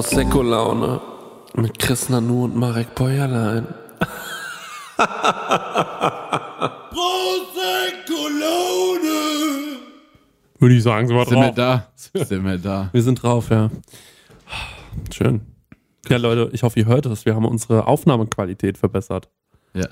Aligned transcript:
Prosecco-Laune 0.00 0.98
mit 1.56 1.78
Chris 1.78 2.08
Nanu 2.08 2.44
und 2.44 2.56
Marek 2.56 2.94
Bäuerlein. 2.94 3.66
Prosecco-Laune! 8.40 9.76
Würde 10.58 10.74
ich 10.74 10.82
sagen, 10.82 11.06
sind 11.06 11.16
wir 11.16 11.26
Sind 11.26 11.36
wir 11.36 11.42
drauf. 11.48 11.54
da? 11.54 11.86
Sind 12.24 12.44
wir 12.46 12.56
da? 12.56 12.88
Wir 12.92 13.02
sind 13.02 13.22
drauf, 13.22 13.50
ja. 13.50 13.68
Schön. 15.12 15.42
Ja, 16.08 16.16
Leute, 16.16 16.48
ich 16.54 16.62
hoffe, 16.62 16.80
ihr 16.80 16.86
hört 16.86 17.04
es. 17.04 17.26
Wir 17.26 17.34
haben 17.34 17.44
unsere 17.44 17.86
Aufnahmequalität 17.86 18.78
verbessert. 18.78 19.28
Ja. 19.74 19.88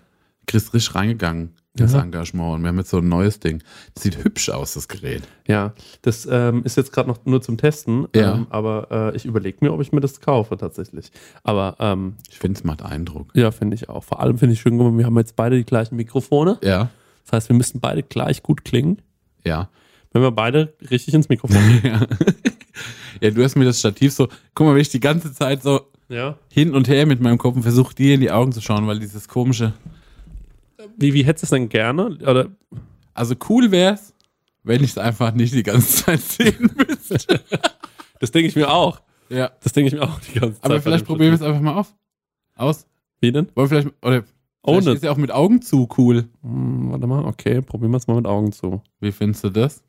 Chris 0.49 0.65
ist 0.65 0.75
richtig 0.75 0.95
reingegangen, 0.97 1.55
das 1.75 1.93
Ja. 1.93 2.03
Engagement. 2.03 2.57
Und 2.57 2.63
wir 2.63 2.69
haben 2.69 2.79
jetzt 2.79 2.91
so 2.91 2.99
ein 2.99 3.09
neues 3.09 3.39
Ding. 3.39 3.63
Das 3.95 4.03
sieht 4.03 4.25
hübsch 4.25 4.49
aus, 4.49 4.75
das 4.75 4.89
Gerät. 4.89 5.23
Ja, 5.47 5.75
das 6.03 6.27
ähm, 6.29 6.63
ist 6.65 6.77
jetzt 6.77 6.93
gerade 6.93 7.09
noch 7.09 7.25
nur 7.27 7.41
zum 7.41 7.57
Testen, 7.57 8.09
Ja. 8.17 8.35
ähm, 8.35 8.47
aber 8.51 8.89
äh, 9.13 9.17
ich 9.17 9.25
überlege 9.27 9.59
mir, 9.61 9.73
ob 9.73 9.81
ich 9.81 9.93
mir 9.93 10.01
das 10.01 10.21
kaufe 10.21 10.57
tatsächlich. 10.57 11.13
Aber 11.45 11.77
ähm, 11.79 12.17
Ich 12.31 12.39
finde, 12.39 12.59
es 12.59 12.65
macht 12.65 12.83
Eindruck. 12.83 13.31
ja, 13.35 13.51
finde 13.53 13.77
ich 13.77 13.89
auch. 13.89 14.03
Vor 14.03 14.21
allem 14.21 14.39
finde 14.39 14.55
ich 14.55 14.61
schön, 14.61 14.77
wir 14.99 15.07
haben 15.07 15.17
jetzt 15.19 15.37
beide 15.37 15.57
die 15.57 15.65
gleichen 15.65 15.95
Mikrofone. 15.97 16.59
Ja. 16.65 16.91
Das 17.25 17.33
heißt, 17.35 17.49
wir 17.51 17.57
müssen 17.57 17.79
beide 17.81 18.03
gleich 18.03 18.43
gut 18.43 18.65
klingen, 18.65 19.03
Ja. 19.45 19.69
wenn 20.13 20.23
wir 20.23 20.31
beide 20.33 20.75
richtig 20.91 21.13
ins 21.15 21.29
Mikrofon 21.29 21.61
ja. 21.85 22.07
ja, 23.21 23.31
du 23.31 23.45
hast 23.45 23.55
mir 23.57 23.67
das 23.67 23.79
Stativ 23.79 24.13
so, 24.15 24.29
guck 24.55 24.67
mal, 24.67 24.75
wenn 24.75 24.81
ich 24.81 24.89
die 24.89 25.01
ganze 25.01 25.33
Zeit 25.35 25.63
so 25.63 25.83
Ja. 26.09 26.39
hin 26.51 26.75
und 26.75 26.89
her 26.89 27.05
mit 27.05 27.21
meinem 27.21 27.37
Kopf 27.37 27.57
und 27.57 27.63
versuche 27.63 27.95
dir 27.95 28.15
in 28.15 28.21
die 28.23 28.31
Augen 28.31 28.53
zu 28.53 28.63
schauen, 28.63 28.87
weil 28.87 28.99
dieses 28.99 29.29
komische. 29.29 29.75
Wie, 30.97 31.13
wie 31.15 31.25
hättest 31.25 31.45
du 31.45 31.47
es 31.47 31.51
denn 31.51 31.69
gerne? 31.69 32.07
Oder 32.07 32.49
Also 33.15 33.35
cool 33.49 33.71
wär's, 33.71 34.15
wenn 34.63 34.83
ich 34.85 34.91
es 34.91 34.99
einfach 34.99 35.33
nicht 35.33 35.55
die 35.55 35.63
ganze 35.63 36.05
Zeit 36.05 36.21
sehen 36.21 36.71
müsste. 36.89 37.41
das 38.21 38.31
denke 38.31 38.49
ich 38.49 38.57
mir 38.57 38.71
auch. 38.71 39.01
ja. 39.29 39.51
Das 39.63 39.73
denke 39.73 39.89
ich 39.89 39.95
mir 39.95 40.03
auch 40.09 40.21
die 40.21 40.39
ganze 40.39 40.61
Zeit. 40.61 40.65
Aber 40.65 40.81
vielleicht 40.81 41.05
probieren 41.07 41.31
wir 41.31 41.37
es 41.37 41.43
einfach 41.43 41.61
mal 41.61 41.75
auf. 41.75 41.95
Aus. 42.55 42.87
Wie 43.21 43.33
denn? 43.33 43.49
Wollen 43.55 43.71
wir 43.71 43.83
vielleicht, 43.83 44.05
oder 44.05 44.23
vielleicht 44.23 44.87
Ohne. 44.87 44.93
ist 44.93 45.03
ja 45.03 45.11
auch 45.11 45.17
mit 45.17 45.31
Augen 45.33 45.63
zu 45.63 45.89
cool. 45.99 46.29
Hm, 46.43 46.91
warte 46.93 47.07
mal, 47.07 47.25
okay, 47.25 47.61
probieren 47.63 47.93
wir 47.93 47.99
es 47.99 48.07
mal 48.07 48.17
mit 48.17 48.27
Augen 48.27 48.53
zu. 48.53 48.83
Wie 49.01 49.13
findest 49.13 49.45
du 49.45 49.51
das? 49.51 49.83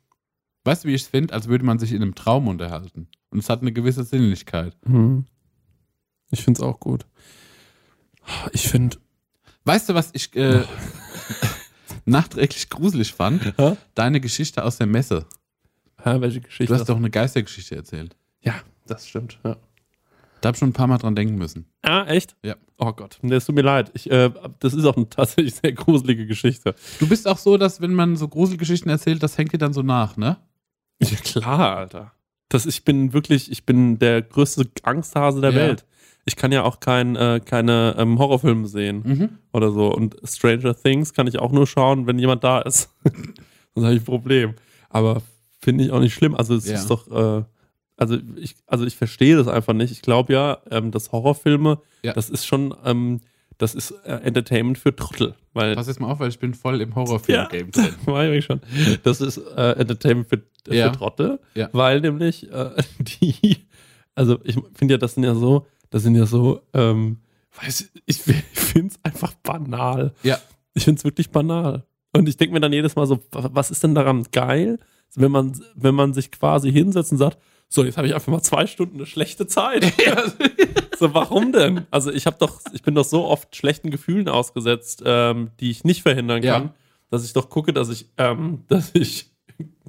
Weißt 0.64 0.84
du, 0.84 0.88
wie 0.88 0.94
ich 0.94 1.02
es 1.02 1.08
finde? 1.08 1.32
Als 1.34 1.48
würde 1.48 1.64
man 1.64 1.78
sich 1.78 1.92
in 1.92 2.02
einem 2.02 2.14
Traum 2.14 2.48
unterhalten. 2.48 3.08
Und 3.30 3.38
es 3.38 3.48
hat 3.48 3.60
eine 3.62 3.72
gewisse 3.72 4.04
Sinnlichkeit. 4.04 4.76
Hm. 4.84 5.24
Ich 6.30 6.42
finde 6.44 6.58
es 6.58 6.62
auch 6.66 6.78
gut. 6.80 7.06
Ich 8.52 8.68
finde. 8.68 8.96
Weißt 9.64 9.88
du, 9.88 9.94
was 9.94 10.10
ich 10.12 10.34
äh, 10.36 10.62
nachträglich 12.04 12.68
gruselig 12.70 13.12
fand? 13.12 13.52
Hä? 13.56 13.76
Deine 13.94 14.20
Geschichte 14.20 14.64
aus 14.64 14.78
der 14.78 14.86
Messe. 14.86 15.26
Hä, 16.02 16.16
welche 16.20 16.40
Geschichte? 16.40 16.72
Du 16.72 16.78
hast 16.78 16.88
doch 16.88 16.96
eine 16.96 17.10
Geistergeschichte 17.10 17.76
erzählt. 17.76 18.16
ja, 18.40 18.54
das 18.86 19.06
stimmt. 19.08 19.38
Ja. 19.44 19.56
Da 20.40 20.48
hab 20.48 20.54
ich 20.54 20.58
schon 20.60 20.70
ein 20.70 20.72
paar 20.74 20.86
Mal 20.86 20.96
dran 20.96 21.14
denken 21.14 21.34
müssen. 21.36 21.66
Ah, 21.82 22.06
echt? 22.06 22.34
Ja. 22.42 22.56
Oh 22.78 22.92
Gott, 22.94 23.18
es 23.22 23.44
tut 23.44 23.54
mir 23.54 23.60
leid. 23.60 23.90
Ich, 23.92 24.10
äh, 24.10 24.30
das 24.58 24.72
ist 24.72 24.86
auch 24.86 24.96
eine 24.96 25.06
tatsächlich 25.10 25.54
sehr 25.54 25.72
gruselige 25.72 26.26
Geschichte. 26.26 26.74
Du 26.98 27.06
bist 27.06 27.28
auch 27.28 27.36
so, 27.36 27.58
dass 27.58 27.82
wenn 27.82 27.92
man 27.92 28.16
so 28.16 28.26
Gruselgeschichten 28.26 28.90
erzählt, 28.90 29.22
das 29.22 29.36
hängt 29.36 29.52
dir 29.52 29.58
dann 29.58 29.74
so 29.74 29.82
nach, 29.82 30.16
ne? 30.16 30.38
Ja, 31.02 31.16
klar, 31.18 31.76
Alter. 31.76 32.12
Das, 32.48 32.64
ich 32.64 32.84
bin 32.84 33.12
wirklich, 33.12 33.50
ich 33.52 33.66
bin 33.66 33.98
der 33.98 34.22
größte 34.22 34.66
Angsthase 34.82 35.42
der 35.42 35.50
Ja. 35.50 35.56
Welt. 35.56 35.84
Ich 36.30 36.36
kann 36.36 36.52
ja 36.52 36.62
auch 36.62 36.78
kein, 36.78 37.16
äh, 37.16 37.40
keine 37.44 37.96
ähm, 37.98 38.18
Horrorfilme 38.20 38.68
sehen 38.68 39.02
Mhm. 39.04 39.28
oder 39.52 39.72
so. 39.72 39.92
Und 39.92 40.16
Stranger 40.24 40.74
Things 40.80 41.12
kann 41.12 41.26
ich 41.26 41.40
auch 41.40 41.50
nur 41.50 41.66
schauen, 41.66 42.06
wenn 42.06 42.20
jemand 42.20 42.44
da 42.44 42.60
ist. 42.60 42.88
Sonst 43.74 43.84
habe 43.84 43.94
ich 43.96 44.02
ein 44.02 44.04
Problem. 44.04 44.54
Aber 44.88 45.22
finde 45.60 45.82
ich 45.84 45.90
auch 45.90 45.98
nicht 45.98 46.14
schlimm. 46.14 46.36
Also 46.36 46.54
es 46.54 46.68
Ja. 46.68 46.76
ist 46.76 46.88
doch, 46.88 47.08
äh, 47.10 47.42
also 47.96 48.16
ich, 48.36 48.54
also 48.68 48.86
ich 48.86 48.96
verstehe 48.96 49.36
das 49.36 49.48
einfach 49.48 49.72
nicht. 49.74 49.90
Ich 49.90 50.02
glaube 50.02 50.32
ja, 50.32 50.58
ähm, 50.70 50.92
dass 50.92 51.10
Horrorfilme, 51.10 51.80
Ja. 52.04 52.12
das 52.12 52.30
ist 52.30 52.46
schon, 52.46 52.74
ähm, 52.84 53.20
das 53.58 53.74
ist 53.74 53.90
äh, 54.04 54.12
Entertainment 54.22 54.78
für 54.78 54.94
Trottel. 54.94 55.34
Weil 55.52 55.74
Pass 55.74 55.88
jetzt 55.88 55.98
mal 56.00 56.12
auf, 56.12 56.20
weil 56.20 56.28
ich 56.28 56.38
bin 56.38 56.54
voll 56.54 56.80
im 56.80 56.90
ja, 56.90 56.94
Horrorfilm-Game 56.94 57.72
drin. 57.72 57.94
war 58.06 58.24
ich 58.30 58.44
schon. 58.44 58.60
Das 59.02 59.20
ist 59.20 59.36
äh, 59.36 59.72
Entertainment 59.72 60.28
für, 60.28 60.40
für 60.64 60.74
Ja. 60.76 60.90
Trottel, 60.90 61.40
Ja. 61.56 61.68
weil 61.72 62.00
nämlich 62.00 62.50
äh, 62.52 62.70
die, 63.20 63.56
also 64.14 64.38
ich 64.44 64.54
finde 64.74 64.94
ja, 64.94 64.98
das 64.98 65.14
sind 65.14 65.24
ja 65.24 65.34
so, 65.34 65.66
das 65.90 66.02
sind 66.02 66.14
ja 66.14 66.26
so, 66.26 66.62
ähm, 66.72 67.18
weiß 67.62 67.90
ich, 68.06 68.26
ich 68.26 68.36
finde 68.52 68.94
es 68.94 69.00
einfach 69.04 69.34
banal. 69.42 70.14
Ja. 70.22 70.38
Ich 70.74 70.84
finde 70.84 70.98
es 70.98 71.04
wirklich 71.04 71.30
banal. 71.30 71.84
Und 72.12 72.28
ich 72.28 72.36
denke 72.36 72.54
mir 72.54 72.60
dann 72.60 72.72
jedes 72.72 72.96
Mal 72.96 73.06
so, 73.06 73.20
wa- 73.32 73.50
was 73.52 73.70
ist 73.70 73.82
denn 73.82 73.94
daran 73.94 74.24
geil, 74.32 74.78
wenn 75.16 75.30
man, 75.32 75.60
wenn 75.74 75.94
man 75.94 76.14
sich 76.14 76.30
quasi 76.30 76.70
hinsetzt 76.72 77.12
und 77.12 77.18
sagt, 77.18 77.38
so, 77.68 77.84
jetzt 77.84 77.96
habe 77.96 78.06
ich 78.08 78.14
einfach 78.14 78.32
mal 78.32 78.42
zwei 78.42 78.66
Stunden 78.66 78.96
eine 78.96 79.06
schlechte 79.06 79.46
Zeit. 79.46 79.84
so, 80.98 81.12
warum 81.14 81.52
denn? 81.52 81.86
Also 81.90 82.10
ich 82.12 82.26
habe 82.26 82.36
doch, 82.38 82.60
ich 82.72 82.82
bin 82.82 82.94
doch 82.94 83.04
so 83.04 83.26
oft 83.26 83.54
schlechten 83.56 83.90
Gefühlen 83.90 84.28
ausgesetzt, 84.28 85.02
ähm, 85.04 85.50
die 85.60 85.70
ich 85.70 85.84
nicht 85.84 86.02
verhindern 86.02 86.42
Ja. 86.42 86.54
kann, 86.60 86.70
dass 87.10 87.24
ich 87.24 87.32
doch 87.32 87.48
gucke, 87.48 87.72
dass 87.72 87.88
ich, 87.88 88.06
ähm, 88.18 88.64
dass 88.68 88.90
ich 88.94 89.30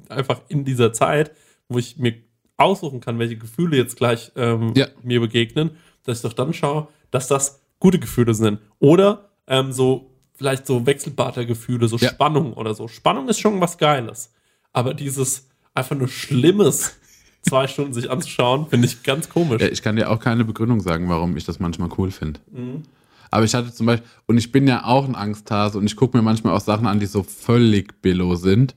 einfach 0.08 0.40
in 0.48 0.64
dieser 0.64 0.92
Zeit, 0.92 1.32
wo 1.68 1.78
ich 1.78 1.96
mir 1.98 2.14
aussuchen 2.56 3.00
kann, 3.00 3.18
welche 3.18 3.36
Gefühle 3.36 3.76
jetzt 3.76 3.96
gleich 3.96 4.30
ähm, 4.36 4.72
Ja. 4.76 4.86
mir 5.02 5.20
begegnen, 5.20 5.70
dass 6.04 6.18
ich 6.18 6.22
doch 6.22 6.32
dann 6.32 6.52
schaue, 6.52 6.88
dass 7.10 7.28
das 7.28 7.60
gute 7.78 7.98
Gefühle 7.98 8.34
sind. 8.34 8.60
Oder 8.78 9.30
ähm, 9.46 9.72
so 9.72 10.10
vielleicht 10.34 10.66
so 10.66 10.86
Wechselbarter-Gefühle, 10.86 11.88
so 11.88 11.96
Ja. 11.96 12.10
Spannung 12.10 12.54
oder 12.54 12.74
so. 12.74 12.88
Spannung 12.88 13.28
ist 13.28 13.40
schon 13.40 13.60
was 13.60 13.78
Geiles. 13.78 14.32
Aber 14.72 14.94
dieses 14.94 15.48
einfach 15.74 15.96
nur 15.96 16.08
Schlimmes, 16.08 16.94
zwei 17.42 17.66
Stunden 17.66 17.92
sich 17.92 18.10
anzuschauen, 18.10 18.68
finde 18.68 18.86
ich 18.86 19.02
ganz 19.02 19.28
komisch. 19.28 19.60
Ja, 19.62 19.68
ich 19.68 19.82
kann 19.82 19.96
dir 19.96 20.10
auch 20.10 20.18
keine 20.18 20.44
Begründung 20.44 20.80
sagen, 20.80 21.08
warum 21.08 21.36
ich 21.36 21.44
das 21.44 21.60
manchmal 21.60 21.90
cool 21.98 22.10
finde. 22.10 22.40
Mhm. 22.50 22.82
Aber 23.30 23.44
ich 23.44 23.54
hatte 23.54 23.72
zum 23.72 23.86
Beispiel, 23.86 24.08
und 24.26 24.36
ich 24.36 24.52
bin 24.52 24.68
ja 24.68 24.84
auch 24.84 25.06
ein 25.06 25.14
Angsthase 25.14 25.78
und 25.78 25.86
ich 25.86 25.96
gucke 25.96 26.16
mir 26.16 26.22
manchmal 26.22 26.54
auch 26.54 26.60
Sachen 26.60 26.86
an, 26.86 27.00
die 27.00 27.06
so 27.06 27.22
völlig 27.22 28.02
billow 28.02 28.34
sind 28.34 28.74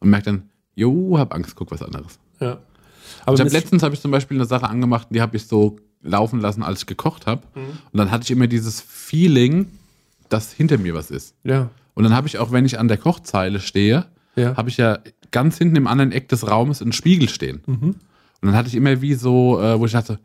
und 0.00 0.08
merke 0.08 0.26
dann, 0.26 0.48
jo, 0.74 1.18
hab 1.18 1.34
Angst, 1.34 1.54
guck 1.56 1.70
was 1.70 1.82
anderes. 1.82 2.18
Ja. 2.40 2.58
Aber 3.26 3.38
hab 3.38 3.52
letztens 3.52 3.82
habe 3.82 3.94
ich 3.94 4.00
zum 4.00 4.10
Beispiel 4.10 4.38
eine 4.38 4.46
Sache 4.46 4.66
angemacht, 4.68 5.08
die 5.10 5.20
habe 5.20 5.36
ich 5.36 5.46
so 5.46 5.76
laufen 6.02 6.40
lassen, 6.40 6.62
als 6.62 6.80
ich 6.80 6.86
gekocht 6.86 7.26
habe. 7.26 7.42
Mhm. 7.54 7.60
Und 7.92 7.98
dann 7.98 8.10
hatte 8.10 8.24
ich 8.24 8.30
immer 8.30 8.46
dieses 8.46 8.80
Feeling, 8.80 9.66
dass 10.28 10.52
hinter 10.52 10.78
mir 10.78 10.94
was 10.94 11.10
ist. 11.10 11.34
ja, 11.44 11.70
Und 11.94 12.04
dann 12.04 12.14
habe 12.14 12.28
ich 12.28 12.38
auch, 12.38 12.52
wenn 12.52 12.64
ich 12.64 12.78
an 12.78 12.88
der 12.88 12.98
Kochzeile 12.98 13.60
stehe, 13.60 14.06
ja. 14.36 14.56
habe 14.56 14.68
ich 14.68 14.76
ja 14.76 14.98
ganz 15.30 15.58
hinten 15.58 15.76
im 15.76 15.86
anderen 15.86 16.12
Eck 16.12 16.28
des 16.28 16.46
Raumes 16.48 16.82
einen 16.82 16.92
Spiegel 16.92 17.28
stehen. 17.28 17.62
Mhm. 17.66 17.94
Und 18.40 18.46
dann 18.46 18.54
hatte 18.54 18.68
ich 18.68 18.74
immer 18.74 19.00
wie 19.00 19.14
so, 19.14 19.60
äh, 19.60 19.78
wo 19.78 19.86
ich 19.86 19.92
dachte, 19.92 20.18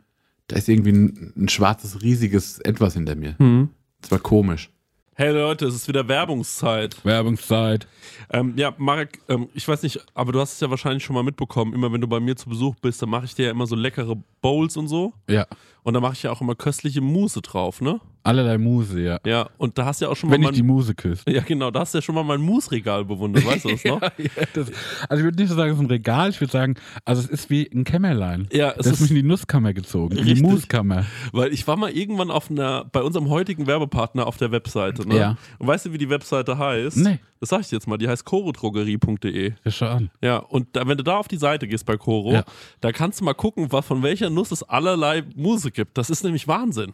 da 0.47 0.55
ist 0.57 0.69
irgendwie 0.69 0.91
ein, 0.91 1.33
ein 1.35 1.49
schwarzes, 1.49 2.01
riesiges 2.01 2.59
Etwas 2.59 2.93
hinter 2.93 3.15
mir. 3.15 3.35
Mhm. 3.39 3.69
Das 4.01 4.11
war 4.11 4.19
komisch. 4.19 4.69
Hey 5.15 5.31
Leute, 5.31 5.67
es 5.67 5.75
ist 5.75 5.87
wieder 5.87 6.07
Werbungszeit. 6.07 7.05
Werbungszeit. 7.05 7.85
Ähm, 8.31 8.53
ja, 8.55 8.73
Marek, 8.79 9.19
ähm, 9.29 9.47
ich 9.53 9.67
weiß 9.67 9.83
nicht, 9.83 10.03
aber 10.15 10.31
du 10.31 10.39
hast 10.39 10.53
es 10.53 10.59
ja 10.59 10.71
wahrscheinlich 10.71 11.03
schon 11.03 11.13
mal 11.13 11.21
mitbekommen. 11.21 11.71
Immer 11.73 11.93
wenn 11.93 12.01
du 12.01 12.07
bei 12.07 12.19
mir 12.19 12.35
zu 12.35 12.49
Besuch 12.49 12.73
bist, 12.81 12.99
dann 12.99 13.09
mache 13.09 13.25
ich 13.25 13.35
dir 13.35 13.45
ja 13.45 13.51
immer 13.51 13.67
so 13.67 13.75
leckere 13.75 14.15
Bowls 14.41 14.75
und 14.75 14.87
so. 14.87 15.13
Ja. 15.29 15.45
Und 15.83 15.93
da 15.93 15.99
mache 15.99 16.13
ich 16.13 16.23
ja 16.23 16.31
auch 16.31 16.41
immer 16.41 16.55
köstliche 16.55 17.01
Mousse 17.01 17.41
drauf, 17.41 17.81
ne? 17.81 17.99
Allerlei 18.25 18.57
Muse, 18.57 19.01
ja. 19.01 19.19
Ja, 19.25 19.49
und 19.57 19.77
da 19.77 19.85
hast 19.85 19.99
du 19.99 20.05
ja 20.05 20.11
auch 20.11 20.15
schon 20.15 20.29
mal 20.29 20.35
Wenn 20.35 20.43
ich 20.43 20.51
die 20.51 20.63
Muse 20.63 20.95
küsse. 20.95 21.29
Ja, 21.29 21.41
genau, 21.41 21.71
da 21.71 21.81
hast 21.81 21.93
du 21.93 21.97
ja 21.97 22.01
schon 22.01 22.15
mal 22.15 22.23
mein 22.23 22.39
Mousse-Regal 22.39 23.03
bewundert, 23.03 23.45
weißt 23.45 23.65
du 23.65 23.71
das 23.71 23.83
noch? 23.85 24.01
Ja, 24.01 24.09
das, 24.53 24.71
also 25.09 25.19
ich 25.19 25.23
würde 25.25 25.41
nicht 25.41 25.49
so 25.49 25.55
sagen, 25.55 25.71
es 25.71 25.77
ist 25.77 25.83
ein 25.83 25.87
Regal, 25.87 26.29
ich 26.29 26.39
würde 26.39 26.51
sagen, 26.51 26.75
also 27.03 27.21
es 27.21 27.27
ist 27.27 27.49
wie 27.49 27.69
ein 27.73 27.83
Kämmerlein. 27.83 28.47
Ja, 28.53 28.69
es 28.69 28.77
das 28.77 28.87
ist 28.87 29.01
mich 29.01 29.09
in 29.11 29.17
die 29.17 29.23
Nusskammer 29.23 29.73
gezogen, 29.73 30.15
in 30.15 30.25
die. 30.25 30.41
Muskammer. 30.41 31.05
Weil 31.33 31.51
ich 31.51 31.67
war 31.67 31.75
mal 31.75 31.91
irgendwann 31.91 32.31
auf 32.31 32.49
einer, 32.49 32.85
bei 32.85 33.01
unserem 33.01 33.29
heutigen 33.29 33.67
Werbepartner 33.67 34.25
auf 34.25 34.37
der 34.37 34.51
Webseite, 34.51 35.05
ne? 35.07 35.17
Ja. 35.17 35.37
Und 35.59 35.67
weißt 35.67 35.87
du, 35.87 35.93
wie 35.93 35.97
die 35.97 36.09
Webseite 36.09 36.57
heißt? 36.57 36.97
Nee. 36.97 37.19
Das 37.43 37.49
sag 37.49 37.59
ich 37.59 37.71
jetzt 37.71 37.87
mal, 37.87 37.97
die 37.97 38.07
heißt 38.07 38.23
chorodrogerie.de. 38.23 39.51
Ja, 39.65 39.71
schau 39.71 39.85
an. 39.87 40.09
Ja, 40.21 40.37
und 40.37 40.67
da, 40.77 40.87
wenn 40.87 40.97
du 40.97 41.03
da 41.03 41.17
auf 41.17 41.27
die 41.27 41.35
Seite 41.35 41.67
gehst 41.67 41.85
bei 41.85 41.97
Coro, 41.97 42.31
Ja. 42.31 42.45
da 42.79 42.93
kannst 42.93 43.19
du 43.19 43.25
mal 43.25 43.33
gucken, 43.33 43.69
was, 43.69 43.85
von 43.85 44.01
welcher 44.01 44.29
Nuss 44.29 44.51
es 44.51 44.63
allerlei 44.63 45.23
Muse 45.35 45.69
gibt. 45.69 45.97
Das 45.97 46.09
ist 46.09 46.23
nämlich 46.23 46.47
Wahnsinn. 46.47 46.93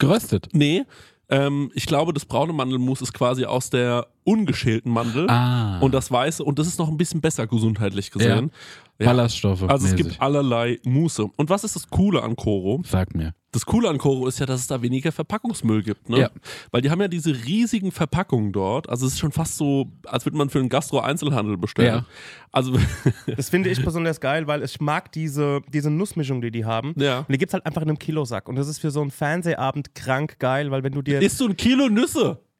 Geröstet. 0.00 0.48
Nee, 0.52 0.84
ähm, 1.28 1.70
ich 1.74 1.86
glaube, 1.86 2.12
das 2.12 2.24
braune 2.24 2.52
Mandelmus 2.52 3.00
ist 3.00 3.12
quasi 3.12 3.44
aus 3.44 3.70
der 3.70 4.08
ungeschälten 4.30 4.92
Mandel 4.92 5.28
Ah. 5.28 5.78
und 5.80 5.92
das 5.94 6.10
weiße 6.10 6.44
und 6.44 6.58
das 6.58 6.66
ist 6.66 6.78
noch 6.78 6.88
ein 6.88 6.96
bisschen 6.96 7.20
besser 7.20 7.46
gesundheitlich 7.46 8.10
gesehen. 8.10 8.50
Ja. 8.98 9.06
Ballaststoffe. 9.06 9.62
Also 9.62 9.86
es 9.86 9.92
mäßig. 9.92 10.08
gibt 10.08 10.20
allerlei 10.20 10.78
Muße. 10.84 11.24
Und 11.36 11.48
was 11.48 11.64
ist 11.64 11.74
das 11.74 11.88
Coole 11.88 12.22
an 12.22 12.36
Koro? 12.36 12.82
Sag 12.86 13.14
mir. 13.14 13.34
Das 13.52 13.64
Coole 13.64 13.88
an 13.88 13.96
Koro 13.96 14.26
ist 14.26 14.38
ja, 14.38 14.44
dass 14.46 14.60
es 14.60 14.66
da 14.66 14.82
weniger 14.82 15.10
Verpackungsmüll 15.10 15.82
gibt. 15.82 16.10
Ne? 16.10 16.18
Ja. 16.20 16.30
Weil 16.70 16.82
die 16.82 16.90
haben 16.90 17.00
ja 17.00 17.08
diese 17.08 17.30
riesigen 17.46 17.92
Verpackungen 17.92 18.52
dort. 18.52 18.88
Also 18.90 19.06
es 19.06 19.14
ist 19.14 19.18
schon 19.18 19.32
fast 19.32 19.56
so, 19.56 19.86
als 20.04 20.26
würde 20.26 20.36
man 20.36 20.50
für 20.50 20.58
einen 20.58 20.68
Gastro-Einzelhandel 20.68 21.56
bestellen. 21.56 21.94
Ja. 21.94 22.06
Also 22.52 22.74
Das 23.36 23.48
finde 23.48 23.70
ich 23.70 23.82
besonders 23.82 24.20
geil, 24.20 24.46
weil 24.46 24.62
ich 24.62 24.80
mag 24.82 25.10
diese, 25.12 25.62
diese 25.72 25.90
Nussmischung, 25.90 26.42
die 26.42 26.50
die 26.50 26.66
haben. 26.66 26.92
Ja. 26.96 27.20
Und 27.20 27.32
die 27.32 27.38
gibt's 27.38 27.54
halt 27.54 27.64
einfach 27.64 27.80
in 27.82 27.88
einem 27.88 27.98
Kilosack. 27.98 28.48
Und 28.50 28.56
das 28.56 28.68
ist 28.68 28.78
für 28.80 28.90
so 28.90 29.00
einen 29.00 29.10
Fernsehabend 29.10 29.94
krank 29.94 30.38
geil, 30.38 30.70
weil 30.70 30.82
wenn 30.84 30.92
du 30.92 31.00
dir... 31.00 31.22
isst 31.22 31.40
du 31.40 31.48
ein 31.48 31.56
Kilo 31.56 31.88
Nüsse? 31.88 32.38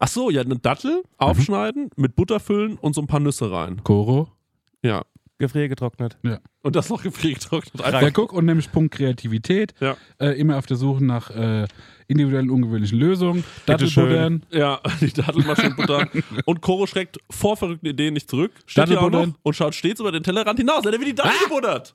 Ach 0.00 0.08
so, 0.08 0.30
ja, 0.30 0.42
eine 0.42 0.56
Dattel 0.56 1.02
aufschneiden, 1.18 1.90
mit 1.96 2.16
Butter 2.16 2.40
füllen 2.40 2.76
und 2.76 2.94
so 2.94 3.00
ein 3.00 3.06
paar 3.06 3.20
Nüsse 3.20 3.50
rein. 3.50 3.82
Koro. 3.84 4.28
Ja. 4.82 5.04
Gefriergetrocknet. 5.38 6.16
Und 6.62 6.76
das 6.76 6.88
noch 6.88 7.02
gefriergetrocknet. 7.02 7.84
Ja, 7.84 8.10
guck, 8.10 8.32
und 8.32 8.44
nämlich 8.46 8.70
Punkt 8.70 8.94
Kreativität. 8.94 9.74
Ja. 9.80 9.96
Äh, 10.18 10.38
immer 10.38 10.58
auf 10.58 10.66
der 10.66 10.76
Suche 10.76 11.04
nach 11.04 11.30
äh, 11.30 11.66
individuellen, 12.06 12.50
ungewöhnlichen 12.50 12.98
Lösungen. 12.98 13.44
Dattelbuddern. 13.66 14.46
Ja, 14.50 14.80
die 15.00 15.12
Dattelmaschine 15.12 15.74
Butter. 15.74 16.08
Und 16.44 16.60
Koro 16.60 16.86
schreckt 16.86 17.18
vor 17.30 17.56
verrückten 17.56 17.86
Ideen 17.86 18.14
nicht 18.14 18.30
zurück. 18.30 18.52
Steht 18.66 18.88
hier 18.88 19.02
auch 19.02 19.10
noch 19.10 19.26
und 19.42 19.54
schaut 19.54 19.74
stets 19.74 20.00
über 20.00 20.12
den 20.12 20.22
Tellerrand 20.22 20.58
hinaus. 20.58 20.84
Er 20.86 20.92
wird 20.92 21.06
die 21.06 21.14
Dattel 21.14 21.32
gebuddert. 21.42 21.94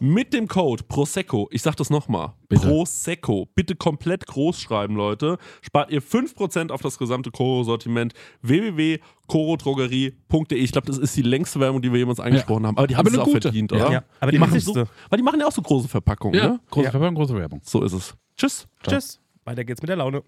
mit 0.00 0.32
dem 0.32 0.48
Code 0.48 0.84
Prosecco, 0.88 1.48
ich 1.50 1.62
sag 1.62 1.76
das 1.76 1.90
nochmal. 1.90 2.32
Prosecco, 2.48 3.48
bitte 3.54 3.76
komplett 3.76 4.26
groß 4.26 4.60
schreiben, 4.60 4.96
Leute, 4.96 5.38
spart 5.62 5.90
ihr 5.90 6.02
5% 6.02 6.70
auf 6.70 6.80
das 6.82 6.98
gesamte 6.98 7.30
Koro-Sortiment 7.30 8.14
www.korodrogerie.de. 8.42 10.58
Ich 10.58 10.72
glaube, 10.72 10.86
das 10.86 10.98
ist 10.98 11.16
die 11.16 11.22
längste 11.22 11.60
Werbung, 11.60 11.82
die 11.82 11.92
wir 11.92 11.98
jemals 11.98 12.20
angesprochen 12.20 12.66
haben, 12.66 12.76
aber 12.78 12.86
die 12.86 12.96
haben 12.96 13.06
es 13.06 13.18
auch 13.18 13.24
gute. 13.24 13.42
verdient, 13.42 13.72
Ja. 13.72 13.78
oder? 13.78 13.92
Ja, 13.92 14.04
aber 14.20 14.32
die 14.32 14.38
machen 14.38 14.54
wichtigste. 14.54 14.86
so, 14.86 14.90
weil 15.10 15.16
die 15.16 15.22
machen 15.22 15.40
ja 15.40 15.46
auch 15.46 15.52
so 15.52 15.62
große 15.62 15.88
Verpackungen, 15.88 16.38
Ja, 16.38 16.48
ne? 16.48 16.60
große 16.70 16.84
Ja. 16.86 16.90
Verpackung, 16.90 17.14
große 17.16 17.34
Werbung. 17.34 17.60
So 17.64 17.82
ist 17.82 17.92
es. 17.92 18.14
Tschüss. 18.36 18.66
Tschüss. 18.86 19.20
Weiter 19.44 19.64
geht's 19.64 19.82
mit 19.82 19.88
der 19.88 19.96
Laune. 19.96 20.22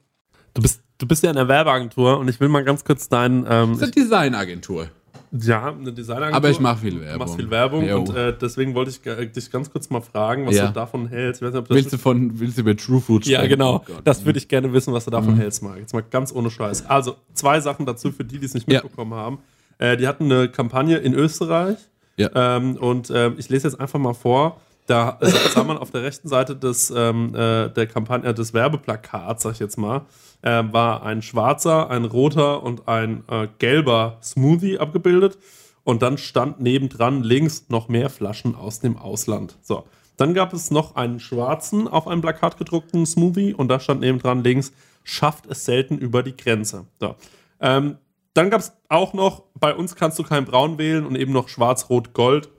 Du 0.55 0.63
bist, 0.63 0.83
du 0.99 1.07
bist 1.07 1.23
ja 1.23 1.31
in 1.31 1.37
der 1.37 1.47
Werbeagentur 1.47 2.19
und 2.19 2.29
ich 2.29 2.41
will 2.41 2.49
mal 2.49 2.65
ganz 2.65 2.85
kurz 2.85 3.09
deinen, 3.09 3.47
ähm, 3.49 3.79
Das 3.79 3.83
ist 3.83 3.83
eine 3.83 3.91
Designagentur. 3.93 4.89
Ja, 5.33 5.69
eine 5.73 5.93
Designagentur. 5.93 6.37
Aber 6.37 6.51
ich 6.51 6.59
mache 6.61 6.79
viel 6.81 6.95
Du 6.95 7.01
Werbung. 7.01 7.19
machst 7.19 7.37
viel 7.37 7.51
Werbung 7.51 7.87
Jo. 7.89 7.99
und 7.99 8.15
äh, 8.17 8.37
deswegen 8.37 8.75
wollte 8.75 8.91
ich 8.91 9.07
äh, 9.07 9.27
dich 9.27 9.51
ganz 9.51 9.71
kurz 9.71 9.89
mal 9.91 10.01
fragen, 10.01 10.47
was 10.47 10.57
Ja. 10.57 10.67
du 10.69 10.73
davon 10.73 11.07
hältst. 11.09 11.41
Nicht, 11.43 11.55
willst, 11.71 11.93
du 11.93 11.99
von, 11.99 12.39
willst 12.41 12.57
du 12.59 12.63
über 12.63 12.77
True 12.77 13.01
Food 13.01 13.27
ja, 13.27 13.39
sprechen? 13.39 13.51
genau. 13.51 13.85
Oh 13.89 13.93
das 14.05 14.25
würde 14.25 14.39
ich 14.39 14.49
gerne 14.49 14.73
wissen, 14.73 14.93
was 14.93 15.05
du 15.05 15.11
davon 15.11 15.37
hältst, 15.37 15.63
Marc. 15.63 15.79
Jetzt 15.79 15.93
mal 15.95 16.03
ganz 16.09 16.33
ohne 16.33 16.51
Scheiß. 16.51 16.87
Also, 16.87 17.17
zwei 17.35 17.61
Sachen 17.61 17.87
dazu 17.87 18.11
für 18.13 18.25
die, 18.25 18.39
die 18.39 18.47
es 18.47 18.55
nicht 18.55 18.71
Ja. 18.71 18.83
mitbekommen 18.83 19.15
haben. 19.15 19.39
Äh, 19.79 19.97
die 19.97 20.07
hatten 20.09 20.25
eine 20.25 20.49
Kampagne 20.49 20.99
in 20.99 21.15
Österreich 21.15 21.79
Ja. 22.17 22.31
ähm, 22.35 22.77
und 22.77 23.11
ähm, 23.15 23.35
ich 23.39 23.49
lese 23.49 23.69
jetzt 23.69 23.81
einfach 23.81 23.99
mal 23.99 24.15
vor. 24.15 24.61
Da 24.87 25.19
äh, 25.21 25.27
sah 25.55 25.63
man 25.63 25.79
auf 25.79 25.93
der 25.93 26.03
rechten 26.03 26.27
Seite 26.29 26.57
des, 26.57 26.93
ähm, 26.95 27.33
äh, 27.35 27.69
der 27.69 27.87
Kampagne, 27.87 28.29
äh, 28.29 28.35
des 28.35 28.53
Werbeplakats, 28.53 29.45
sag 29.45 29.53
ich 29.53 29.61
jetzt 29.61 29.79
mal, 29.79 30.03
äh, 30.43 30.63
war 30.71 31.03
ein 31.03 31.23
schwarzer, 31.23 31.91
ein 31.91 32.05
roter 32.05 32.63
und 32.63 32.89
ein 32.89 33.25
äh, 33.29 33.49
gelber 33.59 34.19
Smoothie 34.23 34.79
abgebildet. 34.79 35.39
Und 35.83 36.03
dann 36.03 36.19
stand 36.19 36.61
nebendran 36.61 37.23
links 37.23 37.67
noch 37.69 37.89
mehr 37.89 38.11
Flaschen 38.11 38.55
aus 38.55 38.81
dem 38.81 38.97
Ausland. 38.97 39.57
So. 39.63 39.85
Dann 40.17 40.35
gab 40.35 40.53
es 40.53 40.71
noch 40.71 40.97
einen 40.97 41.19
schwarzen, 41.19 41.89
auf 41.89 42.07
einem 42.07 42.21
Plakat 42.21 42.59
gedruckten 42.59 43.07
Smoothie 43.07 43.55
und 43.55 43.69
da 43.69 43.81
stand 43.81 44.01
nebendran 44.01 44.45
links, 44.45 44.73
schafft 45.03 45.47
es 45.47 45.65
selten 45.65 45.97
über 45.97 46.23
die 46.23 46.37
Grenze. 46.37 46.85
So. 47.01 47.17
Ähm, 47.61 47.97
dann 48.35 48.51
gab 48.51 48.61
es 48.61 48.73
auch 48.89 49.15
noch, 49.15 49.45
bei 49.59 49.75
uns 49.75 49.97
kannst 49.97 50.19
du 50.19 50.23
kein 50.23 50.45
Braun 50.45 50.79
wählen 50.79 51.07
und 51.07 51.17
eben 51.17 51.33
noch 51.33 51.49
Schwarz, 51.49 51.89
Rot, 51.89 52.13
Gold. 52.13 52.51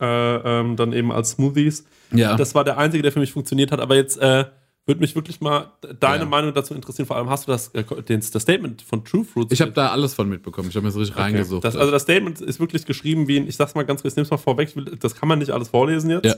Äh, 0.00 0.06
ähm, 0.06 0.76
dann 0.76 0.92
eben 0.92 1.10
als 1.10 1.30
Smoothies. 1.30 1.84
Ja. 2.12 2.36
Das 2.36 2.54
war 2.54 2.62
der 2.62 2.78
einzige, 2.78 3.02
der 3.02 3.10
für 3.10 3.18
mich 3.18 3.32
funktioniert 3.32 3.72
hat. 3.72 3.80
Aber 3.80 3.96
jetzt 3.96 4.16
äh, 4.18 4.44
würde 4.88 5.00
mich 5.00 5.14
wirklich 5.14 5.40
mal 5.40 5.70
deine 6.00 6.24
Ja. 6.24 6.28
Meinung 6.28 6.52
dazu 6.54 6.74
interessieren. 6.74 7.06
Vor 7.06 7.16
allem 7.16 7.28
hast 7.30 7.46
du 7.46 7.52
das, 7.52 7.68
äh, 7.68 7.84
den, 8.02 8.20
das 8.32 8.42
Statement 8.42 8.82
von 8.82 9.04
True 9.04 9.22
Fruits. 9.24 9.52
Ich 9.52 9.60
habe 9.60 9.70
da 9.72 9.90
alles 9.90 10.14
von 10.14 10.28
mitbekommen. 10.28 10.68
Ich 10.70 10.74
habe 10.76 10.86
mir 10.86 10.90
so 10.90 10.98
richtig 10.98 11.14
Okay. 11.16 11.24
reingesucht. 11.24 11.62
Das, 11.64 11.76
also 11.76 11.92
das 11.92 12.02
Statement 12.02 12.40
ist 12.40 12.58
wirklich 12.58 12.86
geschrieben 12.86 13.28
wie 13.28 13.36
ein, 13.38 13.46
ich 13.46 13.56
sag's 13.56 13.74
mal 13.74 13.84
ganz 13.84 14.02
kurz, 14.02 14.14
ich 14.14 14.16
nehm's 14.16 14.30
mal 14.30 14.38
vorweg, 14.38 14.74
will, 14.74 14.86
das 14.98 15.14
kann 15.14 15.28
man 15.28 15.38
nicht 15.38 15.50
alles 15.50 15.68
vorlesen 15.68 16.10
jetzt. 16.10 16.24
Ja. 16.24 16.34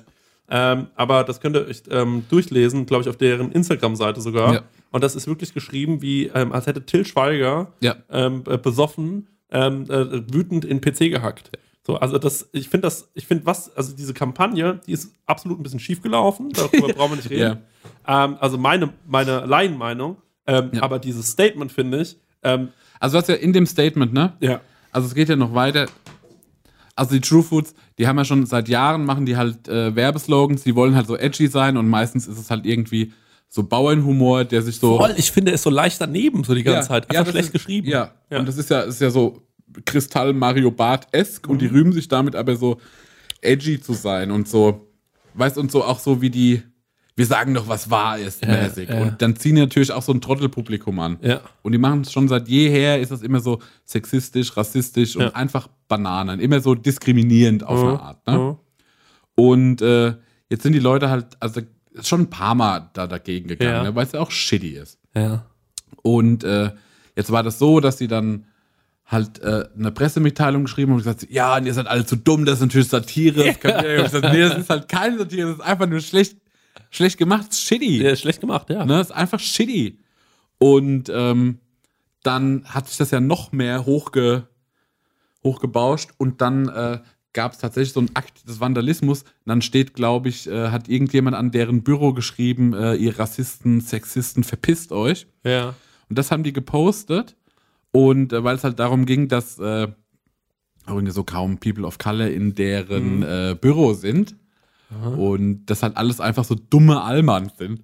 Ähm, 0.53 0.89
aber 0.97 1.23
das 1.23 1.41
könnt 1.41 1.55
ihr 1.57 1.65
euch 1.67 1.83
ähm, 1.91 2.25
durchlesen, 2.29 2.85
glaube 2.85 3.03
ich, 3.03 3.09
auf 3.09 3.17
deren 3.17 3.53
Instagram-Seite 3.53 4.21
sogar. 4.21 4.53
Ja. 4.55 4.63
Und 4.91 5.05
das 5.05 5.15
ist 5.15 5.29
wirklich 5.29 5.55
geschrieben, 5.55 6.03
wie 6.03 6.27
ähm, 6.27 6.51
als 6.53 6.67
hätte 6.67 6.85
Till 6.85 7.07
Schweiger 7.07 7.73
ähm, 8.11 8.43
äh, 8.49 8.59
besoffen, 8.59 9.29
ähm, 9.53 9.85
äh, 9.89 10.33
wütend 10.35 10.65
in 10.65 10.81
den 10.81 10.93
PC 10.93 11.11
gehackt. 11.13 11.53
So, 11.91 11.97
also 11.97 12.19
das, 12.19 12.49
ich 12.53 12.69
finde 12.69 12.87
das, 12.87 13.11
ich 13.15 13.27
finde 13.27 13.47
was, 13.47 13.75
also 13.77 13.97
diese 13.97 14.15
Kampagne, 14.15 14.81
die 14.87 14.93
ist 14.93 15.13
absolut 15.27 15.59
ein 15.59 15.65
bisschen 15.65 15.81
schief 15.81 16.01
gelaufen, 16.03 16.51
darüber 16.53 16.87
brauchen 16.95 17.13
wir 17.13 17.17
nicht 17.17 17.31
reden. 17.31 17.59
Ähm, 18.07 18.37
also 18.39 18.59
meine, 18.59 18.91
meine 19.09 19.45
Laienmeinung, 19.45 20.19
ähm, 20.47 20.71
Ja. 20.73 20.83
aber 20.85 21.01
dieses 21.01 21.27
Statement 21.31 21.73
finde 21.73 22.03
ich, 22.03 22.17
ähm, 22.45 22.69
Also 23.01 23.15
du 23.17 23.23
hast 23.23 23.29
ja 23.29 23.35
in 23.35 23.53
dem 23.53 23.67
Statement, 23.67 24.13
ne? 24.13 24.35
ja, 24.41 24.61
Also 24.93 25.09
es 25.09 25.15
geht 25.17 25.29
ja 25.29 25.35
noch 25.35 25.53
weiter. 25.53 25.87
Also 26.95 27.15
die 27.15 27.21
True 27.21 27.43
Foods, 27.43 27.75
die 27.99 28.07
haben 28.07 28.19
ja 28.19 28.25
schon 28.25 28.47
seit 28.47 28.69
Jahren, 28.69 29.05
machen 29.05 29.27
die 29.27 29.37
halt 29.37 29.67
äh, 29.67 29.97
Werbeslogans, 29.97 30.63
die 30.63 30.77
wollen 30.77 30.95
halt 30.95 31.09
so 31.09 31.17
edgy 31.17 31.49
sein 31.49 31.77
und 31.77 31.89
meistens 31.89 32.29
ist 32.29 32.39
es 32.39 32.51
halt 32.53 32.67
irgendwie 32.67 33.13
so 33.49 33.65
Bauernhumor, 33.65 34.45
der 34.45 34.63
sich 34.63 34.79
so... 34.79 34.97
Voll, 34.97 35.15
ich 35.17 35.33
finde, 35.33 35.51
er 35.51 35.57
ist 35.57 35.65
so 35.65 35.71
leicht 35.71 36.01
daneben, 36.01 36.45
so 36.45 36.55
die 36.55 36.63
ganze 36.63 36.87
Zeit. 36.87 37.11
Einfach 37.11 37.25
das 37.25 37.33
schlecht 37.33 37.47
ist, 37.49 37.53
geschrieben. 37.53 37.89
Ja. 37.89 38.13
Ja. 38.31 38.39
und 38.39 38.47
das 38.47 38.57
ist 38.59 38.71
ja, 38.71 38.83
ist 38.83 39.01
ja 39.01 39.11
so 39.11 39.43
Kristall 39.85 40.33
Mario 40.33 40.71
Bart-esk 40.71 41.49
und 41.49 41.61
die 41.61 41.69
Mhm. 41.69 41.75
rühmen 41.75 41.93
sich 41.93 42.09
damit 42.09 42.35
aber 42.37 42.57
so 42.57 42.79
edgy 43.41 43.81
zu 43.81 43.93
sein 43.95 44.31
und 44.31 44.49
so, 44.49 44.89
weißt 45.35 45.59
und 45.59 45.71
so 45.71 45.85
auch 45.85 45.99
so 45.99 46.21
wie 46.21 46.31
die, 46.31 46.63
wir 47.17 47.27
sagen 47.27 47.55
doch, 47.55 47.69
was 47.69 47.91
wahr 47.91 48.19
ist, 48.19 48.45
mäßig. 48.47 48.89
ja. 48.89 49.01
Und 49.03 49.23
dann 49.23 49.37
ziehen 49.37 49.55
die 49.57 49.61
natürlich 49.61 49.93
auch 49.93 50.03
so 50.03 50.13
ein 50.13 50.21
Trottelpublikum 50.21 50.99
an. 51.01 51.19
Ja. 51.23 51.41
Und 51.63 51.73
die 51.73 51.79
machen 51.79 52.01
es 52.03 52.13
schon 52.13 52.29
seit 52.29 52.49
jeher, 52.49 53.01
ist 53.01 53.11
das 53.13 53.23
immer 53.23 53.41
so 53.41 53.59
sexistisch, 53.85 54.57
rassistisch 54.57 55.17
und 55.17 55.23
Ja. 55.23 55.29
einfach 55.35 55.69
Bananen, 55.89 56.41
immer 56.41 56.61
so 56.61 56.75
diskriminierend 56.75 57.63
auf 57.65 57.81
eine 57.83 58.01
Art. 58.01 58.27
Ne? 58.27 58.39
Mhm. 58.39 58.57
Und 59.35 59.83
äh, 59.83 60.15
jetzt 60.49 60.63
sind 60.63 60.73
die 60.73 60.79
Leute 60.79 61.11
halt, 61.11 61.27
also 61.41 61.61
schon 62.03 62.23
ein 62.23 62.31
paar 62.31 62.55
Mal 62.55 62.91
da 62.95 63.07
dagegen 63.07 63.49
gegangen, 63.49 63.73
Ja. 63.75 63.83
ne, 63.83 63.95
weil 63.95 64.07
es 64.07 64.13
ja 64.13 64.21
auch 64.21 64.31
shitty 64.31 64.71
ist. 64.77 64.99
Ja. 65.15 65.45
Und 66.03 66.45
äh, 66.45 66.71
jetzt 67.17 67.31
war 67.33 67.43
das 67.43 67.59
so, 67.59 67.81
dass 67.81 67.99
sie 67.99 68.09
dann 68.09 68.47
halt 69.11 69.41
äh, 69.41 69.65
eine 69.77 69.91
Pressemitteilung 69.91 70.65
geschrieben 70.65 70.93
und 70.93 70.99
gesagt, 70.99 71.27
ja, 71.31 71.59
ihr 71.59 71.75
seid 71.75 71.89
alle 71.89 72.07
zu 72.07 72.17
dumm, 72.17 72.45
das 72.45 72.57
ist 72.57 72.61
natürlich 72.61 72.89
Satire. 72.89 73.45
Das, 73.45 73.61
kann, 73.61 73.85
gesagt, 73.85 74.33
nee, 74.33 74.41
das 74.41 74.59
ist 74.59 74.71
halt 74.71 74.89
keine 74.89 75.19
Satire, 75.19 75.49
das 75.49 75.57
ist 75.59 75.65
einfach 75.65 75.89
nur 75.89 76.01
schlecht, 76.01 76.37
schlecht 76.91 77.19
gemacht, 77.19 77.55
shitty. 77.55 78.05
Ist 78.05 78.21
schlecht 78.21 78.41
gemacht, 78.41 78.71
ja. 78.71 78.85
Ne, 78.85 78.99
das 78.99 79.09
ist 79.09 79.17
einfach 79.17 79.41
shitty. 79.41 79.99
Und 80.59 81.11
ähm, 81.13 81.59
dann 82.23 82.65
hat 82.67 82.89
sich 82.89 82.99
das 82.99 83.11
ja 83.11 83.21
noch 83.21 83.51
mehr 83.51 83.85
hochge, 83.85 84.47
hochgebauscht 85.43 86.11
und 86.19 86.41
dann 86.41 86.69
äh, 86.69 87.01
gab 87.33 87.53
es 87.53 87.59
tatsächlich 87.59 87.93
so 87.93 88.01
einen 88.01 88.15
Akt 88.15 88.49
des 88.49 88.61
Vandalismus. 88.61 89.23
Und 89.23 89.47
dann 89.47 89.63
steht, 89.63 89.95
glaube 89.95 90.29
ich, 90.29 90.47
äh, 90.49 90.69
hat 90.69 90.89
irgendjemand 90.89 91.37
an 91.37 91.51
deren 91.51 91.83
Büro 91.83 92.13
geschrieben, 92.13 92.75
äh, 92.75 92.95
ihr 92.95 93.19
Rassisten, 93.19 93.81
Sexisten, 93.81 94.45
verpisst 94.45 94.93
euch. 94.93 95.27
Ja. 95.45 95.75
Und 96.09 96.19
das 96.19 96.31
haben 96.31 96.43
die 96.43 96.53
gepostet. 96.53 97.37
Und 97.93 98.33
äh, 98.33 98.45
weil 98.45 98.57
es 98.57 98.65
halt 98.65 98.79
darum 98.79 99.07
ging, 99.07 99.29
dass 99.29 99.59
äh, 99.59 99.89
irgendwie 100.87 101.13
so 101.13 101.25
kaum 101.25 101.59
People 101.59 101.85
of 101.87 101.99
Color 101.99 102.29
in 102.29 102.55
deren 102.55 103.23
äh, 103.23 103.57
Büro 103.61 103.95
sind. 103.95 104.37
Und 105.17 105.67
das 105.67 105.85
halt 105.85 105.97
alles 105.97 106.21
einfach 106.21 106.43
so 106.43 106.57
dumme 106.57 107.03
Allmanns 107.03 107.57
sind. 107.59 107.83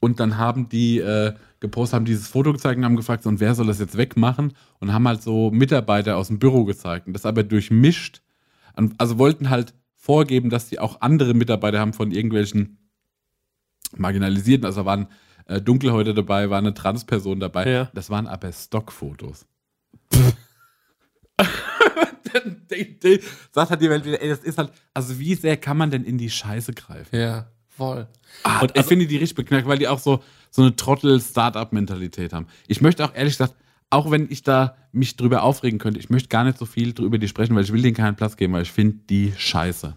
Und 0.00 0.18
dann 0.18 0.38
haben 0.38 0.68
die 0.70 0.98
äh, 0.98 1.34
gepostet, 1.60 1.94
haben 1.94 2.04
dieses 2.06 2.26
Foto 2.26 2.52
gezeigt 2.52 2.78
und 2.78 2.84
haben 2.86 2.96
gefragt, 2.96 3.22
so, 3.22 3.28
und 3.28 3.38
wer 3.38 3.54
soll 3.54 3.66
das 3.66 3.78
jetzt 3.78 3.98
wegmachen? 3.98 4.54
Und 4.80 4.94
haben 4.94 5.06
halt 5.06 5.22
so 5.22 5.50
Mitarbeiter 5.50 6.16
aus 6.16 6.28
dem 6.28 6.38
Büro 6.38 6.64
gezeigt. 6.64 7.06
Und 7.06 7.12
das 7.12 7.26
aber 7.26 7.42
durchmischt. 7.42 8.22
Also 8.96 9.18
wollten 9.18 9.50
halt 9.50 9.74
vorgeben, 9.94 10.48
dass 10.48 10.68
die 10.70 10.78
auch 10.78 11.02
andere 11.02 11.34
Mitarbeiter 11.34 11.78
haben 11.78 11.92
von 11.92 12.10
irgendwelchen 12.10 12.78
Marginalisierten. 13.94 14.64
Also 14.64 14.86
waren 14.86 15.08
äh, 15.46 15.60
Dunkelhäute 15.60 16.14
dabei, 16.14 16.50
war 16.50 16.58
eine 16.58 16.74
Transperson 16.74 17.40
dabei. 17.40 17.68
Ja. 17.68 17.90
Das 17.94 18.10
waren 18.10 18.26
aber 18.26 18.52
Stockfotos. 18.52 19.46
sagt 23.52 23.70
halt 23.70 23.80
die 23.82 23.90
Welt 23.90 24.04
wieder, 24.04 24.22
ey, 24.22 24.28
das 24.28 24.40
ist 24.40 24.58
halt, 24.58 24.70
also 24.94 25.18
wie 25.18 25.34
sehr 25.34 25.56
kann 25.56 25.76
man 25.76 25.90
denn 25.90 26.04
in 26.04 26.18
die 26.18 26.30
Scheiße 26.30 26.72
greifen? 26.72 27.14
Ja, 27.16 27.46
voll. 27.68 28.08
Ah, 28.42 28.60
Und 28.60 28.76
ich 28.76 28.84
finde 28.86 29.06
die 29.06 29.16
richtig 29.16 29.36
beknackt, 29.36 29.66
weil 29.66 29.78
die 29.78 29.88
auch 29.88 29.98
so, 29.98 30.22
so 30.50 30.62
eine 30.62 30.76
Trottel-Startup-Mentalität 30.76 32.32
haben. 32.32 32.46
Ich 32.66 32.80
möchte 32.80 33.04
auch 33.04 33.14
ehrlich 33.14 33.34
gesagt, 33.34 33.54
auch 33.90 34.10
wenn 34.10 34.30
ich 34.30 34.42
da 34.42 34.76
mich 34.92 35.16
drüber 35.16 35.42
aufregen 35.42 35.78
könnte, 35.78 36.00
ich 36.00 36.08
möchte 36.08 36.28
gar 36.28 36.44
nicht 36.44 36.58
so 36.58 36.64
viel 36.64 36.94
drüber 36.94 37.18
die 37.18 37.28
sprechen, 37.28 37.54
weil 37.54 37.64
ich 37.64 37.72
will 37.72 37.82
denen 37.82 37.94
keinen 37.96 38.16
Platz 38.16 38.36
geben, 38.36 38.54
weil 38.54 38.62
ich 38.62 38.72
finde 38.72 38.98
die 39.10 39.34
scheiße. 39.36 39.94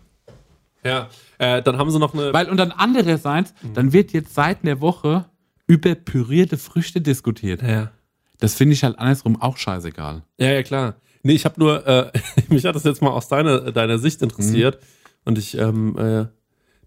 Ja. 0.84 1.10
Äh, 1.38 1.62
dann 1.62 1.78
haben 1.78 1.90
sie 1.90 2.00
noch 2.00 2.14
eine. 2.14 2.34
Weil, 2.34 2.50
und 2.50 2.58
dann 2.58 2.72
andererseits, 2.72 3.54
dann 3.74 3.94
wird 3.94 4.12
jetzt 4.14 4.34
seit 4.36 4.64
einer 4.64 4.82
Woche 4.82 5.26
über 5.68 5.96
pürierte 5.96 6.58
Früchte 6.58 7.02
diskutiert. 7.02 7.62
ja. 7.62 7.92
Das 8.40 8.54
finde 8.56 8.74
ich 8.74 8.84
halt 8.84 9.00
andersrum 9.00 9.42
auch 9.42 9.56
scheißegal. 9.56 10.24
Ja, 10.38 10.52
ja, 10.52 10.62
klar. 10.62 10.96
Nee, 11.24 11.32
ich 11.34 11.46
habe 11.46 11.58
nur, 11.58 11.88
äh, 11.88 12.12
mich 12.50 12.66
hat 12.66 12.76
das 12.76 12.84
jetzt 12.84 13.02
mal 13.02 13.12
aus 13.12 13.30
deiner, 13.30 13.72
deiner 13.72 13.98
Sicht 13.98 14.22
interessiert. 14.22 14.78
Und 15.24 15.38
ich, 15.38 15.58
ähm, 15.58 15.98
äh, 15.98 16.26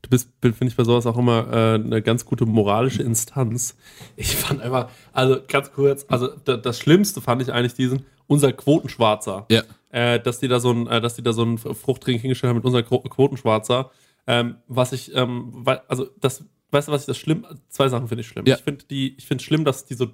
du 0.03 0.11
bist, 0.11 0.29
finde 0.43 0.67
ich 0.67 0.77
bei 0.77 0.85
sowas 0.85 1.07
auch 1.07 1.17
immer 1.17 1.49
äh, 1.51 1.75
eine 1.77 2.03
ganz 2.03 2.27
gute 2.27 2.45
moralische 2.45 3.03
Instanz. 3.03 3.77
Ich 4.17 4.37
fand 4.37 4.61
einfach, 4.61 4.91
also 5.15 5.39
ganz 5.49 5.73
kurz, 5.73 6.05
also 6.09 6.29
da, 6.45 6.59
das 6.59 6.79
Schlimmste 6.79 7.23
fand 7.23 7.41
ich 7.41 7.51
eigentlich 7.51 7.75
diesen, 7.75 8.05
unser 8.27 8.53
Quotenschwarzer. 8.53 9.47
Ja. 9.51 9.63
Äh, 9.91 10.21
dass 10.21 10.41
die 10.41 10.49
da 10.49 10.61
so 10.61 10.71
ein, 10.71 10.87
äh, 10.87 11.01
dass 11.01 11.15
die 11.17 11.23
da 11.23 11.33
so 11.33 11.43
einen 11.43 11.57
Fruchttrink 11.57 12.21
hingestellt 12.21 12.51
haben 12.51 12.57
mit 12.59 12.67
unser 12.67 12.83
Quo- 12.83 13.01
Quotenschwarzer. 13.09 13.91
Ähm, 14.27 14.57
was 14.69 14.93
ich, 14.93 15.15
ähm, 15.17 15.49
weil, 15.55 15.81
also 15.89 16.09
das, 16.21 16.45
weißt 16.71 16.89
du, 16.89 16.93
was 16.93 17.03
ich 17.03 17.07
das 17.07 17.19
schlimm, 17.19 17.47
zwei 17.69 17.89
Sachen 17.89 18.09
finde 18.09 18.23
ich 18.23 18.29
schlimm. 18.29 18.47
Ja. 18.47 18.57
Ich 18.57 18.63
finde 18.63 18.85
die, 18.91 19.15
ich 19.17 19.27
finde 19.27 19.45
schlimm, 19.45 19.65
dass 19.65 19.85
die 19.85 19.95
so 19.95 20.09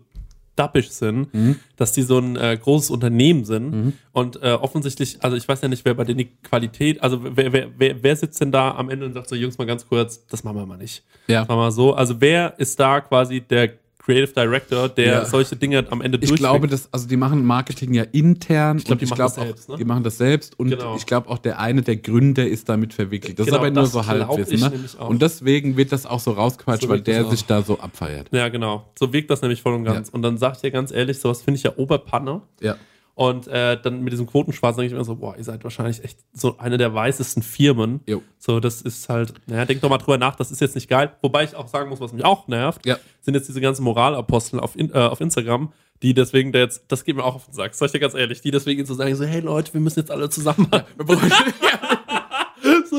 dappisch 0.57 0.91
sind, 0.91 1.29
dass 1.77 1.93
die 1.93 2.03
so 2.03 2.19
ein 2.19 2.37
äh, 2.37 2.57
großes 2.57 2.91
Unternehmen 2.91 3.45
sind 3.45 3.95
und 4.13 4.41
äh, 4.41 4.53
offensichtlich, 4.53 5.19
also 5.21 5.37
ich 5.37 5.49
weiß 5.49 5.61
ja 5.63 5.69
nicht, 5.69 5.85
wer 5.85 5.95
bei 5.95 6.05
denen 6.05 6.19
die 6.19 6.31
Qualität, 6.43 7.03
also 7.03 7.21
wer, 7.37 7.53
wer, 7.53 7.71
wer, 7.77 8.03
wer 8.03 8.17
sitzt 8.17 8.41
denn 8.41 8.53
da 8.53 8.73
am 8.77 8.89
Ende 8.89 9.07
und 9.07 9.15
sagt 9.15 9.29
so, 9.29 9.35
Jungs, 9.35 9.59
mal 9.59 9.67
ganz 9.67 9.87
kurz, 9.87 10.25
das 10.27 10.45
machen 10.45 10.57
wir 10.57 10.67
mal 10.67 10.79
nicht. 10.79 11.03
Ja. 11.27 11.41
Machen 11.41 11.51
wir 11.51 11.57
mal 11.57 11.73
so. 11.73 11.95
Also 11.95 12.21
wer 12.21 12.59
ist 12.59 12.79
da 12.79 13.01
quasi 13.01 13.41
der 13.41 13.73
Creative 14.05 14.33
Director, 14.35 14.89
der 14.89 15.07
Ja. 15.07 15.25
solche 15.25 15.57
Dinge 15.57 15.85
am 15.91 16.03
Ende 16.03 16.19
Ich 16.21 16.35
glaube, 16.35 16.67
dass, 16.67 16.93
also 16.93 17.09
die 17.09 17.17
machen 17.17 17.45
Marketing 17.45 17.95
ja 17.95 18.03
intern. 18.13 18.77
Ich 18.79 18.85
glaub, 18.85 18.99
die 18.99 19.07
machen 19.07 19.17
glaub 19.17 19.29
das 19.29 19.35
selbst, 19.37 19.65
auch, 19.71 19.73
ne? 19.75 19.79
Die 19.79 19.85
machen 19.85 20.03
das 20.05 20.19
selbst 20.19 20.59
und 20.59 20.69
Genau. 20.71 20.97
ich 20.97 21.07
glaube 21.07 21.29
auch 21.31 21.39
der 21.39 21.59
eine 21.59 21.81
der 21.83 21.97
Gründer 21.97 22.47
ist 22.47 22.69
damit 22.69 22.93
verwickelt. 22.93 23.39
Das 23.39 23.47
Genau, 23.47 23.57
ist 23.57 23.61
aber 23.61 23.71
nur 23.71 23.87
so 23.87 24.07
Halbwissen. 24.07 24.61
Ne? 24.61 25.05
Und 25.07 25.23
deswegen 25.23 25.77
wird 25.77 25.91
das 25.93 26.05
auch 26.05 26.21
so 26.21 26.33
rausgequatscht, 26.33 26.83
So 26.83 26.89
weil 26.91 27.01
der 27.01 27.25
sich 27.31 27.47
da 27.47 27.63
so 27.63 27.79
abfeiert. 27.79 28.29
Ja, 28.31 28.49
genau. 28.51 28.91
So 28.99 29.13
wirkt 29.13 29.31
das 29.31 29.41
nämlich 29.41 29.63
voll 29.63 29.73
und 29.75 29.85
ganz. 29.85 30.11
Und 30.11 30.23
dann 30.23 30.37
sag 30.37 30.57
ich 30.57 30.61
dir 30.61 30.71
ganz 30.71 30.93
ehrlich, 30.93 31.19
sowas 31.19 31.41
finde 31.43 31.57
ich 31.59 31.63
ja 31.65 31.73
Oberpanne. 31.77 32.43
Ja. 32.61 32.77
Und 33.17 33.47
äh, 33.47 33.81
dann 33.81 34.03
mit 34.03 34.13
diesem 34.13 34.27
Quotenschwarz 34.27 34.75
denke 34.77 34.93
ich 34.93 34.99
mir 34.99 35.05
so, 35.05 35.15
boah, 35.17 35.37
ihr 35.37 35.45
seid 35.45 35.63
wahrscheinlich 35.63 36.03
echt 36.03 36.19
so 36.33 36.59
eine 36.59 36.79
der 36.79 36.93
weißesten 36.95 37.45
Firmen. 37.45 38.01
Jo. 38.09 38.23
So, 38.39 38.59
das 38.59 38.83
ist 38.83 39.09
halt, 39.09 39.35
naja, 39.47 39.65
denkt 39.67 39.85
doch 39.85 39.89
mal 39.89 39.99
drüber 39.99 40.19
nach, 40.19 40.35
das 40.35 40.51
ist 40.51 40.61
jetzt 40.61 40.75
nicht 40.75 40.89
geil. 40.89 41.13
Wobei 41.23 41.45
ich 41.45 41.55
auch 41.55 41.69
sagen 41.69 41.89
muss, 41.91 42.01
was 42.01 42.13
mich 42.13 42.25
auch 42.25 42.49
nervt, 42.49 42.85
Ja. 42.85 42.99
sind 43.21 43.35
jetzt 43.35 43.49
diese 43.49 43.61
ganzen 43.61 43.85
Moralapostel 43.85 44.59
auf, 44.59 44.77
äh, 44.77 44.91
auf 44.93 45.21
Instagram, 45.21 45.73
die 46.03 46.13
deswegen 46.13 46.51
da 46.51 46.59
jetzt, 46.59 46.85
das 46.89 47.05
geht 47.05 47.15
mir 47.15 47.23
auch 47.23 47.37
auf 47.37 47.45
den 47.47 47.55
Sack, 47.55 47.75
sag 47.75 47.87
ich 47.87 47.93
dir 47.93 48.01
ganz 48.01 48.15
ehrlich, 48.15 48.41
die 48.41 48.51
deswegen 48.51 48.85
so 48.85 48.95
sagen, 48.95 49.15
so, 49.15 49.25
hey 49.25 49.41
Leute, 49.41 49.73
wir 49.75 49.81
müssen 49.81 50.01
jetzt 50.01 50.11
alle 50.11 50.29
zusammen. 50.29 50.69
so, 52.91 52.97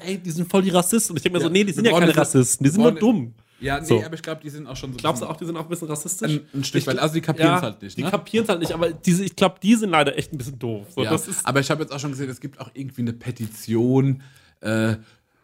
ey, 0.00 0.18
die 0.18 0.30
sind 0.30 0.48
voll 0.48 0.62
die 0.62 0.70
Rassisten. 0.70 1.12
Und 1.12 1.16
ich 1.18 1.22
denke 1.22 1.38
mir 1.38 1.44
so, 1.44 1.50
nee, 1.50 1.64
die 1.64 1.72
sind 1.72 1.84
wir 1.84 1.92
ja 1.92 1.98
keine 1.98 2.16
Rassisten, 2.16 2.64
die 2.64 2.70
sind 2.70 2.82
nur 2.82 2.92
dumm. 2.92 3.34
Ja, 3.60 3.78
nee, 3.80 3.86
So. 3.86 4.02
aber 4.04 4.14
ich 4.14 4.22
glaube, 4.22 4.40
die 4.42 4.50
sind 4.50 4.66
auch 4.66 4.76
schon 4.76 4.92
so. 4.92 4.98
Glaubst 4.98 5.22
du 5.22 5.26
auch, 5.26 5.36
die 5.36 5.44
sind 5.44 5.56
auch 5.56 5.62
ein 5.64 5.68
bisschen 5.68 5.88
rassistisch? 5.88 6.30
Ein, 6.32 6.40
ein 6.60 6.64
Stück 6.64 6.80
Ich- 6.82 6.86
weit. 6.86 6.98
Also 6.98 7.14
die 7.14 7.20
kapieren 7.20 7.54
es 7.54 7.60
ja, 7.60 7.62
halt 7.62 7.82
nicht. 7.82 7.96
Die 7.98 8.02
Ne? 8.04 8.10
kapieren 8.10 8.44
es 8.44 8.48
halt 8.48 8.60
nicht, 8.60 8.72
aber 8.72 8.90
diese, 8.92 9.24
ich 9.24 9.36
glaube, 9.36 9.56
die 9.62 9.74
sind 9.74 9.90
leider 9.90 10.16
echt 10.16 10.32
ein 10.32 10.38
bisschen 10.38 10.58
doof. 10.58 10.86
So, 10.94 11.02
ja. 11.04 11.10
das 11.10 11.28
ist, 11.28 11.46
aber 11.46 11.60
ich 11.60 11.70
habe 11.70 11.82
jetzt 11.82 11.92
auch 11.92 12.00
schon 12.00 12.10
gesehen, 12.10 12.30
es 12.30 12.40
gibt 12.40 12.58
auch 12.60 12.70
irgendwie 12.74 13.02
eine 13.02 13.12
Petition. 13.12 14.22
Äh, 14.60 14.92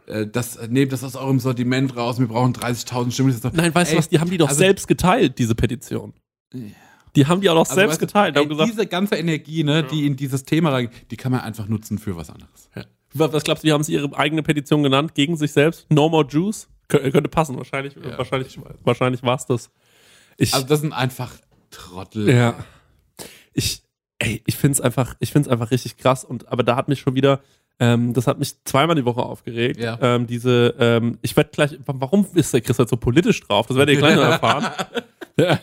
äh, 0.07 0.27
das, 0.27 0.59
nehmt 0.69 0.93
das 0.93 1.03
aus 1.05 1.17
eurem 1.17 1.41
Sortiment 1.41 1.97
raus, 1.97 2.19
wir 2.19 2.29
brauchen 2.29 2.53
30.000 2.55 3.11
Stimmen. 3.13 3.39
Nein, 3.55 3.75
weißt 3.75 3.93
du 3.93 3.97
was, 3.99 4.09
die 4.09 4.19
haben 4.21 4.31
die 4.31 4.39
doch 4.39 4.49
also- 4.49 4.59
selbst 4.59 4.89
geteilt, 4.89 5.39
diese 5.39 5.55
Petition. 5.55 6.13
Die 7.17 7.27
haben 7.27 7.41
die 7.41 7.49
auch 7.51 7.55
noch 7.55 7.61
Also, 7.63 7.75
selbst 7.75 7.93
weißt 7.95 8.03
du, 8.03 8.07
geteilt. 8.07 8.37
Ey, 8.37 8.43
haben 8.43 8.49
gesagt, 8.51 8.71
diese 8.71 8.87
ganze 8.87 9.17
Energie, 9.17 9.65
ne, 9.65 9.83
die 9.83 10.07
in 10.07 10.17
dieses 10.17 10.45
Thema 10.45 10.71
rein, 10.71 10.91
die 11.11 11.17
kann 11.17 11.33
man 11.33 11.41
einfach 11.41 11.67
nutzen 11.67 11.99
für 11.99 12.15
was 12.17 12.31
anderes. 12.31 12.69
Ja. 12.77 12.85
Was 13.15 13.33
was 13.33 13.43
glaubst 13.45 13.65
du, 13.65 13.69
wie 13.69 13.73
haben 13.73 13.83
sie 13.83 13.95
ihre 13.95 14.15
eigene 14.17 14.43
Petition 14.43 14.83
genannt 14.83 15.15
gegen 15.15 15.37
sich 15.37 15.53
selbst? 15.53 15.87
No 15.91 16.09
more 16.11 16.27
Jews? 16.29 16.69
Kö 16.89 17.11
könnte 17.11 17.29
passen, 17.29 17.57
wahrscheinlich, 17.57 17.95
Ja. 17.97 18.17
wahrscheinlich, 18.19 18.59
wahrscheinlich 18.85 19.23
war 19.23 19.37
es 19.37 19.47
das. 19.47 19.71
Ich, 20.37 20.55
Also 20.55 20.67
das 20.67 20.81
sind 20.81 20.93
einfach 20.93 21.33
Trottel. 21.71 22.29
ja. 22.31 22.55
Ich, 23.53 23.83
ey, 24.19 24.43
ich 24.47 24.57
finde 24.57 24.75
es 24.75 24.81
einfach, 24.81 25.15
ich 25.19 25.33
find's 25.33 25.49
einfach 25.49 25.71
richtig 25.71 25.97
krass. 25.97 26.25
Und, 26.25 26.49
aber 26.49 26.63
da 26.63 26.77
hat 26.77 26.89
mich 26.89 27.01
schon 27.01 27.15
wieder, 27.15 27.41
ähm, 27.81 28.13
das 28.13 28.27
hat 28.27 28.39
mich 28.39 28.63
zweimal 28.65 28.95
die 28.97 29.05
Woche 29.05 29.23
aufgeregt. 29.23 29.81
Ja. 29.81 29.99
Ähm, 30.01 30.27
diese, 30.27 30.75
ähm, 30.79 31.19
ich 31.23 31.37
werde 31.37 31.51
gleich, 31.51 31.79
warum 31.87 32.27
ist 32.35 32.53
der 32.53 32.61
Chris 32.61 32.79
halt 32.79 32.89
so 32.89 32.97
politisch 32.97 33.41
drauf? 33.41 33.67
Das 33.67 33.77
werdet 33.77 33.95
ihr 33.95 33.99
gleich 34.01 34.17
noch 34.17 34.23
erfahren. 34.25 34.67
ja. 35.39 35.59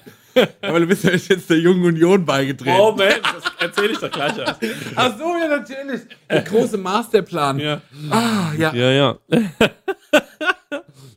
Aber 0.63 0.79
du 0.79 0.87
bist 0.87 1.03
ja 1.03 1.11
jetzt 1.11 1.47
der 1.47 1.59
Jungen 1.59 1.83
Union 1.85 2.25
beigetreten. 2.25 2.75
Oh 2.79 2.91
Mensch, 2.93 3.21
das 3.21 3.43
erzähle 3.59 3.91
ich 3.91 3.99
doch 3.99 4.09
gleich 4.09 4.35
erst. 4.39 4.59
Ach 4.95 5.15
so, 5.15 5.25
ja, 5.37 5.47
natürlich. 5.47 6.01
Der 6.27 6.41
große 6.41 6.77
Masterplan. 6.79 7.59
Ja. 7.59 7.81
Ah, 8.09 8.51
ja. 8.57 8.73
Ja, 8.73 8.91
ja. 8.91 9.17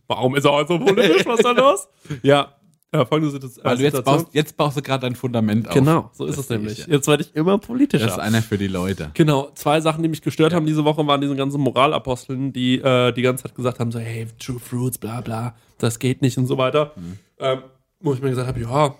Warum 0.08 0.36
ist 0.36 0.44
er 0.44 0.52
heute 0.52 0.68
so 0.68 0.78
politisch? 0.78 1.26
Was 1.26 1.38
ist 1.40 1.44
da 1.44 1.52
los? 1.52 1.88
Ja, 2.22 2.54
ja 2.94 3.04
folgende 3.04 3.32
Situation. 3.32 3.64
Weil 3.64 3.76
du 3.76 3.82
jetzt 3.82 4.04
baust, 4.04 4.28
jetzt 4.32 4.56
baust 4.56 4.76
du 4.76 4.82
gerade 4.82 5.02
dein 5.02 5.16
Fundament 5.16 5.68
auf. 5.68 5.74
Genau, 5.74 6.10
so 6.12 6.26
ist 6.26 6.36
Das 6.36 6.44
es 6.44 6.50
nämlich. 6.50 6.78
ich, 6.80 6.86
Jetzt 6.86 7.08
werde 7.08 7.24
ich 7.24 7.34
immer 7.34 7.58
politischer. 7.58 8.04
Das 8.06 8.14
ist 8.14 8.20
einer 8.20 8.42
für 8.42 8.58
die 8.58 8.68
Leute. 8.68 9.10
Genau, 9.14 9.50
zwei 9.54 9.80
Sachen, 9.80 10.02
die 10.02 10.08
mich 10.08 10.22
gestört 10.22 10.52
haben 10.54 10.66
diese 10.66 10.84
Woche, 10.84 11.06
waren 11.06 11.20
diese 11.20 11.34
ganzen 11.34 11.60
Moralaposteln, 11.60 12.52
die 12.52 12.76
äh, 12.76 13.12
die 13.12 13.22
ganze 13.22 13.44
Zeit 13.44 13.54
gesagt 13.54 13.80
haben, 13.80 13.90
so, 13.90 13.98
hey, 13.98 14.26
True 14.38 14.60
Fruits, 14.60 14.98
bla 14.98 15.20
bla, 15.20 15.54
das 15.78 15.98
geht 15.98 16.22
nicht 16.22 16.38
und 16.38 16.46
so 16.46 16.56
weiter. 16.58 16.92
Mhm. 16.96 17.18
Ähm, 17.38 17.62
wo 18.00 18.14
ich 18.14 18.22
mir 18.22 18.30
gesagt 18.30 18.46
habe, 18.48 18.60
ja, 18.60 18.94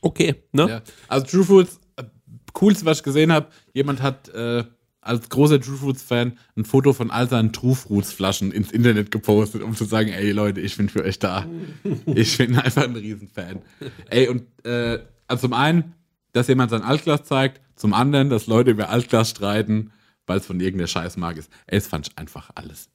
okay, 0.00 0.36
ne? 0.52 0.68
Ja. 0.68 0.82
Also 1.08 1.26
True 1.26 1.44
Fruits, 1.44 1.80
äh, 1.96 2.04
coolste, 2.52 2.86
was 2.86 2.98
ich 2.98 3.04
gesehen 3.04 3.32
habe, 3.32 3.46
jemand 3.72 4.02
hat 4.02 4.28
äh, 4.28 4.64
als 5.04 5.28
großer 5.28 5.60
True 5.60 5.76
Fruits-Fan 5.76 6.38
ein 6.56 6.64
Foto 6.64 6.92
von 6.92 7.10
all 7.10 7.28
seinen 7.28 7.52
True 7.52 7.74
Fruits-Flaschen 7.74 8.52
ins 8.52 8.72
Internet 8.72 9.10
gepostet, 9.10 9.62
um 9.62 9.74
zu 9.76 9.84
sagen, 9.84 10.10
ey 10.10 10.32
Leute, 10.32 10.60
ich 10.60 10.76
bin 10.76 10.88
für 10.88 11.04
euch 11.04 11.18
da. 11.18 11.46
ich 12.06 12.38
bin 12.38 12.56
einfach 12.56 12.84
ein 12.84 12.96
Riesenfan. 12.96 13.60
ey, 14.08 14.28
und 14.28 14.44
äh, 14.64 15.00
also 15.28 15.42
zum 15.48 15.52
einen, 15.52 15.94
dass 16.32 16.48
jemand 16.48 16.70
sein 16.70 16.82
Altglas 16.82 17.24
zeigt, 17.24 17.60
zum 17.76 17.92
anderen, 17.92 18.30
dass 18.30 18.46
Leute 18.46 18.70
über 18.70 18.88
Altglas 18.88 19.30
streiten, 19.30 19.92
weil 20.26 20.38
es 20.38 20.46
von 20.46 20.58
irgendeiner 20.60 20.88
Scheißmarke 20.88 21.40
ist. 21.40 21.50
Ey, 21.66 21.78
das 21.78 21.86
fand 21.86 22.08
ich 22.08 22.18
einfach 22.18 22.50
alles. 22.54 22.88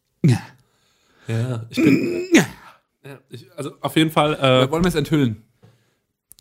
Ja, 1.27 1.67
ich 1.69 1.77
bin. 1.77 2.27
ja, 2.33 3.19
ich, 3.29 3.47
also 3.55 3.73
auf 3.81 3.95
jeden 3.95 4.11
Fall. 4.11 4.33
Äh, 4.33 4.71
Wollen 4.71 4.83
wir 4.83 4.89
es 4.89 4.95
enthüllen? 4.95 5.43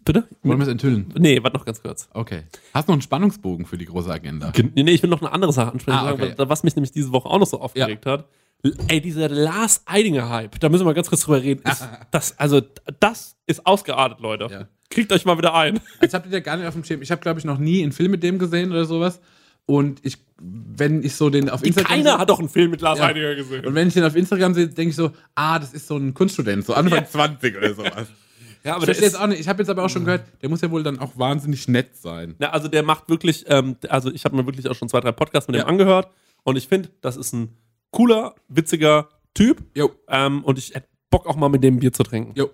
Bitte? 0.08 0.26
Wollen 0.42 0.58
wir 0.58 0.64
es 0.64 0.68
enthüllen? 0.72 1.14
Nee, 1.16 1.42
warte 1.42 1.56
noch 1.56 1.64
ganz 1.64 1.80
kurz. 1.80 2.08
Okay. 2.12 2.42
Hast 2.74 2.88
du 2.88 2.90
noch 2.92 2.94
einen 2.96 3.02
Spannungsbogen 3.02 3.64
für 3.66 3.78
die 3.78 3.84
große 3.84 4.10
Agenda? 4.10 4.50
Gen- 4.50 4.72
Nee, 4.74 4.90
ich 4.90 5.02
will 5.02 5.10
noch 5.10 5.20
eine 5.22 5.30
andere 5.32 5.52
Sache 5.52 5.70
ansprechen, 5.72 5.96
Ah, 5.98 6.12
okay. 6.12 6.34
was 6.36 6.64
mich 6.64 6.74
nämlich 6.74 6.90
diese 6.92 7.12
Woche 7.12 7.28
auch 7.28 7.38
noch 7.38 7.46
so 7.46 7.60
aufgeregt 7.60 8.04
hat. 8.06 8.26
L- 8.64 8.76
Ey, 8.88 9.00
dieser 9.00 9.28
Lars 9.28 9.82
Eidinger-Hype, 9.86 10.58
da 10.58 10.68
müssen 10.68 10.80
wir 10.82 10.86
mal 10.86 10.94
ganz 10.94 11.08
kurz 11.08 11.20
drüber 11.22 11.40
reden. 11.42 11.62
Ist, 11.70 11.86
das, 12.10 12.36
also, 12.38 12.60
das 12.98 13.36
ist 13.46 13.64
ausgeartet, 13.66 14.18
Leute. 14.20 14.48
Ja. 14.50 14.68
Kriegt 14.90 15.12
euch 15.12 15.24
mal 15.24 15.38
wieder 15.38 15.54
ein. 15.54 15.78
Jetzt 16.02 16.14
habt 16.14 16.26
ihr 16.26 16.32
ja 16.32 16.40
gar 16.40 16.56
nicht 16.56 16.66
auf 16.66 16.74
dem 16.74 16.82
Schirm. 16.82 17.00
Ich 17.02 17.10
habe, 17.12 17.20
glaube 17.20 17.38
ich, 17.38 17.44
noch 17.44 17.58
nie 17.58 17.82
einen 17.82 17.92
Film 17.92 18.10
mit 18.10 18.22
dem 18.24 18.38
gesehen 18.38 18.72
oder 18.72 18.84
sowas. 18.84 19.20
Und 19.66 20.00
ich, 20.02 20.16
wenn 20.38 21.02
ich 21.04 21.14
so 21.14 21.28
den 21.28 21.50
auf 21.50 21.62
Instagram. 21.62 21.90
Keiner 21.90 22.02
sehe- 22.12 22.18
hat 22.18 22.30
doch 22.30 22.38
einen 22.38 22.48
Film 22.48 22.70
mit 22.70 22.80
Lars 22.80 22.98
Ja. 22.98 23.04
Eidinger 23.06 23.34
gesehen. 23.34 23.66
Und 23.66 23.74
wenn 23.74 23.86
ich 23.88 23.94
den 23.94 24.02
auf 24.04 24.16
Instagram 24.16 24.54
sehe, 24.54 24.66
denke 24.68 24.90
ich 24.90 24.96
so, 24.96 25.10
ah, 25.34 25.58
das 25.58 25.74
ist 25.74 25.86
so 25.86 25.96
ein 25.98 26.14
Kunststudent, 26.14 26.64
so 26.64 26.72
Anfang 26.72 27.00
Ja. 27.00 27.04
20 27.06 27.56
oder 27.56 27.74
sowas. 27.74 28.06
Ja, 28.64 28.72
aber 28.74 28.82
ich 28.82 28.86
der 28.86 28.94
verstehe 28.94 29.06
ist- 29.06 29.12
jetzt 29.14 29.20
auch 29.22 29.26
nicht. 29.26 29.40
Ich 29.40 29.48
habe 29.48 29.62
jetzt 29.62 29.68
aber 29.70 29.84
auch 29.84 29.88
schon 29.90 30.04
gehört, 30.04 30.22
der 30.42 30.48
muss 30.48 30.60
ja 30.60 30.70
wohl 30.70 30.82
dann 30.82 30.98
auch 30.98 31.12
wahnsinnig 31.16 31.68
nett 31.68 31.96
sein. 31.96 32.34
Ja, 32.38 32.50
also 32.50 32.68
der 32.68 32.82
macht 32.82 33.08
wirklich, 33.08 33.44
ähm, 33.48 33.76
also 33.88 34.10
ich 34.12 34.24
habe 34.24 34.36
mir 34.36 34.46
wirklich 34.46 34.68
auch 34.68 34.74
schon 34.74 34.88
zwei, 34.88 35.00
drei 35.00 35.12
Podcasts 35.12 35.48
mit 35.48 35.56
Ja. 35.56 35.64
dem 35.64 35.68
angehört 35.68 36.08
und 36.44 36.56
ich 36.56 36.66
finde, 36.68 36.90
das 37.00 37.16
ist 37.16 37.32
ein 37.32 37.56
cooler, 37.90 38.34
witziger 38.48 39.08
Typ 39.34 39.62
Jo. 39.76 39.90
ähm, 40.08 40.44
und 40.44 40.58
ich 40.58 40.74
hätte 40.74 40.88
Bock 41.10 41.26
auch 41.26 41.36
mal 41.36 41.48
mit 41.48 41.62
dem 41.62 41.78
Bier 41.78 41.92
zu 41.92 42.02
trinken. 42.02 42.32
Jo. 42.36 42.50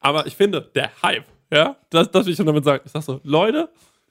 Aber 0.00 0.26
ich 0.26 0.36
finde, 0.36 0.60
der 0.74 0.90
Hype, 1.02 1.24
ja, 1.52 1.76
das, 1.90 2.10
das 2.10 2.26
will 2.26 2.32
ich 2.32 2.36
schon 2.36 2.46
damit 2.46 2.64
sagen. 2.64 2.82
Ich 2.84 2.92
sag 2.92 3.02
so, 3.02 3.20
Leute, 3.24 3.68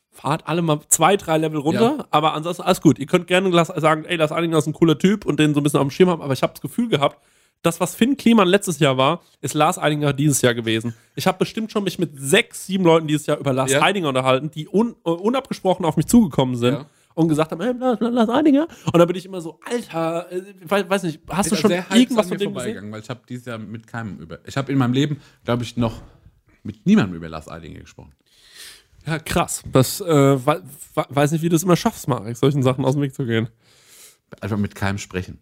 fahrt 0.09 0.47
alle 0.47 0.61
mal 0.61 0.79
zwei, 0.89 1.15
drei 1.17 1.37
Level 1.37 1.59
runter, 1.59 1.95
Ja. 1.99 2.05
aber 2.09 2.33
ansonsten 2.33 2.63
alles 2.63 2.81
gut. 2.81 2.99
Ihr 2.99 3.05
könnt 3.05 3.27
gerne 3.27 3.51
sagen, 3.77 4.05
ey, 4.05 4.15
Lars 4.15 4.31
Eidinger 4.31 4.57
ist 4.57 4.65
ein 4.67 4.73
cooler 4.73 4.97
Typ 4.97 5.25
und 5.25 5.39
den 5.39 5.53
so 5.53 5.59
ein 5.59 5.63
bisschen 5.63 5.79
auf 5.79 5.85
dem 5.87 5.91
Schirm 5.91 6.09
haben, 6.09 6.21
aber 6.21 6.33
ich 6.33 6.41
habe 6.41 6.53
das 6.53 6.61
Gefühl 6.61 6.89
gehabt, 6.89 7.19
das, 7.65 7.79
was 7.79 7.95
Finn 7.95 8.17
Kliman 8.17 8.47
letztes 8.47 8.79
Jahr 8.79 8.97
war, 8.97 9.21
ist 9.41 9.53
Lars 9.53 9.77
Eidinger 9.77 10.13
dieses 10.13 10.41
Jahr 10.41 10.53
gewesen. 10.53 10.93
Ich 11.15 11.27
habe 11.27 11.37
bestimmt 11.37 11.71
schon 11.71 11.83
mich 11.83 11.97
mit 11.99 12.11
sechs, 12.19 12.65
sieben 12.67 12.83
Leuten 12.83 13.07
dieses 13.07 13.25
Jahr 13.25 13.37
über 13.39 13.53
Lars 13.53 13.71
Ja. 13.71 13.81
Eidinger 13.81 14.09
unterhalten, 14.09 14.51
die 14.51 14.67
un, 14.67 14.95
äh, 15.05 15.09
unabgesprochen 15.09 15.85
auf 15.85 15.97
mich 15.97 16.05
zugekommen 16.07 16.55
sind. 16.55 16.73
Ja. 16.75 16.85
Und 17.15 17.29
gesagt 17.29 17.51
haben, 17.51 17.61
hey, 17.61 17.73
Lars, 17.77 17.99
Lars 18.01 18.29
Eidinger. 18.29 18.67
Und 18.91 18.97
dann 18.97 19.07
bin 19.07 19.15
ich 19.15 19.25
immer 19.25 19.39
so, 19.39 19.57
Alter, 19.63 20.29
äh, 20.33 20.41
weiß, 20.65 20.89
weiß 20.89 21.03
nicht, 21.03 21.21
hast 21.29 21.49
du 21.51 21.55
schon 21.55 21.71
irgendwas 21.71 22.27
von 22.27 22.37
dem 22.37 22.53
gesehen? 22.53 22.91
weil 22.91 22.99
ich 23.01 23.09
habe 23.09 23.21
dieses 23.29 23.45
Jahr 23.45 23.57
mit 23.57 23.87
keinem 23.87 24.17
über. 24.19 24.39
Ich 24.45 24.57
habe 24.57 24.69
in 24.71 24.77
meinem 24.77 24.91
Leben, 24.93 25.21
glaube 25.45 25.63
ich, 25.63 25.77
noch 25.77 26.01
mit 26.63 26.85
niemandem 26.85 27.15
über 27.15 27.29
Lars 27.29 27.47
Eidinger 27.47 27.79
gesprochen. 27.79 28.11
Ja, 29.07 29.19
krass. 29.19 29.63
Das 29.71 30.01
äh, 30.01 30.05
we- 30.05 30.63
we- 30.95 31.05
weiß 31.09 31.31
nicht, 31.31 31.41
wie 31.41 31.47
du 31.49 31.55
es 31.55 31.63
immer 31.63 31.75
schaffst, 31.77 32.07
Marek, 32.09 32.35
solchen 32.35 32.63
Sachen 32.63 32.83
aus 32.83 32.93
dem 32.95 33.01
Weg 33.03 33.15
zu 33.15 33.25
gehen. 33.25 33.47
Einfach 34.41 34.57
mit 34.57 34.75
keinem 34.75 34.97
sprechen. 34.97 35.39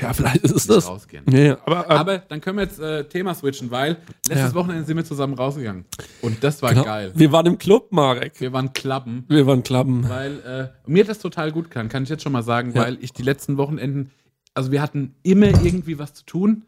Ja, 0.00 0.12
vielleicht 0.12 0.42
ist 0.44 0.52
es 0.54 0.66
das. 0.66 0.88
rausgehen. 0.88 1.24
Ja, 1.30 1.38
ja, 1.38 1.58
aber, 1.64 1.84
ähm, 1.90 1.96
Aber 1.98 2.18
dann 2.18 2.40
können 2.40 2.58
wir 2.58 2.64
jetzt 2.64 2.80
äh, 2.80 3.04
Thema 3.04 3.34
switchen, 3.34 3.70
weil 3.70 3.96
letztes 4.28 4.50
Ja. 4.50 4.54
Wochenende 4.54 4.84
sind 4.84 4.96
wir 4.96 5.04
zusammen 5.04 5.34
rausgegangen. 5.34 5.84
Und 6.22 6.42
das 6.42 6.60
war 6.62 6.70
genau. 6.70 6.84
geil. 6.84 7.12
Wir 7.14 7.30
waren 7.32 7.46
im 7.46 7.58
Club, 7.58 7.92
Marek. 7.92 8.40
Wir 8.40 8.52
waren 8.52 8.72
klappen, 8.72 9.24
Wir 9.28 9.46
waren 9.46 9.62
Klappen. 9.62 10.08
weil 10.08 10.72
äh, 10.86 10.90
mir 10.90 11.04
das 11.04 11.18
total 11.18 11.52
gut 11.52 11.70
kann, 11.70 11.88
kann 11.88 12.02
ich 12.02 12.08
jetzt 12.08 12.22
schon 12.22 12.32
mal 12.32 12.42
sagen, 12.42 12.72
Ja. 12.74 12.82
weil 12.82 12.98
ich 13.00 13.12
die 13.12 13.22
letzten 13.22 13.56
Wochenenden, 13.56 14.10
also 14.54 14.70
wir 14.72 14.82
hatten 14.82 15.14
immer 15.22 15.46
irgendwie 15.46 15.98
was 15.98 16.14
zu 16.14 16.24
tun. 16.24 16.64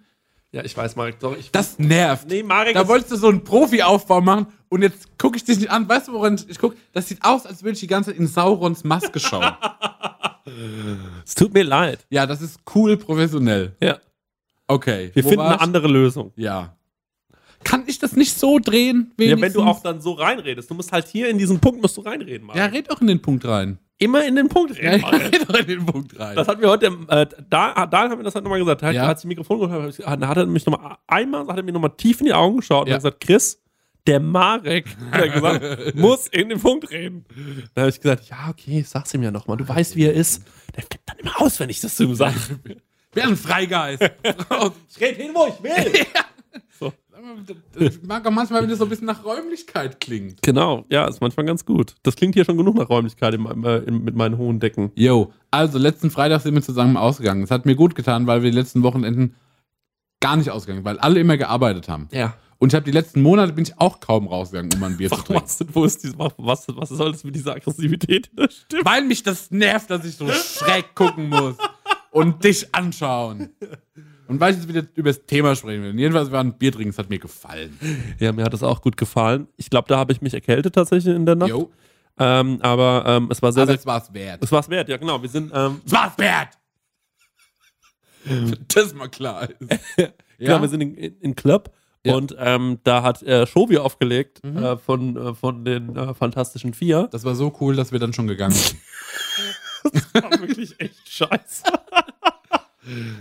Ja, 0.53 0.65
ich 0.65 0.75
weiß, 0.77 0.97
Marek. 0.97 1.17
Sorry, 1.21 1.37
ich 1.41 1.51
Das 1.51 1.79
nervt. 1.79 2.29
Nee, 2.31 2.43
Marek, 2.43 2.75
Da 2.75 2.87
wolltest 2.89 3.11
du 3.13 3.17
so 3.17 3.29
einen 3.29 3.43
Profi-Aufbau 3.45 4.21
machen 4.23 4.47
und 4.69 4.83
jetzt 4.83 5.19
gucke 5.19 5.37
ich 5.37 5.45
dich 5.45 5.59
nicht 5.59 5.71
an. 5.71 5.87
Weißt 5.89 6.09
du, 6.09 6.13
woran 6.13 6.41
ich 6.49 6.59
gucke? 6.59 6.77
Das 6.93 7.09
sieht 7.09 7.23
aus, 7.25 7.45
als 7.45 7.63
würde 7.63 7.73
ich 7.75 7.81
die 7.81 7.87
ganze 7.89 8.11
Zeit 8.11 8.19
in 8.21 8.27
Saurons 8.27 8.85
Maske 8.85 9.19
schauen. 9.21 9.45
es 11.25 11.35
tut 11.35 11.53
mir 11.55 11.65
leid. 11.65 12.07
ja, 12.11 12.27
das 12.27 12.41
ist 12.43 12.61
cool 12.75 12.97
professionell. 12.97 13.75
Ja. 13.81 13.99
Okay. 14.69 15.11
Wir 15.15 15.23
finden 15.23 15.39
war 15.39 15.53
eine 15.53 15.61
andere 15.61 15.89
Lösung. 15.89 16.33
Ja. 16.37 16.77
Kann 17.65 17.85
ich 17.87 17.99
das 17.99 18.15
nicht 18.17 18.37
so 18.39 18.59
drehen? 18.59 19.13
Ja, 19.19 19.31
wenn 19.31 19.31
du 19.31 19.37
wenigstens? 19.39 19.63
auch 19.65 19.83
dann 19.83 20.01
so 20.01 20.13
reinredest. 20.13 20.71
Du 20.71 20.75
musst 20.75 20.93
halt 20.93 21.07
hier 21.09 21.29
in 21.29 21.39
diesen 21.39 21.59
Punkt 21.59 21.81
musst 21.83 21.97
du 21.97 22.01
reinreden, 22.03 22.47
Marek. 22.47 22.61
Ja, 22.61 22.67
red 22.67 22.91
doch 22.91 23.01
in 23.01 23.07
den 23.07 23.21
Punkt 23.23 23.45
rein. 23.47 23.79
Immer 23.99 24.27
in 24.27 24.37
den 24.37 24.49
Punkt 24.49 24.77
Ja, 24.79 24.91
reden, 24.91 25.03
Marek. 25.03 25.33
red 25.33 25.49
doch 25.49 25.59
in 25.59 25.67
den 25.67 25.87
Punkt 25.87 26.19
rein. 26.19 26.37
Das 26.37 26.47
hat 26.49 26.61
mir 26.61 26.69
heute, 26.69 26.87
äh, 27.09 27.27
da, 27.49 27.87
da 27.87 27.99
haben 28.11 28.19
wir 28.19 28.25
das 28.25 28.35
halt 28.35 28.45
nochmal 28.45 28.59
gesagt. 28.59 28.83
Da 28.83 28.89
hat, 28.89 28.95
Ja. 28.95 29.07
als 29.09 29.21
ich 29.23 29.27
Mikrofon 29.27 29.89
ich- 29.89 29.97
da 29.97 30.29
hat 30.29 30.37
er 30.37 30.47
mich 30.47 30.67
nochmal, 30.67 30.97
einmal 31.07 31.47
hat 31.49 31.57
er 31.57 31.63
mir 31.63 31.73
nochmal 31.73 31.93
tief 31.97 32.21
in 32.21 32.27
die 32.27 32.35
Augen 32.35 32.59
geschaut 32.59 32.83
und 32.83 32.89
Ja. 32.89 32.95
hat 32.95 33.01
gesagt, 33.03 33.21
Chris, 33.21 33.63
der 34.07 34.21
Marek, 34.21 34.97
hat 35.11 35.21
er 35.21 35.29
gesagt, 35.29 35.95
muss 35.97 36.29
in 36.29 36.49
den 36.49 36.61
Punkt 36.61 36.91
reden. 36.91 37.25
Da 37.75 37.83
habe 37.83 37.91
ich 37.91 38.01
gesagt, 38.01 38.29
ja, 38.29 38.49
okay, 38.49 38.83
sag's 38.87 39.13
ihm 39.15 39.23
ja 39.23 39.31
nochmal. 39.31 39.57
Du 39.57 39.69
weißt, 39.69 39.97
wie 39.97 40.05
er 40.05 40.15
ist. 40.15 40.43
Der 40.77 40.83
flippt 40.83 41.09
dann 41.09 41.19
immer 41.19 41.41
aus, 41.41 41.59
wenn 41.61 41.71
ich 41.71 41.81
das 41.81 41.97
zu 41.97 42.05
ihm 42.05 42.15
sage. 42.15 42.37
Wer 43.13 43.25
ist 43.25 43.31
ein 43.31 43.37
Freigeist? 43.37 44.03
ich 44.91 45.01
rede 45.01 45.23
hin, 45.23 45.31
wo 45.35 45.47
ich 45.47 45.63
will. 45.63 46.07
ich 47.79 48.03
mag 48.03 48.27
auch 48.27 48.31
manchmal, 48.31 48.63
wenn 48.63 48.69
das 48.69 48.79
so 48.79 48.85
ein 48.85 48.91
bisschen 48.91 49.07
nach 49.07 49.25
Räumlichkeit 49.25 50.01
klingt. 50.01 50.43
Genau, 50.43 50.85
ja, 50.91 51.07
ist 51.07 51.21
manchmal 51.21 51.47
ganz 51.47 51.65
gut. 51.65 51.95
Das 52.03 52.15
klingt 52.15 52.35
hier 52.35 52.45
schon 52.45 52.59
genug 52.59 52.77
nach 52.77 52.91
Räumlichkeit 52.91 53.35
in, 53.35 53.65
äh, 53.65 53.79
in, 53.79 54.05
mit 54.05 54.15
meinen 54.15 54.37
hohen 54.37 54.61
Decken. 54.61 54.93
Yo, 54.95 55.33
also 55.51 55.79
letzten 55.79 56.11
Freitag 56.11 56.43
sind 56.43 56.55
wir 56.55 56.63
zusammen 56.63 56.99
ausgegangen. 56.99 57.43
Es 57.43 57.51
hat 57.51 57.65
mir 57.65 57.75
gut 57.75 57.95
getan, 57.95 58.27
weil 58.27 58.43
wir 58.43 58.51
die 58.51 58.57
letzten 58.57 58.83
Wochenenden 58.83 59.35
gar 60.21 60.37
nicht 60.37 60.51
ausgegangen, 60.51 60.85
weil 60.85 60.99
alle 60.99 61.21
immer 61.21 61.37
gearbeitet 61.37 61.89
haben. 61.89 62.09
Ja. 62.13 62.37
Und 62.59 62.73
ich 62.73 62.75
habe 62.75 62.85
die 62.85 62.91
letzten 62.91 63.21
Monate 63.23 63.53
bin 63.53 63.65
ich 63.65 63.79
auch 63.79 64.01
kaum 64.01 64.27
rausgegangen, 64.29 64.73
um 64.75 64.83
ein 64.85 64.97
Bier 64.97 65.09
zu 65.11 65.17
Warum 65.17 65.27
trinken. 65.27 65.43
hast 65.45 65.61
du, 65.61 65.65
wo 65.73 65.85
ist 65.85 66.03
die, 66.05 66.13
was, 66.19 66.33
was, 66.39 66.65
was 66.69 66.89
soll 66.89 67.13
das 67.13 67.23
mit 67.25 67.35
dieser 67.35 67.55
Aggressivität 67.55 68.29
in 68.29 68.37
der 68.37 68.51
Stimme? 68.51 68.85
Weil 68.85 69.05
mich 69.05 69.23
das 69.23 69.51
nervt, 69.51 69.91
dass 69.91 70.05
ich 70.05 70.17
so 70.17 70.27
schräg 70.31 70.95
gucken 70.95 71.29
muss 71.29 71.57
und 72.13 72.43
dich 72.45 72.75
anschauen. 72.75 73.51
Und 74.29 74.41
weil 74.41 74.53
ich 74.55 74.59
jetzt 74.61 74.69
wieder 74.69 74.83
über 74.95 75.11
das 75.11 75.25
Thema 75.27 75.55
sprechen 75.55 75.83
will. 75.83 75.99
Jedenfalls 75.99 76.33
war 76.33 76.43
ein 76.43 76.57
Bier 76.57 76.73
trinken, 76.73 76.91
es 76.91 76.99
hat 76.99 77.11
mir 77.11 77.19
gefallen. 77.19 77.79
Ja, 78.19 78.33
mir 78.33 78.45
hat 78.45 78.53
das 78.55 78.63
auch 78.63 78.81
gut 78.81 78.97
gefallen. 78.97 79.47
Ich 79.57 79.69
glaube, 79.71 79.87
da 79.89 79.99
habe 79.99 80.13
ich 80.13 80.21
mich 80.23 80.33
erkältet 80.35 80.75
tatsächlich 80.75 81.15
in 81.15 81.27
der 81.27 81.37
Nacht. 81.37 81.51
Jo, 81.51 81.71
Ähm, 82.19 82.59
aber 82.63 83.05
ähm, 83.07 83.29
es 83.31 83.43
war 83.43 83.53
sehr, 83.53 83.65
aber 83.65 83.73
sehr. 83.73 83.79
es 83.81 83.87
war 83.87 84.03
es 84.03 84.13
wert. 84.15 84.43
Es 84.43 84.51
war 84.51 84.61
es 84.61 84.69
wert, 84.71 84.89
ja, 84.89 84.97
genau. 84.97 85.21
Wir 85.21 85.29
sind, 85.29 85.53
ähm, 85.55 85.81
Es 85.85 85.93
war 85.93 86.11
es 86.11 86.19
wert! 86.19 86.49
das 88.75 88.95
mal 88.95 89.09
klar 89.09 89.49
ist. 89.49 89.59
genau, 90.39 90.61
wir 90.61 90.69
sind 90.69 90.81
in, 90.81 90.95
in, 90.95 91.17
in 91.21 91.37
Club 91.37 91.73
Ja. 92.07 92.15
und 92.15 92.35
ähm, 92.39 92.79
da 92.85 93.03
hat 93.03 93.23
äh, 93.23 93.47
Shovi 93.47 93.79
aufgelegt 93.79 94.43
äh, 94.45 94.77
von, 94.77 95.17
äh, 95.17 95.35
von 95.35 95.65
den 95.65 95.95
äh, 95.97 96.15
Fantastischen 96.15 96.73
Vier. 96.75 97.09
Das 97.13 97.25
war 97.25 97.35
so 97.35 97.55
cool, 97.61 97.77
dass 97.77 97.93
wir 97.93 97.99
dann 97.99 98.13
schon 98.13 98.27
gegangen 98.27 98.55
sind. 98.55 98.77
Das 99.93 100.23
war 100.25 100.31
wirklich 100.41 100.75
echt 100.81 101.09
scheiße. 101.09 101.63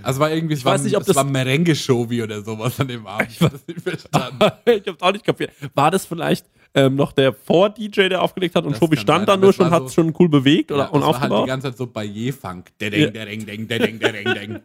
Also 0.03 0.19
war 0.19 0.31
irgendwie, 0.31 0.53
es 0.53 0.59
Ich 0.59 0.65
war, 0.65 0.73
weiß 0.75 0.83
nicht, 0.83 0.95
ob 0.95 1.01
es 1.01 1.07
das- 1.07 1.15
war 1.15 1.23
Merengue-Show 1.23 2.07
oder 2.23 2.43
sowas 2.43 2.79
an 2.79 2.87
dem 2.87 3.07
Abend. 3.07 3.31
Ich 3.31 3.41
habe 3.41 3.51
das 3.53 3.65
nicht 3.67 3.81
verstanden. 3.81 4.37
ich 4.65 4.87
hab's 4.87 5.01
auch 5.01 5.11
nicht 5.11 5.25
kapiert. 5.25 5.51
War 5.73 5.89
das 5.89 6.05
vielleicht 6.05 6.45
ähm, 6.75 6.95
noch 6.95 7.13
der 7.13 7.33
Vor-DJ, 7.33 8.09
der 8.09 8.21
aufgelegt 8.21 8.53
hat 8.55 8.63
und 8.65 8.73
Das 8.73 8.79
Shovi 8.79 8.95
kann 8.95 9.01
stand 9.01 9.27
da 9.27 9.37
nur 9.37 9.49
es 9.49 9.55
schon, 9.55 9.65
war 9.65 9.71
hat 9.71 9.79
so- 9.81 9.87
es 9.87 9.93
schon 9.95 10.13
cool 10.19 10.29
bewegt 10.29 10.71
oder 10.71 10.83
Ja, 10.83 10.89
und 10.89 11.01
das 11.01 11.09
war 11.09 11.19
halt 11.19 11.31
die 11.43 11.47
ganze 11.47 11.67
Zeit 11.69 11.77
so 11.79 11.87
Barrier-Funk. 11.87 12.73
Ja. 12.79 12.89
Dedeng, 12.91 13.13
dedeng, 13.13 13.45
deng, 13.67 13.67
dedeng, 13.67 13.99
dedeng, 13.99 14.59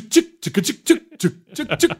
tschuk, 0.00 0.10
tschuk, 0.42 0.64
tschuk, 0.64 0.84
tschuk, 0.84 1.18
tschuk, 1.18 1.32
tschuk, 1.54 1.78
tschuk. 1.78 1.96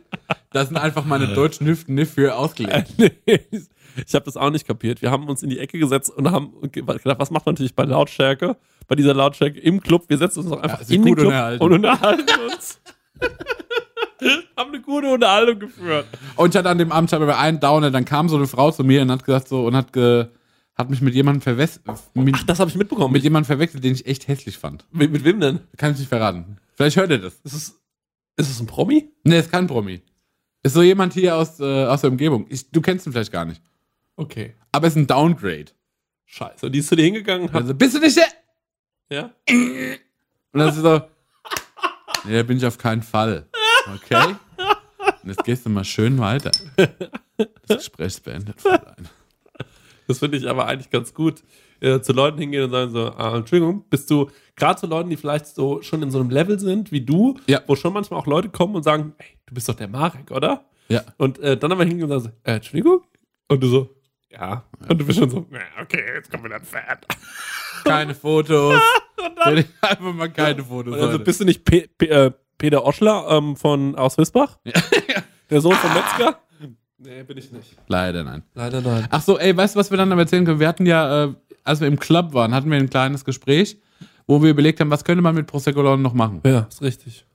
Das 0.52 0.68
sind 0.68 0.76
einfach 0.76 1.04
meine 1.04 1.28
deutschen 1.28 1.66
Hüften 1.66 1.94
nicht 1.94 2.12
für 2.12 2.36
ausgelegt. 2.36 2.94
Ich 4.06 4.12
habe 4.12 4.24
das 4.24 4.36
auch 4.36 4.50
nicht 4.50 4.66
kapiert. 4.66 5.02
Wir 5.02 5.12
haben 5.12 5.28
uns 5.28 5.44
in 5.44 5.50
die 5.50 5.60
Ecke 5.60 5.78
gesetzt 5.78 6.10
und 6.10 6.28
haben 6.28 6.52
gedacht, 6.72 7.02
was 7.16 7.30
macht 7.30 7.46
man 7.46 7.54
natürlich 7.54 7.76
bei 7.76 7.84
Lautstärke? 7.84 8.56
Bei 8.88 8.96
dieser 8.96 9.14
Lautstärke 9.14 9.60
im 9.60 9.80
Club. 9.80 10.06
Wir 10.08 10.18
setzen 10.18 10.40
uns 10.40 10.50
doch 10.50 10.60
einfach 10.60 10.82
sich 10.82 10.96
in 10.96 11.04
den 11.04 11.14
Club 11.14 11.26
unterhalten. 11.26 11.62
und 11.62 11.72
unterhalten 11.72 12.26
uns. 12.50 12.80
haben 14.56 14.72
eine 14.72 14.80
gute 14.80 15.08
Unterhaltung 15.08 15.58
geführt. 15.60 16.06
Und 16.36 16.54
ich 16.54 16.58
hatte 16.58 16.70
an 16.70 16.78
dem 16.78 16.92
Abend 16.92 17.12
aber 17.12 17.38
einen 17.38 17.60
Downer, 17.60 17.90
dann 17.90 18.04
kam 18.04 18.28
so 18.28 18.36
eine 18.36 18.46
Frau 18.46 18.70
zu 18.70 18.84
mir 18.84 19.02
und 19.02 19.10
hat 19.10 19.24
gesagt 19.24 19.48
so 19.48 19.64
und 19.64 19.76
hat 19.76 19.92
ge, 19.92 20.26
hat 20.74 20.90
mich 20.90 21.00
mit 21.00 21.14
jemandem 21.14 21.42
verwechselt, 21.42 21.84
Ach, 21.86 21.98
das 22.46 22.58
habe 22.58 22.70
ich 22.70 22.76
mitbekommen. 22.76 23.12
mit 23.12 23.22
jemandem 23.22 23.46
verwechselt, 23.46 23.84
den 23.84 23.92
ich 23.92 24.06
echt 24.06 24.28
hässlich 24.28 24.58
fand. 24.58 24.86
mit, 24.90 25.12
mit 25.12 25.24
wem 25.24 25.40
denn? 25.40 25.60
Kann 25.76 25.92
ich 25.92 25.98
nicht 25.98 26.08
verraten. 26.08 26.56
Vielleicht 26.74 26.96
hört 26.96 27.10
ihr 27.10 27.18
das. 27.18 27.34
Ist 27.44 27.52
es, 27.52 27.80
ist 28.36 28.50
es 28.50 28.60
ein 28.60 28.66
Promi? 28.66 29.10
Nee, 29.24 29.38
ist 29.38 29.50
kein 29.50 29.66
Promi. 29.66 30.02
Ist 30.62 30.74
so 30.74 30.82
jemand 30.82 31.12
hier 31.12 31.36
aus, 31.36 31.60
äh, 31.60 31.84
aus 31.86 32.00
der 32.00 32.10
Umgebung. 32.10 32.46
Ich, 32.48 32.70
du 32.70 32.80
kennst 32.80 33.06
ihn 33.06 33.12
vielleicht 33.12 33.32
gar 33.32 33.44
nicht. 33.44 33.62
Okay. 34.16 34.54
Aber 34.72 34.86
ist 34.86 34.96
ein 34.96 35.06
Downgrade. 35.06 35.66
Scheiße. 36.24 36.66
Und 36.66 36.72
die 36.72 36.78
ist 36.78 36.88
zu 36.88 36.96
dir 36.96 37.04
hingegangen 37.04 37.52
hat, 37.52 37.62
Also, 37.62 37.74
bist 37.74 37.94
du 37.94 38.00
nicht 38.00 38.16
der? 38.16 38.26
ja? 39.10 39.30
Und 39.48 40.60
dann 40.60 40.68
ist 40.68 40.76
sie 40.76 40.80
so, 40.80 41.02
nee, 42.24 42.34
da 42.36 42.42
bin 42.42 42.56
ich 42.56 42.64
auf 42.66 42.78
keinen 42.78 43.02
Fall. 43.02 43.46
Okay? 43.94 44.34
Und 45.22 45.28
jetzt 45.28 45.44
gehst 45.44 45.66
du 45.66 45.70
mal 45.70 45.84
schön 45.84 46.18
weiter. 46.18 46.50
Das 47.66 47.78
Gespräch 47.78 48.06
ist 48.06 48.24
beendet. 48.24 48.60
Fräulein. 48.60 49.08
Das 50.06 50.18
finde 50.18 50.38
ich 50.38 50.48
aber 50.48 50.66
eigentlich 50.66 50.90
ganz 50.90 51.12
gut. 51.14 51.42
Äh, 51.84 52.00
zu 52.00 52.12
Leuten 52.14 52.38
hingehen 52.38 52.64
und 52.64 52.70
sagen 52.70 52.90
so, 52.92 53.12
ah, 53.16 53.36
Entschuldigung, 53.36 53.84
bist 53.90 54.10
du 54.10 54.30
gerade 54.56 54.80
zu 54.80 54.86
Leuten, 54.86 55.10
die 55.10 55.16
vielleicht 55.16 55.46
so 55.46 55.82
schon 55.82 56.02
in 56.02 56.10
so 56.10 56.18
einem 56.18 56.30
Level 56.30 56.58
sind 56.58 56.90
wie 56.92 57.02
du, 57.02 57.38
Ja. 57.46 57.60
wo 57.66 57.76
schon 57.76 57.92
manchmal 57.92 58.18
auch 58.20 58.26
Leute 58.26 58.48
kommen 58.48 58.74
und 58.74 58.82
sagen, 58.84 59.12
ey, 59.18 59.26
du 59.46 59.54
bist 59.54 59.68
doch 59.68 59.74
der 59.74 59.88
Marek, 59.88 60.30
oder? 60.30 60.64
Ja. 60.88 61.02
Und 61.18 61.38
äh, 61.40 61.56
dann 61.56 61.72
aber 61.72 61.84
hingehen 61.84 62.04
und 62.04 62.20
sagen, 62.20 62.34
so, 62.44 62.50
äh, 62.50 62.54
Entschuldigung? 62.56 63.02
Und 63.48 63.62
du 63.62 63.66
so, 63.68 63.90
ja. 64.30 64.64
Und 64.88 64.98
du 64.98 65.04
bist 65.06 65.18
schon 65.18 65.28
so, 65.30 65.46
ja, 65.52 65.60
okay, 65.82 66.02
jetzt 66.14 66.30
kommt 66.30 66.44
wieder 66.44 66.56
ein 66.56 66.64
Fan. 66.64 66.98
Keine 67.84 68.14
Fotos. 68.14 68.80
Einfach 69.80 70.14
mal 70.14 70.30
keine 70.30 70.64
Fotos. 70.64 70.98
Also 70.98 71.18
bist 71.18 71.40
du 71.40 71.44
nicht 71.44 71.64
Pe 71.64 71.86
Pe 71.98 72.08
äh, 72.08 72.30
Peter 72.56 72.84
Oschler 72.84 73.26
ähm, 73.30 73.56
von 73.56 73.94
aus 73.96 74.16
Wisbach? 74.16 74.58
Der 75.50 75.60
Sohn 75.60 75.74
vom 75.74 75.92
Metzger? 75.92 76.38
Nee, 76.98 77.22
bin 77.24 77.36
ich 77.36 77.52
nicht. 77.52 77.76
Leider 77.86 78.24
nein. 78.24 78.42
Leider 78.54 78.80
nein. 78.80 79.06
Ach 79.10 79.20
so, 79.20 79.38
ey, 79.38 79.54
weißt 79.54 79.74
du, 79.74 79.80
was 79.80 79.90
wir 79.90 79.98
dann 79.98 80.10
aber 80.10 80.22
erzählen 80.22 80.44
können? 80.46 80.58
Wir 80.60 80.68
hatten 80.68 80.86
ja, 80.86 81.24
äh, 81.24 81.34
als 81.64 81.80
wir 81.80 81.88
im 81.88 81.98
Club 81.98 82.32
waren, 82.34 82.54
hatten 82.54 82.70
wir 82.70 82.78
ein 82.78 82.90
kleines 82.90 83.24
Gespräch, 83.24 83.78
wo 84.26 84.42
wir 84.42 84.50
überlegt 84.50 84.80
haben, 84.80 84.90
was 84.90 85.04
könnte 85.04 85.22
man 85.22 85.34
mit 85.34 85.46
Prosecco 85.46 85.82
Laune 85.82 86.02
noch 86.02 86.14
machen. 86.14 86.40
Ja, 86.46 86.60
ist 86.70 86.82
richtig. 86.82 87.26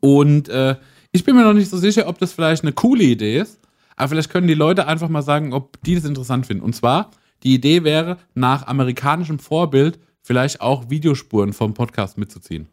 Und 0.00 0.48
äh, 0.48 0.76
ich 1.12 1.24
bin 1.24 1.36
mir 1.36 1.44
noch 1.44 1.52
nicht 1.54 1.70
so 1.70 1.76
sicher, 1.78 2.08
ob 2.08 2.18
das 2.18 2.32
vielleicht 2.32 2.62
eine 2.62 2.72
coole 2.72 3.04
Idee 3.04 3.38
ist, 3.38 3.60
aber 3.96 4.08
vielleicht 4.08 4.30
können 4.30 4.48
die 4.48 4.54
Leute 4.54 4.86
einfach 4.86 5.08
mal 5.08 5.22
sagen, 5.22 5.52
ob 5.52 5.80
die 5.82 5.94
das 5.94 6.04
interessant 6.04 6.46
finden. 6.46 6.62
Und 6.64 6.74
zwar, 6.74 7.10
die 7.42 7.54
Idee 7.54 7.84
wäre, 7.84 8.18
nach 8.34 8.66
amerikanischem 8.66 9.38
Vorbild 9.38 9.98
vielleicht 10.22 10.60
auch 10.60 10.90
Videospuren 10.90 11.52
vom 11.52 11.72
Podcast 11.74 12.18
mitzuziehen. 12.18 12.66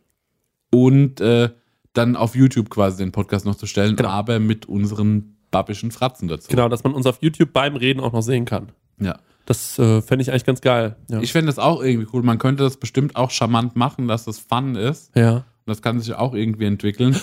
Und 0.72 1.22
äh, 1.22 1.50
dann 1.94 2.16
auf 2.16 2.36
YouTube 2.36 2.70
quasi 2.70 2.98
den 2.98 3.12
Podcast 3.12 3.46
noch 3.46 3.56
zu 3.56 3.68
stellen, 3.68 3.96
Genau. 3.96 4.10
aber 4.10 4.40
mit 4.40 4.66
unseren 4.66 5.38
babbischen 5.52 5.92
Fratzen 5.92 6.28
dazu. 6.28 6.48
Genau, 6.50 6.68
dass 6.68 6.84
man 6.84 6.94
uns 6.94 7.06
auf 7.06 7.20
YouTube 7.22 7.54
beim 7.54 7.76
Reden 7.76 8.00
auch 8.00 8.12
noch 8.12 8.24
sehen 8.24 8.46
kann. 8.46 8.72
Ja. 9.00 9.20
Das 9.46 9.78
äh, 9.78 10.02
fände 10.02 10.22
ich 10.24 10.32
eigentlich 10.32 10.46
ganz 10.46 10.62
geil. 10.62 10.96
Ja. 11.10 11.20
Ich 11.20 11.32
fände 11.34 11.48
das 11.48 11.60
auch 11.60 11.82
irgendwie 11.84 12.08
cool. 12.14 12.24
Man 12.24 12.38
könnte 12.40 12.64
das 12.64 12.78
bestimmt 12.78 13.16
auch 13.16 13.30
charmant 13.32 13.76
machen, 13.76 14.08
dass 14.08 14.26
das 14.26 14.40
Fun 14.40 14.76
ist. 14.76 15.12
ja. 15.16 15.44
Und 15.66 15.70
das 15.70 15.82
kann 15.82 15.98
sich 16.00 16.14
auch 16.14 16.34
irgendwie 16.34 16.66
entwickeln. 16.66 17.18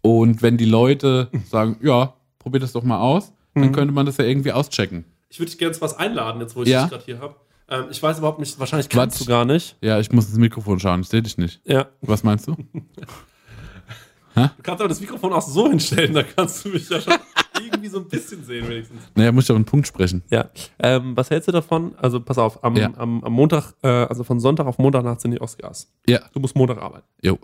Und 0.00 0.40
wenn 0.40 0.56
die 0.56 0.64
Leute 0.64 1.28
sagen, 1.50 1.76
ja, 1.82 2.14
probiert 2.38 2.62
das 2.62 2.72
doch 2.72 2.82
mal 2.84 2.98
aus, 3.00 3.32
dann 3.54 3.72
könnte 3.72 3.92
man 3.92 4.06
das 4.06 4.16
ja 4.18 4.24
irgendwie 4.24 4.52
auschecken. 4.52 5.04
Ich 5.28 5.38
würde 5.40 5.50
dich 5.50 5.58
gerne 5.58 5.72
zu 5.74 5.80
was 5.82 5.94
einladen, 5.96 6.40
jetzt 6.40 6.56
wo 6.56 6.62
ich 6.62 6.68
Ja. 6.70 6.82
dich 6.82 6.90
gerade 6.92 7.04
hier 7.04 7.18
habe. 7.20 7.34
Ähm, 7.68 7.86
ich 7.90 8.02
weiß 8.02 8.18
überhaupt 8.18 8.38
nicht, 8.38 8.58
wahrscheinlich 8.58 8.88
kannst 8.88 9.20
du 9.20 9.24
gar 9.26 9.44
nicht. 9.44 9.76
Ja, 9.82 9.98
ich 9.98 10.10
muss 10.12 10.28
ins 10.28 10.38
Mikrofon 10.38 10.78
schauen, 10.80 11.00
ich 11.00 11.08
sehe 11.08 11.20
dich 11.22 11.36
nicht. 11.36 11.60
Ja. 11.64 11.86
Was 12.00 12.22
meinst 12.22 12.46
du? 12.48 12.56
Du 14.34 14.62
kannst 14.62 14.80
aber 14.82 14.88
das 14.88 15.00
Mikrofon 15.00 15.32
auch 15.32 15.40
so 15.40 15.66
hinstellen, 15.68 16.12
da 16.12 16.22
kannst 16.22 16.62
du 16.64 16.68
mich 16.68 16.88
ja 16.90 17.00
schon 17.00 17.14
irgendwie 17.60 17.88
so 17.88 17.98
ein 17.98 18.08
bisschen 18.08 18.44
sehen, 18.44 18.68
wenigstens. 18.68 19.00
Naja, 19.14 19.32
muss 19.32 19.44
ich 19.44 19.50
auf 19.50 19.56
einen 19.56 19.64
Punkt 19.64 19.86
sprechen. 19.86 20.22
Ja. 20.30 20.50
Ähm, 20.78 21.16
was 21.16 21.30
hältst 21.30 21.48
du 21.48 21.52
davon? 21.52 21.94
Also, 21.98 22.20
pass 22.20 22.38
auf, 22.38 22.62
am, 22.64 22.76
Ja. 22.76 22.92
am, 22.96 23.22
am 23.24 23.32
Montag, 23.32 23.74
äh, 23.82 23.88
also 23.88 24.24
von 24.24 24.40
Sonntag 24.40 24.66
auf 24.66 24.78
Montagnacht 24.78 25.20
sind 25.20 25.30
die 25.32 25.40
Oscars. 25.40 25.90
Ja. 26.08 26.20
Du 26.32 26.40
musst 26.40 26.54
Montag 26.56 26.78
arbeiten. 26.78 27.06
Jo. 27.22 27.38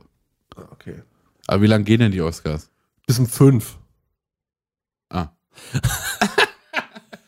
Okay. 0.73 1.03
Aber 1.47 1.63
wie 1.63 1.67
lange 1.67 1.85
gehen 1.85 2.01
denn 2.01 2.13
die 2.13 2.21
Oscars? 2.21 2.71
Bis 3.07 3.19
um 3.19 3.27
fünf. 3.27 3.79
Ah. 5.11 5.29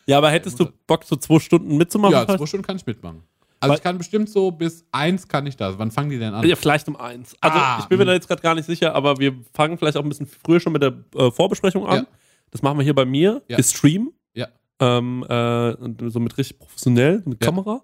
Ja, 0.06 0.18
aber 0.18 0.30
hättest 0.30 0.60
du 0.60 0.66
Bock, 0.86 1.04
so 1.04 1.16
zwei 1.16 1.38
Stunden 1.38 1.78
mitzumachen? 1.78 2.12
Ja, 2.12 2.24
vielleicht? 2.24 2.38
zwei 2.38 2.46
Stunden 2.46 2.66
kann 2.66 2.76
ich 2.76 2.84
mitmachen. 2.84 3.22
Also 3.60 3.70
Weil- 3.70 3.78
ich 3.78 3.82
kann 3.82 3.96
bestimmt 3.96 4.28
so 4.28 4.50
bis 4.50 4.84
eins 4.92 5.26
kann 5.26 5.46
ich 5.46 5.56
das. 5.56 5.78
Wann 5.78 5.90
fangen 5.90 6.10
die 6.10 6.18
denn 6.18 6.34
an? 6.34 6.46
Ja, 6.46 6.56
vielleicht 6.56 6.86
um 6.88 6.96
eins. 6.96 7.34
Also 7.40 7.58
Ah. 7.58 7.78
ich 7.80 7.86
bin 7.86 7.98
mir 7.98 8.04
da 8.04 8.12
jetzt 8.12 8.28
gerade 8.28 8.42
gar 8.42 8.54
nicht 8.54 8.66
sicher, 8.66 8.94
aber 8.94 9.18
wir 9.18 9.34
fangen 9.54 9.78
vielleicht 9.78 9.96
auch 9.96 10.02
ein 10.02 10.08
bisschen 10.10 10.26
früher 10.26 10.60
schon 10.60 10.74
mit 10.74 10.82
der 10.82 10.92
äh, 11.16 11.30
Vorbesprechung 11.30 11.86
an. 11.86 11.96
Ja. 12.00 12.06
Das 12.54 12.62
machen 12.62 12.78
wir 12.78 12.84
hier 12.84 12.94
bei 12.94 13.04
mir. 13.04 13.42
Ja. 13.48 13.56
Wir 13.56 13.64
streamen. 13.64 14.12
Ja. 14.32 14.46
Ähm, 14.78 15.24
äh, 15.28 16.08
so 16.08 16.20
mit 16.20 16.38
richtig 16.38 16.60
professionell, 16.60 17.20
mit 17.26 17.42
Ja. 17.42 17.50
Kamera. 17.50 17.82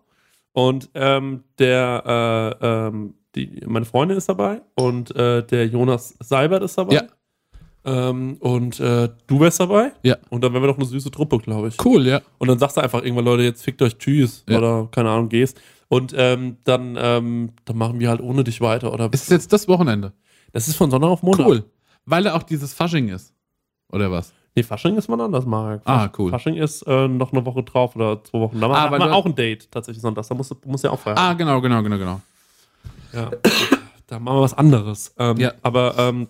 Und 0.53 0.89
ähm, 0.95 1.43
der, 1.59 2.57
äh, 2.63 2.67
ähm, 2.67 3.15
die, 3.35 3.63
meine 3.67 3.85
Freundin 3.85 4.17
ist 4.17 4.29
dabei 4.29 4.63
und 4.77 5.15
äh, 5.17 5.45
der 5.45 5.67
Jonas 5.67 6.15
Seibert 6.21 6.63
ist 6.63 6.79
dabei. 6.79 6.95
Ja. 6.95 7.03
Ähm, 7.85 8.37
und 8.39 8.79
äh, 8.79 9.09
du 9.27 9.41
wärst 9.41 9.59
dabei. 9.59 9.91
Ja. 10.05 10.19
Und 10.29 10.45
dann 10.45 10.53
wären 10.53 10.63
wir 10.63 10.69
doch 10.69 10.77
eine 10.77 10.87
süße 10.87 11.11
Truppe, 11.11 11.39
glaube 11.39 11.67
ich. 11.69 11.85
Cool, 11.85 12.07
ja. 12.07 12.21
Und 12.39 12.47
dann 12.47 12.61
sagst 12.61 12.77
du 12.77 12.81
einfach 12.81 13.03
irgendwann, 13.03 13.25
Leute, 13.25 13.43
jetzt 13.43 13.65
fickt 13.65 13.83
euch, 13.83 13.99
tschüss. 13.99 14.45
Ja. 14.49 14.59
Oder 14.59 14.89
keine 14.93 15.11
Ahnung, 15.11 15.29
gehst. 15.31 15.61
Und 15.89 16.15
ähm, 16.17 16.59
dann, 16.63 16.97
ähm, 16.97 17.51
dann 17.65 17.77
machen 17.77 17.99
wir 17.99 18.09
halt 18.09 18.21
ohne 18.21 18.45
dich 18.45 18.61
weiter. 18.61 18.93
Oder 18.93 19.13
Ist 19.13 19.25
es 19.25 19.31
jetzt 19.31 19.53
das 19.53 19.67
Wochenende? 19.67 20.13
das 20.53 20.69
ist 20.69 20.77
von 20.77 20.93
Sonntag 20.93 21.09
auf 21.09 21.25
Montag. 21.25 21.47
Cool. 21.49 21.65
Weil 22.05 22.23
da 22.23 22.35
auch 22.37 22.45
dieses 22.45 22.73
Fasching 22.73 23.09
ist. 23.09 23.35
Oder 23.91 24.13
was? 24.13 24.33
Nee, 24.57 24.63
Fasching 24.65 24.97
ist 24.97 25.09
man 25.09 25.21
anders, 25.21 25.47
Marek. 25.47 25.83
Ah, 25.85 26.09
cool. 26.19 26.31
Fasching 26.31 26.57
ist 26.57 26.83
äh, 26.83 27.07
noch 27.09 27.33
eine 27.33 27.45
Woche 27.47 27.63
drauf 27.63 27.95
oder 27.95 28.23
zwei 28.25 28.41
Wochen. 28.41 28.61
Da 28.61 28.69
Ah, 28.69 28.91
wir 28.91 28.99
du- 28.99 29.13
auch 29.15 29.25
ein 29.27 29.35
Date 29.35 29.71
tatsächlich 29.71 30.03
sonntags. 30.03 30.29
Da 30.29 30.35
musst 30.35 30.51
du 30.51 30.57
musst 30.67 30.83
ja 30.85 30.91
auch 30.91 30.99
feiern. 30.99 31.17
Ah, 31.19 31.33
genau, 31.35 31.61
genau, 31.61 31.83
genau, 31.83 31.99
genau. 31.99 32.21
Ja. 33.13 33.31
da 34.09 34.19
machen 34.19 34.39
wir 34.39 34.43
was 34.43 34.55
anderes. 34.55 35.15
Ähm, 35.19 35.37
Ja. 35.39 35.53
Aber 35.63 35.95
ähm, 35.99 36.27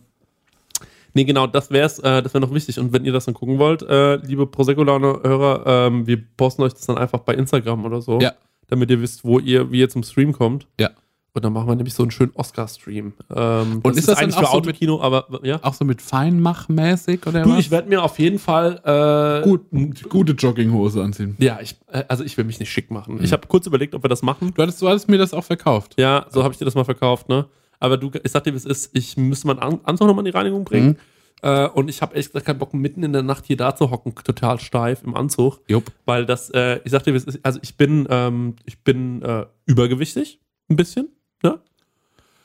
nee, 1.14 1.24
genau, 1.24 1.46
das 1.46 1.70
wär's, 1.70 1.98
äh, 1.98 2.22
das 2.22 2.34
wäre 2.34 2.44
noch 2.44 2.52
wichtig. 2.54 2.78
Und 2.78 2.92
wenn 2.92 3.04
ihr 3.06 3.12
das 3.12 3.24
dann 3.24 3.34
gucken 3.34 3.58
wollt, 3.58 3.82
äh, 3.82 4.16
liebe 4.16 4.46
Prosecco-Hörer, 4.46 5.62
ähm, 5.86 6.06
wir 6.06 6.22
posten 6.36 6.62
euch 6.62 6.74
das 6.74 6.86
dann 6.86 6.98
einfach 6.98 7.20
bei 7.20 7.34
Instagram 7.34 7.84
oder 7.86 8.00
so. 8.02 8.18
Ja. 8.20 8.32
Damit 8.68 8.90
ihr 8.90 9.00
wisst, 9.00 9.24
wo 9.24 9.38
ihr, 9.38 9.72
wie 9.72 9.80
ihr 9.80 9.88
zum 9.88 10.02
Stream 10.02 10.32
kommt. 10.32 10.66
Ja. 10.78 10.90
Und 11.32 11.44
dann 11.44 11.52
machen 11.52 11.68
wir 11.68 11.76
nämlich 11.76 11.94
so 11.94 12.02
einen 12.02 12.10
schönen 12.10 12.32
Oscar-Stream. 12.34 13.12
Ähm, 13.34 13.80
Und 13.84 13.96
ist 13.96 14.08
das 14.08 14.18
eigentlich 14.18 14.34
auch 14.36 14.40
für 14.40 14.46
so 14.46 14.56
mit- 14.56 14.66
Autokino, 14.68 15.00
aber 15.00 15.40
ja. 15.44 15.60
Auch 15.62 15.74
so 15.74 15.84
mit 15.84 16.02
Feinmachmäßig 16.02 17.26
oder 17.26 17.42
Du, 17.42 17.50
was? 17.50 17.60
ich 17.60 17.70
werde 17.70 17.88
mir 17.88 18.02
auf 18.02 18.18
jeden 18.18 18.38
Fall 18.38 18.80
äh, 18.84 19.48
Gut, 19.48 19.62
gute 20.08 20.32
Jogginghose 20.32 21.02
anziehen. 21.02 21.36
Ja, 21.38 21.58
ich, 21.60 21.76
äh, 21.92 22.04
also 22.08 22.24
ich 22.24 22.36
will 22.36 22.44
mich 22.44 22.58
nicht 22.58 22.70
schick 22.70 22.90
machen. 22.90 23.16
Mhm. 23.16 23.24
Ich 23.24 23.32
habe 23.32 23.46
kurz 23.46 23.66
überlegt, 23.66 23.94
ob 23.94 24.02
wir 24.02 24.08
das 24.08 24.22
machen. 24.22 24.52
Du 24.54 24.62
hattest, 24.62 24.82
du 24.82 24.88
hattest 24.88 25.08
mir 25.08 25.18
das 25.18 25.32
auch 25.32 25.44
verkauft. 25.44 25.94
Ja, 25.98 26.26
so 26.30 26.42
habe 26.42 26.52
ich 26.52 26.58
dir 26.58 26.64
das 26.64 26.74
mal 26.74 26.84
verkauft, 26.84 27.28
ne? 27.28 27.46
Aber 27.78 27.96
du, 27.96 28.10
ich 28.22 28.30
sag 28.32 28.44
dir, 28.44 28.52
wie 28.52 28.56
es 28.58 28.66
ist, 28.66 28.90
ich 28.92 29.16
müsste 29.16 29.46
meinen 29.46 29.58
An 29.60 29.80
Anzug 29.84 30.06
nochmal 30.08 30.26
in 30.26 30.32
die 30.32 30.36
Reinigung 30.36 30.64
bringen. 30.64 30.88
Mhm. 30.88 30.96
Äh, 31.42 31.68
und 31.68 31.88
ich 31.88 32.02
habe 32.02 32.12
ehrlich 32.14 32.26
gesagt 32.26 32.44
keinen 32.44 32.58
Bock, 32.58 32.74
mitten 32.74 33.02
in 33.02 33.12
der 33.14 33.22
Nacht 33.22 33.46
hier 33.46 33.56
da 33.56 33.74
zu 33.74 33.90
hocken, 33.90 34.14
total 34.16 34.60
steif 34.60 35.02
im 35.04 35.14
Anzug. 35.14 35.60
Jupp. 35.68 35.90
Weil 36.04 36.26
das, 36.26 36.50
äh, 36.50 36.80
ich 36.84 36.90
sag 36.90 37.04
dir, 37.04 37.14
wie 37.14 37.16
es 37.16 37.24
ist, 37.24 37.38
also 37.42 37.58
ich 37.62 37.76
bin, 37.78 38.06
ähm, 38.10 38.56
ich 38.66 38.82
bin 38.84 39.22
äh, 39.22 39.46
übergewichtig, 39.64 40.40
ein 40.68 40.76
bisschen. 40.76 41.08
Ne? 41.42 41.60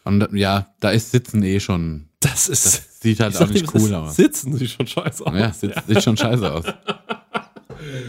Und 0.03 0.33
ja, 0.33 0.73
da 0.79 0.91
ist 0.91 1.11
Sitzen 1.11 1.43
eh 1.43 1.59
schon. 1.59 2.09
Das 2.19 2.47
ist. 2.49 2.65
Das 2.65 2.99
sieht 3.01 3.19
halt 3.19 3.37
auch 3.37 3.49
nicht 3.49 3.73
cool 3.73 3.93
aus. 3.93 4.15
Sitzen 4.15 4.53
sieht 4.53 4.71
schon 4.71 4.87
scheiße 4.87 5.25
aus. 5.25 5.33
Ja, 5.33 5.53
sieht, 5.53 5.73
sieht 5.87 6.03
schon 6.03 6.17
scheiße 6.17 6.51
aus. 6.51 6.65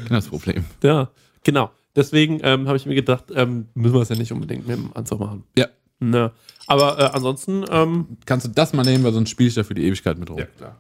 Genau 0.04 0.08
das 0.08 0.28
Problem. 0.28 0.64
Ja, 0.82 1.10
genau. 1.42 1.70
Deswegen 1.94 2.40
ähm, 2.42 2.66
habe 2.66 2.76
ich 2.76 2.86
mir 2.86 2.94
gedacht, 2.94 3.24
ähm, 3.34 3.68
müssen 3.74 3.94
wir 3.94 4.02
es 4.02 4.08
ja 4.08 4.16
nicht 4.16 4.32
unbedingt 4.32 4.66
mit 4.66 4.76
dem 4.76 4.92
Anzug 4.94 5.20
machen. 5.20 5.44
Ja. 5.56 5.66
Ne. 5.98 6.32
Aber 6.66 6.98
äh, 6.98 7.04
ansonsten, 7.14 7.64
ähm, 7.70 8.18
Kannst 8.26 8.46
du 8.46 8.50
das 8.50 8.72
mal 8.72 8.84
nehmen, 8.84 9.04
weil 9.04 9.12
sonst 9.12 9.30
spiele 9.30 9.48
ich 9.48 9.54
da 9.54 9.64
für 9.64 9.74
die 9.74 9.84
Ewigkeit 9.86 10.18
mit 10.18 10.28
rum. 10.28 10.38
klar. 10.58 10.76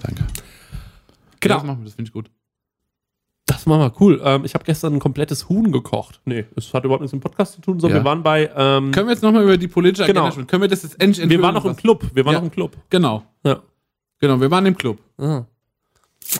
Danke. 0.00 0.24
Genau. 1.40 1.54
Ja, 1.54 1.58
das 1.60 1.66
machen 1.66 1.78
wir, 1.80 1.84
das 1.84 1.94
finde 1.94 2.08
ich 2.08 2.12
gut. 2.12 2.30
Das 3.60 3.66
war 3.66 3.76
mal 3.78 3.92
cool. 4.00 4.20
Ähm, 4.24 4.44
ich 4.46 4.54
habe 4.54 4.64
gestern 4.64 4.94
ein 4.94 5.00
komplettes 5.00 5.50
Huhn 5.50 5.70
gekocht. 5.70 6.20
Nee, 6.24 6.46
es 6.56 6.72
hat 6.72 6.84
überhaupt 6.84 7.02
nichts 7.02 7.12
mit 7.12 7.20
dem 7.22 7.24
Podcast 7.28 7.52
zu 7.54 7.60
tun. 7.60 7.78
So, 7.78 7.88
Ja. 7.88 7.94
wir 7.96 8.04
waren 8.04 8.22
bei. 8.22 8.50
Ähm, 8.56 8.90
Können 8.90 9.06
wir 9.08 9.12
jetzt 9.12 9.22
nochmal 9.22 9.42
über 9.44 9.58
die 9.58 9.68
politische 9.68 10.06
Genau. 10.06 10.20
Agenda 10.20 10.32
sprechen? 10.32 10.46
Können 10.46 10.62
wir 10.62 10.68
das 10.68 10.82
jetzt 10.82 10.98
endlich 11.00 11.28
wir 11.28 11.42
waren 11.42 11.54
noch 11.54 11.66
im 11.66 11.76
Club. 11.76 12.10
Wir 12.14 12.24
waren 12.24 12.32
Ja. 12.32 12.38
noch 12.40 12.46
im 12.46 12.50
Club. 12.52 12.76
Genau. 12.88 13.22
Ja. 13.44 13.60
Genau, 14.18 14.40
wir 14.40 14.50
waren 14.50 14.64
im 14.64 14.76
Club. 14.78 14.98
Ah. 15.18 15.44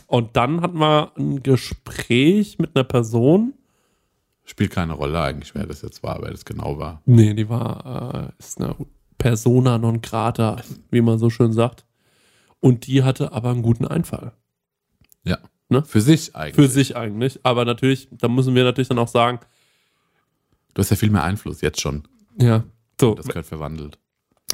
Und 0.06 0.34
dann 0.36 0.62
hatten 0.62 0.78
wir 0.78 1.12
ein 1.18 1.42
Gespräch 1.42 2.58
mit 2.58 2.74
einer 2.74 2.84
Person. 2.84 3.52
Spielt 4.44 4.70
keine 4.70 4.94
Rolle 4.94 5.20
eigentlich, 5.20 5.54
wer 5.54 5.66
das 5.66 5.82
jetzt 5.82 6.02
war, 6.02 6.20
wer 6.22 6.30
das 6.30 6.44
genau 6.46 6.78
war. 6.78 7.02
Nee, 7.04 7.34
die 7.34 7.48
war, 7.50 8.30
äh, 8.30 8.32
ist 8.38 8.60
eine 8.60 8.74
Persona 9.18 9.76
non 9.78 10.00
grata, 10.00 10.56
wie 10.90 11.02
man 11.02 11.18
so 11.18 11.28
schön 11.28 11.52
sagt. 11.52 11.84
Und 12.60 12.86
die 12.86 13.02
hatte 13.02 13.32
aber 13.32 13.50
einen 13.50 13.62
guten 13.62 13.86
Einfall. 13.86 14.32
Ja. 15.24 15.36
Ne? 15.70 15.82
Für 15.84 16.00
sich 16.00 16.34
eigentlich. 16.36 16.54
Für 16.56 16.68
sich 16.68 16.96
eigentlich. 16.96 17.40
Aber 17.44 17.64
natürlich, 17.64 18.08
da 18.10 18.28
müssen 18.28 18.54
wir 18.54 18.64
natürlich 18.64 18.88
dann 18.88 18.98
auch 18.98 19.08
sagen, 19.08 19.40
Du 20.74 20.80
hast 20.80 20.90
ja 20.90 20.96
viel 20.96 21.10
mehr 21.10 21.24
Einfluss 21.24 21.60
jetzt 21.62 21.80
schon. 21.80 22.04
ja, 22.38 22.62
so, 23.00 23.14
Das 23.14 23.26
gehört 23.26 23.46
verwandelt. 23.46 23.98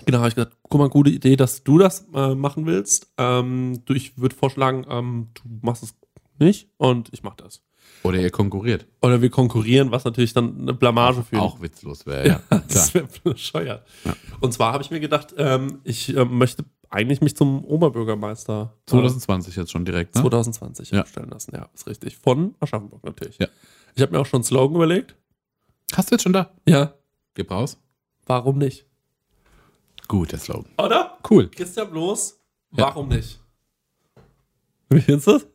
Genau, 0.07 0.19
habe 0.19 0.29
ich 0.29 0.35
gesagt, 0.35 0.57
guck 0.63 0.81
mal, 0.81 0.89
gute 0.89 1.11
Idee, 1.11 1.37
dass 1.37 1.63
du 1.65 1.79
das 1.79 2.07
äh, 2.15 2.35
machen 2.35 2.65
willst. 2.67 3.13
Ähm, 3.19 3.83
du, 3.85 3.93
ich 3.95 4.17
würde 4.19 4.35
vorschlagen, 4.35 4.87
ähm, 4.89 5.29
du 5.35 5.43
machst 5.63 5.83
es 5.83 5.95
nicht 6.39 6.69
und 6.77 7.09
ich 7.13 7.23
mache 7.23 7.37
das. 7.39 7.63
Oder 8.03 8.19
ihr 8.21 8.31
konkurriert. 8.31 8.87
Oder 9.03 9.21
wir 9.23 9.31
konkurrieren, 9.31 9.91
was 9.91 10.05
natürlich 10.05 10.33
dann 10.33 10.61
eine 10.61 10.75
Blamage 10.75 11.23
für 11.23 11.41
Auch 11.41 11.61
witzlos 11.61 12.07
wäre, 12.07 12.29
ja. 12.29 12.39
Klar. 12.49 12.63
Das 12.69 12.95
wäre 12.95 13.09
bescheuert. 13.25 13.87
Ja. 14.05 14.15
Und 14.41 14.53
zwar 14.53 14.73
habe 14.73 14.83
ich 14.83 14.91
mir 14.91 15.01
gedacht, 15.01 15.35
ähm, 15.39 15.81
ich 15.85 16.15
äh, 16.17 16.25
möchte 16.25 16.65
eigentlich 16.91 17.21
mich 17.21 17.37
zum 17.37 17.65
Oberbürgermeister 17.65 18.73
äh, 18.87 18.91
2020 18.91 19.57
jetzt 19.57 19.71
schon 19.71 19.85
direkt, 19.85 20.15
ne? 20.15 20.21
2020 20.23 20.91
Ja. 20.91 21.03
aufstellen 21.03 21.31
lassen. 21.31 21.53
Ja, 21.55 21.69
ist 21.75 21.87
richtig. 21.87 22.17
Von 22.17 22.55
Aschaffenburg 22.61 23.05
natürlich. 23.05 23.39
Ja. 23.39 23.49
Ich 23.95 24.03
habe 24.03 24.13
mir 24.13 24.19
auch 24.21 24.27
schon 24.27 24.39
einen 24.39 24.45
Slogan 24.45 24.77
überlegt. 24.77 25.17
Hast 25.95 26.11
du 26.11 26.15
jetzt 26.15 26.23
schon 26.23 26.33
da? 26.33 26.51
Ja. 26.67 26.95
Gib 27.35 27.51
raus. 27.51 27.79
Warum 28.27 28.59
nicht? 28.59 28.87
Gut, 30.09 30.33
der 30.33 30.39
Slogan. 30.39 30.71
Oder? 30.79 31.19
Cool. 31.29 31.49
Christian 31.51 31.91
bloß, 31.91 32.39
Ja. 32.73 32.85
warum 32.85 33.09
nicht? 33.09 33.41
Wie 34.91 35.01
findest 35.01 35.27
du 35.27 35.33
das? 35.33 35.47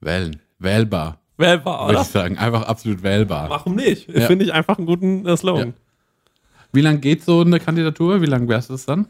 Wählen. 0.00 0.40
Wählbar, 0.58 1.20
Wählbar, 1.36 1.86
würde 1.86 1.92
oder? 1.98 2.02
ich 2.02 2.08
sagen. 2.12 2.38
Einfach 2.38 2.62
absolut 2.62 3.02
wählbar. 3.02 3.50
Warum 3.50 3.74
nicht? 3.74 4.08
Ja. 4.08 4.26
Finde 4.26 4.44
ich 4.44 4.52
einfach 4.52 4.78
einen 4.78 4.86
guten 4.86 5.26
äh, 5.26 5.36
Slogan. 5.36 5.68
Ja. 5.68 5.74
Wie 6.72 6.80
lange 6.80 7.00
geht 7.00 7.22
so 7.24 7.40
eine 7.40 7.58
Kandidatur? 7.60 8.22
Wie 8.22 8.26
lange 8.26 8.48
wärst 8.48 8.68
du 8.70 8.74
das 8.74 8.86
dann? 8.86 9.08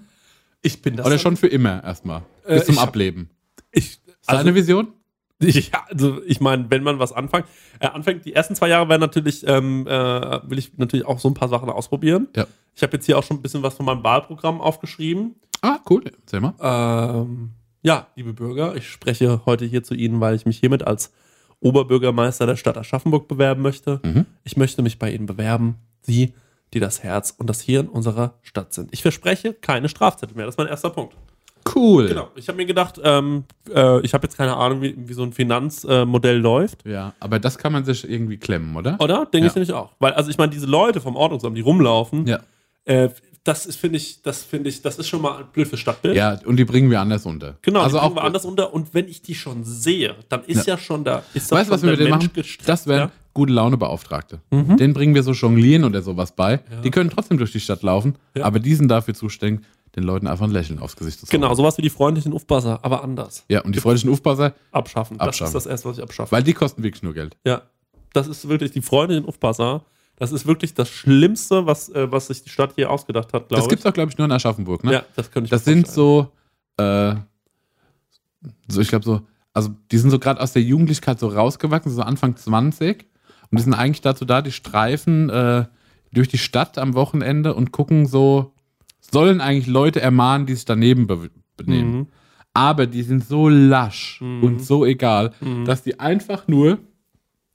Ich 0.63 0.81
bin 0.81 0.97
das. 0.97 1.07
Oder 1.07 1.19
schon 1.19 1.37
für 1.37 1.49
immer 1.49 1.83
erstmal? 1.83 2.23
Äh, 2.45 2.57
Bis 2.57 2.67
zum 2.67 2.75
ich 2.75 2.81
Ableben. 2.81 3.31
Ich, 3.73 4.01
also, 4.27 4.55
Vision? 4.55 4.93
ja, 5.41 5.85
also 5.91 6.23
ich 6.25 6.41
meine, 6.41 6.71
wenn 6.71 6.83
man 6.83 6.99
was 6.99 7.13
anfängt, 7.13 7.47
äh, 7.81 7.87
anfängt, 7.87 8.25
die 8.25 8.33
ersten 8.33 8.55
zwei 8.55 8.69
Jahre 8.69 8.89
werden 8.89 9.01
natürlich, 9.01 9.47
ähm, 9.47 9.87
äh, 9.87 9.91
will 10.49 10.59
ich 10.59 10.77
natürlich 10.79 11.07
auch 11.07 11.19
so 11.19 11.29
ein 11.29 11.35
paar 11.35 11.49
Sachen 11.49 11.69
ausprobieren. 11.69 12.29
Ja. 12.37 12.47
Ich 12.75 12.83
habe 12.83 12.93
jetzt 12.95 13.07
hier 13.07 13.19
auch 13.19 13.25
schon 13.25 13.39
ein 13.39 13.43
bisschen 13.43 13.63
was 13.63 13.75
von 13.75 13.87
meinem 13.87 14.05
Wahlprogramm 14.05 14.61
aufgeschrieben. 14.61 15.35
Ah, 15.61 15.79
cool. 15.91 16.03
Erzähl 16.05 16.41
mal. 16.41 16.55
Ähm, 16.61 17.51
ja, 17.83 18.07
liebe 18.15 18.33
Bürger, 18.33 18.77
ich 18.77 18.89
spreche 18.89 19.43
heute 19.45 19.65
hier 19.65 19.83
zu 19.83 19.95
Ihnen, 19.95 20.21
weil 20.21 20.37
ich 20.37 20.47
mich 20.47 20.59
hiermit 20.59 20.87
als 20.87 21.13
Oberbürgermeister 21.61 22.47
der 22.47 22.57
Stadt 22.57 22.77
Aschaffenburg 22.77 23.29
bewerben 23.29 23.63
möchte. 23.63 24.01
Mhm. 24.05 24.27
Ich 24.45 24.57
möchte 24.57 24.83
mich 24.83 24.99
bei 24.99 25.11
Ihnen 25.13 25.27
bewerben. 25.27 25.77
Sie, 26.03 26.35
die 26.75 26.81
das 26.81 27.03
Herz 27.03 27.35
und 27.37 27.49
das 27.51 27.61
Hirn 27.61 27.89
unserer 27.89 28.35
Stadt 28.43 28.73
sind. 28.73 28.89
Ich 28.93 29.03
verspreche 29.03 29.53
keine 29.55 29.89
Strafzettel 29.89 30.37
mehr. 30.37 30.47
Das 30.47 30.55
ist 30.55 30.59
mein 30.59 30.69
erster 30.69 30.91
Punkt. 30.91 31.15
Cool. 31.75 32.09
Genau. 32.09 32.29
Ich 32.35 32.49
habe 32.49 32.57
mir 32.57 32.67
gedacht, 32.67 33.01
ähm, 33.05 33.45
äh, 33.73 34.01
ich 34.01 34.15
habe 34.15 34.27
jetzt 34.27 34.37
keine 34.37 34.57
Ahnung, 34.57 34.83
wie, 34.83 34.95
wie 34.97 35.13
so 35.13 35.23
ein 35.23 35.33
Finanzmodell 35.33 36.39
läuft. 36.39 36.85
Ja, 36.85 37.15
aber 37.21 37.39
das 37.39 37.57
kann 37.57 37.73
man 37.73 37.85
sich 37.85 38.09
irgendwie 38.09 38.37
klemmen, 38.37 38.75
oder? 38.77 38.97
Oder? 39.01 39.27
Denke 39.27 39.47
ich 39.47 39.53
Ja. 39.53 39.59
nämlich 39.61 39.73
auch. 39.73 39.93
Weil, 40.01 40.13
also 40.15 40.29
ich 40.31 40.39
meine, 40.39 40.51
diese 40.51 40.67
Leute 40.67 41.01
vom 41.01 41.15
Ordnungsamt, 41.15 41.57
die 41.57 41.61
rumlaufen, 41.61 42.27
Ja. 42.27 42.41
äh, 42.85 43.11
das 43.45 43.67
ist, 43.67 43.77
finde 43.77 43.97
ich, 43.97 44.23
das 44.23 44.45
finde 44.45 44.69
ich, 44.69 44.83
das 44.83 44.99
ist 44.99 45.09
schon 45.09 45.21
mal 45.23 45.45
blöd 45.53 45.67
für 45.67 45.77
Stadtbild. 45.77 46.15
Ja, 46.17 46.39
und 46.45 46.57
die 46.57 46.65
bringen 46.65 46.91
wir 46.91 47.01
anders 47.01 47.27
unter. 47.27 47.57
Genau, 47.63 47.81
also 47.81 47.97
die 47.97 48.01
auch 48.01 48.07
bringen 48.07 48.17
wir 48.17 48.25
anders 48.25 48.45
unter. 48.45 48.73
Und 48.73 48.95
wenn 48.95 49.09
ich 49.09 49.23
die 49.23 49.35
schon 49.35 49.65
sehe, 49.65 50.15
dann 50.29 50.45
ist 50.45 50.67
ja, 50.67 50.79
schon 50.79 51.03
da. 51.03 51.23
Ist 51.35 51.51
Weißt 51.51 51.69
du, 51.69 51.75
was 51.75 51.83
wir 51.83 51.91
mit 51.91 52.01
denen 52.01 52.11
machen? 52.11 52.31
Das 52.67 52.87
wären 52.87 53.01
ja? 53.01 53.11
Mhm. 53.33 53.35
gute 53.35 53.53
Laune-Beauftragte. 53.53 54.41
Den 54.51 54.93
bringen 54.95 55.15
wir 55.15 55.23
so 55.23 55.33
Jonglieren 55.33 55.85
oder 55.85 56.03
sowas 56.03 56.33
bei. 56.33 56.61
Die 56.85 56.91
können 56.91 57.11
trotzdem 57.11 57.39
durch 57.39 57.53
die 57.53 57.61
Stadt 57.61 57.83
laufen, 57.83 58.17
Ja. 58.37 58.45
aber 58.45 58.59
die 58.61 58.75
sind 58.75 58.89
dafür 58.89 59.15
zuständig, 59.15 59.65
den 59.97 60.05
Leuten 60.05 60.27
einfach 60.27 60.45
ein 60.47 60.51
Lächeln 60.53 60.79
aufs 60.79 60.97
Gesicht 60.97 61.21
zu 61.21 61.27
zaubern. 61.27 61.43
Genau, 61.43 61.55
sowas 61.55 61.77
wie 61.79 61.83
die 61.83 61.91
freundlichen 61.91 62.33
Aufpasser, 62.33 62.79
aber 62.83 63.03
anders. 63.05 63.45
Ja, 63.49 63.61
und 63.63 63.75
die 63.75 63.81
freundlichen 63.81 64.11
Aufpasser, 64.11 64.55
Abschaffen. 64.71 65.19
Das 65.19 65.29
Abschaffen. 65.29 65.49
ist 65.49 65.55
das 65.55 65.67
Erste, 65.67 65.89
was 65.91 65.97
ich 65.99 66.03
abschaffe. 66.03 66.33
weil 66.33 66.43
die 66.43 66.55
kosten 66.55 66.83
wirklich 66.83 67.03
nur 67.03 67.13
Geld. 67.15 67.37
Ja, 67.45 67.63
das 68.15 68.27
ist 68.29 68.49
wirklich 68.49 68.71
die 68.73 68.81
freundlichen 68.83 69.27
Aufpasser. 69.27 69.85
Das 70.17 70.31
ist 70.33 70.47
wirklich 70.47 70.75
das 70.75 70.89
Schlimmste, 70.89 71.67
was, 71.67 71.89
äh, 71.89 72.11
was 72.13 72.29
sich 72.29 72.43
die 72.43 72.51
Stadt 72.51 72.73
hier 72.77 72.91
ausgedacht 72.91 73.33
hat, 73.33 73.51
Das 73.51 73.61
glaube 73.67 73.75
ich. 73.75 73.87
auch, 73.87 73.93
glaube 73.93 74.11
ich, 74.13 74.19
nur 74.19 74.27
in 74.27 74.33
Aschaffenburg, 74.33 74.85
ne? 74.85 74.93
Ja, 74.93 75.03
das 75.17 75.31
könnte 75.31 75.47
ich 75.47 75.51
Das 75.51 75.65
sind 75.65 75.89
so, 75.89 76.31
äh, 76.77 77.15
so 78.69 78.81
ich 78.81 78.89
glaube 78.89 79.05
so, 79.05 79.21
also 79.55 79.71
die 79.91 79.99
sind 79.99 80.11
so 80.11 80.19
gerade 80.19 80.41
aus 80.41 80.53
der 80.53 80.63
Jugendlichkeit 80.63 81.19
so 81.19 81.29
rausgewachsen, 81.29 81.91
so 81.93 82.03
Anfang 82.03 82.37
20 82.37 83.07
und 83.53 83.59
die 83.59 83.63
sind 83.63 83.75
eigentlich 83.75 84.01
dazu 84.01 84.25
da, 84.25 84.43
die 84.43 84.51
streifen 84.51 85.31
äh, 85.31 85.67
durch 86.13 86.27
die 86.29 86.39
Stadt 86.39 86.77
am 86.79 86.95
Wochenende 86.95 87.55
und 87.55 87.71
gucken 87.71 88.07
so, 88.07 88.53
sollen 89.01 89.41
eigentlich 89.41 89.67
Leute 89.69 90.01
ermahnen, 90.01 90.47
die 90.47 90.55
sich 90.55 90.65
daneben 90.65 91.07
be 91.07 91.31
benehmen. 91.57 91.93
Mhm. 91.95 92.07
Aber 92.55 92.87
die 92.87 93.03
sind 93.03 93.25
so 93.25 93.49
lasch 93.49 94.21
und 94.21 94.63
so 94.63 94.85
egal, 94.85 95.33
Mhm. 95.41 95.65
dass 95.65 95.83
die 95.83 96.01
einfach 96.01 96.49
nur 96.49 96.79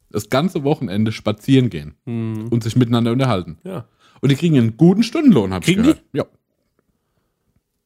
das 0.10 0.30
ganze 0.30 0.64
Wochenende 0.64 1.12
spazieren 1.12 1.70
gehen 1.70 1.96
Mhm. 2.06 2.48
und 2.50 2.64
sich 2.64 2.76
miteinander 2.76 3.12
unterhalten. 3.12 3.58
Ja. 3.64 3.86
Und 4.22 4.32
die 4.32 4.36
kriegen 4.36 4.58
einen 4.58 4.78
guten 4.78 5.04
Stundenlohn, 5.04 5.54
hab 5.54 5.64
Kriegen 5.64 5.82
ich 5.82 5.88
gehört. 5.88 6.04
Ja, 6.14 6.26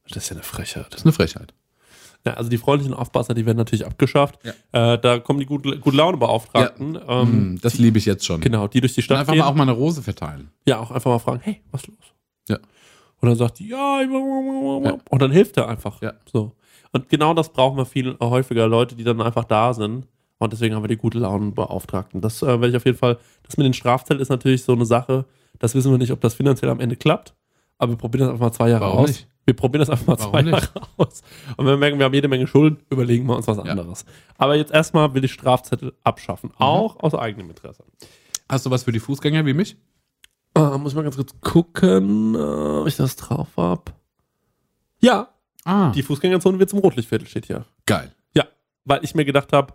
Das 0.08 0.24
ist 0.24 0.30
ja 0.30 0.36
eine 0.36 0.42
Frechheit. 0.42 0.86
das 0.90 1.00
ist 1.00 1.06
eine 1.06 1.12
Frechheit. 1.12 1.52
Ja, 2.24 2.34
also 2.34 2.48
die 2.48 2.58
freundlichen 2.58 2.94
Aufpasser, 2.94 3.34
die 3.34 3.44
werden 3.46 3.56
natürlich 3.58 3.84
abgeschafft. 3.84 4.38
Äh, 4.44 4.98
da 4.98 5.18
kommen 5.18 5.40
die 5.40 5.46
gute, 5.46 5.78
gute 5.80 5.96
Laune-Beauftragten. 5.96 6.96
Ähm, 7.08 7.26
Hm, 7.28 7.58
das 7.60 7.78
liebe 7.78 7.98
ich 7.98 8.04
jetzt 8.06 8.24
schon. 8.24 8.40
Genau, 8.40 8.68
die 8.68 8.80
durch 8.80 8.94
die 8.94 9.00
Und 9.00 9.04
Stadt 9.04 9.18
einfach 9.18 9.32
gehen. 9.32 9.40
mal 9.42 9.48
auch 9.48 9.54
mal 9.54 9.62
eine 9.64 9.72
Rose 9.72 10.02
verteilen. 10.02 10.50
Ja, 10.66 10.78
auch 10.78 10.90
einfach 10.92 11.10
mal 11.10 11.18
fragen, 11.18 11.40
hey, 11.42 11.60
was 11.72 11.82
ist 11.82 11.88
los? 11.88 11.96
Ja. 12.48 12.56
Und 13.20 13.28
dann 13.28 13.36
sagt 13.36 13.58
die, 13.58 13.68
ja, 13.68 14.02
Ja. 14.02 14.98
und 15.10 15.22
dann 15.22 15.30
hilft 15.32 15.56
er 15.56 15.68
einfach. 15.68 16.00
Ja. 16.02 16.12
So. 16.32 16.52
Und 16.92 17.08
genau 17.08 17.34
das 17.34 17.48
brauchen 17.48 17.76
wir 17.76 17.86
viel 17.86 18.16
häufiger, 18.20 18.68
Leute, 18.68 18.94
die 18.94 19.04
dann 19.04 19.20
einfach 19.20 19.44
da 19.44 19.72
sind. 19.74 20.06
Und 20.38 20.52
deswegen 20.52 20.74
haben 20.74 20.82
wir 20.84 20.88
die 20.88 20.96
gute 20.96 21.18
Launenbeauftragten. 21.18 22.20
Das 22.20 22.42
äh, 22.42 22.46
werde 22.46 22.68
ich 22.68 22.76
auf 22.76 22.84
jeden 22.84 22.98
Fall, 22.98 23.18
das 23.44 23.56
mit 23.56 23.64
den 23.64 23.74
Strafzetteln 23.74 24.20
ist 24.20 24.28
natürlich 24.28 24.62
so 24.64 24.72
eine 24.72 24.84
Sache, 24.86 25.24
das 25.58 25.74
wissen 25.74 25.90
wir 25.92 25.98
nicht, 25.98 26.10
ob 26.12 26.20
das 26.20 26.34
finanziell 26.34 26.70
am 26.70 26.80
Ende 26.80 26.96
klappt. 26.96 27.34
Aber 27.78 27.92
wir 27.92 27.96
probieren 27.96 28.26
das 28.26 28.30
einfach 28.32 28.46
mal 28.46 28.52
zwei 28.52 28.68
Jahre 28.70 28.84
Warum 28.84 28.98
aus. 29.00 29.08
nicht? 29.08 29.28
Wir 29.44 29.54
probieren 29.54 29.80
das 29.80 29.90
einfach 29.90 30.06
mal 30.06 30.16
zwei? 30.18 30.42
Jahre 30.42 30.68
aus. 30.96 31.22
Und 31.56 31.66
wenn 31.66 31.72
wir 31.74 31.76
merken, 31.76 31.98
wir 31.98 32.04
haben 32.06 32.14
jede 32.14 32.28
Menge 32.28 32.46
Schulden, 32.46 32.78
überlegen 32.90 33.26
wir 33.26 33.36
uns 33.36 33.46
was 33.46 33.56
Ja. 33.56 33.64
anderes. 33.64 34.04
Aber 34.38 34.54
jetzt 34.56 34.72
erstmal 34.72 35.12
will 35.14 35.24
ich 35.24 35.32
Strafzettel 35.32 35.92
abschaffen. 36.04 36.50
Mhm. 36.50 36.56
Auch 36.58 37.02
aus 37.02 37.14
eigenem 37.14 37.50
Interesse. 37.50 37.84
Hast 38.48 38.66
du 38.66 38.70
was 38.70 38.84
für 38.84 38.92
die 38.92 39.00
Fußgänger 39.00 39.44
wie 39.46 39.54
mich? 39.54 39.76
Äh, 40.54 40.76
muss 40.78 40.92
ich 40.92 40.96
mal 40.96 41.02
ganz 41.02 41.16
kurz 41.16 41.34
gucken, 41.40 42.34
äh, 42.34 42.38
ob 42.38 42.86
ich 42.86 42.96
das 42.96 43.16
drauf 43.16 43.48
habe. 43.56 43.82
Ja, 45.00 45.28
Ah, 45.64 45.90
die 45.92 46.02
Fußgängerzone 46.02 46.58
wird 46.58 46.70
zum 46.70 46.80
Rotlichtviertel, 46.80 47.28
steht 47.28 47.46
hier. 47.46 47.64
geil. 47.86 48.12
Ja, 48.34 48.44
weil 48.84 49.04
ich 49.04 49.14
mir 49.14 49.24
gedacht 49.24 49.52
habe, 49.52 49.74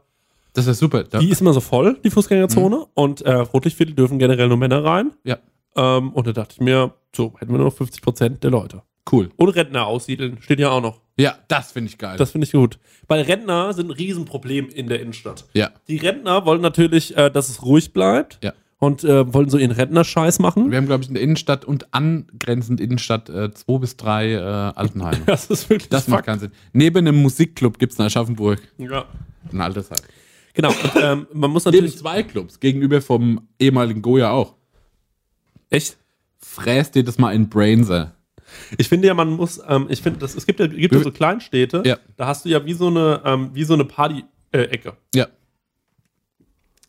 Das 0.54 0.68
ist 0.68 0.80
super. 0.80 1.04
Da, 1.06 1.20
die 1.20 1.30
ist 1.30 1.40
immer 1.40 1.54
so 1.54 1.62
voll, 1.62 1.98
die 2.04 2.10
Fußgängerzone, 2.10 2.86
und 2.94 3.22
äh, 3.22 3.32
Rotlichtviertel 3.34 3.96
dürfen 3.96 4.20
generell 4.20 4.48
nur 4.50 4.58
Männer 4.58 4.84
rein. 4.84 5.12
ja, 5.24 5.38
Ähm, 5.78 6.12
und 6.14 6.28
da 6.28 6.34
dachte 6.34 6.56
ich 6.56 6.60
mir, 6.62 6.94
so, 7.16 7.34
hätten 7.40 7.52
wir 7.54 7.58
nur 7.60 7.68
noch 7.68 7.74
50 7.76 8.02
Prozent 8.02 8.44
der 8.44 8.52
Leute. 8.52 8.82
Cool. 9.12 9.30
Und 9.36 9.50
Rentner 9.50 9.86
aussiedeln, 9.88 10.38
steht 10.42 10.60
ja 10.60 10.70
auch 10.70 10.82
noch. 10.82 11.02
Ja, 11.18 11.36
das 11.48 11.72
finde 11.72 11.90
ich 11.90 11.98
geil. 11.98 12.18
Das 12.18 12.32
finde 12.32 12.46
ich 12.46 12.52
gut. 12.52 12.78
Weil 13.08 13.22
Rentner 13.22 13.74
sind 13.74 13.88
ein 13.88 13.92
Riesenproblem 13.92 14.70
in 14.70 14.88
der 14.88 15.02
Innenstadt. 15.02 15.46
ja. 15.54 15.72
Die 15.88 15.98
Rentner 15.98 16.46
wollen 16.46 16.62
natürlich, 16.62 17.16
äh, 17.18 17.30
dass 17.32 17.50
es 17.50 17.64
ruhig 17.64 17.94
bleibt. 17.94 18.40
Ja. 18.44 18.54
Und 18.80 19.04
äh, 19.04 19.34
wollen 19.34 19.50
so 19.50 19.58
ihren 19.58 19.72
Rentnerscheiß 19.72 20.38
machen. 20.38 20.70
Wir 20.70 20.78
haben, 20.78 20.86
glaube 20.86 21.02
ich, 21.02 21.08
in 21.10 21.16
der 21.16 21.24
Innenstadt 21.24 21.66
und 21.66 21.92
angrenzend 21.96 22.80
Innenstadt 22.80 23.28
äh, 23.28 23.52
zwei 23.52 23.80
bis 23.80 23.98
drei 23.98 24.34
äh, 24.34 24.38
Altenheime. 24.40 25.18
Das 25.26 25.48
ist 25.48 25.68
wirklich 25.72 25.90
Das 25.90 26.08
macht 26.08 26.26
keinen 26.26 26.38
Sinn. 26.40 26.52
Neben 26.74 27.00
einem 27.00 27.16
Musikclub 27.24 27.80
gibt 27.80 27.94
es 27.94 27.98
in 28.00 28.06
Aschaffenburg 28.06 28.62
Ja. 28.78 29.06
ein 29.52 29.62
Altersheim. 29.62 29.98
Genau. 30.54 30.70
Und, 30.70 30.92
ähm, 31.02 31.28
man 31.34 31.50
muss 31.50 31.66
Neben 31.66 31.78
natürlich. 31.78 31.98
zwei 31.98 32.22
Clubs, 32.22 32.60
gegenüber 32.60 33.02
vom 33.02 33.48
ehemaligen 33.60 34.04
Goya 34.04 34.30
auch. 34.30 34.54
Echt? 35.72 35.98
Fräst 36.38 36.94
dir 36.94 37.04
das 37.04 37.18
mal 37.18 37.34
in 37.34 37.50
Brainser. 37.50 38.14
Ich 38.78 38.90
finde 38.90 39.08
ja, 39.08 39.14
man 39.14 39.30
muss, 39.32 39.62
ähm, 39.68 39.88
ich 39.90 40.02
finde, 40.02 40.20
das, 40.20 40.36
es 40.36 40.46
gibt 40.46 40.60
ja, 40.60 40.68
gibt 40.68 40.94
ja 40.94 41.02
so 41.02 41.12
Kleinstädte, 41.12 41.84
Ja. 41.86 41.98
da 42.16 42.28
hast 42.28 42.46
du 42.46 42.50
ja 42.50 42.66
wie 42.66 42.74
so 42.74 42.88
eine, 42.88 43.22
ähm, 43.26 43.50
wie 43.54 43.64
so 43.64 43.74
eine 43.74 43.86
Party-Ecke. 43.86 44.94
Ja. 45.16 45.28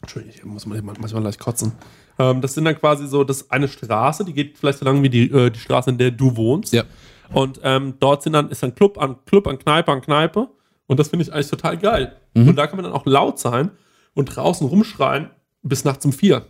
Entschuldigung, 0.00 0.34
ich 0.36 0.44
muss 0.44 0.66
mal 0.66 0.80
manchmal 0.82 1.22
leicht 1.22 1.40
kotzen. 1.40 1.72
Ähm, 2.18 2.40
das 2.40 2.54
sind 2.54 2.64
dann 2.64 2.78
quasi 2.78 3.06
so, 3.08 3.24
das 3.24 3.42
ist 3.42 3.50
eine 3.50 3.68
Straße, 3.68 4.24
die 4.24 4.32
geht 4.32 4.58
vielleicht 4.58 4.78
so 4.78 4.84
lang 4.84 5.02
wie 5.02 5.08
die, 5.08 5.30
äh, 5.30 5.50
die 5.50 5.58
Straße, 5.58 5.90
in 5.90 5.98
der 5.98 6.10
du 6.10 6.36
wohnst. 6.36 6.72
Ja. 6.72 6.84
Und 7.32 7.60
ähm, 7.62 7.94
dort 8.00 8.22
sind 8.22 8.32
dann, 8.32 8.48
ist 8.50 8.62
dann 8.62 8.74
Club 8.74 8.98
an 8.98 9.16
Club, 9.26 9.46
an 9.46 9.58
Kneipe 9.58 9.92
an 9.92 10.00
Kneipe. 10.00 10.48
Und 10.86 10.98
das 10.98 11.08
finde 11.08 11.24
ich 11.24 11.32
eigentlich 11.32 11.48
total 11.50 11.76
geil. 11.76 12.16
Mhm. 12.34 12.48
Und 12.48 12.56
da 12.56 12.66
kann 12.66 12.76
man 12.76 12.84
dann 12.84 12.92
auch 12.94 13.04
laut 13.06 13.38
sein 13.38 13.70
und 14.14 14.26
draußen 14.34 14.66
rumschreien 14.66 15.30
bis 15.62 15.84
nachts 15.84 16.04
um 16.06 16.12
vier. 16.12 16.46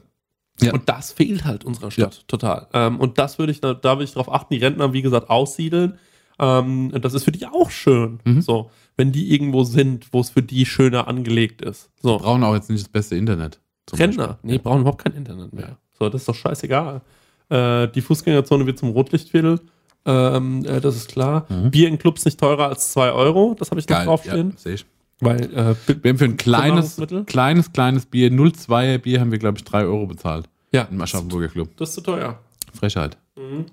Ja. 0.61 0.73
Und 0.73 0.89
das 0.89 1.13
fehlt 1.13 1.45
halt 1.45 1.65
unserer 1.65 1.91
Stadt 1.91 2.25
total. 2.29 2.67
Ähm, 2.73 2.99
und 3.01 3.19
das 3.19 3.39
würde 3.39 3.53
ich, 3.53 3.61
da, 3.61 3.75
da 3.75 3.93
würde 3.95 4.05
ich 4.05 4.13
darauf 4.13 4.33
achten, 4.33 4.55
die 4.55 4.61
Rentner, 4.61 4.93
wie 4.93 5.03
gesagt, 5.03 5.31
aussiedeln. 5.31 5.99
Ähm, 6.39 6.91
und 6.93 7.05
das 7.05 7.15
ist 7.15 7.25
für 7.25 7.33
die 7.33 7.47
auch 7.47 7.71
schön. 7.71 8.21
Mhm. 8.25 8.41
So, 8.43 8.71
wenn 8.97 9.13
die 9.13 9.33
irgendwo 9.33 9.65
sind, 9.65 10.13
wo 10.13 10.21
es 10.21 10.31
für 10.31 10.43
die 10.43 10.67
schöner 10.67 11.07
angelegt 11.09 11.63
ist. 11.63 11.91
So. 12.03 12.19
Brauchen 12.19 12.43
auch 12.45 12.55
jetzt 12.55 12.71
nicht 12.71 12.83
das 12.83 12.89
beste 12.89 13.17
Internet. 13.17 13.61
Rentner, 13.93 14.27
Beispiel. 14.29 14.51
nee, 14.51 14.59
brauchen 14.59 14.81
überhaupt 14.83 15.03
kein 15.03 15.15
Internet 15.15 15.53
mehr. 15.53 15.79
So, 15.99 16.09
das 16.09 16.23
ist 16.23 16.29
doch 16.29 16.35
scheißegal. 16.35 17.01
Äh, 17.49 17.89
die 17.89 18.01
Fußgängerzone 18.03 18.67
wird 18.67 18.79
zum 18.79 18.91
Rotlichtviertel. 18.91 19.61
Ähm, 20.05 20.65
äh, 20.65 20.81
das 20.81 20.97
ist 20.97 21.09
klar. 21.09 21.47
Bier 21.71 21.89
in 21.89 21.99
Clubs 21.99 22.25
nicht 22.25 22.39
teurer 22.39 22.69
als 22.69 22.93
2 22.93 23.13
Euro. 23.13 23.57
Das 23.59 23.71
habe 23.71 23.81
ich 23.81 23.89
noch 23.89 23.97
Mhm. 23.97 23.99
Geil, 24.01 24.07
draufstehen. 24.07 24.51
ja, 24.51 24.57
sehe 24.59 24.75
ich. 24.75 24.87
Weil 25.21 25.43
äh, 25.55 25.75
Wir 26.03 26.11
haben 26.11 26.19
für 26.19 26.25
ein 26.27 26.37
kleines, 26.37 27.01
kleines, 27.27 27.73
kleines 27.73 28.07
Bier, 28.07 28.31
0,2er 28.31 28.99
Bier, 28.99 29.21
haben 29.21 29.33
wir, 29.33 29.39
glaube 29.39 29.59
ich, 29.59 29.65
3 29.65 29.85
Euro 29.85 30.07
bezahlt. 30.07 30.49
ja, 30.71 30.83
Im 30.85 31.01
Aschaffenburger 31.01 31.49
Club. 31.49 31.71
das 31.77 31.89
ist 31.91 31.95
zu 31.97 32.01
teuer. 32.03 32.39
Frechheit. 32.73 33.17
Bin 33.35 33.67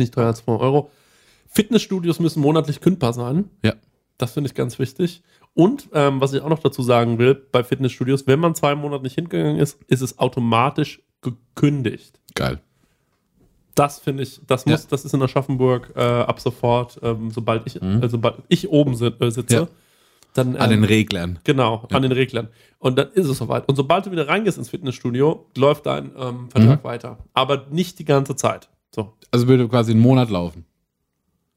nicht 0.00 0.12
teuer 0.12 0.26
als 0.26 0.44
2 0.44 0.52
Euro. 0.52 0.90
Fitnessstudios 1.48 2.20
müssen 2.20 2.40
monatlich 2.40 2.80
kündbar 2.80 3.12
sein. 3.12 3.48
Ja. 3.62 3.74
Das 4.18 4.32
finde 4.32 4.48
ich 4.48 4.54
ganz 4.54 4.78
wichtig. 4.78 5.22
Und 5.54 5.88
ähm, 5.92 6.20
was 6.20 6.32
ich 6.32 6.42
auch 6.42 6.48
noch 6.48 6.58
dazu 6.58 6.82
sagen 6.82 7.18
will, 7.18 7.34
bei 7.34 7.64
Fitnessstudios, 7.64 8.26
wenn 8.26 8.40
man 8.40 8.54
zwei 8.54 8.74
Monate 8.74 9.02
nicht 9.04 9.14
hingegangen 9.14 9.56
ist, 9.58 9.78
ist 9.88 10.02
es 10.02 10.18
automatisch 10.18 11.00
gekündigt. 11.22 12.20
Geil. 12.34 12.60
Das 13.78 13.98
finde 14.00 14.22
ich, 14.24 14.40
das 14.46 14.64
Ja. 14.64 14.72
muss, 14.72 14.86
das 14.86 15.04
ist 15.04 15.14
in 15.14 15.22
Aschaffenburg 15.22 15.92
äh, 15.96 16.00
ab 16.00 16.40
sofort, 16.40 16.98
ähm, 17.02 17.30
sobald 17.30 17.66
ich, 17.66 17.80
äh, 17.80 18.08
sobald 18.08 18.36
ich 18.48 18.68
oben 18.68 18.94
si 18.96 19.06
äh, 19.06 19.30
sitze, 19.30 19.54
Mhm. 19.56 19.62
Ja. 19.62 19.68
dann 20.34 20.56
An 20.56 20.70
ähm, 20.72 20.80
den 20.82 20.84
Reglern. 20.84 21.38
genau 21.44 21.86
an 21.92 22.02
den 22.02 22.12
Reglern. 22.12 22.48
Und 22.78 22.98
dann 22.98 23.10
ist 23.12 23.26
es 23.28 23.38
soweit. 23.38 23.68
Und 23.68 23.76
sobald 23.76 24.06
du 24.06 24.10
wieder 24.10 24.28
reingehst 24.28 24.58
ins 24.58 24.68
Fitnessstudio, 24.68 25.46
läuft 25.56 25.86
dein 25.86 26.10
ähm, 26.16 26.50
Vertrag 26.50 26.84
weiter, 26.84 27.18
aber 27.34 27.66
nicht 27.70 27.98
die 27.98 28.04
ganze 28.04 28.34
Zeit. 28.36 28.68
So 28.94 29.14
Also 29.30 29.46
würde 29.48 29.68
quasi 29.68 29.92
einen 29.92 30.00
Monat 30.00 30.28
laufen. 30.30 30.64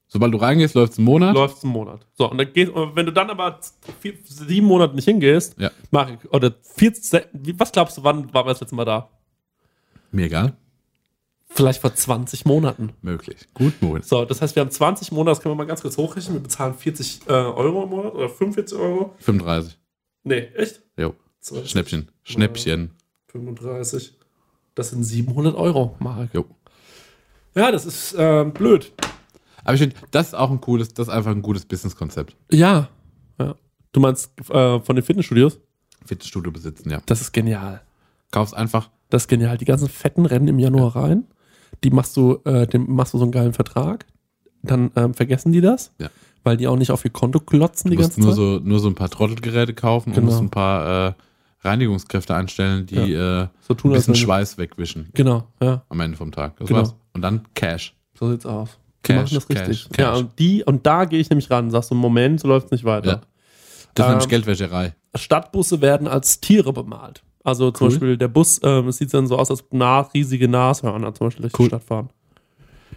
Sobald 0.08 0.34
du 0.34 0.38
reingehst, 0.40 0.76
läuft 0.76 0.94
es 0.94 0.98
einen 1.00 1.06
Monat. 1.06 1.34
läuft 1.34 1.58
es 1.58 1.64
einen 1.64 1.72
Monat. 1.74 2.06
So 2.16 2.30
und 2.30 2.38
dann 2.38 2.52
gehst, 2.54 2.72
wenn 2.76 3.06
du 3.06 3.14
dann 3.14 3.30
aber 3.30 3.60
vier, 4.02 4.14
sieben 4.26 4.68
Monate 4.68 4.94
nicht 4.94 5.06
hingehst, 5.06 5.58
Ja. 5.60 5.72
mach 5.90 6.10
ich, 6.10 6.18
oder 6.34 6.54
vier, 6.76 6.92
was 7.58 7.72
glaubst 7.72 7.98
du, 7.98 8.04
wann 8.04 8.34
waren 8.34 8.46
wir 8.46 8.52
das 8.52 8.60
letzte 8.62 8.76
Mal 8.76 8.86
da? 8.86 9.10
Mir 10.12 10.26
egal. 10.26 10.54
Vielleicht 11.54 11.82
vor 11.82 11.94
20 11.94 12.46
Monaten. 12.46 12.94
Möglich. 13.02 13.48
Gut, 13.54 13.74
Moritz. 13.82 14.08
So, 14.08 14.24
das 14.24 14.42
heißt, 14.42 14.56
wir 14.56 14.62
haben 14.62 14.72
20 14.72 15.12
Monate, 15.12 15.36
das 15.36 15.42
können 15.42 15.52
wir 15.54 15.58
mal 15.58 15.68
ganz 15.68 15.82
kurz 15.82 15.98
hochrechnen. 15.98 16.38
Wir 16.38 16.44
bezahlen 16.44 16.74
40 16.74 17.22
äh, 17.28 17.32
Euro 17.32 17.84
im 17.84 17.90
Monat 17.90 18.14
oder 18.14 18.30
45 18.30 18.78
Euro. 18.78 19.16
35. 19.20 19.78
Nee, 20.24 20.48
echt? 20.56 20.82
Jo. 20.98 21.14
20, 21.42 21.70
Schnäppchen. 21.70 22.12
Schnäppchen. 22.24 22.92
35. 23.28 24.18
Das 24.76 24.92
sind 24.92 25.04
700 25.04 25.56
Euro, 25.56 25.96
Marek. 26.00 26.30
Jo. 26.34 26.46
Ja, 27.54 27.72
das 27.72 27.86
ist 27.86 28.14
äh, 28.14 28.46
blöd. 28.46 28.94
Aber 29.64 29.74
ich 29.74 29.82
finde, 29.82 29.96
das 30.12 30.28
ist 30.28 30.34
auch 30.34 30.52
ein 30.52 30.62
cooles, 30.62 30.94
das 30.94 31.10
ist 31.10 31.14
einfach 31.14 31.32
ein 31.32 31.42
gutes 31.42 31.66
Businesskonzept. 31.66 32.36
Ja. 32.52 32.90
ja. 33.40 33.56
Du 33.92 34.00
meinst 34.00 34.32
äh, 34.50 34.80
von 34.80 34.96
den 34.96 35.04
Fitnessstudios? 35.04 35.60
Fitnessstudio 36.06 36.52
besitzen, 36.52 36.90
ja. 36.90 37.02
Das 37.06 37.20
ist 37.20 37.34
genial. 37.34 37.82
Kaufst 38.32 38.56
einfach. 38.56 38.90
Das 39.10 39.24
ist 39.24 39.28
genial. 39.28 39.58
Die 39.58 39.66
ganzen 39.66 39.90
fetten 39.90 40.26
Rennen 40.26 40.48
im 40.48 40.58
Januar 40.58 40.96
rein. 40.96 41.28
Die 41.84 41.90
machst 41.92 42.16
du, 42.18 42.40
äh, 42.46 42.68
dem 42.68 42.94
machst 42.94 43.14
du 43.14 43.18
so 43.18 43.24
einen 43.24 43.32
geilen 43.32 43.54
Vertrag. 43.54 44.06
Dann 44.64 44.92
ähm, 44.96 45.14
vergessen 45.14 45.52
die 45.52 45.62
das, 45.62 45.92
Ja. 46.00 46.10
weil 46.44 46.56
die 46.58 46.68
auch 46.68 46.76
nicht 46.78 46.92
auf 46.92 47.04
ihr 47.04 47.12
Konto 47.12 47.40
klotzen 47.40 47.90
Du 47.90 47.98
die 47.98 48.02
ganze 48.02 48.20
nur 48.20 48.30
Zeit. 48.30 48.36
so, 48.38 48.60
nur 48.64 48.80
so 48.80 48.88
ein 48.88 48.96
paar 48.96 49.10
Trottelgeräte 49.10 49.74
kaufen 49.74 50.12
Genau. 50.14 50.20
und 50.20 50.26
musst 50.26 50.42
ein 50.42 50.50
paar 50.52 51.08
äh, 51.10 51.14
Reinigungskräfte 51.64 52.36
einstellen, 52.36 52.86
die 52.86 53.14
äh, 53.14 53.48
So 53.68 53.74
tun, 53.74 53.92
ein 53.92 53.96
bisschen 53.96 54.16
Schweiß 54.16 54.58
wegwischen 54.58 55.10
Genau, 55.14 55.44
ja. 55.62 55.82
am 55.90 56.00
Ende 56.00 56.18
vom 56.18 56.32
Tag. 56.32 56.58
Das 56.58 56.68
Genau. 56.68 56.80
war's. 56.82 56.96
Und 57.14 57.22
dann 57.24 57.42
Cash. 57.56 57.96
So 58.14 58.30
sieht's 58.30 58.46
aus. 58.46 58.70
Die 59.06 59.14
Cash, 59.14 59.16
machen 59.32 59.34
das 59.36 59.48
Cash, 59.48 59.68
richtig. 59.70 59.90
Cash. 59.90 60.00
Ja, 60.06 60.14
und, 60.14 60.38
die, 60.38 60.64
und 60.64 60.86
da 60.86 61.06
gehe 61.06 61.20
ich 61.20 61.30
nämlich 61.32 61.50
ran, 61.50 61.72
sagst 61.72 61.90
du, 61.90 61.96
Moment, 61.96 62.40
so 62.40 62.48
läuft's 62.48 62.72
nicht 62.72 62.84
weiter. 62.84 63.12
Ja. 63.12 63.22
Das 63.96 64.06
ist 64.06 64.10
nämlich 64.10 64.24
Ähm, 64.26 64.30
Geldwäscherei. 64.30 64.94
Stadtbusse 65.16 65.82
werden 65.82 66.08
als 66.08 66.40
Tiere 66.40 66.72
bemalt. 66.72 67.24
Also 67.44 67.72
zum 67.72 67.86
Cool. 67.88 67.92
Beispiel 67.94 68.18
der 68.18 68.28
Bus, 68.28 68.60
ähm, 68.64 68.88
es 68.90 68.98
sieht 68.98 69.14
dann 69.14 69.26
so 69.28 69.38
aus, 69.38 69.50
als 69.50 69.62
ob 69.64 69.68
na, 69.72 70.02
riesige 70.02 70.48
Nashörner 70.48 71.14
zum 71.14 71.28
Beispiel 71.28 71.42
durch 71.44 71.54
Cool. 71.60 71.66
die 71.66 71.70
Stadt 71.70 71.84
fahren. 71.84 72.10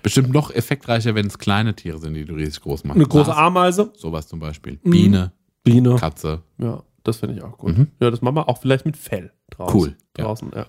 Bestimmt 0.03 0.33
noch 0.35 0.51
effektreicher, 0.51 1.15
wenn 1.15 1.27
es 1.29 1.39
kleine 1.39 1.75
Tiere 1.75 1.99
sind, 1.99 2.13
die 2.15 2.25
du 2.27 2.35
riesig 2.35 2.61
groß 2.61 2.85
machst. 2.85 2.97
Eine 2.97 3.07
große 3.09 3.31
Nas- 3.31 3.39
Ameise, 3.39 3.91
Sowas 3.97 4.27
zum 4.29 4.39
Beispiel. 4.39 4.79
Mhm. 4.83 4.91
Biene, 4.91 5.33
Biene. 5.63 5.95
Katze. 5.97 6.43
Ja, 6.59 6.83
das 7.05 7.17
finde 7.19 7.37
ich 7.37 7.43
auch 7.43 7.57
gut. 7.57 7.79
Mhm. 7.79 7.89
Ja, 8.01 8.11
das 8.11 8.21
machen 8.21 8.35
wir 8.37 8.49
auch 8.49 8.59
vielleicht 8.59 8.85
mit 8.85 8.97
Fell 8.99 9.33
draußen. 9.51 9.75
Cool, 9.81 9.97
ja. 10.19 10.25
Draußen, 10.25 10.51
ja. 10.55 10.67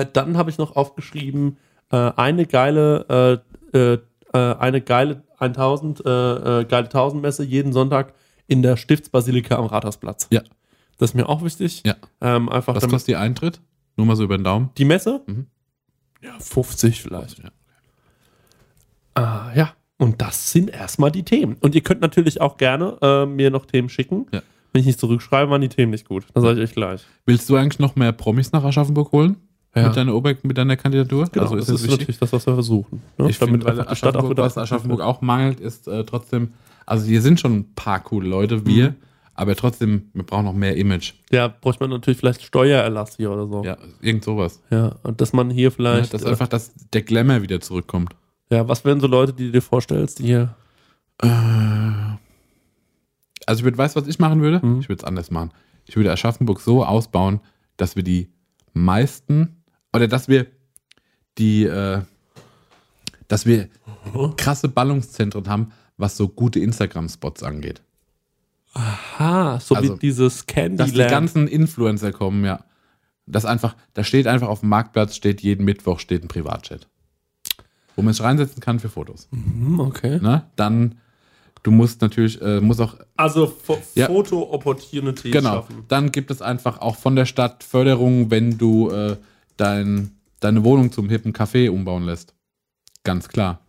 Äh, 0.00 0.06
dann 0.12 0.36
habe 0.36 0.50
ich 0.50 0.58
noch 0.58 0.76
aufgeschrieben, 0.76 1.56
äh, 1.90 1.96
eine 1.96 2.44
geile, 2.46 3.40
äh, 3.72 3.78
äh, 3.78 3.98
äh, 4.34 4.54
eine 4.56 4.80
geile 4.82 5.22
1000, 5.38 6.04
äh, 6.04 6.10
äh, 6.60 6.64
geile 6.64 6.88
1000 6.90 7.22
Messe 7.22 7.44
jeden 7.44 7.72
Sonntag 7.72 8.12
in 8.46 8.60
der 8.62 8.76
Stiftsbasilika 8.76 9.56
am 9.56 9.66
Rathausplatz. 9.66 10.26
Ja. 10.30 10.42
Das 10.98 11.10
ist 11.10 11.14
mir 11.14 11.28
auch 11.28 11.42
wichtig. 11.42 11.82
Ja. 11.84 11.96
Ähm, 12.20 12.48
einfach 12.48 12.74
Was 12.74 12.82
damit- 12.82 12.92
kostet 12.94 13.08
die 13.08 13.16
Eintritt? 13.16 13.60
Nur 13.96 14.06
mal 14.06 14.16
so 14.16 14.24
über 14.24 14.36
den 14.38 14.44
Daumen. 14.44 14.70
die 14.78 14.84
Messe? 14.84 15.22
Mhm. 15.26 15.46
Ja, 16.22 16.38
50 16.38 17.02
vielleicht. 17.02 17.38
Ja. 17.42 17.50
Ah, 19.14 19.50
ja. 19.54 19.72
Und 19.98 20.20
das 20.20 20.50
sind 20.50 20.70
erstmal 20.70 21.10
die 21.12 21.22
Themen. 21.22 21.56
Und 21.60 21.74
ihr 21.74 21.82
könnt 21.82 22.00
natürlich 22.00 22.40
auch 22.40 22.56
gerne 22.56 22.96
äh, 23.02 23.26
mir 23.26 23.50
noch 23.50 23.66
Themen 23.66 23.88
schicken. 23.88 24.26
Ja. 24.32 24.42
Wenn 24.72 24.80
ich 24.80 24.86
nicht 24.86 24.98
zurückschreibe, 25.00 25.50
waren 25.50 25.60
die 25.60 25.68
Themen 25.68 25.90
nicht 25.90 26.08
gut. 26.08 26.24
Das 26.32 26.42
sage 26.42 26.62
ich 26.62 26.70
euch 26.70 26.74
gleich. 26.74 27.02
Willst 27.26 27.48
du 27.50 27.56
eigentlich 27.56 27.78
noch 27.78 27.94
mehr 27.94 28.12
Promis 28.12 28.52
nach 28.52 28.64
Aschaffenburg 28.64 29.12
holen? 29.12 29.36
Ja. 29.74 29.86
Mit, 29.88 29.96
deiner 29.96 30.14
Ober 30.14 30.34
mit 30.42 30.56
deiner 30.58 30.76
Kandidatur? 30.76 31.26
Genau, 31.30 31.44
also 31.44 31.56
ist 31.56 31.68
das 31.68 31.74
das 31.74 31.74
ist 31.76 31.82
wichtig? 31.86 32.00
natürlich 32.00 32.18
das, 32.18 32.32
was 32.32 32.46
wir 32.46 32.54
versuchen. 32.54 33.02
Ne? 33.18 33.30
Ich 33.30 33.38
finde, 33.38 33.64
weil 33.64 33.84
die 33.86 33.96
Stadt 33.96 34.16
auch 34.16 34.28
wieder 34.28 34.42
was 34.42 34.58
Aschaffenburg 34.58 35.00
auch 35.00 35.20
mangelt, 35.22 35.60
ist 35.60 35.88
äh, 35.88 36.04
trotzdem, 36.04 36.52
also 36.84 37.06
hier 37.06 37.22
sind 37.22 37.40
schon 37.40 37.54
ein 37.56 37.74
paar 37.74 38.00
coole 38.00 38.28
Leute, 38.28 38.66
wir, 38.66 38.90
Mhm. 38.90 38.94
Aber 39.34 39.56
trotzdem, 39.56 40.10
wir 40.12 40.24
brauchen 40.24 40.44
noch 40.44 40.52
mehr 40.52 40.76
Image. 40.76 41.14
Ja, 41.30 41.48
bräuchte 41.48 41.82
man 41.84 41.90
natürlich 41.90 42.18
vielleicht 42.18 42.42
Steuererlass 42.42 43.16
hier 43.16 43.30
oder 43.30 43.46
so. 43.48 43.64
Ja, 43.64 43.76
irgend 44.00 44.24
sowas. 44.24 44.60
Ja, 44.70 44.96
und 45.02 45.20
dass 45.20 45.32
man 45.32 45.50
hier 45.50 45.64
Ja, 45.64 45.70
vielleicht. 45.70 46.14
dass 46.14 46.22
äh, 46.22 46.28
einfach 46.28 46.48
dass 46.48 46.72
der 46.92 47.02
Glamour 47.02 47.42
wieder 47.42 47.60
zurückkommt. 47.60 48.14
ja, 48.50 48.68
was 48.68 48.84
wären 48.84 49.00
so 49.00 49.06
Leute, 49.06 49.32
die 49.32 49.46
du 49.46 49.52
dir 49.52 49.62
vorstellst, 49.62 50.18
die 50.18 50.24
hier. 50.24 50.54
Äh, 51.22 51.28
also 53.46 53.60
ich 53.60 53.64
würde, 53.64 53.78
weißt 53.78 53.96
du, 53.96 54.00
was 54.00 54.08
ich 54.08 54.18
machen 54.18 54.40
würde? 54.42 54.64
Mhm. 54.64 54.80
Ich 54.80 54.88
würde 54.88 55.00
es 55.00 55.04
anders 55.04 55.30
machen. 55.30 55.50
Ich 55.86 55.96
würde 55.96 56.12
Aschaffenburg 56.12 56.60
so 56.60 56.84
ausbauen, 56.84 57.40
dass 57.76 57.96
wir 57.96 58.02
die 58.02 58.28
meisten, 58.72 59.62
oder 59.92 60.06
dass 60.08 60.28
wir 60.28 60.46
die, 61.38 61.64
äh, 61.64 62.02
dass 63.28 63.46
wir 63.46 63.68
krasse 64.36 64.68
Ballungszentren 64.68 65.48
haben, 65.48 65.72
was 65.96 66.16
so 66.16 66.28
gute 66.28 66.60
Instagram-Spots 66.60 67.42
angeht. 67.42 67.82
Aha, 68.74 69.60
so 69.60 69.74
Also, 69.74 69.94
wie 69.94 69.98
dieses 69.98 70.38
Dass 70.38 70.46
die 70.46 70.52
Candyland. 70.54 71.10
ganzen 71.10 71.48
Influencer 71.48 72.12
kommen, 72.12 72.44
ja. 72.44 72.64
Das 73.26 73.44
einfach, 73.44 73.76
da 73.94 74.02
steht 74.02 74.26
einfach 74.26 74.48
auf 74.48 74.60
dem 74.60 74.68
Marktplatz, 74.70 75.14
steht 75.14 75.42
jeden 75.42 75.64
Mittwoch 75.64 76.00
steht 76.00 76.24
ein 76.24 76.28
Privatchat. 76.28 76.88
Wo 77.94 78.02
man 78.02 78.12
sich 78.14 78.22
reinsetzen 78.22 78.60
kann 78.60 78.80
für 78.80 78.88
Fotos. 78.88 79.28
Hm, 79.30 79.78
okay. 79.78 80.18
Ne? 80.20 80.44
Dann, 80.56 80.96
du 81.62 81.70
musst 81.70 82.00
natürlich, 82.00 82.40
äh, 82.40 82.60
musst 82.60 82.80
auch 82.80 82.96
Also 83.16 83.46
Fo 83.46 83.78
Ja. 83.94 84.06
Foto-Opportunities 84.06 85.30
Genau. 85.32 85.50
schaffen. 85.56 85.84
Dann 85.88 86.10
gibt 86.10 86.30
es 86.30 86.40
einfach 86.42 86.80
auch 86.80 86.96
von 86.96 87.14
der 87.14 87.26
Stadt 87.26 87.62
Förderung, 87.62 88.30
wenn 88.30 88.56
du 88.58 88.90
äh, 88.90 89.16
dein, 89.58 90.12
deine 90.40 90.64
Wohnung 90.64 90.90
zum 90.90 91.08
hippen 91.10 91.32
Café 91.34 91.68
umbauen 91.70 92.04
lässt. 92.04 92.34
Ganz 93.04 93.28
klar. 93.28 93.60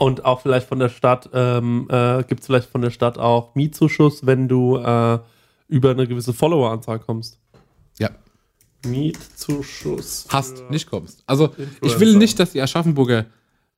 Und 0.00 0.24
auch 0.24 0.40
vielleicht 0.40 0.66
von 0.66 0.78
der 0.78 0.88
Stadt, 0.88 1.28
ähm, 1.34 1.86
äh, 1.90 2.22
gibt 2.24 2.40
es 2.40 2.46
vielleicht 2.46 2.70
von 2.70 2.80
der 2.80 2.88
Stadt 2.90 3.18
auch 3.18 3.54
Mietzuschuss, 3.54 4.24
wenn 4.24 4.48
du 4.48 4.78
äh, 4.78 5.18
über 5.68 5.90
eine 5.90 6.06
gewisse 6.06 6.32
Followeranzahl 6.32 6.98
kommst. 7.00 7.38
Ja. 7.98 8.08
Mietzuschuss. 8.86 10.26
Hast, 10.30 10.70
nicht 10.70 10.88
kommst. 10.90 11.22
Also 11.26 11.50
ich 11.56 11.58
Influencer. 11.58 12.00
will 12.00 12.16
nicht, 12.16 12.38
dass 12.40 12.52
die 12.52 12.62
Aschaffenburger, 12.62 13.26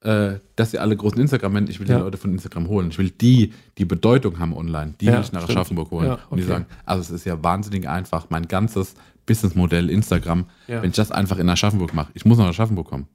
äh, 0.03 0.35
dass 0.55 0.71
sie 0.71 0.79
alle 0.79 0.97
großen 0.97 1.19
Instagram 1.21 1.55
nennen. 1.55 1.69
Ich 1.69 1.81
will 1.81 1.89
Ja. 1.89 1.97
die 1.97 2.03
Leute 2.05 2.19
von 2.19 2.31
Instagram 2.33 2.69
holen. 2.69 2.91
Ich 2.91 2.99
will 2.99 3.11
die, 3.11 3.53
die 3.79 3.85
Bedeutung 3.85 4.39
haben 4.39 4.57
online. 4.57 4.95
Die 5.01 5.07
Ja, 5.07 5.15
will 5.15 5.21
ich 5.23 5.33
nach 5.33 5.43
stimmt. 5.43 5.59
Aschaffenburg 5.59 5.91
holen. 5.91 6.07
Ja, 6.07 6.19
Und 6.31 6.39
die 6.39 6.45
okay. 6.45 6.53
sagen, 6.53 6.67
also 6.87 7.01
es 7.01 7.11
ist 7.11 7.25
ja 7.27 7.43
wahnsinnig 7.43 7.89
einfach. 7.89 8.27
Mein 8.31 8.47
ganzes 8.47 8.95
Businessmodell 9.27 9.91
Instagram, 9.91 10.47
wenn 10.69 10.91
ich 10.91 10.97
das 10.97 11.11
einfach 11.11 11.39
in 11.39 11.49
Aschaffenburg 11.49 11.95
mache. 11.95 12.13
Ich 12.15 12.25
muss 12.25 12.39
nach 12.39 12.47
Aschaffenburg 12.47 12.89
kommen. 12.89 13.07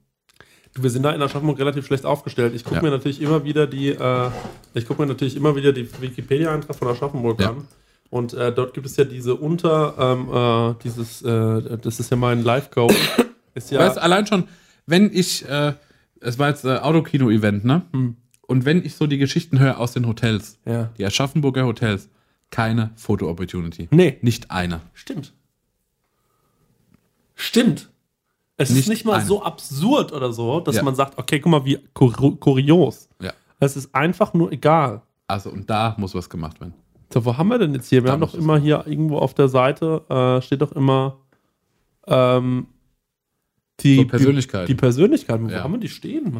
Wir 0.82 0.90
sind 0.90 1.02
da 1.02 1.12
in 1.12 1.22
Aschaffenburg 1.22 1.58
relativ 1.58 1.86
schlecht 1.86 2.04
aufgestellt. 2.04 2.54
Ich 2.54 2.64
gucke 2.64 2.76
Ja. 2.76 2.82
mir 2.82 2.90
natürlich 2.90 3.20
immer 3.20 3.44
wieder 3.44 3.66
die, 3.66 3.88
äh, 3.88 4.30
ich 4.74 4.86
gucke 4.86 5.02
mir 5.02 5.08
natürlich 5.08 5.36
immer 5.36 5.54
wieder 5.56 5.72
die 5.72 5.88
Wikipedia-Eintrag 6.00 6.76
von 6.76 6.88
Aschaffenburg 6.88 7.40
Ja. 7.40 7.50
an. 7.50 7.66
Und 8.10 8.32
äh, 8.34 8.52
dort 8.52 8.72
gibt 8.74 8.86
es 8.86 8.96
ja 8.96 9.04
diese 9.04 9.34
Unter, 9.34 9.94
ähm, 9.98 10.28
äh, 10.32 10.82
dieses, 10.82 11.20
äh, 11.22 11.78
das 11.78 12.00
ist 12.00 12.10
ja 12.10 12.16
mein 12.16 12.42
Live-Go. 12.42 12.88
ist 13.54 13.70
ja, 13.70 13.80
Weißt 13.80 13.96
du, 13.98 14.02
allein 14.02 14.26
schon, 14.26 14.44
wenn 14.86 15.10
ich, 15.12 15.46
äh, 15.48 15.74
es 16.20 16.38
war 16.38 16.48
jetzt 16.48 16.64
äh, 16.64 16.76
Autokino-Event, 16.78 17.64
ne? 17.64 17.82
Hm. 17.92 18.16
Und 18.46 18.64
wenn 18.64 18.82
ich 18.82 18.94
so 18.96 19.06
die 19.06 19.18
Geschichten 19.18 19.58
höre 19.58 19.78
aus 19.78 19.92
den 19.92 20.06
Hotels, 20.06 20.58
ja. 20.64 20.88
die 20.96 21.04
Aschaffenburger 21.04 21.66
Hotels, 21.66 22.08
keine 22.50 22.90
Foto-Opportunity. 22.96 23.88
Nee, 23.90 24.16
Nicht 24.22 24.50
eine. 24.50 24.80
stimmt. 24.94 25.34
Stimmt. 27.34 27.90
Es 28.60 28.70
ist 28.70 28.76
Nicht 28.76 28.88
nicht 28.88 29.04
mal 29.06 29.14
eine. 29.14 29.24
so 29.24 29.42
absurd 29.42 30.12
oder 30.12 30.32
so, 30.32 30.58
dass 30.60 30.74
Ja. 30.76 30.82
man 30.82 30.94
sagt, 30.94 31.16
okay, 31.16 31.38
guck 31.40 31.50
mal, 31.52 31.64
wie 31.64 31.78
kur 31.94 32.12
kurios. 32.40 33.08
Ja. 33.22 33.32
Es 33.60 33.76
ist 33.76 33.94
einfach 33.94 34.34
nur 34.34 34.50
egal. 34.52 35.00
Also, 35.28 35.50
und 35.50 35.70
da 35.70 35.94
muss 35.98 36.14
was 36.14 36.28
gemacht 36.28 36.60
werden. 36.60 36.74
So, 37.12 37.24
wo 37.24 37.36
haben 37.36 37.48
wir 37.48 37.58
denn 37.58 37.72
jetzt 37.72 37.88
hier? 37.88 38.02
Wir 38.02 38.08
Da 38.08 38.12
haben 38.14 38.20
doch 38.20 38.34
immer 38.34 38.58
hier 38.58 38.84
irgendwo 38.86 39.18
auf 39.18 39.32
der 39.32 39.48
Seite, 39.48 40.02
äh, 40.10 40.42
steht 40.42 40.60
doch 40.60 40.72
immer 40.72 41.18
ähm, 42.06 42.66
die, 43.80 43.96
So 43.96 44.04
Persönlichkeiten. 44.06 44.66
Die, 44.66 44.72
die 44.74 44.78
Persönlichkeiten. 44.80 45.46
Wo 45.48 45.52
Ja. 45.52 45.62
haben 45.62 45.72
wir 45.72 45.78
die 45.80 45.88
stehen? 45.88 46.36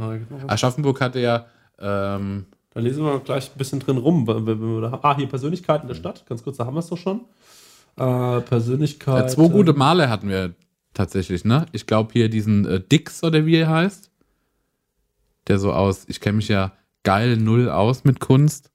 Aschaffenburg 0.48 1.00
hatte 1.00 1.20
ja, 1.20 1.46
ähm, 1.78 2.46
Da 2.74 2.80
lesen 2.80 3.04
wir 3.04 3.18
gleich 3.20 3.50
ein 3.54 3.58
bisschen 3.58 3.78
drin 3.80 3.96
rum. 3.96 4.28
Ah, 5.02 5.16
hier 5.16 5.26
Persönlichkeiten 5.28 5.86
der 5.88 5.94
Stadt. 5.94 6.26
Ganz 6.26 6.42
kurz, 6.42 6.56
da 6.56 6.66
haben 6.66 6.74
wir 6.74 6.80
es 6.80 6.88
doch 6.88 6.98
schon. 6.98 7.20
Äh, 7.96 8.40
Persönlichkeit. 8.42 9.24
äh, 9.26 9.28
zwei 9.28 9.48
gute 9.48 9.72
Male 9.72 10.08
hatten 10.10 10.28
wir 10.28 10.54
tatsächlich, 10.98 11.44
ne? 11.44 11.66
Ich 11.72 11.86
glaube 11.86 12.12
hier 12.12 12.28
diesen 12.28 12.66
äh, 12.66 12.80
Dix 12.80 13.22
oder 13.22 13.46
wie 13.46 13.56
er 13.56 13.68
heißt. 13.68 14.10
Der 15.46 15.58
so 15.58 15.72
aus, 15.72 16.04
ich 16.08 16.20
kenne 16.20 16.38
mich 16.38 16.48
ja 16.48 16.72
geil 17.04 17.36
null 17.36 17.70
aus 17.70 18.04
mit 18.04 18.18
Kunst. 18.20 18.72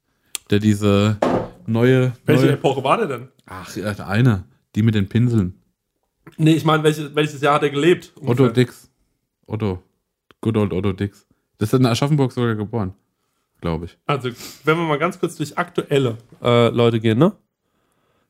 Der 0.50 0.60
diese 0.60 1.18
neue. 1.68 2.14
Welche 2.26 2.46
neue 2.46 2.54
Epoche 2.54 2.84
war 2.84 2.98
der 2.98 3.08
denn? 3.08 3.28
ach, 3.46 3.76
eine. 4.00 4.46
Die 4.76 4.82
mit 4.82 4.96
den 4.96 5.08
Pinseln. 5.08 5.62
Nee, 6.38 6.54
ich 6.54 6.64
meine, 6.64 6.82
welches, 6.84 7.14
welches 7.14 7.42
Jahr 7.42 7.56
hat 7.56 7.64
er 7.64 7.70
gelebt? 7.70 8.14
Otto 8.16 8.44
ungefähr? 8.44 8.52
Dix. 8.52 8.90
Otto. 9.46 9.84
Good 10.42 10.58
old 10.58 10.74
Otto 10.74 10.94
Dix. 10.94 11.28
Das 11.58 11.72
ist 11.74 11.80
in 11.80 11.86
Aschaffenburg 11.86 12.32
sogar 12.32 12.56
geboren. 12.56 12.94
Glaube 13.62 13.86
ich. 13.86 13.98
Also, 14.06 14.30
wenn 14.64 14.78
wir 14.78 14.86
mal 14.86 14.98
ganz 14.98 15.20
kurz 15.20 15.36
durch 15.36 15.58
aktuelle 15.58 16.18
äh, 16.42 16.70
Leute 16.70 17.00
gehen, 17.00 17.20
ne? 17.20 17.34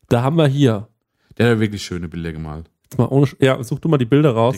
Da 0.10 0.21
haben 0.23 0.36
wir 0.36 0.47
hier, 0.47 0.88
Der 1.38 1.45
hat 1.47 1.53
ja 1.53 1.60
wirklich 1.60 1.84
schöne 1.84 2.08
Bilder 2.08 2.32
gemalt. 2.32 2.69
Jetzt 2.93 2.99
mal 2.99 3.08
ohne, 3.08 3.27
ja, 3.39 3.62
such 3.63 3.79
du 3.79 3.89
mal 3.89 3.97
die 3.97 4.06
Bilder 4.06 4.32
raus. 4.32 4.56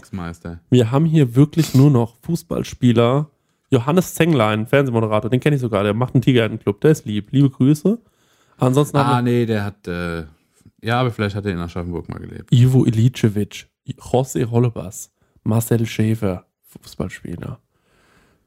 Wir 0.69 0.91
haben 0.91 1.05
hier 1.05 1.35
wirklich 1.35 1.73
nur 1.73 1.89
noch 1.89 2.15
Fußballspieler. 2.21 3.29
Johannes 3.71 4.13
Zenglein, 4.13 4.67
Fernsehmoderator, 4.67 5.29
den 5.29 5.39
kenne 5.39 5.55
ich 5.55 5.61
sogar, 5.61 5.83
der 5.83 5.93
macht 5.93 6.13
einen 6.13 6.21
Tigerclub, 6.21 6.79
der 6.81 6.91
ist 6.91 7.05
lieb. 7.05 7.29
Liebe 7.31 7.49
Grüße. 7.49 7.97
Ansonsten 8.57 8.97
Ah, 8.97 9.21
nee, 9.21 9.45
der 9.45 9.63
hat. 9.65 9.87
Äh, 9.87 10.25
ja, 10.83 11.01
aber 11.01 11.11
vielleicht 11.11 11.35
hat 11.35 11.45
er 11.45 11.51
in 11.53 11.59
Aschaffenburg 11.59 12.07
mal 12.09 12.19
gelebt. 12.19 12.51
Ivo 12.51 12.85
Ilicevic, 12.85 13.67
José 13.87 14.49
Hollebas, 14.49 15.11
Marcel 15.43 15.85
Schäfer, 15.85 16.45
Fußballspieler. 16.69 17.59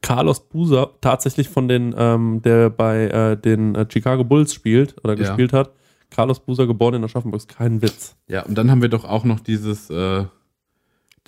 Carlos 0.01 0.39
Buser, 0.47 0.91
tatsächlich 1.01 1.49
von 1.49 1.67
den, 1.67 1.93
ähm, 1.97 2.41
der 2.41 2.69
bei 2.69 3.07
äh, 3.07 3.37
den 3.37 3.75
äh, 3.75 3.85
Chicago 3.91 4.23
Bulls 4.23 4.53
spielt 4.53 4.95
oder 5.03 5.13
Ja. 5.13 5.19
gespielt 5.19 5.51
hat. 5.51 5.71
Carlos 6.09 6.39
Buser, 6.39 6.65
geboren 6.67 6.95
in 6.95 7.03
Aschaffenburg, 7.03 7.41
ist 7.41 7.49
kein 7.49 7.81
Witz. 7.81 8.15
Ja, 8.27 8.43
und 8.45 8.55
dann 8.55 8.69
haben 8.71 8.81
wir 8.81 8.89
doch 8.89 9.05
auch 9.05 9.23
noch 9.23 9.39
dieses 9.39 9.89
äh, 9.89 10.25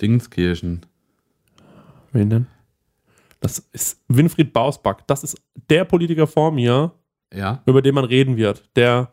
Dingskirchen. 0.00 0.84
Wen 2.12 2.30
denn? 2.30 2.46
Das 3.40 3.58
ist 3.72 4.00
Winfried 4.08 4.52
Bausback. 4.52 4.98
Das 5.06 5.24
ist 5.24 5.36
der 5.70 5.84
Politiker 5.84 6.26
vor 6.26 6.52
mir, 6.52 6.92
Ja. 7.32 7.62
über 7.66 7.82
den 7.82 7.94
man 7.94 8.04
reden 8.04 8.36
wird, 8.36 8.68
der 8.76 9.12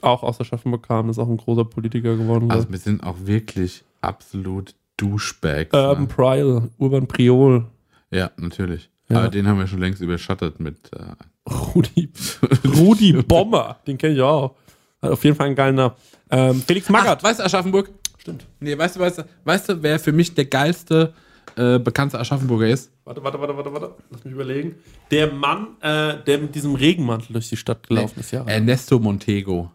auch 0.00 0.22
aus 0.22 0.40
Aschaffenburg 0.40 0.86
kam, 0.86 1.08
ist 1.08 1.18
auch 1.18 1.28
ein 1.28 1.36
großer 1.38 1.64
Politiker 1.64 2.16
geworden. 2.16 2.50
Also 2.50 2.70
wir 2.70 2.78
sind 2.78 3.02
auch 3.02 3.16
wirklich 3.20 3.84
absolut 4.02 4.74
Douchebags. 4.98 5.72
Urban 5.72 6.02
ne? 6.02 6.08
Priol, 6.08 6.70
Urban 6.78 7.06
Priol, 7.06 7.66
Ja, 8.10 8.30
natürlich. 8.36 8.90
Ja. 9.08 9.18
Aber 9.18 9.28
den 9.28 9.46
haben 9.46 9.58
wir 9.58 9.66
schon 9.66 9.80
längst 9.80 10.00
überschattet 10.00 10.60
mit. 10.60 10.90
Äh, 10.92 11.50
Rudi, 11.50 12.10
Rudi 12.64 13.12
Bommer, 13.22 13.78
den 13.86 13.98
kenne 13.98 14.14
ich 14.14 14.20
auch. 14.20 14.56
Hat 15.02 15.10
auf 15.10 15.22
jeden 15.24 15.36
Fall 15.36 15.46
einen 15.48 15.56
geilen 15.56 15.74
Namen. 15.74 15.94
Ähm, 16.30 16.62
Felix 16.66 16.86
Ach, 16.88 16.92
Magath. 16.92 17.22
weißt 17.22 17.40
du, 17.40 17.44
Aschaffenburg? 17.44 17.90
Stimmt. 18.18 18.46
Nee, 18.60 18.76
weißt 18.78 18.96
du, 18.96 19.00
weißt 19.00 19.18
du, 19.18 19.24
weißt 19.44 19.68
du, 19.68 19.82
wer 19.82 19.98
für 19.98 20.12
mich 20.12 20.34
der 20.34 20.46
geilste 20.46 21.12
äh, 21.56 21.78
bekanntester 21.78 22.20
Aschaffenburger 22.20 22.68
ist? 22.68 22.90
Warte, 23.04 23.22
warte, 23.22 23.38
warte, 23.38 23.56
warte, 23.56 23.72
warte. 23.72 23.94
Lass 24.10 24.24
mich 24.24 24.32
überlegen. 24.32 24.76
Der 25.10 25.30
Mann, 25.30 25.76
äh, 25.82 26.16
der 26.24 26.38
mit 26.38 26.54
diesem 26.54 26.74
Regenmantel 26.74 27.34
durch 27.34 27.50
die 27.50 27.58
Stadt 27.58 27.86
gelaufen 27.86 28.18
ist, 28.20 28.30
ja. 28.30 28.42
Ernesto 28.44 28.98
Montego. 28.98 29.70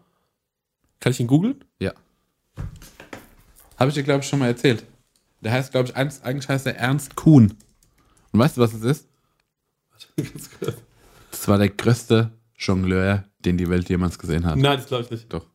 Kann 0.98 1.12
ich 1.12 1.20
ihn 1.20 1.28
googeln? 1.28 1.64
Ja. 1.78 1.92
Habe 3.78 3.90
ich 3.90 3.94
dir, 3.94 4.02
glaube 4.02 4.22
ich, 4.24 4.28
schon 4.28 4.40
mal 4.40 4.48
erzählt. 4.48 4.84
Der 5.40 5.52
heißt, 5.52 5.70
glaube 5.70 5.88
ich, 5.88 5.96
eigentlich 5.96 6.48
heißt 6.48 6.66
er 6.66 6.76
Ernst 6.76 7.14
Kuhn. 7.14 7.54
Und 8.32 8.38
weißt 8.40 8.56
du, 8.56 8.60
was 8.60 8.74
es 8.74 8.82
ist? 8.82 9.08
Das 11.30 11.46
war 11.48 11.58
der 11.58 11.68
größte 11.70 12.32
Jongleur, 12.58 13.24
den 13.38 13.56
die 13.56 13.68
Welt 13.70 13.88
jemals 13.88 14.18
gesehen 14.18 14.44
hat. 14.44 14.56
Nein, 14.56 14.78
das 14.78 14.86
glaube 14.86 15.04
ich 15.04 15.10
nicht. 15.10 15.32
Doch. 15.32 15.46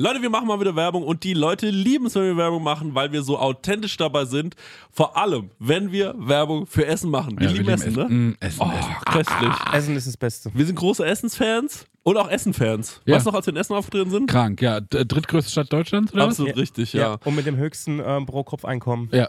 Leute, 0.00 0.22
wir 0.22 0.30
machen 0.30 0.46
mal 0.46 0.60
wieder 0.60 0.76
Werbung 0.76 1.02
und 1.02 1.24
die 1.24 1.34
Leute 1.34 1.70
lieben 1.70 2.06
es, 2.06 2.14
wenn 2.14 2.22
wir 2.22 2.36
Werbung 2.36 2.62
machen, 2.62 2.94
weil 2.94 3.10
wir 3.10 3.22
so 3.22 3.36
authentisch 3.36 3.96
dabei 3.96 4.26
sind. 4.26 4.54
Vor 4.92 5.16
allem, 5.16 5.50
wenn 5.58 5.90
wir 5.90 6.14
Werbung 6.16 6.66
für 6.66 6.86
Essen 6.86 7.10
machen. 7.10 7.36
Wir 7.40 7.48
Ja, 7.48 7.52
lieben 7.52 7.66
wir 7.66 7.74
Essen, 7.74 7.94
ne? 7.94 8.04
Mm, 8.08 8.36
Essen, 8.38 8.60
Oh, 8.62 8.70
Essen. 8.70 8.94
köstlich. 9.06 9.54
Essen 9.72 9.96
ist 9.96 10.06
das 10.06 10.16
Beste. 10.16 10.50
Wir 10.54 10.66
sind 10.66 10.76
große 10.76 11.04
Essensfans 11.04 11.86
und 12.04 12.16
auch 12.16 12.30
Essenfans. 12.30 13.00
Ja. 13.06 13.16
Weißt 13.16 13.26
du 13.26 13.30
noch, 13.30 13.36
als 13.38 13.46
wir 13.46 13.54
in 13.54 13.56
Essen 13.56 13.74
aufgetreten 13.74 14.10
sind? 14.10 14.30
Krank, 14.30 14.62
ja. 14.62 14.80
Drittgrößte 14.80 15.50
Stadt 15.50 15.72
Deutschlands, 15.72 16.12
oder 16.12 16.24
Absolut 16.24 16.56
richtig, 16.56 16.92
ja. 16.92 17.18
Und 17.24 17.34
mit 17.34 17.46
dem 17.46 17.56
höchsten 17.56 18.00
ähm, 18.04 18.24
Pro-Kopf-Einkommen. 18.26 19.08
Ja. 19.12 19.28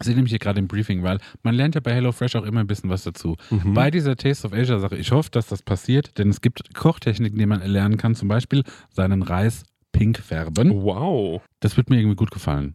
Ich 0.00 0.06
sehe 0.06 0.14
nämlich 0.14 0.30
hier 0.32 0.40
gerade 0.40 0.58
im 0.58 0.66
Briefing, 0.66 1.02
weil 1.02 1.18
man 1.42 1.54
lernt 1.54 1.76
ja 1.76 1.80
bei 1.80 1.94
HelloFresh 1.94 2.34
auch 2.36 2.44
immer 2.44 2.60
ein 2.60 2.66
bisschen 2.66 2.90
was 2.90 3.04
dazu. 3.04 3.36
Bei 3.64 3.90
dieser 3.90 4.16
Taste 4.16 4.46
of 4.46 4.52
Asia 4.52 4.78
Sache, 4.78 4.96
ich 4.96 5.12
hoffe, 5.12 5.30
dass 5.30 5.46
das 5.46 5.62
passiert, 5.62 6.18
denn 6.18 6.30
es 6.30 6.40
gibt 6.40 6.74
Kochtechniken, 6.74 7.38
die 7.38 7.46
man 7.46 7.62
lernen 7.62 7.96
kann, 7.96 8.14
zum 8.14 8.28
Beispiel 8.28 8.64
seinen 8.90 9.22
Reis 9.22 9.62
pink 9.92 10.18
färben. 10.18 10.82
Wow. 10.82 11.42
Das 11.60 11.76
wird 11.76 11.90
mir 11.90 11.98
irgendwie 11.98 12.16
gut 12.16 12.32
gefallen. 12.32 12.74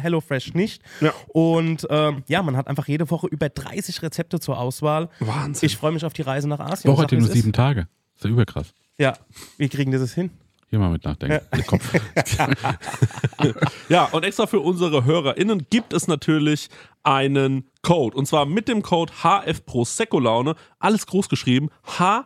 HelloFresh 0.01 0.53
nicht. 0.53 0.81
Ja. 0.99 1.13
Und 1.29 1.87
ähm, 1.89 2.23
ja, 2.27 2.43
man 2.43 2.57
hat 2.57 2.67
einfach 2.67 2.87
jede 2.87 3.09
Woche 3.09 3.27
über 3.27 3.49
30 3.49 4.01
Rezepte 4.01 4.39
zur 4.39 4.59
Auswahl. 4.59 5.09
Wahnsinn. 5.19 5.67
Ich 5.67 5.77
freue 5.77 5.91
mich 5.91 6.05
auf 6.05 6.13
die 6.13 6.23
Reise 6.23 6.47
nach 6.47 6.59
Asien. 6.59 6.91
Woche 6.91 7.07
sag, 7.09 7.11
nur 7.13 7.27
sieben. 7.27 7.53
Tage. 7.53 7.87
Ist 8.15 8.23
ja 8.25 8.29
überkrass. 8.29 8.73
Ja, 8.97 9.13
wie 9.57 9.69
kriegen 9.69 9.91
das 9.91 10.13
hin? 10.13 10.31
Hier 10.69 10.79
mal 10.79 10.89
mit 10.89 11.03
nachdenken. 11.03 11.45
Der 11.53 11.63
Kopf. 11.63 11.93
Ja, 13.89 14.05
und 14.05 14.23
extra 14.23 14.47
für 14.47 14.59
unsere 14.59 15.03
HörerInnen 15.03 15.65
gibt 15.69 15.91
es 15.91 16.07
natürlich 16.07 16.69
einen 17.03 17.67
Code. 17.81 18.15
Und 18.15 18.25
zwar 18.27 18.45
mit 18.45 18.67
dem 18.67 18.81
Code 18.83 19.11
HF 19.23 19.65
Prosecco 19.65 20.19
Laune. 20.19 20.55
Alles 20.79 21.07
groß 21.07 21.27
geschrieben. 21.27 21.69
HF 21.83 22.25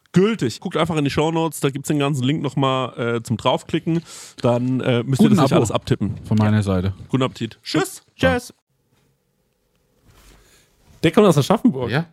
gültig. 0.11 0.59
Guckt 0.59 0.77
einfach 0.77 0.97
in 0.97 1.03
die 1.03 1.09
Shownotes, 1.11 1.59
da 1.59 1.69
gibt's 1.69 1.87
den 1.87 1.99
ganzen 1.99 2.23
Link 2.23 2.41
nochmal 2.41 3.17
äh, 3.17 3.23
zum 3.23 3.37
draufklicken. 3.37 4.03
Dann 4.41 4.81
äh, 4.81 5.03
müsst 5.03 5.19
Guten 5.19 5.33
ihr 5.33 5.35
das 5.35 5.43
nicht 5.43 5.51
Abo. 5.53 5.55
alles 5.55 5.71
abtippen. 5.71 6.17
Von 6.25 6.37
meiner 6.37 6.63
Seite. 6.63 6.93
Guten 7.09 7.23
Appetit. 7.23 7.59
Tschüss. 7.63 8.03
Tschüss. 8.15 8.53
Der 11.03 11.11
kommt 11.11 11.27
aus 11.27 11.37
Aschaffenburg. 11.37 11.89
Ja. 11.89 12.05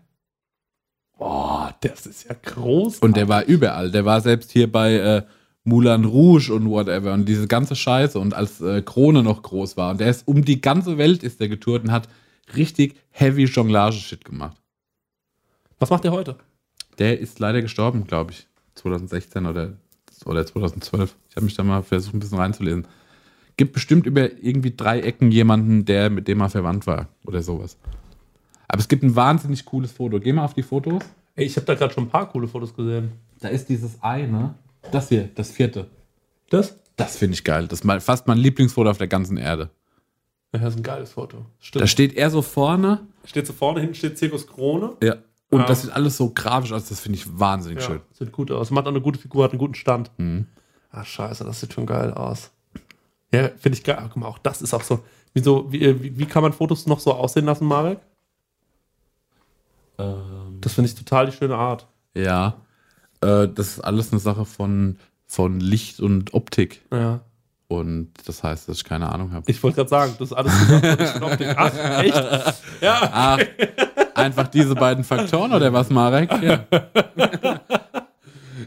Boah, 1.18 1.74
das 1.80 2.06
ist 2.06 2.28
ja 2.28 2.34
groß. 2.40 3.00
Und 3.00 3.16
der 3.16 3.28
war 3.28 3.44
überall. 3.44 3.90
Der 3.90 4.04
war 4.04 4.20
selbst 4.20 4.52
hier 4.52 4.70
bei 4.70 4.94
äh, 4.94 5.22
Moulin 5.64 6.04
Rouge 6.04 6.50
und 6.54 6.70
whatever 6.70 7.12
und 7.12 7.26
diese 7.26 7.46
ganze 7.46 7.76
Scheiße 7.76 8.18
und 8.18 8.34
als 8.34 8.60
äh, 8.60 8.82
Krone 8.82 9.22
noch 9.22 9.42
groß 9.42 9.76
war. 9.76 9.90
Und 9.90 10.00
der 10.00 10.08
ist 10.08 10.26
um 10.26 10.44
die 10.44 10.60
ganze 10.60 10.96
Welt 10.96 11.22
ist 11.22 11.40
der 11.40 11.48
getourt 11.48 11.84
und 11.84 11.92
hat 11.92 12.08
richtig 12.56 12.96
heavy 13.10 13.44
Jonglage-Shit 13.44 14.24
gemacht. 14.24 14.56
Was 15.78 15.90
macht 15.90 16.04
der 16.04 16.12
heute? 16.12 16.36
Der 16.98 17.18
ist 17.18 17.38
leider 17.38 17.62
gestorben, 17.62 18.04
glaube 18.04 18.32
ich. 18.32 18.46
2016 18.74 19.46
oder, 19.46 19.74
oder 20.24 20.46
2012. 20.46 21.14
Ich 21.28 21.36
habe 21.36 21.44
mich 21.44 21.54
da 21.54 21.62
mal 21.62 21.82
versucht, 21.82 22.14
ein 22.14 22.20
bisschen 22.20 22.38
reinzulesen. 22.38 22.86
Gibt 23.56 23.72
bestimmt 23.72 24.06
über 24.06 24.30
irgendwie 24.42 24.74
drei 24.76 25.00
Ecken 25.00 25.30
jemanden, 25.32 25.84
der 25.84 26.10
mit 26.10 26.28
dem 26.28 26.40
er 26.40 26.48
verwandt 26.48 26.86
war 26.86 27.08
oder 27.26 27.42
sowas. 27.42 27.76
Aber 28.68 28.80
es 28.80 28.88
gibt 28.88 29.02
ein 29.02 29.16
wahnsinnig 29.16 29.64
cooles 29.64 29.92
Foto. 29.92 30.20
Geh 30.20 30.32
mal 30.32 30.44
auf 30.44 30.54
die 30.54 30.62
Fotos. 30.62 31.02
Ey, 31.34 31.46
ich 31.46 31.56
habe 31.56 31.66
da 31.66 31.74
gerade 31.74 31.92
schon 31.92 32.04
ein 32.04 32.10
paar 32.10 32.28
coole 32.28 32.46
Fotos 32.46 32.74
gesehen. 32.74 33.12
Da 33.40 33.48
ist 33.48 33.68
dieses 33.68 34.02
eine. 34.02 34.54
Das 34.92 35.08
hier, 35.08 35.28
das 35.34 35.50
vierte. 35.50 35.88
Das? 36.50 36.78
Das 36.96 37.16
finde 37.16 37.34
ich 37.34 37.44
geil. 37.44 37.66
Das 37.68 37.80
ist 37.80 37.84
mal, 37.84 38.00
fast 38.00 38.26
mein 38.26 38.38
Lieblingsfoto 38.38 38.90
auf 38.90 38.98
der 38.98 39.06
ganzen 39.08 39.36
Erde. 39.36 39.70
Ja, 40.52 40.60
das 40.60 40.74
ist 40.74 40.80
ein 40.80 40.82
geiles 40.82 41.12
Foto. 41.12 41.46
Stimmt. 41.60 41.82
Da 41.82 41.86
steht 41.86 42.16
er 42.16 42.30
so 42.30 42.42
vorne. 42.42 43.06
steht 43.24 43.46
so 43.46 43.52
vorne, 43.52 43.80
hinten 43.80 43.94
steht 43.94 44.18
Zirkus 44.18 44.46
Krone. 44.46 44.96
Ja. 45.02 45.16
Und 45.50 45.60
Ja. 45.60 45.66
das 45.66 45.82
sieht 45.82 45.92
alles 45.92 46.16
so 46.16 46.30
grafisch 46.30 46.72
aus. 46.72 46.88
Das 46.88 47.00
finde 47.00 47.18
ich 47.18 47.38
wahnsinnig 47.38 47.80
Ja, 47.80 47.86
schön. 47.86 48.00
sieht 48.12 48.32
gut 48.32 48.50
aus. 48.50 48.70
Macht 48.70 48.84
auch 48.86 48.90
eine 48.90 49.00
gute 49.00 49.18
Figur, 49.18 49.44
hat 49.44 49.52
einen 49.52 49.58
guten 49.58 49.74
Stand. 49.74 50.10
Mhm. 50.18 50.46
Ah, 50.90 51.04
scheiße, 51.04 51.44
das 51.44 51.60
sieht 51.60 51.72
schon 51.72 51.86
geil 51.86 52.12
aus. 52.12 52.50
Ja, 53.32 53.48
finde 53.58 53.76
ich 53.78 53.84
geil. 53.84 53.96
Ach, 54.00 54.08
guck 54.12 54.16
mal, 54.16 54.26
auch 54.28 54.38
das 54.38 54.62
ist 54.62 54.72
auch 54.74 54.82
so. 54.82 55.04
Wieso, 55.34 55.70
wie, 55.72 56.02
wie, 56.02 56.18
wie 56.18 56.26
kann 56.26 56.42
man 56.42 56.52
Fotos 56.52 56.86
noch 56.86 57.00
so 57.00 57.12
aussehen 57.14 57.44
lassen, 57.44 57.66
Marek? 57.66 57.98
Ähm, 59.98 60.58
Das 60.60 60.74
finde 60.74 60.88
ich 60.90 60.94
total 60.96 61.26
die 61.26 61.32
schöne 61.32 61.56
Art. 61.56 61.86
ja. 62.14 62.54
Äh, 63.20 63.48
das 63.48 63.66
ist 63.70 63.80
alles 63.80 64.12
eine 64.12 64.20
Sache 64.20 64.44
von, 64.44 64.96
von 65.26 65.58
Licht 65.58 65.98
und 65.98 66.34
Optik. 66.34 66.82
Ja. 66.92 67.20
Und 67.66 68.12
das 68.26 68.44
heißt, 68.44 68.68
dass 68.68 68.76
ich 68.76 68.84
keine 68.84 69.10
Ahnung 69.10 69.32
habe. 69.32 69.50
Ich 69.50 69.60
wollte 69.64 69.74
gerade 69.74 69.88
sagen, 69.90 70.14
das 70.20 70.28
ist 70.30 70.36
alles 70.36 70.52
was 70.52 71.14
ich 71.14 71.20
noch 71.20 71.34
denke. 71.34 71.56
Ach, 71.58 72.00
echt? 72.00 72.14
Ja. 72.80 73.10
Ach, 73.12 73.38
einfach 74.18 74.48
diese 74.48 74.74
beiden 74.74 75.04
Faktoren 75.04 75.52
oder 75.52 75.72
was, 75.72 75.90
Marek? 75.90 76.30
Ja. 76.42 76.64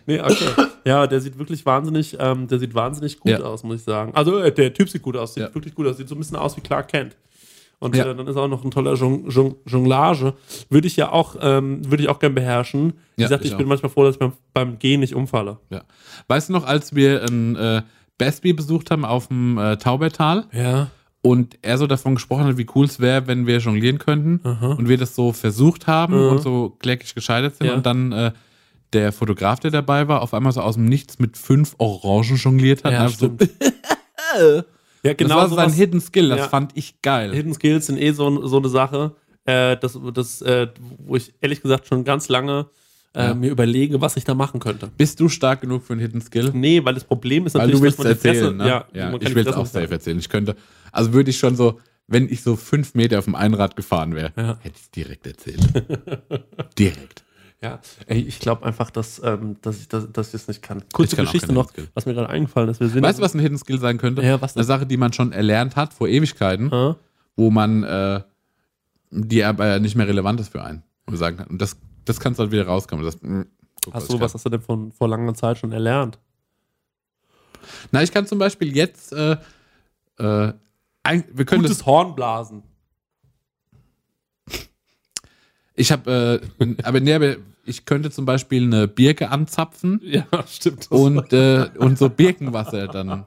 Nee, 0.06 0.20
okay. 0.20 0.48
Ja, 0.86 1.06
der 1.06 1.20
sieht 1.20 1.38
wirklich 1.38 1.66
wahnsinnig, 1.66 2.18
ähm, 2.20 2.48
der 2.48 2.60
sieht 2.60 2.74
wahnsinnig 2.74 3.20
gut 3.20 3.32
Ja. 3.34 3.40
aus, 3.42 3.64
muss 3.64 3.76
ich 3.78 3.84
sagen. 3.84 4.14
Also 4.16 4.40
äh, 4.40 4.52
der 4.52 4.74
Typ 4.74 4.90
sieht 4.90 5.02
gut 5.02 5.16
aus, 5.18 5.34
sieht 5.34 5.44
Ja. 5.44 5.54
wirklich 5.54 5.76
gut 5.76 5.86
aus, 5.86 5.98
sieht 5.98 6.08
so 6.08 6.16
ein 6.16 6.18
bisschen 6.18 6.38
aus 6.38 6.56
wie 6.58 6.62
Clark 6.62 6.88
Kent. 6.88 7.18
Und 7.80 7.96
Ja. 7.96 8.06
äh, 8.06 8.16
dann 8.16 8.26
ist 8.28 8.38
auch 8.38 8.48
noch 8.48 8.64
ein 8.64 8.72
toller 8.72 8.94
Jong 8.96 9.30
Jong 9.30 9.56
Jonglage. 9.66 10.34
Würde 10.70 10.88
ich 10.88 10.96
ja 10.96 11.12
auch, 11.12 11.36
ähm, 11.42 11.82
würde 11.90 12.04
ich 12.04 12.10
auch 12.10 12.20
gern 12.20 12.34
beherrschen. 12.34 12.94
Wie 13.16 13.24
gesagt, 13.24 13.44
ich 13.46 13.52
ich, 13.52 13.58
bin 13.58 13.68
manchmal 13.68 13.90
froh, 13.92 14.04
dass 14.06 14.16
ich 14.16 14.20
beim, 14.20 14.34
beim 14.54 14.80
Gehen 14.80 15.02
nicht 15.02 15.14
umfalle. 15.14 15.58
Ja. 15.70 15.82
Weißt 16.28 16.50
du 16.50 16.54
noch, 16.54 16.66
als 16.66 16.96
wir 16.96 17.24
ein 17.24 17.56
äh, 17.58 17.82
Besby 18.18 18.54
besucht 18.54 18.92
haben 18.92 19.04
auf 19.04 19.28
dem 19.28 19.58
äh, 19.58 19.78
Taubertal 19.78 20.46
Ja. 20.54 20.90
Und 21.24 21.58
er 21.62 21.78
so 21.78 21.86
davon 21.88 22.16
gesprochen 22.16 22.46
hat, 22.46 22.58
wie 22.58 22.66
cool 22.76 22.86
es 22.86 23.00
wäre, 23.00 23.28
wenn 23.28 23.46
wir 23.48 23.58
jonglieren 23.60 24.00
könnten 24.00 24.38
und 24.40 24.90
wir 24.90 24.98
das 24.98 25.16
so 25.16 25.34
versucht 25.34 25.86
haben 25.88 26.16
Mhm. 26.16 26.30
und 26.32 26.42
so 26.42 26.72
kläglich 26.80 27.14
gescheitert 27.14 27.56
sind 27.58 27.68
Ja. 27.68 27.74
und 27.76 27.86
dann 27.86 28.12
äh, 28.12 28.32
der 28.94 29.12
Fotograf, 29.12 29.60
der 29.60 29.72
dabei 29.72 30.08
war, 30.08 30.22
auf 30.22 30.34
einmal 30.34 30.52
so 30.52 30.62
aus 30.62 30.76
dem 30.76 30.86
Nichts 30.86 31.20
mit 31.20 31.38
fünf 31.38 31.76
Orangen 31.78 32.36
jongliert 32.38 32.84
hat. 32.84 32.92
Ja, 32.94 33.04
einfach 33.04 33.16
stimmt. 33.16 33.42
so, 33.42 33.48
Ja, 35.04 35.14
das 35.14 35.18
genau 35.18 35.36
war 35.38 35.50
sowas- 35.50 35.72
sein 35.72 35.74
Hidden 35.74 36.02
Skill, 36.02 36.30
das 36.30 36.40
Ja. 36.40 36.48
fand 36.50 36.72
ich 36.76 37.02
geil. 37.02 37.34
Hidden 37.34 37.54
Skills 37.54 37.88
sind 37.88 37.98
eh 37.98 38.12
so, 38.12 38.46
so 38.48 38.58
eine 38.58 38.70
Sache, 38.70 39.16
äh, 39.46 39.76
das, 39.78 39.98
das, 40.14 40.42
äh, 40.44 40.68
wo 41.00 41.16
ich 41.16 41.34
ehrlich 41.42 41.62
gesagt 41.62 41.88
schon 41.88 42.04
ganz 42.04 42.30
lange 42.30 42.68
äh, 43.14 43.26
Ja. 43.28 43.34
mir 43.34 43.50
überlege, 43.52 44.00
was 44.02 44.16
ich 44.18 44.24
da 44.24 44.34
machen 44.34 44.60
könnte. 44.60 44.90
Bist 44.98 45.20
du 45.20 45.28
stark 45.30 45.62
genug 45.62 45.84
für 45.84 45.94
einen 45.94 46.02
Hidden 46.02 46.22
Skill? 46.22 46.52
Nee, 46.54 46.84
weil 46.84 46.94
das 46.94 47.04
Problem 47.04 47.46
ist 47.46 47.56
Weil 47.56 47.68
natürlich, 47.68 47.80
du 47.80 47.84
willst 47.86 48.00
dass 48.00 48.06
man 48.06 48.14
erzählen, 48.14 48.36
Fresse, 48.36 48.56
ne? 48.56 48.68
ja, 48.68 48.86
ja 49.12 49.18
ich 49.20 49.36
will 49.36 49.48
es 49.48 49.54
auch 49.56 49.66
safe 49.66 49.92
erzählen. 49.92 50.20
Ich 50.20 50.30
könnte, 50.30 50.56
also 50.92 51.14
würde 51.14 51.30
ich 51.30 51.38
schon 51.38 51.56
so, 51.56 51.80
wenn 52.08 52.28
ich 52.30 52.42
so 52.42 52.56
fünf 52.56 52.94
Meter 52.94 53.20
auf 53.20 53.26
dem 53.26 53.36
Einrad 53.36 53.76
gefahren 53.76 54.16
wäre, 54.16 54.32
Ja. 54.38 54.58
hätte 54.62 54.76
ich 54.76 54.82
es 54.84 54.92
direkt 54.92 55.28
erzählt. 55.28 55.60
direkt. 56.78 57.24
Ja, 57.64 57.80
ey, 58.08 58.20
ich 58.22 58.40
glaube 58.40 58.66
einfach, 58.66 58.90
dass, 58.90 59.22
ähm, 59.24 59.58
dass, 59.62 59.80
ich, 59.80 59.88
dass, 59.88 60.12
dass 60.12 60.28
ich 60.28 60.32
das 60.32 60.48
nicht 60.48 60.64
kann. 60.64 60.84
Kurze 60.94 61.12
Ich 61.14 61.18
kann 61.18 61.26
Geschichte 61.26 61.54
noch, 61.54 61.72
was 61.94 62.08
mir 62.08 62.16
gerade 62.16 62.30
eingefallen 62.30 62.70
ist. 62.70 62.80
Wir 62.80 62.90
sind 62.90 63.04
Weißt 63.04 63.20
du, 63.20 63.24
was 63.24 63.36
ein 63.36 63.40
Hidden 63.40 63.60
Skill 63.60 63.78
sein 63.80 64.00
könnte? 64.00 64.24
Ja, 64.24 64.42
was 64.42 64.54
denn? 64.54 64.62
Eine 64.62 64.66
Sache, 64.68 64.88
die 64.88 64.98
man 64.98 65.14
schon 65.14 65.32
erlernt 65.32 65.76
hat 65.76 65.94
vor 65.94 66.08
Ewigkeiten, 66.08 66.72
Äh? 66.72 66.96
wo 67.36 67.52
man, 67.52 67.84
äh, 67.84 68.22
die 69.12 69.44
aber 69.44 69.78
nicht 69.80 69.96
mehr 69.96 70.08
relevant 70.08 70.40
ist 70.40 70.52
für 70.52 70.64
einen. 70.64 70.82
Und 71.06 71.18
sagen 71.18 71.38
kann. 71.38 71.48
Und 71.48 71.62
das, 71.62 71.78
das 72.06 72.20
kannst 72.20 72.40
du 72.40 72.44
halt 72.44 72.52
wieder 72.52 72.66
rauskommen. 72.68 73.04
Das, 73.06 73.22
mh, 73.22 73.46
guck, 73.84 73.94
Hast 73.94 74.08
du, 74.10 74.14
kann. 74.14 74.22
was 74.22 74.34
hast 74.34 74.46
du 74.46 74.50
denn 74.50 74.62
von 74.62 74.92
vor 74.92 75.08
langer 75.08 75.34
Zeit 75.34 75.58
schon 75.58 75.72
erlernt? 75.72 76.20
Na, 77.92 78.02
ich 78.02 78.12
kann 78.12 78.26
zum 78.28 78.40
Beispiel 78.40 78.76
jetzt, 78.76 79.14
äh, 79.14 79.38
äh, 80.18 80.54
ein, 81.04 81.24
wir 81.34 81.46
können 81.46 81.64
das, 81.64 81.72
Gutes 81.72 81.86
Hornblasen. 81.86 82.64
ich 85.76 85.92
habe, 85.92 86.42
äh, 86.60 86.76
aber 86.84 87.00
nee, 87.00 87.14
aber 87.14 87.36
ich 87.66 87.86
könnte 87.86 88.12
zum 88.12 88.26
Beispiel 88.26 88.64
eine 88.64 88.88
Birke 88.88 89.30
anzapfen 89.30 90.00
Ja, 90.04 90.26
stimmt. 90.48 90.92
Und, 90.92 91.32
äh, 91.34 91.70
und 91.78 91.98
so 91.98 92.10
Birkenwasser 92.10 92.88
dann 92.88 93.26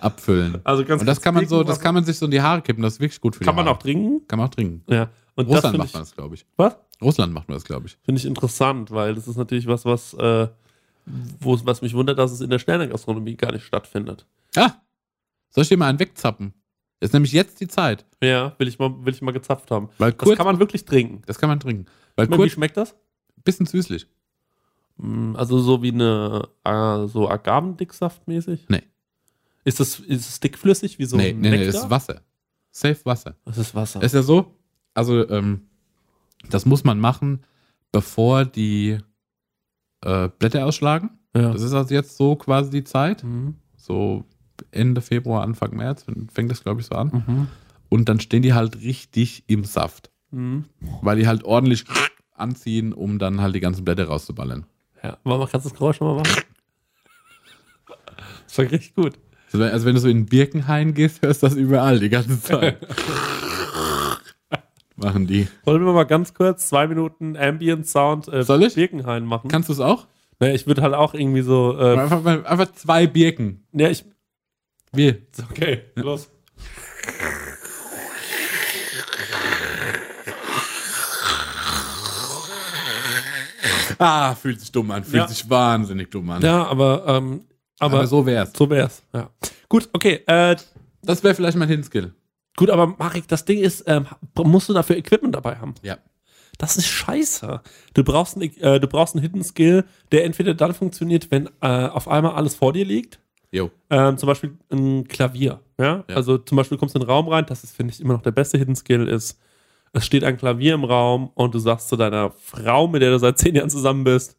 abfüllen. 0.00 0.58
also 0.64 0.84
ganz 0.84 1.00
Und 1.00 1.06
das 1.06 1.20
kann 1.20 1.34
man 1.34 1.46
so, 1.46 1.62
das 1.62 1.80
kann 1.80 1.94
man 1.94 2.04
sich 2.04 2.18
so 2.18 2.24
in 2.26 2.30
die 2.32 2.40
Haare 2.42 2.62
kippen, 2.62 2.82
das 2.82 2.94
ist 2.94 3.00
wirklich 3.00 3.20
gut 3.20 3.36
für 3.36 3.44
kann 3.44 3.54
die 3.54 3.56
man 3.56 3.66
Haare. 3.66 3.76
auch 3.76 3.82
trinken. 3.82 4.26
Kann 4.28 4.38
man 4.38 4.48
auch 4.48 4.54
trinken. 4.54 4.82
Ja. 4.92 5.08
Und 5.36 5.46
Russland 5.46 5.78
macht 5.78 5.88
ich, 5.88 5.94
man 5.94 6.02
das, 6.02 6.14
glaube 6.14 6.34
ich. 6.34 6.46
was? 6.56 6.76
Russland 7.02 7.32
macht 7.32 7.48
man 7.48 7.56
das, 7.56 7.64
glaube 7.64 7.86
ich. 7.86 7.96
Finde 8.02 8.18
ich 8.18 8.26
interessant, 8.26 8.90
weil 8.90 9.14
das 9.14 9.26
ist 9.28 9.36
natürlich 9.36 9.66
was, 9.66 9.84
was, 9.84 10.12
äh, 10.14 10.48
wo, 11.40 11.58
was 11.64 11.80
mich 11.82 11.94
wundert, 11.94 12.18
dass 12.18 12.30
es 12.32 12.40
in 12.40 12.50
der 12.50 12.58
Sternegastronomie 12.58 13.36
gar 13.36 13.52
nicht 13.52 13.64
stattfindet. 13.64 14.26
Ah, 14.56 14.72
soll 15.50 15.62
ich 15.62 15.68
dir 15.68 15.76
mal 15.78 15.88
einen 15.88 15.98
wegzappen? 15.98 16.52
Ist 17.00 17.14
nämlich 17.14 17.32
jetzt 17.32 17.60
die 17.60 17.68
Zeit. 17.68 18.04
Ja, 18.22 18.54
will 18.58 18.68
ich 18.68 18.78
mal, 18.78 18.92
will 19.04 19.14
ich 19.14 19.22
mal 19.22 19.30
gezapft 19.32 19.70
haben. 19.70 19.88
Weil 19.96 20.12
Das 20.12 20.18
kurz, 20.18 20.36
kann 20.36 20.46
man 20.46 20.58
wirklich 20.58 20.84
trinken. 20.84 21.22
das 21.26 21.38
kann 21.38 21.48
man 21.48 21.58
trinken. 21.58 21.86
Weil 22.16 22.28
Wie 22.30 22.36
kurz, 22.36 22.52
schmeckt 22.52 22.76
das? 22.76 22.94
bisschen 23.42 23.64
süßlich. 23.64 24.06
Mm, 24.98 25.34
Also 25.36 25.60
so 25.60 25.82
wie 25.82 25.92
eine 25.92 26.46
äh, 26.64 27.06
so 27.08 27.28
Agavendicksaft 27.30 28.28
mäßig? 28.28 28.66
Nee. 28.68 28.82
Ist 29.64 29.80
das 29.80 29.98
ist 30.00 30.28
es 30.28 30.40
dickflüssig 30.40 30.98
wie 30.98 31.06
so 31.06 31.16
nee, 31.16 31.30
ein 31.30 31.40
nee, 31.40 31.50
nee, 31.50 31.56
Nektar? 31.58 31.72
das 31.72 31.84
ist 31.84 31.90
Wasser. 31.90 32.20
Safe 32.70 32.98
Wasser. 33.04 33.36
Das 33.46 33.56
ist 33.58 33.74
Wasser. 33.74 34.02
Ist 34.02 34.12
ja 34.14 34.22
so, 34.22 34.54
also 35.00 35.28
ähm, 35.28 35.62
das 36.48 36.64
muss 36.66 36.84
man 36.84 36.98
machen, 37.00 37.40
bevor 37.92 38.44
die 38.44 38.98
äh, 40.02 40.28
Blätter 40.38 40.64
ausschlagen. 40.66 41.10
ja. 41.36 41.52
Das 41.52 41.62
ist 41.62 41.72
also 41.72 41.92
jetzt 41.94 42.16
so 42.16 42.36
quasi 42.36 42.70
die 42.70 42.84
Zeit. 42.84 43.24
Mhm. 43.24 43.56
So 43.76 44.24
Ende 44.70 45.00
Februar, 45.00 45.42
Anfang 45.42 45.74
März 45.76 46.04
fängt 46.32 46.50
das, 46.50 46.62
glaube 46.62 46.80
ich, 46.80 46.86
so 46.86 46.94
an. 46.94 47.24
Mhm. 47.26 47.46
Und 47.88 48.08
dann 48.08 48.20
stehen 48.20 48.42
die 48.42 48.54
halt 48.54 48.80
richtig 48.82 49.44
im 49.48 49.64
Saft. 49.64 50.10
Mhm. 50.30 50.64
Weil 51.02 51.16
die 51.18 51.26
halt 51.26 51.44
ordentlich 51.44 51.84
anziehen, 52.34 52.92
um 52.92 53.18
dann 53.18 53.40
halt 53.40 53.54
die 53.54 53.60
ganzen 53.60 53.84
Blätter 53.84 54.04
rauszuballern. 54.06 54.64
Ja. 55.02 55.18
Warte 55.24 55.38
mal, 55.40 55.48
kannst 55.48 55.66
du 55.66 55.70
das 55.70 55.78
Geräusch 55.78 56.00
nochmal 56.00 56.22
machen? 56.22 56.42
Das 58.46 58.58
war 58.58 58.64
richtig 58.64 58.94
gut. 58.94 59.14
Also 59.46 59.58
wenn- 59.60 59.70
also 59.72 59.86
wenn 59.86 59.94
du 59.94 60.00
so 60.00 60.08
in 60.08 60.18
den 60.18 60.26
Birkenhain 60.26 60.92
gehst, 60.94 61.22
hörst 61.22 61.42
du 61.42 61.46
das 61.46 61.56
überall 61.56 62.00
die 62.00 62.08
ganze 62.08 62.40
Zeit. 62.42 62.78
Machen 65.02 65.26
die. 65.26 65.48
Wollen 65.64 65.84
wir 65.84 65.92
mal 65.92 66.04
ganz 66.04 66.34
kurz 66.34 66.68
zwei 66.68 66.86
Minuten 66.86 67.36
Ambient 67.36 67.86
Sound 67.86 68.28
äh, 68.28 68.42
Soll 68.42 68.62
ich? 68.62 68.74
Birkenhain 68.74 69.24
machen? 69.24 69.48
Kannst 69.48 69.68
du 69.68 69.72
es 69.72 69.80
auch? 69.80 70.06
Ja, 70.40 70.48
ich 70.48 70.66
würde 70.66 70.82
halt 70.82 70.94
auch 70.94 71.14
irgendwie 71.14 71.42
so. 71.42 71.76
Äh, 71.78 71.98
Einfach, 71.98 72.24
einfach 72.24 72.72
zwei 72.72 73.06
Birken. 73.06 73.64
ja, 73.72 73.88
ich. 73.88 74.04
Wie? 74.92 75.14
Okay, 75.50 75.82
los. 75.94 76.30
Ah, 83.98 84.34
fühlt 84.34 84.60
sich 84.60 84.72
dumm 84.72 84.90
an. 84.90 85.04
Fühlt 85.04 85.14
Ja. 85.22 85.28
sich 85.28 85.48
wahnsinnig 85.50 86.10
dumm 86.10 86.30
an. 86.30 86.42
Ja, 86.42 86.64
aber, 86.66 87.04
ähm, 87.06 87.42
aber, 87.78 87.98
Aber 87.98 88.06
so 88.06 88.24
wär's. 88.24 88.52
so 88.56 88.68
wär's. 88.70 89.02
Ja. 89.12 89.28
Gut, 89.68 89.88
okay. 89.92 90.22
Äh, 90.26 90.56
Das 91.02 91.22
wäre 91.24 91.34
vielleicht 91.34 91.56
mein 91.56 91.68
Hinskill. 91.68 92.12
Gut, 92.60 92.70
aber 92.70 92.86
Marek, 92.98 93.26
das 93.28 93.44
Ding 93.44 93.58
ist, 93.58 93.84
ähm, 93.86 94.06
musst 94.36 94.68
du 94.68 94.72
dafür 94.72 94.96
Equipment 94.96 95.34
dabei 95.34 95.56
haben? 95.56 95.74
Ja. 95.82 95.98
Das 96.58 96.76
ist 96.76 96.86
scheiße. 96.86 97.62
Du 97.94 98.04
brauchst, 98.04 98.36
einen, 98.36 98.54
äh, 98.58 98.78
du 98.78 98.86
brauchst 98.86 99.14
einen 99.14 99.22
Hidden 99.22 99.42
Skill, 99.42 99.84
der 100.12 100.24
entweder 100.24 100.52
dann 100.54 100.74
funktioniert, 100.74 101.30
wenn 101.30 101.46
äh, 101.62 101.86
auf 101.86 102.06
einmal 102.06 102.34
alles 102.34 102.54
vor 102.54 102.72
dir 102.74 102.84
liegt. 102.84 103.18
Jo. 103.50 103.70
Ähm, 103.88 104.18
zum 104.18 104.26
Beispiel 104.26 104.56
ein 104.70 105.08
Klavier. 105.08 105.60
Ja? 105.78 106.04
Ja. 106.08 106.14
Also 106.16 106.38
zum 106.38 106.56
Beispiel 106.56 106.76
du 106.76 106.80
kommst 106.80 106.94
in 106.94 107.00
den 107.00 107.08
Raum 107.08 107.28
rein, 107.28 107.46
das 107.46 107.64
ist, 107.64 107.74
finde 107.74 107.92
ich, 107.94 108.00
immer 108.00 108.12
noch 108.12 108.22
der 108.22 108.30
beste 108.32 108.58
Hidden 108.58 108.76
Skill 108.76 109.08
ist, 109.08 109.38
es 109.92 110.06
steht 110.06 110.22
ein 110.22 110.36
Klavier 110.36 110.74
im 110.74 110.84
Raum 110.84 111.30
und 111.34 111.54
du 111.54 111.58
sagst 111.58 111.88
zu 111.88 111.96
deiner 111.96 112.30
Frau, 112.30 112.86
mit 112.86 113.02
der 113.02 113.10
du 113.10 113.18
seit 113.18 113.38
zehn 113.38 113.54
Jahren 113.56 113.70
zusammen 113.70 114.04
bist, 114.04 114.36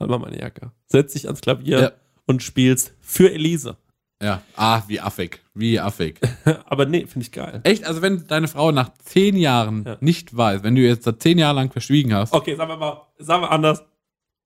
halt 0.00 0.10
mal 0.10 0.18
meine 0.18 0.40
Jacke. 0.40 0.72
Setz 0.86 1.12
dich 1.12 1.26
ans 1.26 1.40
Klavier 1.40 1.80
Ja. 1.80 1.92
und 2.26 2.42
spielst 2.42 2.94
für 3.00 3.30
Elise. 3.32 3.76
Ja. 4.22 4.42
Ah, 4.56 4.82
wie 4.86 5.00
affig. 5.00 5.40
Wie 5.54 5.80
affig. 5.80 6.20
Aber 6.66 6.86
nee, 6.86 7.06
finde 7.06 7.26
ich 7.26 7.32
geil. 7.32 7.60
Echt? 7.64 7.84
Also 7.84 8.02
wenn 8.02 8.26
deine 8.28 8.46
Frau 8.48 8.70
nach 8.72 8.90
zehn 9.04 9.36
Jahren 9.36 9.84
Ja. 9.84 9.96
nicht 10.00 10.36
weiß, 10.36 10.62
wenn 10.62 10.74
du 10.76 10.80
jetzt 10.82 11.04
seit 11.04 11.20
zehn 11.22 11.38
Jahren 11.38 11.56
lang 11.56 11.70
verschwiegen 11.72 12.14
hast. 12.14 12.32
Okay, 12.32 12.54
sagen 12.54 12.70
wir 12.70 12.76
mal, 12.76 13.06
sagen 13.18 13.42
wir 13.42 13.50
anders. 13.50 13.82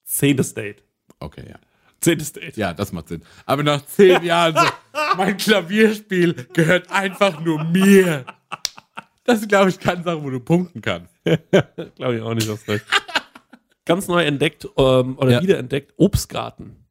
Zehntes 0.04 0.54
Date. 0.54 0.82
Okay, 1.20 1.44
ja. 1.48 1.56
Zehntes 2.00 2.32
Date. 2.32 2.56
Ja, 2.56 2.72
das 2.72 2.92
macht 2.92 3.08
Sinn. 3.08 3.22
Aber 3.44 3.62
nach 3.62 3.84
zehn 3.84 4.22
Jahren 4.24 4.54
so, 4.54 4.66
mein 5.16 5.36
Klavierspiel 5.36 6.46
gehört 6.52 6.90
einfach 6.90 7.40
nur 7.40 7.62
mir. 7.64 8.24
Das 9.24 9.40
ist, 9.40 9.48
glaube 9.48 9.70
ich, 9.70 9.78
keine 9.80 10.02
Sache, 10.04 10.22
wo 10.22 10.30
du 10.30 10.38
punkten 10.40 10.80
kannst. 10.80 11.12
Glaube 11.96 12.16
ich 12.16 12.22
auch 12.22 12.32
nicht, 12.34 12.48
das 12.48 12.66
recht. 12.68 12.84
Ganz 13.84 14.06
neu 14.06 14.24
entdeckt 14.24 14.64
ähm, 14.76 15.18
oder 15.18 15.32
Ja. 15.32 15.42
wiederentdeckt, 15.42 15.92
Obstgarten. 15.96 16.86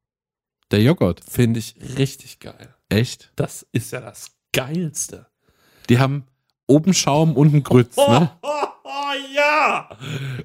Der 0.72 0.82
Joghurt. 0.82 1.22
Finde 1.30 1.60
ich 1.60 1.76
richtig 1.98 2.40
geil. 2.40 2.75
Echt? 2.90 3.32
Das 3.36 3.66
ist 3.72 3.92
ja 3.92 4.02
das 4.02 4.32
Geilste. 4.54 5.28
Die 5.90 6.00
haben 6.00 6.26
oben 6.68 6.94
Schaum, 6.94 7.36
unten 7.36 7.64
Grütz, 7.64 7.96
ne? 7.98 8.32
Oh, 8.42 8.48
oh, 8.84 8.90
ja! 9.36 9.90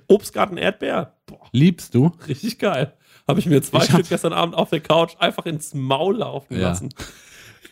Obstgarten 0.08 0.56
Erdbeer. 0.56 1.16
Boah, 1.26 1.48
Liebst 1.52 1.94
du? 1.94 2.12
richtig 2.28 2.58
geil. 2.58 2.94
Habe 3.28 3.38
ich 3.40 3.46
mir 3.46 3.62
zwei 3.62 3.78
Ich 3.84 3.90
Stück 3.90 4.08
gestern 4.08 4.32
Abend 4.32 4.54
auf 4.54 4.70
der 4.70 4.80
Couch 4.80 5.14
einfach 5.18 5.46
ins 5.46 5.72
Maul 5.74 6.16
laufen 6.18 6.54
Ja. 6.58 6.68
lassen. 6.70 6.88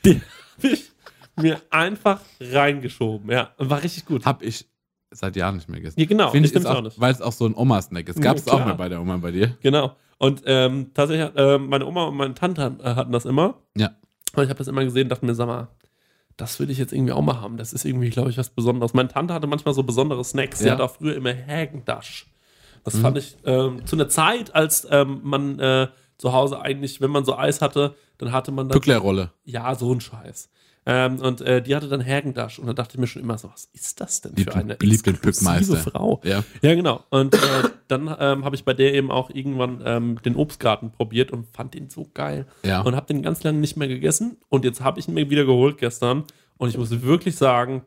Die 0.04 0.20
habe 0.58 0.68
ich 0.74 0.92
mir 1.36 1.60
einfach 1.70 2.20
reingeschoben. 2.40 3.30
Ja, 3.30 3.52
war 3.58 3.82
richtig 3.82 4.04
gut. 4.06 4.24
Hab 4.24 4.42
ich 4.42 4.68
seit 5.10 5.34
Jahren 5.36 5.56
nicht 5.56 5.68
mehr 5.68 5.80
gegessen. 5.80 5.98
Ja, 5.98 6.06
genau. 6.06 6.30
Finde 6.30 6.48
ich 6.48 6.54
ich, 6.54 6.66
auch 6.66 6.76
auch, 6.76 6.82
nicht. 6.82 7.00
weil 7.00 7.12
es 7.12 7.20
auch 7.20 7.32
so 7.32 7.46
ein 7.46 7.54
Oma-Snack 7.54 8.08
ist. 8.08 8.20
Gab 8.20 8.36
es 8.36 8.44
Ja, 8.46 8.52
auch 8.52 8.64
mal 8.64 8.74
bei 8.74 8.88
der 8.88 9.00
Oma 9.00 9.16
bei 9.16 9.30
dir? 9.30 9.56
Genau. 9.62 9.96
Und 10.18 10.42
ähm, 10.46 10.90
tatsächlich, 10.94 11.34
äh, 11.36 11.58
meine 11.58 11.86
Oma 11.86 12.04
und 12.04 12.16
meine 12.16 12.34
Tante 12.34 12.76
äh, 12.82 12.94
hatten 12.94 13.12
das 13.12 13.24
immer. 13.24 13.54
Ja. 13.76 13.90
Und 14.38 14.44
ich 14.44 14.50
habe 14.50 14.58
das 14.58 14.68
immer 14.68 14.84
gesehen 14.84 15.04
und 15.04 15.08
dachte 15.10 15.26
mir, 15.26 15.34
sag 15.34 15.46
mal, 15.46 15.68
das 16.36 16.60
will 16.60 16.70
ich 16.70 16.78
jetzt 16.78 16.92
irgendwie 16.92 17.12
auch 17.12 17.22
mal 17.22 17.40
haben. 17.40 17.56
Das 17.56 17.72
ist 17.72 17.84
irgendwie, 17.84 18.10
glaube 18.10 18.30
ich, 18.30 18.38
was 18.38 18.50
Besonderes. 18.50 18.94
Meine 18.94 19.08
Tante 19.08 19.34
hatte 19.34 19.46
manchmal 19.46 19.74
so 19.74 19.82
besondere 19.82 20.22
Snacks. 20.24 20.60
Sie 20.60 20.66
Ja. 20.66 20.72
hatte 20.72 20.84
auch 20.84 20.92
früher 20.92 21.16
immer 21.16 21.32
Hägendasch. 21.32 22.26
Das 22.84 22.96
fand 22.96 23.18
ich 23.18 23.36
ähm, 23.44 23.84
zu 23.84 23.96
einer 23.96 24.08
Zeit, 24.08 24.54
als 24.54 24.86
ähm, 24.90 25.20
man 25.24 25.58
äh, 25.58 25.88
zu 26.16 26.32
Hause 26.32 26.60
eigentlich, 26.60 27.00
wenn 27.00 27.10
man 27.10 27.24
so 27.24 27.36
Eis 27.36 27.60
hatte, 27.60 27.94
dann 28.18 28.32
hatte 28.32 28.50
man 28.52 28.68
dann 28.68 28.74
Pücklerrolle. 28.78 29.32
ja, 29.44 29.74
so 29.74 29.92
ein 29.92 30.00
Scheiß. 30.00 30.48
Ähm, 30.90 31.18
und 31.20 31.42
äh, 31.42 31.60
die 31.60 31.76
hatte 31.76 31.86
dann 31.86 32.00
Hergendasch 32.00 32.58
und 32.58 32.66
da 32.66 32.72
dachte 32.72 32.94
ich 32.94 32.98
mir 32.98 33.06
schon 33.06 33.20
immer 33.20 33.36
so, 33.36 33.50
was 33.52 33.68
ist 33.74 34.00
das 34.00 34.22
denn 34.22 34.34
für 34.34 34.54
eine 34.54 34.74
beliebte 34.74 35.10
exklusive. 35.10 35.76
Frau? 35.76 36.18
Ja. 36.24 36.42
Ja, 36.62 36.74
genau. 36.74 37.04
Und 37.10 37.34
äh, 37.34 37.38
dann 37.88 38.08
ähm, 38.18 38.42
habe 38.46 38.56
ich 38.56 38.64
bei 38.64 38.72
der 38.72 38.94
eben 38.94 39.10
auch 39.10 39.28
irgendwann 39.28 39.82
ähm, 39.84 40.18
den 40.24 40.34
Obstgarten 40.34 40.90
probiert 40.90 41.30
und 41.30 41.46
fand 41.54 41.74
den 41.74 41.90
so 41.90 42.08
geil. 42.14 42.46
Ja. 42.64 42.80
Und 42.80 42.96
habe 42.96 43.06
den 43.06 43.20
ganz 43.20 43.42
lange 43.44 43.58
nicht 43.58 43.76
mehr 43.76 43.86
gegessen. 43.86 44.38
Und 44.48 44.64
jetzt 44.64 44.80
habe 44.80 44.98
ich 44.98 45.08
ihn 45.08 45.12
mir 45.12 45.28
wieder 45.28 45.44
geholt 45.44 45.76
gestern. 45.76 46.24
Und 46.56 46.70
ich 46.70 46.78
muss 46.78 47.02
wirklich 47.02 47.36
sagen, 47.36 47.82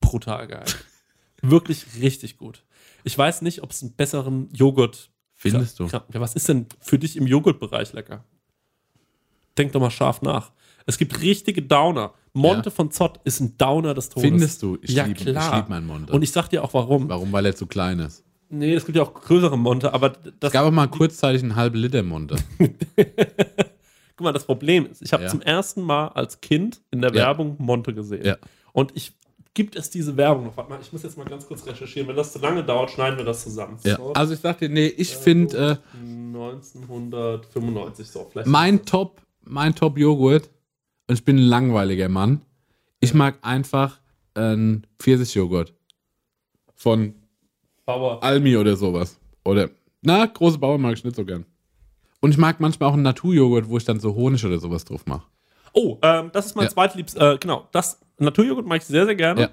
brutal 0.00 0.48
geil. 0.48 0.64
wirklich 1.42 1.86
richtig 2.02 2.38
gut. 2.38 2.64
Ich 3.04 3.16
weiß 3.16 3.42
nicht, 3.42 3.62
ob 3.62 3.70
es 3.70 3.82
einen 3.82 3.92
besseren 3.92 4.48
Joghurt 4.52 5.10
Findest 5.32 5.78
du? 5.78 5.86
ja, 5.86 6.02
was 6.14 6.34
ist 6.34 6.48
denn 6.48 6.66
für 6.80 6.98
dich 6.98 7.16
im 7.16 7.28
Joghurtbereich 7.28 7.92
lecker? 7.92 8.24
Denk 9.56 9.70
doch 9.70 9.80
mal 9.80 9.90
scharf 9.90 10.22
nach. 10.22 10.50
Es 10.86 10.98
gibt 10.98 11.20
richtige 11.20 11.62
Downer. 11.62 12.12
Monte 12.32 12.68
Ja. 12.68 12.74
von 12.74 12.90
Zott 12.90 13.18
ist 13.24 13.40
ein 13.40 13.56
Downer 13.58 13.94
des 13.94 14.08
Todes. 14.08 14.28
Findest 14.28 14.62
du? 14.62 14.78
Ich 14.82 14.90
ja, 14.90 15.04
liebe 15.04 15.32
klar. 15.32 15.50
ich 15.52 15.56
lieb 15.56 15.68
meinen 15.68 15.86
Monte. 15.86 16.12
Und 16.12 16.22
ich 16.22 16.30
sag 16.30 16.48
dir 16.48 16.62
auch 16.62 16.72
warum. 16.74 17.08
Warum? 17.08 17.32
Weil 17.32 17.46
er 17.46 17.56
zu 17.56 17.66
klein 17.66 17.98
ist. 17.98 18.22
Nee, 18.48 18.74
es 18.74 18.86
gibt 18.86 18.96
ja 18.96 19.02
auch 19.02 19.12
größere 19.12 19.58
Monte, 19.58 19.92
aber 19.92 20.10
das, 20.10 20.32
Es 20.40 20.52
gab 20.52 20.64
auch 20.64 20.70
mal 20.70 20.86
kurzzeitig 20.86 21.42
einen 21.42 21.56
halben 21.56 21.78
Liter 21.78 22.04
Monte. 22.04 22.36
guck 24.16 24.24
mal, 24.24 24.32
das 24.32 24.44
Problem 24.44 24.86
ist, 24.86 25.02
ich 25.02 25.12
habe 25.12 25.24
Ja. 25.24 25.28
zum 25.28 25.42
ersten 25.42 25.82
Mal 25.82 26.08
als 26.08 26.40
Kind 26.40 26.80
in 26.92 27.00
der 27.00 27.10
Ja. 27.10 27.16
Werbung 27.26 27.56
Monte 27.58 27.92
gesehen. 27.92 28.24
Ja. 28.24 28.36
Und 28.72 28.92
ich 28.94 29.12
gibt 29.54 29.74
es 29.74 29.88
diese 29.90 30.16
Werbung 30.18 30.44
noch. 30.44 30.56
Warte 30.58 30.70
mal, 30.70 30.78
ich 30.80 30.92
muss 30.92 31.02
jetzt 31.02 31.16
mal 31.18 31.24
ganz 31.24 31.46
kurz 31.46 31.66
recherchieren. 31.66 32.06
Wenn 32.08 32.16
das 32.16 32.32
zu 32.32 32.38
lange 32.38 32.62
dauert, 32.62 32.90
schneiden 32.90 33.16
wir 33.18 33.24
das 33.24 33.42
zusammen. 33.42 33.78
Ja. 33.84 33.96
So, 33.96 34.12
Also 34.12 34.34
ich 34.34 34.40
sag 34.40 34.58
dir, 34.58 34.68
nee, 34.68 34.86
ich 34.86 35.16
finde 35.16 35.80
äh, 35.94 35.98
1995 36.04 38.08
so. 38.08 38.28
Vielleicht 38.30 38.46
mein 38.48 38.84
Top, 38.84 39.22
mein 39.44 39.74
Top 39.74 39.98
Joghurt, 39.98 40.50
und 41.08 41.14
ich 41.14 41.24
bin 41.24 41.36
ein 41.36 41.42
langweiliger 41.48 42.08
Mann. 42.08 42.40
Ich 43.00 43.14
mag 43.14 43.38
einfach 43.42 44.00
einen 44.34 44.86
Pfirsichjoghurt 44.98 45.72
von 46.74 47.14
Bauer. 47.84 48.22
Almi 48.22 48.56
oder 48.56 48.76
sowas. 48.76 49.18
Oder, 49.44 49.70
na, 50.02 50.26
große 50.26 50.58
Bauern 50.58 50.80
mag 50.80 50.94
ich 50.94 51.04
nicht 51.04 51.16
so 51.16 51.24
gern. 51.24 51.44
Und 52.20 52.30
ich 52.32 52.38
mag 52.38 52.58
manchmal 52.60 52.88
auch 52.88 52.94
einen 52.94 53.02
Naturjoghurt, 53.02 53.68
wo 53.68 53.76
ich 53.76 53.84
dann 53.84 54.00
so 54.00 54.14
Honig 54.14 54.44
oder 54.44 54.58
sowas 54.58 54.84
drauf 54.84 55.06
mache. 55.06 55.22
Oh, 55.72 55.98
ähm, 56.02 56.30
das 56.32 56.46
ist 56.46 56.54
mein 56.56 56.64
Ja. 56.66 56.70
zweitliebster, 56.70 57.34
äh, 57.34 57.38
genau, 57.38 57.68
das 57.72 58.00
Naturjoghurt 58.18 58.66
mag 58.66 58.78
ich 58.80 58.86
sehr, 58.86 59.04
sehr 59.04 59.14
gerne. 59.14 59.40
Ja. 59.42 59.50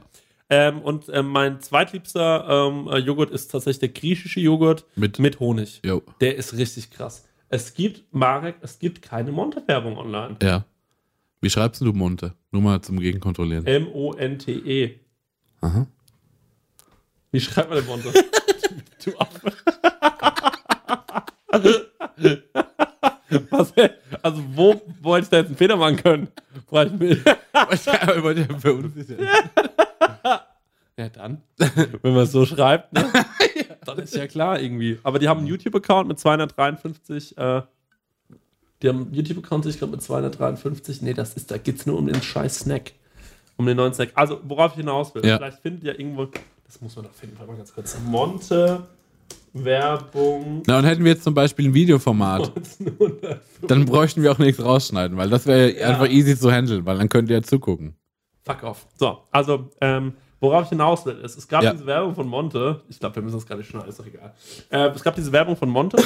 Ähm, 0.49 0.82
und 0.82 1.06
ähm, 1.12 1.28
mein 1.28 1.60
zweitliebster 1.62 2.47
ähm, 2.70 2.88
äh, 2.88 2.97
Joghurt 2.97 3.32
ist 3.32 3.49
tatsächlich 3.51 3.80
der 3.80 3.89
griechische 3.89 4.39
Joghurt 4.39 4.86
Mit- 4.95 5.20
mit 5.20 5.39
Honig. 5.39 5.82
Jo. 5.86 6.01
Der 6.22 6.36
ist 6.36 6.54
richtig 6.58 6.91
krass. 6.91 7.26
Es 7.49 7.74
gibt, 7.74 8.04
Marek, 8.14 8.56
es 8.62 8.80
gibt 8.80 9.01
keine 9.01 9.32
Monte-Werbung 9.32 9.97
online. 9.97 10.38
Ja. 10.41 10.66
Wie 11.44 11.50
schreibst 11.50 11.82
du 11.82 11.91
Monte? 11.91 12.34
Nur 12.52 12.62
mal 12.62 12.82
zum 12.82 13.02
Gegenkontrollieren. 13.02 13.68
M-O-N-T-E. 13.68 14.91
Aha. 15.60 15.82
E. 15.82 15.86
Wie 17.32 17.41
schreibt 17.41 17.70
man 17.70 17.80
den 17.80 17.86
Monte? 17.86 18.14
du 19.04 19.12
Affe. 19.18 19.52
Was, 23.50 23.74
also, 24.22 24.44
wo 24.56 24.82
wollte 25.02 25.24
ich 25.26 25.30
da 25.32 25.38
jetzt 25.39 25.48
einen 25.48 25.58
Fehler 25.58 25.76
machen 25.76 25.98
können? 25.98 26.30
Frag 26.70 26.94
ich 26.94 26.94
mich. 26.94 27.18
ich 27.18 28.24
wollte 28.24 28.48
ja 28.50 28.58
verunsichern. 28.58 29.18
Ja, 30.96 31.10
dann. 31.10 31.41
Wenn 31.58 32.14
man 32.14 32.22
es 32.24 32.32
so 32.32 32.46
schreibt, 32.46 32.94
ne? 32.94 33.12
dann 33.84 33.98
ist 33.98 34.16
ja 34.16 34.28
klar 34.28 34.62
irgendwie. 34.62 35.00
Aber 35.02 35.18
die 35.18 35.28
haben 35.28 35.39
einen 35.39 35.48
YouTube-Account 35.48 36.08
mit 36.08 36.20
253, 36.20 37.36
äh, 37.36 37.64
die 38.84 38.89
haben 38.89 39.07
YouTube-Account, 39.11 39.65
ich 39.65 39.77
glaube, 39.77 39.91
mit 39.91 40.01
253. 40.01 41.01
Nee, 41.01 41.13
das 41.13 41.34
ist, 41.34 41.49
da 41.49 41.57
geht 41.57 41.77
es 41.79 41.86
nur 41.86 41.97
um 41.97 42.05
den 42.05 42.21
scheiß 42.21 42.59
Snack. 42.59 42.91
Um 43.57 43.65
den 43.65 43.77
neuen 43.77 43.93
Snack. 43.93 44.11
Also, 44.15 44.39
worauf 44.43 44.71
ich 44.73 44.77
hinaus 44.77 45.15
will. 45.15 45.25
Ja. 45.25 45.38
Vielleicht 45.38 45.59
findet 45.61 45.84
ihr 45.86 45.99
irgendwo, 45.99 46.27
das 46.65 46.81
muss 46.81 46.95
man 46.95 47.05
doch 47.05 47.13
finden, 47.13 47.38
warte 47.39 47.51
mal 47.51 47.57
ganz 47.57 47.73
kurz. 47.73 47.97
Monte 48.05 48.84
Werbung. 49.53 50.63
Na, 50.65 50.79
und 50.79 50.86
hätten 50.86 51.03
wir 51.03 51.11
jetzt 51.11 51.23
zum 51.23 51.34
Beispiel 51.34 51.67
ein 51.69 51.73
Videoformat, 51.73 52.51
1900. 52.79 53.39
dann 53.67 53.86
bräuchten 53.86 54.21
wir 54.23 54.31
auch 54.31 54.39
nichts 54.39 54.63
rausschneiden, 54.63 55.15
weil 55.17 55.29
das 55.29 55.45
wäre 55.45 55.77
Ja. 55.79 55.89
einfach 55.89 56.09
easy 56.09 56.38
zu 56.38 56.51
handeln, 56.51 56.86
weil 56.86 56.97
dann 56.97 57.09
könnt 57.09 57.29
ihr 57.29 57.38
ja 57.38 57.43
zugucken. 57.43 57.95
Fuck 58.43 58.63
off. 58.63 58.88
So, 58.97 59.19
also, 59.31 59.69
ähm, 59.79 60.13
worauf 60.39 60.63
ich 60.63 60.69
hinaus 60.69 61.05
will, 61.05 61.17
ist, 61.23 61.38
es 61.38 61.47
gab 61.47 61.63
Ja. 61.63 61.71
diese 61.73 61.86
Werbung 61.86 62.15
von 62.15 62.27
Monte. 62.27 62.81
Ich 62.89 62.99
glaube, 62.99 63.15
wir 63.15 63.23
müssen 63.23 63.36
das 63.36 63.45
gar 63.45 63.55
nicht 63.55 63.69
schneiden, 63.69 63.88
ist 63.89 63.99
doch 63.99 64.05
egal. 64.07 64.34
Äh, 64.69 64.89
es 64.89 65.03
gab 65.03 65.15
diese 65.15 65.31
Werbung 65.31 65.55
von 65.55 65.69
Monte. 65.69 65.97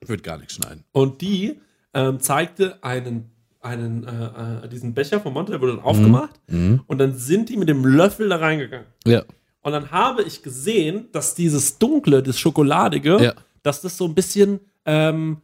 Würde 0.00 0.22
gar 0.22 0.38
nichts 0.38 0.54
schneiden. 0.54 0.84
Und 0.92 1.20
die 1.20 1.60
ähm, 1.94 2.20
zeigte 2.20 2.82
einen, 2.82 3.30
einen 3.60 4.04
äh, 4.04 4.64
äh, 4.64 4.68
diesen 4.68 4.92
Becher 4.94 5.20
von 5.20 5.32
Monte, 5.32 5.52
der 5.52 5.60
wurde 5.60 5.76
dann 5.76 5.84
aufgemacht. 5.84 6.38
Und 6.48 6.98
dann 6.98 7.14
sind 7.16 7.48
die 7.48 7.56
mit 7.56 7.68
dem 7.68 7.84
Löffel 7.86 8.28
da 8.28 8.36
reingegangen. 8.36 8.86
Ja. 9.06 9.22
Und 9.62 9.72
dann 9.72 9.90
habe 9.90 10.22
ich 10.22 10.42
gesehen, 10.42 11.06
dass 11.12 11.34
dieses 11.34 11.78
Dunkle, 11.78 12.22
das 12.22 12.38
Schokoladige, 12.38 13.22
Ja. 13.22 13.32
dass 13.62 13.80
das 13.80 13.96
so 13.96 14.04
ein 14.04 14.14
bisschen, 14.14 14.60
ähm, 14.84 15.38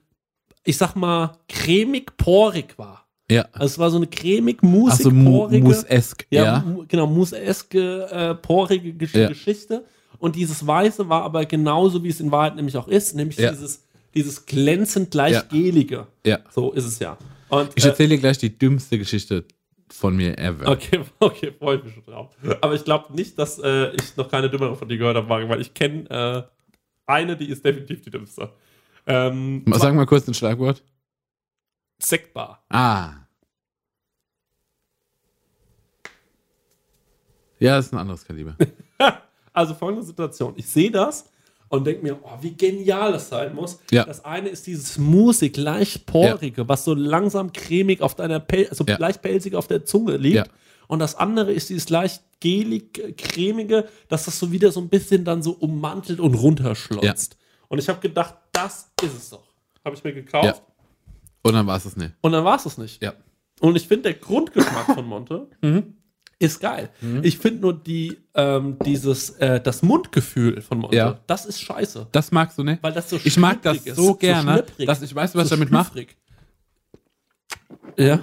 ich 0.65 0.77
sag 0.77 0.95
mal, 0.95 1.33
cremig-porig 1.49 2.77
war. 2.79 3.07
Ja. 3.31 3.47
Also 3.53 3.65
es 3.67 3.79
war 3.79 3.91
so 3.91 3.97
eine 3.97 4.07
cremig-musig, 4.09 5.07
Also 5.07 5.11
mu 5.11 5.39
porige, 5.39 5.65
Mus-esk. 5.65 6.27
ja, 6.31 6.45
Ja. 6.45 6.65
genau, 6.89 7.07
museske, 7.07 8.07
äh, 8.11 8.35
porige 8.35 8.93
Gesch 8.93 9.15
Ja. 9.15 9.29
Geschichte. 9.29 9.85
Und 10.19 10.37
dieses 10.37 10.67
Weiße 10.67 11.09
war 11.09 11.23
aber 11.23 11.47
genauso, 11.47 12.03
wie 12.05 12.09
es 12.09 12.21
in 12.21 12.31
Wahrheit 12.31 12.57
nämlich 12.57 12.77
auch 12.77 12.89
ist, 12.89 13.15
nämlich 13.15 13.39
Ja. 13.39 13.53
dieses, 13.53 13.85
dieses 14.15 14.47
glänzend 14.47 15.15
leicht 15.15 15.35
Ja. 15.53 15.59
gelige. 15.59 16.07
ja. 16.27 16.39
So 16.51 16.73
ist 16.73 16.85
es 16.85 16.99
ja. 16.99 17.17
Und, 17.49 17.71
Ich 17.77 17.85
äh, 17.85 17.89
erzähle 17.89 18.11
dir 18.11 18.19
gleich 18.19 18.39
die 18.39 18.57
dümmste 18.57 18.99
Geschichte 18.99 19.45
von 19.91 20.17
mir 20.17 20.39
ever. 20.39 20.69
okay, 20.69 21.01
okay, 21.21 21.53
freue 21.59 21.79
ich 21.79 21.85
mich 21.85 21.95
schon 21.95 22.05
drauf. 22.05 22.31
Aber 22.61 22.75
ich 22.75 22.85
glaube 22.85 23.13
nicht, 23.15 23.39
dass 23.39 23.59
äh, 23.59 23.95
ich 23.97 24.17
noch 24.17 24.29
keine 24.29 24.49
dümmere 24.51 24.77
von 24.77 24.89
dir 24.89 24.99
gehört 24.99 25.17
habe, 25.17 25.29
weil 25.49 25.61
ich 25.61 25.75
kenne 25.75 26.09
äh, 26.11 26.43
eine, 27.07 27.37
die 27.37 27.49
ist 27.49 27.65
definitiv 27.65 28.03
die 28.03 28.11
dümmste. 28.11 28.53
Ähm, 29.07 29.63
Mal- 29.67 29.79
Sag 29.81 29.95
mal 29.95 30.07
kurz 30.07 30.29
ein 30.29 30.35
Schlagwort. 30.35 30.83
Sektbar. 31.99 32.65
Ah. 32.69 33.15
Ja, 37.59 37.77
das 37.77 37.87
ist 37.87 37.93
ein 37.93 37.99
anderes 37.99 38.25
Kaliber. 38.25 38.57
Also 39.53 39.75
folgende 39.75 40.07
Situation. 40.07 40.55
Ich 40.57 40.67
sehe 40.69 40.93
das 40.93 41.29
und 41.71 41.87
denke 41.87 42.03
mir, 42.03 42.19
oh, 42.23 42.29
wie 42.43 42.53
genial 42.53 43.13
das 43.13 43.29
sein 43.29 43.55
muss. 43.55 43.79
Ja. 43.91 44.05
Das 44.05 44.25
eine 44.25 44.49
ist 44.49 44.67
dieses 44.67 44.99
musig, 44.99 45.57
leicht 45.57 46.05
porige, 46.05 46.69
was 46.69 46.85
so 46.85 46.95
langsam 46.95 47.53
cremig 47.53 48.03
auf 48.03 48.15
deiner 48.17 48.41
Pel 48.41 48.69
also 48.69 48.85
Ja. 48.87 48.99
leicht 48.99 49.23
pelzig 49.23 49.55
auf 49.55 49.69
der 49.69 49.85
Zunge 49.87 50.17
liegt. 50.17 50.37
Ja. 50.37 50.45
Und 50.89 50.99
das 50.99 51.15
andere 51.15 51.53
ist 51.53 51.71
dieses 51.71 51.89
leicht 51.89 52.23
gelig, 52.41 52.99
äh, 52.99 53.13
cremige, 53.13 53.89
dass 54.09 54.25
das 54.25 54.39
so 54.39 54.51
wieder 54.51 54.73
so 54.73 54.81
ein 54.81 54.89
bisschen 54.89 55.25
dann 55.25 55.43
so 55.43 55.53
ummantelt 55.53 56.19
und 56.19 56.35
runterschlotzt. 56.35 57.39
Und 57.69 57.79
ich 57.79 57.89
habe 57.89 58.01
gedacht, 58.01 58.35
das 58.51 58.91
ist 59.03 59.17
es 59.17 59.31
doch. 59.31 59.47
Habe 59.85 59.95
ich 59.95 60.03
mir 60.03 60.13
gekauft. 60.13 60.45
Ja. 60.45 60.55
Und 61.43 61.55
dann 61.55 61.67
war 61.69 61.77
es 61.77 61.85
das 61.85 61.97
nicht. 61.97 62.13
Und 62.21 62.33
dann 62.33 62.45
war 62.45 62.57
es 62.57 62.67
es 62.67 62.79
nicht. 62.79 63.01
Ja. 63.01 63.15
Und 63.61 63.77
ich 63.77 63.87
finde, 63.87 64.03
der 64.05 64.15
Grundgeschmack 64.15 64.87
von 64.87 65.07
Monte 65.07 65.47
ist 66.41 66.59
geil. 66.59 66.89
Ich 67.23 67.39
finde 67.39 67.61
nur 67.61 67.75
die, 67.75 68.17
ähm, 68.35 68.77
dieses, 68.85 69.31
äh, 69.39 69.61
das 69.61 69.83
Mundgefühl 69.83 70.61
von 70.63 70.79
Monte, 70.79 70.97
Ja. 70.97 71.21
das 71.27 71.45
ist 71.47 71.61
scheiße. 71.61 72.09
Das 72.13 72.33
magst 72.33 72.57
du 72.59 72.65
nicht? 72.65 72.83
Weil 72.83 72.93
das 72.93 73.11
so 73.11 73.21
ich 73.23 73.37
mag 73.37 73.61
das 73.63 73.77
ist, 73.87 73.95
so 73.97 74.15
gerne, 74.15 74.55
schlüpfrig, 74.55 74.87
dass 74.87 75.03
ich 75.03 75.15
weiß, 75.15 75.35
was 75.35 75.49
so 75.49 75.55
ich 75.55 75.61
damit 75.61 75.71
mache. 75.71 76.07
Ja? 77.99 78.21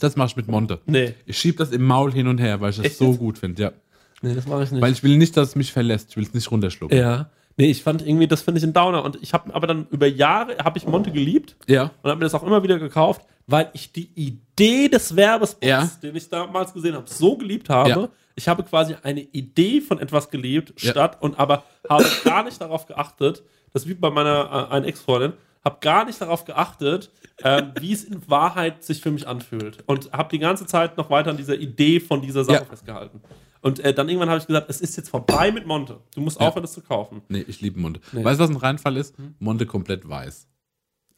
Das 0.00 0.16
mache 0.16 0.28
ich 0.30 0.36
mit 0.36 0.48
Monte. 0.48 0.80
Nee. 0.86 1.14
Ich 1.24 1.38
schieb 1.38 1.56
das 1.56 1.70
im 1.70 1.84
Maul 1.84 2.12
hin 2.12 2.26
und 2.26 2.38
her, 2.38 2.60
weil 2.60 2.70
ich 2.70 2.76
das 2.76 2.86
Echt 2.86 2.98
so 2.98 3.10
jetzt? 3.10 3.18
gut 3.20 3.38
finde, 3.38 3.62
ja. 3.62 3.72
Nee, 4.20 4.34
das 4.34 4.46
mache 4.46 4.64
ich 4.64 4.72
nicht. 4.72 4.82
Weil 4.82 4.92
ich 4.92 5.02
will 5.04 5.16
nicht, 5.16 5.36
dass 5.36 5.50
es 5.50 5.54
mich 5.56 5.72
verlässt. 5.72 6.10
Ich 6.10 6.16
will 6.16 6.24
es 6.24 6.34
nicht 6.34 6.50
runterschlucken. 6.50 6.98
ja. 6.98 7.30
Nee, 7.56 7.70
ich 7.70 7.82
fand 7.82 8.06
irgendwie, 8.06 8.26
das 8.26 8.42
finde 8.42 8.58
ich 8.58 8.64
ein 8.64 8.72
Downer. 8.72 9.04
Und 9.04 9.16
ich 9.22 9.32
habe 9.32 9.54
aber 9.54 9.66
dann 9.66 9.86
über 9.90 10.06
Jahre, 10.06 10.56
habe 10.64 10.76
ich 10.78 10.86
Monte 10.86 11.12
geliebt 11.12 11.56
Ja. 11.68 11.90
und 12.02 12.10
habe 12.10 12.16
mir 12.18 12.24
das 12.24 12.34
auch 12.34 12.42
immer 12.42 12.62
wieder 12.62 12.78
gekauft, 12.78 13.22
weil 13.46 13.70
ich 13.74 13.92
die 13.92 14.10
Idee 14.14 14.88
des 14.88 15.14
Werbespots, 15.14 15.66
Ja. 15.66 15.88
den 16.02 16.16
ich 16.16 16.28
damals 16.28 16.72
gesehen 16.72 16.94
habe, 16.94 17.08
so 17.08 17.36
geliebt 17.36 17.68
habe. 17.68 17.90
Ja. 17.90 18.08
Ich 18.34 18.48
habe 18.48 18.64
quasi 18.64 18.96
eine 19.02 19.20
Idee 19.20 19.80
von 19.80 20.00
etwas 20.00 20.30
geliebt, 20.30 20.72
statt 20.76 21.18
und 21.20 21.38
aber 21.38 21.62
habe 21.88 22.04
gar 22.24 22.42
nicht 22.42 22.60
darauf 22.60 22.86
geachtet, 22.86 23.44
das 23.72 23.82
ist 23.84 23.88
wie 23.88 23.94
bei 23.94 24.10
meiner 24.10 24.68
äh, 24.70 24.74
einen 24.74 24.86
Ex-Freundin, 24.86 25.34
habe 25.64 25.76
gar 25.80 26.04
nicht 26.04 26.20
darauf 26.20 26.44
geachtet, 26.44 27.10
ähm, 27.44 27.72
wie 27.80 27.92
es 27.92 28.02
in 28.04 28.28
Wahrheit 28.28 28.82
sich 28.82 29.00
für 29.00 29.10
mich 29.12 29.26
anfühlt. 29.28 29.78
Und 29.86 30.10
habe 30.12 30.28
die 30.30 30.38
ganze 30.40 30.66
Zeit 30.66 30.96
noch 30.96 31.10
weiter 31.10 31.30
an 31.30 31.36
dieser 31.36 31.54
Idee 31.54 32.00
von 32.00 32.20
dieser 32.20 32.44
Sache 32.44 32.64
festgehalten. 32.66 33.20
Und 33.64 33.80
äh, 33.80 33.94
dann 33.94 34.08
irgendwann 34.10 34.28
habe 34.28 34.38
ich 34.38 34.46
gesagt, 34.46 34.68
es 34.68 34.82
ist 34.82 34.94
jetzt 34.98 35.08
vorbei 35.08 35.50
mit 35.50 35.66
Monte. 35.66 35.98
Du 36.14 36.20
musst 36.20 36.38
Ja. 36.38 36.48
aufhören, 36.48 36.62
das 36.64 36.74
zu 36.74 36.82
kaufen. 36.82 37.22
Nee, 37.28 37.44
ich 37.48 37.62
liebe 37.62 37.80
Monte. 37.80 37.98
Nee. 38.12 38.22
Weißt 38.22 38.38
du, 38.38 38.44
was 38.44 38.50
ein 38.50 38.56
Reinfall 38.56 38.96
ist? 38.98 39.14
Monte 39.38 39.64
komplett 39.64 40.06
weiß. 40.06 40.46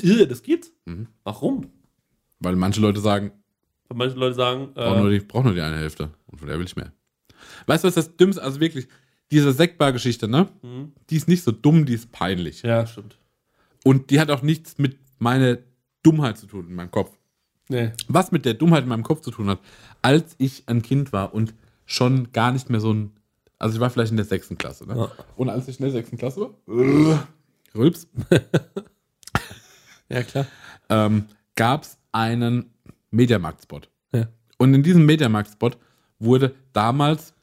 Irre, 0.01 0.29
das 0.29 0.43
gibt's? 0.45 0.73
Mhm. 0.85 1.09
Warum? 1.25 1.67
Weil 2.39 2.55
manche 2.55 2.81
Leute 2.81 3.01
sagen, 3.01 3.33
Weil 3.89 3.99
manche 3.99 4.17
Leute 4.17 4.35
sagen, 4.35 4.69
brauch 4.75 4.97
nur 4.97 5.11
äh, 5.11 5.19
die, 5.19 5.25
brauch 5.25 5.43
nur 5.43 5.55
die 5.55 5.61
eine 5.61 5.77
Hälfte. 5.77 6.11
Und 6.27 6.39
von 6.39 6.47
der 6.47 6.57
will 6.59 6.67
ich 6.67 6.77
mehr. 6.77 6.93
Weißt 7.67 7.83
du, 7.83 7.89
was 7.89 7.95
das 7.97 8.17
Dümmste, 8.17 8.43
also 8.43 8.61
wirklich, 8.61 8.87
diese 9.33 9.53
Sektbar-Geschichte, 9.53 10.29
ne? 10.29 10.49
Die 11.11 11.17
ist 11.17 11.27
nicht 11.27 11.43
so 11.43 11.51
dumm, 11.51 11.85
die 11.85 11.95
ist 11.95 12.13
peinlich. 12.13 12.63
Ja, 12.63 12.87
stimmt. 12.87 13.19
Und 13.83 14.11
die 14.11 14.21
hat 14.21 14.31
auch 14.31 14.43
nichts 14.43 14.79
mit 14.79 14.99
meiner 15.19 15.59
Dummheit 16.05 16.39
zu 16.39 16.47
tun 16.47 16.69
in 16.69 16.75
meinem 16.77 16.93
Kopf. 16.93 17.11
Nee. 17.69 17.91
Was 18.07 18.31
mit 18.31 18.45
der 18.45 18.55
Dummheit 18.55 18.85
in 18.85 18.89
meinem 18.89 19.03
Kopf 19.03 19.21
zu 19.23 19.33
tun 19.33 19.49
hat, 19.49 19.59
als 20.01 20.37
ich 20.39 20.63
ein 20.69 20.83
Kind 20.83 21.13
war 21.13 21.35
und 21.35 21.55
schon 21.87 22.33
gar 22.33 22.53
nicht 22.53 22.69
mehr 22.71 22.81
so 22.81 22.93
ein. 22.93 23.13
Also 23.59 23.77
ich 23.77 23.81
war 23.81 23.89
vielleicht 23.89 24.11
in 24.11 24.17
der 24.19 24.27
sechsten 24.27 24.59
Klasse, 24.59 24.87
ne? 24.87 24.97
Ja. 24.97 25.11
Und 25.37 25.49
als 25.49 25.67
ich 25.69 25.79
in 25.79 25.85
der 25.85 25.93
sechsten 25.93 26.19
Klasse 26.19 26.41
war, 26.67 27.27
Rülps, 27.75 28.07
Ja, 30.09 30.23
klar. 30.23 30.47
ähm, 30.89 31.25
gab 31.55 31.83
es 31.83 31.99
einen 32.13 32.71
Mediamarkt-Spot. 33.11 33.81
Ja. 34.13 34.29
Und 34.59 34.75
in 34.75 34.83
diesem 34.83 35.05
Mediamarkt-Spot 35.07 35.71
wurde 36.19 36.55
damals, 36.73 37.35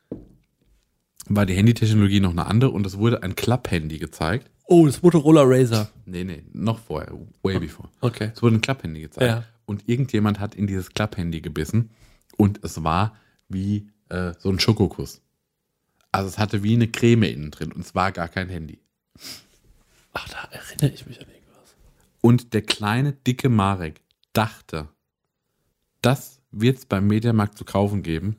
war 1.27 1.45
die 1.45 1.53
Handytechnologie 1.55 2.19
noch 2.19 2.31
eine 2.31 2.45
andere 2.45 2.71
und 2.71 2.85
es 2.85 2.97
wurde 2.97 3.21
ein 3.23 3.35
Klapp-Handy 3.35 3.97
gezeigt. 3.97 4.49
Oh, 4.65 4.85
das 4.85 5.01
Motorola 5.01 5.41
Razer. 5.45 5.89
Nee, 6.05 6.23
nee, 6.23 6.43
noch 6.53 6.79
vorher, 6.79 7.11
way 7.43 7.59
before. 7.59 7.89
Okay. 8.01 8.31
Es 8.35 8.41
wurde 8.41 8.55
ein 8.55 8.61
Klapp-Handy 8.61 9.01
gezeigt. 9.01 9.27
Ja. 9.29 9.43
Und 9.65 9.87
irgendjemand 9.89 10.39
hat 10.39 10.55
in 10.55 10.67
dieses 10.67 10.89
Klapp-Handy 10.89 11.41
gebissen 11.41 11.89
und 12.37 12.63
es 12.63 12.83
war 12.83 13.15
wie 13.49 13.87
äh, 14.13 14.33
so 14.39 14.49
ein 14.49 14.59
Schokokuss. 14.59 15.21
Also 16.11 16.29
es 16.29 16.37
hatte 16.37 16.63
wie 16.63 16.75
eine 16.75 16.87
Creme 16.87 17.23
innen 17.23 17.51
drin 17.51 17.71
und 17.71 17.81
es 17.81 17.95
war 17.95 18.11
gar 18.11 18.29
kein 18.29 18.47
Handy. 18.49 18.79
Ach, 20.13 20.29
da 20.29 20.47
erinnere 20.51 20.91
ich 20.91 21.07
mich 21.07 21.19
an 21.19 21.27
irgendwas. 21.27 21.75
Und 22.21 22.53
der 22.53 22.61
kleine, 22.61 23.13
dicke 23.13 23.49
Marek 23.49 24.01
dachte, 24.31 24.87
das 26.01 26.41
wird 26.51 26.77
es 26.77 26.85
beim 26.85 27.07
Mediamarkt 27.07 27.57
zu 27.57 27.65
kaufen 27.65 28.03
geben, 28.03 28.35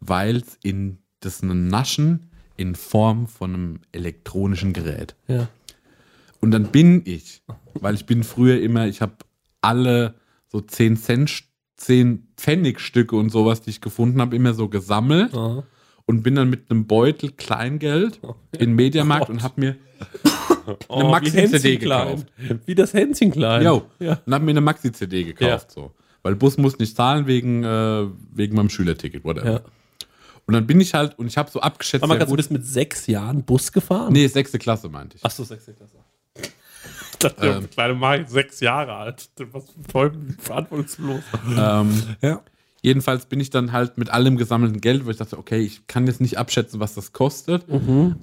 weil 0.00 0.36
es 0.36 0.58
in 0.62 0.98
das 1.20 1.42
ein 1.42 1.68
Naschen 1.68 2.30
in 2.56 2.74
Form 2.74 3.26
von 3.26 3.54
einem 3.54 3.80
elektronischen 3.92 4.72
Gerät. 4.72 5.14
Ja. 5.28 5.48
Und 6.40 6.50
dann 6.50 6.70
bin 6.70 7.02
ich, 7.06 7.42
weil 7.74 7.94
ich 7.94 8.04
bin 8.04 8.22
früher 8.22 8.60
immer, 8.60 8.86
ich 8.86 9.00
habe 9.00 9.16
alle 9.60 10.14
so 10.48 10.60
10 10.60 10.96
Cent, 10.96 11.30
10 11.78 12.28
Pfennigstücke 12.36 13.16
und 13.16 13.30
sowas, 13.30 13.60
die 13.62 13.70
ich 13.70 13.80
gefunden 13.80 14.20
habe, 14.20 14.36
immer 14.36 14.52
so 14.54 14.68
gesammelt 14.68 15.34
Aha. 15.34 15.64
und 16.06 16.22
bin 16.22 16.34
dann 16.34 16.50
mit 16.50 16.70
einem 16.70 16.86
Beutel 16.86 17.30
Kleingeld 17.32 18.20
in 18.52 18.58
den 18.58 18.74
Mediamarkt 18.74 19.26
Gott. 19.26 19.30
und 19.36 19.42
habe 19.42 19.60
mir 19.60 19.76
Oh, 20.88 20.96
eine 20.96 21.08
Hänschen 21.30 21.50
Maxi-CD 21.50 21.76
gekauft. 21.78 22.26
Wie 22.66 22.74
das 22.74 22.92
Hänschen 22.92 23.30
klein. 23.30 23.64
Jo, 23.64 23.82
Ja. 24.00 24.20
und 24.26 24.34
habe 24.34 24.44
mir 24.44 24.50
eine 24.50 24.60
Maxi-CD 24.60 25.24
gekauft. 25.24 25.70
So. 25.72 25.92
Weil 26.22 26.34
Bus 26.36 26.58
muss 26.58 26.78
nicht 26.78 26.94
zahlen 26.94 27.26
wegen, 27.26 27.64
äh, 27.64 28.06
wegen 28.34 28.54
meinem 28.54 28.68
Schülerticket, 28.68 29.24
whatever. 29.24 29.50
ja. 29.50 29.60
Und 30.46 30.54
dann 30.54 30.66
bin 30.66 30.80
ich 30.80 30.94
halt, 30.94 31.18
und 31.18 31.26
ich 31.26 31.36
habe 31.36 31.50
so 31.50 31.60
abgeschätzt, 31.60 32.02
Aber 32.04 32.18
ja, 32.18 32.24
du 32.24 32.34
bist 32.34 32.50
mit 32.50 32.64
sechs 32.66 33.06
Jahren 33.06 33.44
Bus 33.44 33.70
gefahren? 33.72 34.12
nee, 34.12 34.26
sechste 34.26 34.58
Klasse 34.58 34.88
meinte 34.88 35.16
ich. 35.16 35.24
Achso, 35.24 35.44
sechste 35.44 35.72
Klasse. 35.74 35.96
Ich 37.20 37.28
dachte, 37.30 37.46
Ähm. 37.46 37.60
der 37.60 37.68
kleine 37.68 37.94
Marek, 37.94 38.28
sechs 38.28 38.60
Jahre 38.60 38.94
alt. 38.94 39.28
Was 39.52 39.64
voll 39.90 40.12
verantwortungslos. 40.38 41.20
Ähm, 41.56 41.90
Ja. 42.22 42.40
Jedenfalls 42.80 43.26
bin 43.26 43.40
ich 43.40 43.50
dann 43.50 43.72
halt 43.72 43.98
mit 43.98 44.10
allem 44.10 44.36
gesammelten 44.36 44.80
Geld, 44.80 45.04
wo 45.04 45.10
ich 45.10 45.16
dachte, 45.16 45.36
okay, 45.36 45.58
ich 45.58 45.88
kann 45.88 46.06
jetzt 46.06 46.20
nicht 46.20 46.38
abschätzen, 46.38 46.78
was 46.78 46.94
das 46.94 47.12
kostet, 47.12 47.64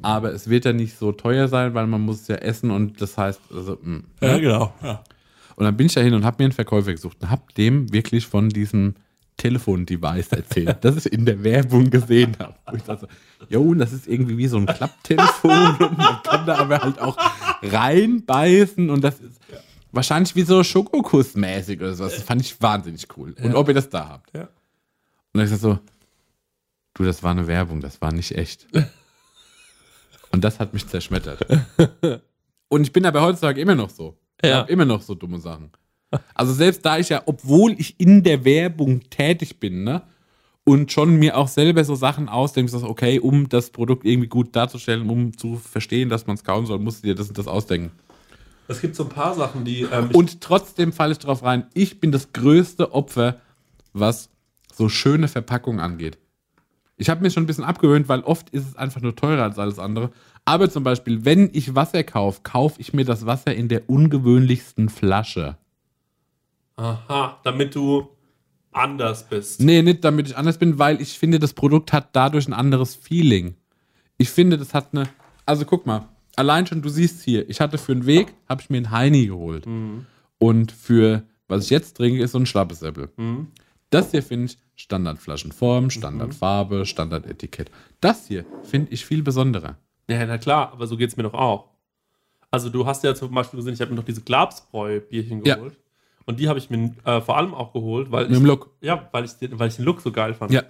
aber 0.01 0.31
es 0.31 0.49
wird 0.49 0.63
ja 0.63 0.71
nicht 0.71 0.97
so 0.97 1.11
teuer 1.11 1.49
sein, 1.49 1.73
weil 1.73 1.87
man 1.87 1.99
muss 1.99 2.21
es 2.21 2.27
ja 2.29 2.35
essen 2.37 2.71
und 2.71 3.01
das 3.01 3.17
heißt, 3.17 3.41
also, 3.53 3.77
mh. 3.81 4.03
Ja, 4.21 4.37
genau. 4.37 4.73
Ja. 4.81 5.03
Und 5.57 5.65
dann 5.65 5.75
bin 5.75 5.87
ich 5.87 5.93
da 5.93 5.99
hin 5.99 6.13
und 6.13 6.23
habe 6.23 6.37
mir 6.39 6.45
einen 6.45 6.53
Verkäufer 6.53 6.93
gesucht 6.93 7.17
und 7.21 7.29
habe 7.29 7.41
dem 7.57 7.91
wirklich 7.91 8.27
von 8.27 8.47
diesem 8.47 8.95
Telefon-Device 9.38 10.31
erzählt, 10.31 10.77
das 10.81 11.05
ich 11.05 11.11
in 11.11 11.25
der 11.25 11.43
Werbung 11.43 11.89
gesehen 11.89 12.36
habe. 12.39 12.55
Wo 12.67 12.75
ich 12.77 12.83
dachte, 12.83 13.07
jo, 13.49 13.73
das 13.73 13.91
ist 13.93 14.07
irgendwie 14.07 14.38
wie 14.38 14.47
so 14.47 14.57
ein 14.57 14.65
Klapptelefon 14.65 15.75
und 15.79 15.97
man 15.97 16.21
kann 16.23 16.45
da 16.45 16.57
aber 16.57 16.79
halt 16.79 16.99
auch 16.99 17.17
reinbeißen 17.61 18.89
und 18.89 19.01
das 19.03 19.19
ist 19.19 19.39
wahrscheinlich 19.91 20.36
wie 20.36 20.43
so 20.43 20.59
Schokokuss-mäßig 20.63 21.79
oder 21.79 21.93
sowas. 21.95 22.15
Das 22.15 22.23
fand 22.23 22.41
ich 22.41 22.61
wahnsinnig 22.61 23.07
cool. 23.17 23.36
Und 23.41 23.55
ob 23.55 23.67
ihr 23.67 23.73
das 23.73 23.89
da 23.89 24.07
habt. 24.09 24.36
Ja. 24.36 24.43
Und 24.43 24.49
dann 25.33 25.43
ich 25.45 25.51
gesagt 25.51 25.61
so, 25.61 25.79
du, 26.93 27.03
das 27.03 27.21
war 27.23 27.31
eine 27.31 27.47
Werbung, 27.47 27.81
das 27.81 28.01
war 28.01 28.11
nicht 28.13 28.31
echt. 28.38 28.67
Und 30.31 30.43
das 30.43 30.59
hat 30.59 30.73
mich 30.73 30.88
zerschmettert. 30.88 31.45
Und 32.67 32.81
ich 32.81 32.91
bin 32.91 33.05
aber 33.05 33.21
heutzutage 33.21 33.61
immer 33.61 33.75
noch 33.75 33.89
so. 33.89 34.17
Ich 34.41 34.49
Ja. 34.49 34.57
habe 34.59 34.71
immer 34.71 34.86
noch 34.86 35.01
so 35.01 35.15
dumme 35.15 35.39
Sachen. 35.39 35.71
Also 36.34 36.53
selbst 36.53 36.86
da 36.86 36.97
ich 36.97 37.09
ja, 37.09 37.24
obwohl 37.26 37.74
ich 37.78 37.95
in 37.99 38.24
der 38.24 38.45
Werbung 38.45 39.01
tätig 39.09 39.59
bin, 39.59 39.84
ne, 39.84 40.01
und 40.66 40.91
schon 40.91 41.16
mir 41.18 41.38
auch 41.38 41.47
selber 41.47 41.84
so 41.84 41.95
Sachen 41.95 42.28
ausdenke, 42.28 42.72
so, 42.72 42.84
okay, 42.88 43.20
um 43.20 43.47
das 43.49 43.70
Produkt 43.70 44.05
irgendwie 44.05 44.28
gut 44.28 44.55
darzustellen, 44.55 45.09
um 45.09 45.38
zu 45.38 45.55
verstehen, 45.57 46.09
dass 46.09 46.28
man 46.28 46.36
es 46.36 46.43
kaufen 46.43 46.66
soll, 46.66 46.80
musst 46.80 47.03
du 47.03 47.07
dir 47.07 47.16
das 47.16 47.30
und 47.30 47.38
das 47.38 47.47
ausdenken. 47.47 47.91
Es 48.68 48.82
gibt 48.82 48.95
so 48.95 49.03
ein 49.03 49.09
paar 49.09 49.36
Sachen, 49.36 49.63
die. 49.63 49.84
Ähm, 49.84 50.09
Und 50.11 50.41
trotzdem 50.41 50.91
falle 50.91 51.11
ich 51.11 51.20
drauf 51.20 51.43
rein, 51.43 51.68
ich 51.74 51.99
bin 51.99 52.11
das 52.11 52.34
größte 52.34 52.93
Opfer, 52.93 53.39
was 53.93 54.30
so 54.74 54.89
schöne 54.89 55.28
Verpackungen 55.28 55.80
angeht. 55.80 56.18
Ich 56.97 57.09
habe 57.09 57.22
mir 57.22 57.30
schon 57.30 57.43
ein 57.43 57.47
bisschen 57.47 57.63
abgewöhnt, 57.63 58.09
weil 58.09 58.22
oft 58.22 58.49
ist 58.49 58.68
es 58.68 58.76
einfach 58.76 59.01
nur 59.01 59.16
teurer 59.16 59.43
als 59.43 59.59
alles 59.59 59.80
andere. 59.80 60.11
Aber 60.45 60.70
zum 60.70 60.84
Beispiel, 60.84 61.26
wenn 61.26 61.49
ich 61.53 61.76
Wasser 61.76 62.03
kaufe, 62.03 62.41
kaufe 62.43 62.80
ich 62.80 62.93
mir 62.93 63.05
das 63.05 63.26
Wasser 63.26 63.53
in 63.53 63.68
der 63.68 63.89
ungewöhnlichsten 63.89 64.89
Flasche. 64.89 65.57
Aha, 66.76 67.39
damit 67.43 67.76
du 67.76 68.07
anders 68.71 69.28
bist. 69.28 69.61
Nee, 69.61 69.82
nicht 69.82 70.03
damit 70.03 70.28
ich 70.28 70.38
anders 70.38 70.57
bin, 70.57 70.78
weil 70.80 71.01
ich 71.01 71.17
finde, 71.17 71.39
das 71.39 71.53
Produkt 71.53 71.93
hat 71.93 72.09
dadurch 72.13 72.47
ein 72.47 72.53
anderes 72.53 72.95
Feeling. 72.95 73.55
Ich 74.17 74.30
finde, 74.30 74.57
das 74.57 74.73
hat 74.73 74.89
eine. 74.91 75.07
Also 75.45 75.65
guck 75.65 75.86
mal, 75.86 76.07
allein 76.36 76.65
schon, 76.67 76.82
du 76.82 76.89
siehst 76.89 77.23
hier, 77.23 77.49
ich 77.49 77.61
hatte 77.61 77.78
für 77.78 77.91
einen 77.91 78.05
Weg, 78.05 78.34
habe 78.49 78.61
ich 78.61 78.69
mir 78.69 78.78
einen 78.78 78.91
Heini 78.91 79.28
geholt. 79.28 79.67
Und 80.38 80.71
für, 80.71 81.23
was 81.47 81.65
ich 81.65 81.69
jetzt 81.69 81.97
trinke, 81.97 82.21
ist 82.21 82.32
so 82.32 82.39
ein 82.39 82.45
Schlappesäppel. 82.45 83.09
Das 83.89 84.11
hier 84.11 84.23
finde 84.23 84.47
ich 84.47 84.57
Standardflaschenform, 84.76 85.89
Standardfarbe, 85.89 86.86
Standardetikett. 86.86 87.71
Das 88.01 88.28
hier 88.28 88.45
finde 88.63 88.91
ich 88.91 89.05
viel 89.05 89.23
besonderer. 89.23 89.78
Ja, 90.09 90.26
na 90.26 90.38
klar, 90.38 90.71
aber 90.73 90.88
so 90.88 90.97
geht 90.97 91.09
es 91.09 91.17
mir 91.17 91.23
doch 91.23 91.34
auch. 91.34 91.69
Also 92.51 92.69
du 92.69 92.86
hast 92.86 93.03
ja 93.03 93.15
zum 93.15 93.34
Beispiel 93.34 93.57
gesehen, 93.57 93.73
ich 93.73 93.82
habe 93.82 93.91
mir 93.91 93.97
noch 93.97 94.05
diese 94.05 94.21
Glabsbräu-Bierchen 94.21 95.43
Ja. 95.45 95.57
Und 96.26 96.39
die 96.39 96.49
habe 96.49 96.57
ich 96.59 96.69
mir 96.69 96.91
äh, 97.03 97.21
vor 97.21 97.38
allem 97.38 97.53
auch 97.53 97.71
geholt, 97.73 98.11
weil 98.11 98.28
Mit 98.28 98.38
ich, 98.39 98.43
Look. 98.43 98.71
ja, 98.82 99.07
weil 99.11 99.26
ich, 99.26 99.34
den, 99.34 99.59
weil 99.59 99.67
ich 99.69 99.76
den 99.76 99.86
Look 99.86 100.01
so 100.01 100.11
geil 100.11 100.34
fand. 100.34 100.51
Ja. 100.51 100.63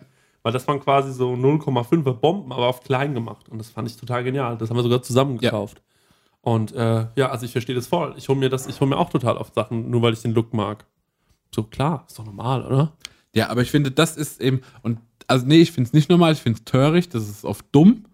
Weil 0.43 0.51
das 0.51 0.67
waren 0.67 0.79
quasi 0.79 1.11
so 1.13 1.33
0,5er 1.33 2.13
Bomben, 2.13 2.51
aber 2.51 2.67
auf 2.67 2.81
klein 2.83 3.13
gemacht. 3.13 3.47
Und 3.49 3.57
das 3.57 3.69
fand 3.69 3.89
ich 3.89 3.95
total 3.97 4.23
genial. 4.23 4.57
Das 4.57 4.69
haben 4.69 4.77
wir 4.77 4.83
sogar 4.83 5.01
zusammen 5.01 5.35
Ja. 5.35 5.49
gekauft. 5.49 5.81
Und 6.41 6.73
äh, 6.73 7.07
ja, 7.15 7.29
also 7.31 7.45
ich 7.45 7.51
verstehe 7.51 7.73
das 7.75 7.87
voll. 7.87 8.13
Ich 8.17 8.29
hole 8.29 8.37
mir 8.37 8.49
das, 8.49 8.67
ich 8.67 8.79
hole 8.79 8.89
mir 8.89 8.97
auch 8.97 9.09
total 9.09 9.37
oft 9.37 9.55
Sachen, 9.55 9.89
nur 9.89 10.01
weil 10.03 10.13
ich 10.13 10.21
den 10.21 10.33
Look 10.33 10.53
mag. 10.53 10.85
So 11.53 11.63
klar, 11.63 12.03
ist 12.07 12.19
doch 12.19 12.25
normal, 12.25 12.63
oder? 12.65 12.91
Ja, 13.33 13.49
aber 13.49 13.61
ich 13.61 13.71
finde, 13.71 13.89
das 13.91 14.15
ist 14.17 14.39
eben, 14.41 14.61
und 14.83 14.99
also 15.27 15.45
nee, 15.47 15.61
ich 15.61 15.71
finde 15.71 15.87
es 15.87 15.93
nicht 15.93 16.09
normal, 16.09 16.33
ich 16.33 16.39
finde 16.41 16.59
es 16.59 16.65
töricht, 16.65 17.15
das 17.15 17.27
ist 17.27 17.45
oft 17.45 17.65
dumm. 17.71 18.05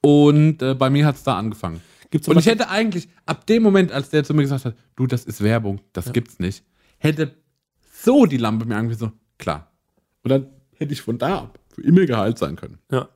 Und 0.00 0.60
äh, 0.62 0.74
bei 0.74 0.90
mir 0.90 1.06
hat 1.06 1.14
es 1.14 1.22
da 1.22 1.38
angefangen. 1.38 1.80
Gibt's 2.14 2.28
Und 2.28 2.38
ich 2.38 2.46
hätte 2.46 2.68
eigentlich, 2.68 3.08
ab 3.26 3.44
dem 3.48 3.64
Moment, 3.64 3.90
als 3.90 4.08
der 4.10 4.22
zu 4.22 4.34
mir 4.34 4.42
gesagt 4.42 4.64
hat, 4.66 4.76
du, 4.94 5.08
das 5.08 5.24
ist 5.24 5.42
Werbung, 5.42 5.80
das 5.92 6.12
gibt's 6.12 6.38
nicht, 6.38 6.62
hätte 6.98 7.34
so 8.04 8.24
die 8.26 8.36
Lampe 8.36 8.66
mir 8.66 8.76
angefangen, 8.76 9.10
so, 9.10 9.18
klar. 9.36 9.72
Und 10.22 10.30
dann 10.30 10.46
hätte 10.76 10.92
ich 10.92 11.02
von 11.02 11.18
da 11.18 11.38
ab 11.40 11.58
für 11.74 11.82
immer 11.82 12.06
geheilt 12.06 12.38
sein 12.38 12.54
können. 12.54 12.78
ja. 12.92 13.08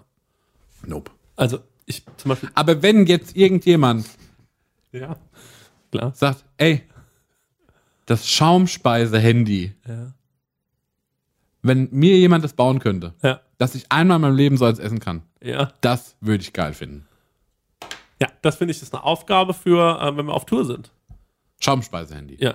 Nope. 0.84 1.12
Also 1.36 1.60
ich 1.86 2.04
zum 2.16 2.30
Beispiel, 2.30 2.50
Aber 2.54 2.82
wenn 2.82 3.06
jetzt 3.06 3.36
irgendjemand 3.36 4.04
ja, 4.90 5.16
klar. 5.92 6.12
sagt, 6.16 6.44
ey, 6.56 6.82
das 8.06 8.28
Schaumspeise-Handy, 8.28 9.74
Ja. 9.86 10.12
wenn 11.62 11.88
mir 11.92 12.16
jemand 12.18 12.42
das 12.42 12.52
bauen 12.54 12.80
könnte, 12.80 13.14
Ja. 13.22 13.42
dass 13.58 13.76
ich 13.76 13.92
einmal 13.92 14.16
in 14.16 14.22
meinem 14.22 14.36
Leben 14.36 14.56
so 14.56 14.64
als 14.64 14.80
essen 14.80 14.98
kann, 14.98 15.22
Ja. 15.40 15.72
das 15.82 16.16
würde 16.20 16.42
ich 16.42 16.52
geil 16.52 16.74
finden. 16.74 17.06
Ja, 18.20 18.28
das 18.42 18.56
finde 18.56 18.72
ich 18.72 18.82
ist 18.82 18.92
eine 18.94 19.02
Aufgabe 19.04 19.54
für, 19.54 20.00
äh, 20.00 20.16
wenn 20.16 20.26
wir 20.26 20.34
auf 20.34 20.44
Tour 20.46 20.64
sind. 20.64 20.90
Schaumspeise-Handy. 21.60 22.36
Ja. 22.40 22.54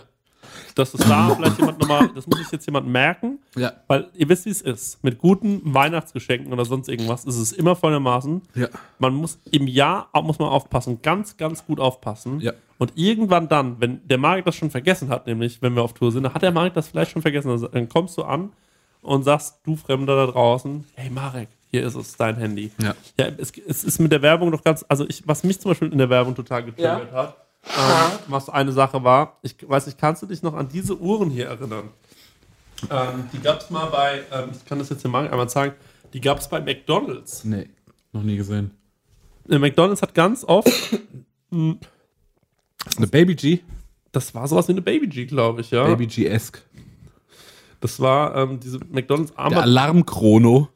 Dass 0.76 0.94
es 0.94 1.02
da 1.08 1.30
vielleicht 1.36 1.58
jemand 1.58 1.80
nochmal, 1.80 2.10
das 2.14 2.28
muss 2.28 2.38
sich 2.40 2.52
jetzt 2.52 2.66
jemand 2.66 2.88
merken, 2.88 3.40
Ja. 3.56 3.74
weil 3.88 4.10
ihr 4.14 4.28
wisst, 4.30 4.46
wie 4.46 4.50
es 4.50 4.62
ist. 4.62 5.04
Mit 5.04 5.18
guten 5.20 5.62
Weihnachtsgeschenken 5.74 6.52
oder 6.54 6.66
sonst 6.66 6.90
irgendwas 6.90 7.26
ist 7.26 7.38
es 7.38 7.52
immer 7.54 7.76
folgendermaßen. 7.76 8.42
Ja. 8.56 8.68
Man 9.00 9.14
muss 9.16 9.40
im 9.52 9.68
Jahr 9.68 10.10
auch- 10.12 10.24
muss 10.24 10.40
man 10.40 10.50
aufpassen, 10.50 11.02
ganz, 11.02 11.38
ganz 11.38 11.66
gut 11.66 11.80
aufpassen. 11.80 12.40
Ja. 12.42 12.54
Und 12.78 12.94
irgendwann 12.96 13.48
dann, 13.48 13.80
wenn 13.80 14.06
der 14.08 14.18
Marek 14.18 14.46
das 14.46 14.56
schon 14.56 14.70
vergessen 14.72 15.10
hat, 15.10 15.28
nämlich 15.28 15.62
wenn 15.62 15.76
wir 15.76 15.84
auf 15.84 15.94
Tour 15.94 16.12
sind, 16.12 16.24
dann 16.24 16.34
hat 16.34 16.42
der 16.42 16.52
Marek 16.52 16.74
das 16.74 16.88
vielleicht 16.90 17.12
schon 17.12 17.22
vergessen. 17.22 17.50
Also, 17.50 17.68
dann 17.68 17.88
kommst 17.88 18.18
du 18.18 18.24
an 18.24 18.52
und 19.02 19.24
sagst, 19.24 19.60
du 19.66 19.76
Fremder 19.76 20.16
da 20.26 20.32
draußen, 20.32 20.86
hey 20.96 21.10
Marek, 21.10 21.50
hier 21.74 21.88
ist 21.88 21.96
es, 21.96 22.16
dein 22.18 22.36
Handy. 22.38 22.72
Ja. 22.80 22.94
Ja, 23.20 23.30
es, 23.38 23.52
es 23.68 23.84
ist 23.84 23.98
mit 24.00 24.12
der 24.12 24.22
Werbung 24.22 24.52
doch 24.52 24.64
ganz, 24.64 24.86
also 24.88 25.08
ich, 25.10 25.28
was 25.28 25.44
mich 25.44 25.60
zum 25.60 25.72
Beispiel 25.72 25.92
in 25.92 25.98
der 25.98 26.10
Werbung 26.12 26.36
total 26.36 26.64
getriggert 26.64 27.12
hat, 27.12 27.36
ähm, 27.66 28.20
was 28.28 28.48
eine 28.48 28.72
Sache 28.72 29.04
war, 29.04 29.40
ich 29.42 29.56
weiß 29.68 29.88
nicht, 29.88 29.98
kannst 29.98 30.22
du 30.22 30.28
dich 30.28 30.44
noch 30.44 30.54
an 30.54 30.70
diese 30.70 30.96
Uhren 31.00 31.32
hier 31.32 31.48
erinnern? 31.48 31.90
Ähm, 32.92 33.28
die 33.34 33.40
gab 33.40 33.60
es 33.62 33.72
mal 33.72 33.88
bei, 33.88 34.22
ähm, 34.32 34.50
ich 34.52 34.64
kann 34.66 34.78
das 34.78 34.90
jetzt 34.90 35.02
hier 35.02 35.10
mal 35.10 35.28
einmal 35.28 35.50
zeigen, 35.50 35.74
die 36.14 36.22
gab 36.22 36.38
es 36.38 36.48
bei 36.48 36.62
McDonalds. 36.62 37.44
Nee, 37.44 37.70
noch 38.12 38.22
nie 38.22 38.38
gesehen. 38.38 38.70
Äh, 39.50 39.58
McDonalds 39.58 40.04
hat 40.04 40.14
ganz 40.14 40.44
oft, 40.44 40.68
Das 40.70 41.00
ist 42.88 42.98
eine 42.98 43.08
Baby 43.08 43.34
G. 43.34 43.60
das 44.12 44.36
war 44.36 44.48
sowas 44.48 44.68
wie 44.68 44.74
eine 44.74 44.84
Baby 44.84 45.08
G, 45.08 45.26
glaube 45.26 45.62
ich, 45.62 45.72
ja. 45.72 45.86
Baby 45.86 46.06
G-esque. 46.06 46.62
Das 47.80 48.00
war 48.00 48.36
ähm, 48.36 48.60
diese 48.60 48.78
McDonalds 48.92 49.32
Der 49.32 49.40
Armband. 49.40 49.64
Alarmchrono. 49.64 50.70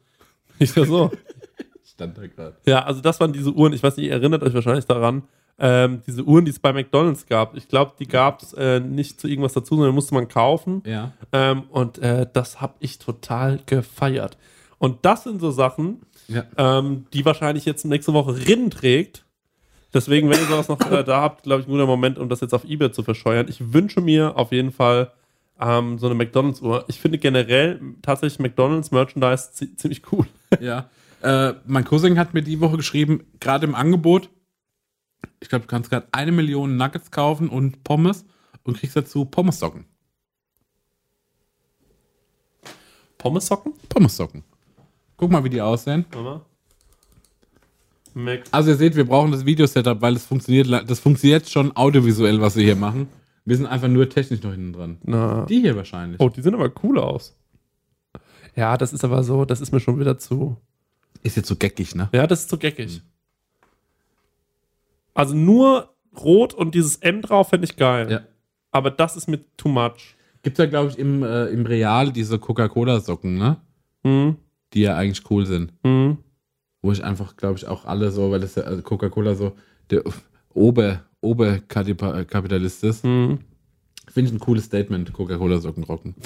Ist 0.58 0.76
ja 0.76 0.84
so. 0.84 1.10
Stand 1.84 2.16
da 2.18 2.26
gerade. 2.26 2.56
Ja, 2.66 2.84
also 2.84 3.00
das 3.00 3.18
waren 3.20 3.32
diese 3.32 3.52
Uhren, 3.52 3.72
ich 3.72 3.82
weiß 3.82 3.96
nicht, 3.96 4.06
ihr 4.06 4.12
erinnert 4.12 4.42
euch 4.42 4.54
wahrscheinlich 4.54 4.86
daran, 4.86 5.24
ähm, 5.58 6.02
diese 6.06 6.22
Uhren, 6.22 6.44
die 6.44 6.52
es 6.52 6.58
bei 6.60 6.72
McDonalds 6.72 7.26
gab. 7.26 7.56
Ich 7.56 7.66
glaube, 7.68 7.92
die 7.98 8.06
gab 8.06 8.42
es 8.42 8.52
äh, 8.52 8.78
nicht 8.78 9.20
zu 9.20 9.26
irgendwas 9.26 9.54
dazu, 9.54 9.74
sondern 9.74 9.94
musste 9.94 10.14
man 10.14 10.28
kaufen. 10.28 10.82
Ja. 10.86 11.12
Ähm, 11.32 11.64
und 11.70 11.98
äh, 11.98 12.26
das 12.32 12.60
habe 12.60 12.74
ich 12.78 12.98
total 12.98 13.58
gefeiert. 13.66 14.36
Und 14.78 15.04
das 15.04 15.24
sind 15.24 15.40
so 15.40 15.50
Sachen, 15.50 16.02
Ja. 16.28 16.44
ähm, 16.56 17.06
die 17.12 17.24
wahrscheinlich 17.24 17.64
jetzt 17.64 17.84
nächste 17.84 18.12
Woche 18.12 18.36
Rinnen 18.46 18.70
trägt. 18.70 19.24
Deswegen, 19.92 20.28
wenn 20.30 20.38
ihr 20.38 20.46
sowas 20.46 20.68
noch 20.68 20.78
äh, 20.92 21.02
da 21.02 21.20
habt, 21.22 21.42
glaube 21.42 21.62
ich, 21.62 21.66
ein 21.66 21.72
guter 21.72 21.86
Moment, 21.86 22.18
um 22.18 22.28
das 22.28 22.40
jetzt 22.40 22.52
auf 22.54 22.64
Ebay 22.64 22.92
zu 22.92 23.02
verscheuern. 23.02 23.46
Ich 23.48 23.72
wünsche 23.72 24.00
mir 24.00 24.36
auf 24.36 24.52
jeden 24.52 24.70
Fall 24.70 25.10
ähm, 25.60 25.98
so 25.98 26.06
eine 26.06 26.14
McDonalds-Uhr. 26.14 26.84
Ich 26.86 27.00
finde 27.00 27.18
generell 27.18 27.80
tatsächlich 28.02 28.38
McDonalds-Merchandise 28.38 29.50
zi- 29.54 29.74
ziemlich 29.74 30.02
cool. 30.12 30.26
Ja. 30.60 30.90
Äh, 31.20 31.54
mein 31.66 31.84
Cousin 31.84 32.18
hat 32.18 32.34
mir 32.34 32.42
die 32.42 32.60
Woche 32.60 32.76
geschrieben, 32.76 33.24
gerade 33.40 33.66
im 33.66 33.74
Angebot, 33.74 34.30
ich 35.40 35.48
glaube, 35.48 35.62
du 35.62 35.68
kannst 35.68 35.90
gerade 35.90 36.06
eine 36.12 36.32
Million 36.32 36.76
Nuggets 36.76 37.10
kaufen 37.10 37.48
und 37.48 37.82
Pommes 37.84 38.24
und 38.62 38.78
kriegst 38.78 38.96
dazu 38.96 39.24
Pommessocken. 39.24 39.84
Pommessocken? 43.18 43.72
Pommessocken. 43.88 44.44
Guck 45.16 45.30
mal, 45.30 45.42
wie 45.42 45.50
die 45.50 45.60
aussehen. 45.60 46.04
Also 48.50 48.70
ihr 48.70 48.76
seht, 48.76 48.96
wir 48.96 49.04
brauchen 49.04 49.32
das 49.32 49.44
Videosetup, 49.44 50.00
weil 50.00 50.14
es 50.14 50.24
funktioniert, 50.24 50.68
das 50.88 51.00
funktioniert 51.00 51.48
schon 51.48 51.76
audiovisuell, 51.76 52.40
was 52.40 52.56
wir 52.56 52.64
hier 52.64 52.76
machen. 52.76 53.08
Wir 53.44 53.56
sind 53.56 53.66
einfach 53.66 53.88
nur 53.88 54.08
technisch 54.08 54.42
noch 54.42 54.52
hinten 54.52 54.72
dran. 54.72 54.98
Na. 55.04 55.46
Die 55.46 55.60
hier 55.60 55.76
wahrscheinlich. 55.76 56.20
Oh, 56.20 56.28
die 56.28 56.42
sehen 56.42 56.54
aber 56.54 56.70
cool 56.82 56.98
aus. 56.98 57.37
Ja, 58.58 58.76
das 58.76 58.92
ist 58.92 59.04
aber 59.04 59.22
so, 59.22 59.44
das 59.44 59.60
ist 59.60 59.70
mir 59.70 59.78
schon 59.78 60.00
wieder 60.00 60.18
zu. 60.18 60.56
Ist 61.22 61.36
jetzt 61.36 61.46
so 61.46 61.54
geckig, 61.54 61.94
ne? 61.94 62.08
Ja, 62.12 62.26
das 62.26 62.40
ist 62.40 62.50
zu 62.50 62.58
geckig. 62.58 63.02
Also 65.14 65.36
nur 65.36 65.94
rot 66.18 66.54
und 66.54 66.74
dieses 66.74 66.96
M 66.96 67.22
drauf 67.22 67.50
fände 67.50 67.66
ich 67.66 67.76
geil. 67.76 68.10
Ja. 68.10 68.20
Aber 68.72 68.90
das 68.90 69.16
ist 69.16 69.28
mir 69.28 69.38
too 69.56 69.68
much. 69.68 70.16
Gibt 70.42 70.58
ja, 70.58 70.66
glaube 70.66 70.90
ich, 70.90 70.98
im, 70.98 71.22
äh, 71.22 71.46
im 71.46 71.66
Real 71.66 72.10
diese 72.10 72.40
Coca-Cola-Socken, 72.40 73.38
ne? 73.38 73.58
Mhm. 74.02 74.38
Die 74.74 74.80
ja 74.80 74.96
eigentlich 74.96 75.30
cool 75.30 75.46
sind. 75.46 75.72
Mhm. 75.84 76.18
Wo 76.82 76.90
ich 76.90 77.04
einfach, 77.04 77.36
glaube 77.36 77.58
ich, 77.58 77.68
auch 77.68 77.84
alle 77.84 78.10
so, 78.10 78.32
weil 78.32 78.40
das 78.40 78.56
ja 78.56 78.64
also 78.64 78.82
Coca-Cola 78.82 79.36
so 79.36 79.52
der 79.90 80.02
Ober, 80.52 81.04
Oberkapitalist 81.20 82.82
ist. 82.82 83.04
Mhm. 83.04 83.38
Finde 84.08 84.30
ich 84.30 84.34
ein 84.34 84.40
cooles 84.40 84.64
Statement, 84.64 85.12
Coca-Cola-Socken 85.12 85.84
rocken. 85.84 86.16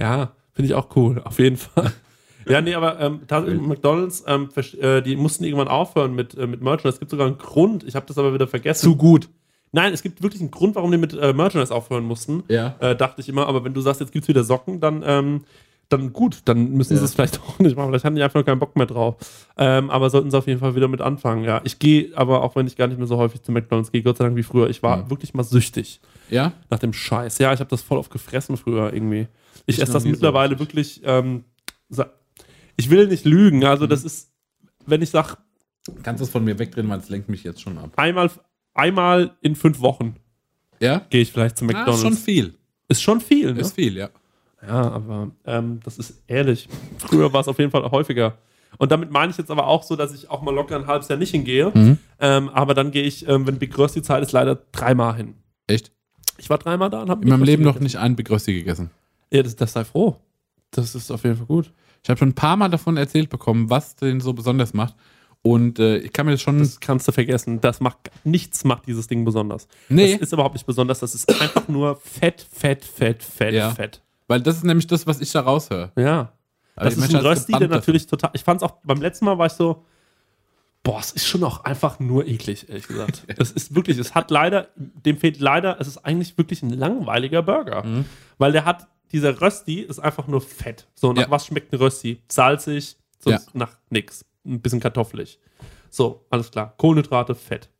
Ja, 0.00 0.32
finde 0.58 0.66
ich 0.70 0.74
auch 0.74 0.88
cool, 0.96 1.22
auf 1.24 1.38
jeden 1.38 1.56
Fall. 1.56 1.92
Ja, 2.48 2.62
nee, 2.62 2.74
aber 2.74 2.98
ähm, 2.98 3.20
McDonalds, 3.68 4.24
ähm, 4.26 4.48
äh, 4.80 5.02
die 5.02 5.16
mussten 5.16 5.44
irgendwann 5.44 5.68
aufhören 5.68 6.14
mit, 6.14 6.34
äh, 6.34 6.46
mit 6.46 6.62
Merchandise. 6.62 6.94
Es 6.94 6.98
gibt 6.98 7.10
sogar 7.10 7.26
einen 7.26 7.36
Grund, 7.36 7.84
ich 7.84 7.94
habe 7.94 8.06
das 8.06 8.16
aber 8.16 8.32
wieder 8.32 8.46
vergessen. 8.48 8.96
gut. 8.96 9.28
Nein, 9.70 9.92
es 9.92 10.02
gibt 10.02 10.22
wirklich 10.22 10.40
einen 10.40 10.50
Grund, 10.50 10.74
warum 10.74 10.90
die 10.90 10.96
mit 10.96 11.12
äh, 11.12 11.34
Merchandise 11.34 11.74
aufhören 11.74 12.04
mussten. 12.04 12.44
Ja. 12.48 12.74
Äh, 12.80 12.96
dachte 12.96 13.20
ich 13.20 13.28
immer, 13.28 13.46
aber 13.48 13.64
wenn 13.64 13.74
du 13.74 13.82
sagst, 13.82 14.00
jetzt 14.00 14.12
gibt's 14.12 14.28
wieder 14.28 14.44
Socken, 14.44 14.80
dann, 14.80 15.02
ähm, 15.04 15.44
dann 15.90 16.14
gut, 16.14 16.38
dann 16.46 16.70
müssen 16.72 16.94
sie 16.96 17.00
Ja. 17.00 17.04
es 17.04 17.12
vielleicht 17.12 17.38
auch 17.46 17.58
nicht 17.58 17.76
machen. 17.76 17.90
Vielleicht 17.90 18.06
haben 18.06 18.16
die 18.16 18.22
einfach 18.22 18.42
keinen 18.46 18.60
Bock 18.60 18.76
mehr 18.76 18.86
drauf. 18.86 19.16
Ähm, 19.58 19.90
aber 19.90 20.08
sollten 20.08 20.30
sie 20.30 20.38
auf 20.38 20.46
jeden 20.46 20.60
Fall 20.60 20.74
wieder 20.74 20.88
mit 20.88 21.02
anfangen. 21.02 21.44
Ja, 21.44 21.60
ich 21.64 21.78
gehe 21.78 22.12
aber, 22.16 22.42
auch 22.42 22.56
wenn 22.56 22.66
ich 22.66 22.76
gar 22.76 22.86
nicht 22.86 22.96
mehr 22.96 23.06
so 23.06 23.18
häufig 23.18 23.42
zu 23.42 23.52
McDonalds 23.52 23.92
gehe, 23.92 24.02
Gott 24.02 24.16
sei 24.16 24.24
Dank 24.24 24.36
wie 24.38 24.42
früher, 24.42 24.70
ich 24.70 24.82
war 24.82 24.96
Mhm. 24.96 25.10
wirklich 25.10 25.34
mal 25.34 25.44
süchtig 25.44 26.00
Ja? 26.30 26.52
nach 26.70 26.78
dem 26.78 26.94
Scheiß. 26.94 27.36
Ja, 27.40 27.52
ich 27.52 27.60
habe 27.60 27.68
das 27.68 27.82
voll 27.82 27.98
oft 27.98 28.10
gefressen 28.10 28.56
früher 28.56 28.90
irgendwie. 28.94 29.26
Ich 29.66 29.80
esse 29.80 29.92
das 29.92 30.02
so 30.02 30.08
mittlerweile 30.08 30.52
richtig. 30.58 30.66
wirklich, 30.66 31.00
ähm, 31.04 31.44
ich 32.76 32.90
will 32.90 33.08
nicht 33.08 33.24
lügen, 33.24 33.64
also 33.64 33.84
Mhm. 33.84 33.88
das 33.90 34.04
ist, 34.04 34.30
wenn 34.86 35.02
ich 35.02 35.10
sage, 35.10 35.36
Kannst 36.02 36.20
du 36.20 36.24
es 36.26 36.30
von 36.30 36.44
mir 36.44 36.58
wegdrehen, 36.58 36.86
weil 36.90 36.98
es 36.98 37.08
lenkt 37.08 37.30
mich 37.30 37.42
jetzt 37.44 37.62
schon 37.62 37.78
ab. 37.78 37.92
einmal, 37.96 38.30
einmal 38.74 39.36
in 39.40 39.56
fünf 39.56 39.80
Wochen 39.80 40.16
Ja? 40.80 41.00
gehe 41.08 41.22
ich 41.22 41.32
vielleicht 41.32 41.56
zu 41.56 41.64
Ah, 41.64 41.68
McDonalds. 41.68 41.96
ist 41.96 42.02
schon 42.02 42.12
viel. 42.14 42.54
ist 42.88 43.02
schon 43.02 43.20
viel, 43.22 43.54
ne? 43.54 43.60
Ist 43.60 43.74
viel, 43.74 43.96
ja. 43.96 44.10
Ja, 44.66 44.90
aber 44.90 45.30
ähm, 45.46 45.80
das 45.84 45.98
ist 45.98 46.20
ehrlich. 46.26 46.68
Früher 46.98 47.32
war 47.32 47.40
es 47.40 47.48
auf 47.48 47.58
jeden 47.58 47.70
Fall 47.70 47.90
häufiger. 47.90 48.36
Und 48.76 48.92
damit 48.92 49.10
meine 49.10 49.30
ich 49.30 49.38
jetzt 49.38 49.50
aber 49.50 49.66
auch 49.66 49.82
so, 49.82 49.96
dass 49.96 50.12
ich 50.12 50.28
auch 50.30 50.42
mal 50.42 50.54
locker 50.54 50.76
ein 50.76 50.86
halbes 50.86 51.08
Jahr 51.08 51.18
nicht 51.18 51.30
hingehe. 51.30 51.70
Mhm. 51.72 51.98
Ähm, 52.20 52.48
aber 52.50 52.74
dann 52.74 52.90
gehe 52.90 53.04
ich, 53.04 53.26
ähm, 53.26 53.46
wenn 53.46 53.58
Big 53.58 53.76
Rösti 53.78 54.02
Zeit 54.02 54.22
ist, 54.22 54.32
leider 54.32 54.56
dreimal 54.72 55.16
hin. 55.16 55.34
Echt? 55.68 55.90
Ich 56.36 56.50
war 56.50 56.58
dreimal 56.58 56.90
da 56.90 57.00
und 57.02 57.08
habe 57.10 57.22
In 57.22 57.28
meinem 57.30 57.44
Leben 57.44 57.62
noch 57.62 57.80
nicht 57.80 57.96
einen 57.96 58.14
Big 58.16 58.28
Rösti 58.30 58.52
gegessen. 58.52 58.90
Ja, 59.32 59.42
das, 59.42 59.56
das 59.56 59.72
sei 59.72 59.84
froh. 59.84 60.16
Das 60.70 60.94
ist 60.94 61.10
auf 61.10 61.24
jeden 61.24 61.36
Fall 61.36 61.46
gut. 61.46 61.72
Ich 62.02 62.10
habe 62.10 62.18
schon 62.18 62.28
ein 62.30 62.34
paar 62.34 62.56
Mal 62.56 62.68
davon 62.68 62.96
erzählt 62.96 63.30
bekommen, 63.30 63.70
was 63.70 63.96
den 63.96 64.20
so 64.20 64.32
besonders 64.32 64.74
macht. 64.74 64.94
Und 65.42 65.78
äh, 65.78 65.98
ich 65.98 66.12
kann 66.12 66.26
mir 66.26 66.32
das 66.32 66.42
schon. 66.42 66.58
Das 66.58 66.80
kannst 66.80 67.06
du 67.08 67.12
vergessen. 67.12 67.60
Das 67.60 67.80
macht 67.80 67.98
nichts 68.24 68.64
macht 68.64 68.86
dieses 68.86 69.06
Ding 69.06 69.24
besonders. 69.24 69.68
nee, 69.88 70.12
Das 70.12 70.22
ist 70.22 70.32
überhaupt 70.32 70.54
nicht 70.54 70.66
besonders. 70.66 70.98
Das 71.00 71.14
ist 71.14 71.28
einfach 71.40 71.68
nur 71.68 71.96
fett, 71.96 72.46
fett, 72.52 72.84
fett, 72.84 73.22
fett, 73.22 73.54
Ja. 73.54 73.70
fett. 73.70 74.02
weil 74.26 74.40
das 74.40 74.56
ist 74.56 74.64
nämlich 74.64 74.86
das, 74.86 75.06
was 75.06 75.20
ich 75.20 75.30
da 75.32 75.40
raushöre. 75.40 75.92
Ja. 75.96 76.32
Aber 76.76 76.84
Das 76.84 76.94
ist 76.94 76.98
ein 76.98 77.00
Menschen 77.12 77.16
als 77.26 77.38
Rösti, 77.40 77.52
der 77.52 77.68
natürlich 77.68 78.06
total. 78.06 78.30
Ich 78.34 78.44
fand 78.44 78.62
es 78.62 78.68
auch 78.68 78.76
beim 78.84 79.00
letzten 79.00 79.24
Mal 79.24 79.38
war 79.38 79.46
ich 79.46 79.52
so, 79.52 79.84
boah, 80.82 81.00
es 81.00 81.12
ist 81.12 81.26
schon 81.26 81.42
auch 81.44 81.64
einfach 81.64 81.98
nur 81.98 82.26
eklig, 82.26 82.68
ehrlich 82.68 82.86
gesagt. 82.88 83.24
Es 83.38 83.50
ist 83.50 83.74
wirklich, 83.74 83.98
es 83.98 84.14
hat 84.14 84.30
leider, 84.30 84.68
dem 84.76 85.16
fehlt 85.18 85.40
leider, 85.40 85.80
es 85.80 85.86
ist 85.88 85.98
eigentlich 85.98 86.36
wirklich 86.38 86.62
ein 86.62 86.70
langweiliger 86.70 87.42
Burger. 87.42 87.84
Mhm. 87.84 88.04
Weil 88.38 88.52
der 88.52 88.64
hat, 88.64 88.86
dieser 89.12 89.40
Rösti 89.40 89.80
ist 89.80 89.98
einfach 89.98 90.26
nur 90.28 90.40
fett. 90.40 90.86
So, 90.94 91.12
nach 91.12 91.22
Ja. 91.22 91.30
was 91.30 91.46
schmeckt 91.46 91.72
ein 91.72 91.76
Rösti? 91.76 92.22
Salzig, 92.28 92.96
sonst 93.18 93.46
Ja. 93.46 93.50
nach 93.54 93.76
nix. 93.90 94.24
Ein 94.44 94.60
bisschen 94.60 94.80
kartoffelig. 94.80 95.38
So, 95.90 96.24
alles 96.30 96.50
klar. 96.50 96.74
Kohlenhydrate, 96.76 97.34
Fett. 97.34 97.70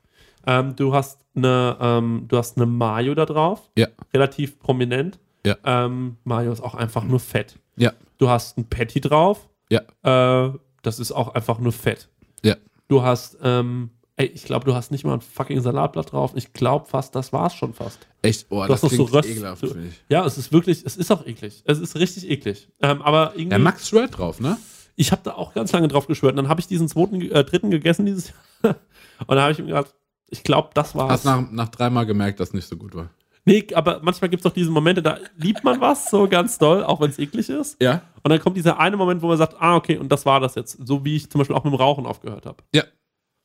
Ähm, 0.46 0.74
du 0.76 0.94
hast 0.94 1.20
eine, 1.34 1.76
ähm, 1.80 2.24
du 2.28 2.36
hast 2.38 2.56
eine 2.56 2.66
Mayo 2.66 3.14
da 3.14 3.26
drauf, 3.26 3.70
Ja, 3.76 3.88
relativ 4.14 4.58
prominent. 4.58 5.18
Ja. 5.44 5.56
Ähm, 5.64 6.16
Mayo 6.24 6.52
ist 6.52 6.60
auch 6.62 6.74
einfach 6.74 7.04
nur 7.04 7.20
Fett. 7.20 7.58
ja, 7.76 7.92
Du 8.18 8.28
hast 8.28 8.58
ein 8.58 8.68
Patty 8.68 9.00
drauf. 9.00 9.48
ja, 9.70 9.82
Äh, 10.02 10.52
das 10.82 10.98
ist 10.98 11.12
auch 11.12 11.34
einfach 11.34 11.58
nur 11.58 11.72
Fett. 11.72 12.08
ja. 12.42 12.56
Du 12.88 13.02
hast, 13.02 13.36
ähm, 13.42 13.90
ey, 14.18 14.26
ich 14.26 14.44
glaube, 14.44 14.64
du 14.66 14.74
hast 14.74 14.90
nicht 14.90 15.04
mal 15.04 15.14
ein 15.14 15.20
fucking 15.20 15.60
Salatblatt 15.62 16.12
drauf. 16.12 16.32
Ich 16.34 16.52
glaube 16.52 16.84
fast, 16.86 17.14
das 17.14 17.32
war's 17.32 17.54
schon 17.54 17.72
fast. 17.72 18.06
Echt, 18.22 18.46
oh, 18.50 18.62
Du 18.62 18.68
das 18.68 18.82
noch 18.82 18.90
so 18.90 19.04
Röst. 19.04 19.28
ekelhaft, 19.28 19.62
du- 19.62 19.68
finde 19.68 19.88
ich. 19.88 19.94
Ja, 20.10 20.24
es 20.26 20.36
ist 20.36 20.52
wirklich, 20.52 20.82
es 20.84 20.96
ist 20.96 21.10
auch 21.10 21.24
eklig. 21.26 21.62
Es 21.64 21.78
ist 21.78 21.96
richtig 21.96 22.28
eklig. 22.28 22.68
Ähm, 22.82 23.00
aber 23.02 23.32
irgendwie, 23.34 23.52
Ja, 23.52 23.58
Max 23.58 23.88
schwört 23.88 24.18
drauf, 24.18 24.40
ne? 24.40 24.58
ich 24.96 25.12
habe 25.12 25.22
da 25.24 25.34
auch 25.34 25.54
ganz 25.54 25.70
lange 25.72 25.86
drauf 25.88 26.06
geschwört. 26.08 26.32
Und 26.32 26.36
dann 26.38 26.48
habe 26.48 26.60
ich 26.60 26.66
diesen 26.66 26.88
zweiten, 26.88 27.20
äh, 27.22 27.44
dritten 27.44 27.70
gegessen 27.70 28.04
dieses 28.04 28.32
Jahr. 28.62 28.74
Und 29.20 29.28
dann 29.30 29.40
habe 29.40 29.52
ich 29.52 29.58
mir 29.58 29.66
gedacht, 29.66 29.94
ich 30.28 30.42
glaube, 30.42 30.70
das 30.74 30.94
war's. 30.94 31.10
Hast 31.12 31.24
nach, 31.24 31.50
nach 31.52 31.68
dreimal 31.68 32.04
gemerkt, 32.04 32.40
dass 32.40 32.48
es 32.48 32.54
nicht 32.54 32.66
so 32.68 32.76
gut 32.76 32.94
war. 32.94 33.08
Nee, 33.44 33.66
aber 33.74 34.00
manchmal 34.02 34.28
gibt 34.28 34.40
es 34.40 34.44
doch 34.44 34.52
diese 34.52 34.70
Momente, 34.70 35.00
da 35.00 35.16
liebt 35.38 35.64
man 35.64 35.80
was 35.80 36.10
so 36.10 36.28
ganz 36.28 36.58
doll, 36.58 36.84
auch 36.84 37.00
wenn 37.00 37.08
es 37.08 37.18
eklig 37.18 37.48
ist. 37.48 37.80
Ja? 37.80 38.02
Und 38.22 38.28
dann 38.30 38.40
kommt 38.40 38.56
dieser 38.58 38.78
eine 38.78 38.96
Moment, 38.98 39.22
wo 39.22 39.28
man 39.28 39.38
sagt, 39.38 39.54
ah, 39.58 39.76
okay, 39.76 39.96
und 39.96 40.10
das 40.12 40.26
war 40.26 40.38
das 40.40 40.54
jetzt. 40.56 40.76
So 40.86 41.02
wie 41.04 41.16
ich 41.16 41.30
zum 41.30 41.38
Beispiel 41.38 41.56
auch 41.56 41.64
mit 41.64 41.72
dem 41.72 41.76
Rauchen 41.76 42.04
aufgehört 42.04 42.44
habe. 42.44 42.58
Ja. 42.74 42.82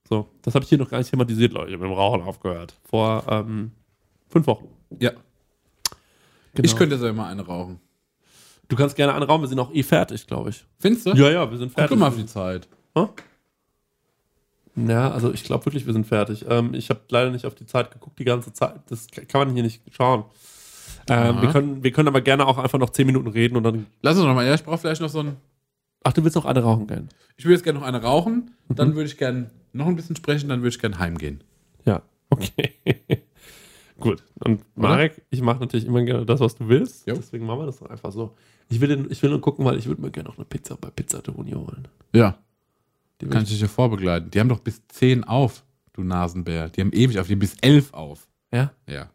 So, 0.08 0.30
das 0.42 0.54
habe 0.56 0.64
ich 0.64 0.70
hier 0.70 0.78
noch 0.78 0.90
gar 0.90 0.98
nicht 0.98 1.10
thematisiert, 1.10 1.54
Leute. 1.54 1.70
Ich 1.70 1.74
habe 1.76 1.84
mit 1.84 1.92
dem 1.92 1.98
Rauchen 1.98 2.22
aufgehört. 2.22 2.76
Vor 2.84 3.24
ähm, 3.30 3.72
fünf 4.30 4.48
Wochen. 4.48 4.68
Ja. 5.00 5.12
Genau. 6.54 6.66
Ich 6.66 6.76
könnte 6.76 6.98
so 6.98 7.08
immer 7.08 7.26
eine 7.28 7.46
rauchen. 7.46 7.80
Du 8.68 8.76
kannst 8.76 8.96
gerne 8.96 9.14
einen 9.14 9.24
Raum, 9.24 9.42
wir 9.42 9.48
sind 9.48 9.60
auch 9.60 9.74
eh 9.74 9.84
fertig, 9.84 10.26
glaube 10.28 10.50
ich. 10.52 10.66
Findest 10.80 11.06
du? 11.06 11.12
Ja, 11.12 11.30
ja, 11.30 11.50
wir 11.50 11.58
sind 11.58 11.70
Guck 11.70 11.76
fertig. 11.80 11.98
mal 11.98 12.08
auf 12.08 12.16
die 12.16 12.26
Zeit. 12.26 12.68
Ja, 14.76 15.12
also 15.12 15.32
ich 15.32 15.44
glaube 15.44 15.66
wirklich, 15.66 15.86
wir 15.86 15.94
sind 15.94 16.08
fertig. 16.08 16.46
Ähm, 16.50 16.74
ich 16.74 16.90
habe 16.90 17.02
leider 17.10 17.30
nicht 17.30 17.46
auf 17.46 17.54
die 17.54 17.66
Zeit 17.66 17.92
geguckt, 17.92 18.18
die 18.18 18.24
ganze 18.24 18.54
Zeit. 18.54 18.82
Das 18.90 19.08
kann 19.28 19.46
man 19.48 19.54
hier 19.54 19.64
nicht 19.64 19.82
schauen. 19.92 20.26
Ähm, 21.10 21.42
wir, 21.42 21.50
können, 21.50 21.84
wir 21.84 21.92
können 21.92 22.08
aber 22.08 22.22
gerne 22.22 22.48
auch 22.48 22.58
einfach 22.58 22.80
noch 22.80 22.90
zehn 22.90 23.06
Minuten 23.06 23.28
reden 23.28 23.56
und 23.56 23.64
dann. 23.64 23.86
Lass 24.02 24.18
uns 24.18 24.26
noch 24.26 24.34
mal. 24.34 24.46
Ja, 24.46 24.54
ich 24.56 24.64
brauche 24.64 24.78
vielleicht 24.80 25.02
noch 25.02 25.10
so 25.10 25.20
ein. 25.20 25.38
Ach, 26.04 26.14
du 26.14 26.24
willst 26.24 26.36
noch 26.36 26.46
eine 26.46 26.62
rauchen 26.62 26.88
gehen? 26.88 27.10
Ich 27.38 27.46
würde 27.46 27.54
jetzt 27.56 27.64
gerne 27.64 27.80
noch 27.80 27.86
eine 27.86 28.02
rauchen. 28.02 28.52
Dann 28.70 28.90
Mhm. 28.90 28.96
würde 28.96 29.06
ich 29.10 29.18
gerne 29.18 29.50
noch 29.74 29.88
ein 29.88 29.96
bisschen 29.96 30.16
sprechen. 30.16 30.50
Dann 30.50 30.60
würde 30.62 30.70
ich 30.70 30.80
gerne 30.80 31.00
heimgehen. 31.00 31.44
Ja, 31.86 32.02
okay. 32.30 32.74
Gut. 34.00 34.24
Und 34.40 34.64
Marek, 34.76 35.22
ich 35.30 35.42
mache 35.42 35.60
natürlich 35.60 35.86
immer 35.86 36.02
gerne 36.04 36.26
das, 36.26 36.40
was 36.40 36.56
du 36.56 36.68
willst. 36.68 37.08
Jo. 37.08 37.16
Deswegen 37.16 37.46
machen 37.46 37.60
wir 37.60 37.66
das 37.68 37.80
doch 37.80 37.90
einfach 37.90 38.12
so. 38.12 38.36
Ich 38.70 38.82
will, 38.82 38.88
den, 38.88 39.12
ich 39.12 39.22
will 39.22 39.30
nur 39.30 39.40
gucken, 39.42 39.64
weil 39.66 39.78
ich 39.78 39.86
würde 39.86 40.02
mir 40.02 40.12
gerne 40.12 40.30
noch 40.30 40.38
eine 40.38 40.46
Pizza 40.46 40.76
bei 40.78 40.90
Pizza 40.90 41.22
Toni 41.22 41.52
holen. 41.52 41.88
Ja. 42.14 42.38
Die 43.22 43.26
will 43.26 43.32
Kann 43.34 43.44
ich 43.44 43.50
dich 43.50 43.62
ja 43.62 43.68
vorbegleiten. 43.68 44.32
Die 44.32 44.40
haben 44.40 44.50
doch 44.50 44.60
bis 44.60 44.86
10 44.88 45.24
auf, 45.26 45.64
du 45.94 46.04
Nasenbär. 46.04 46.70
Die 46.70 46.82
haben 46.82 46.92
ewig 46.92 47.20
auf. 47.20 47.28
Die 47.28 47.34
haben 47.34 47.40
bis 47.40 47.56
11 47.62 47.94
auf. 47.94 48.28
ja? 48.52 48.72
Ja. 48.90 49.10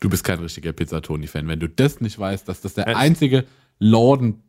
Du 0.00 0.08
bist 0.10 0.24
kein 0.24 0.38
richtiger 0.40 0.72
Pizzatoni-Fan. 0.72 1.46
Wenn 1.46 1.60
du 1.60 1.68
das 1.68 2.00
nicht 2.00 2.18
weißt, 2.18 2.48
dass 2.48 2.60
das 2.60 2.74
der 2.74 2.88
Äh, 2.88 2.94
einzige 2.94 3.44
Lorden, 3.78 4.42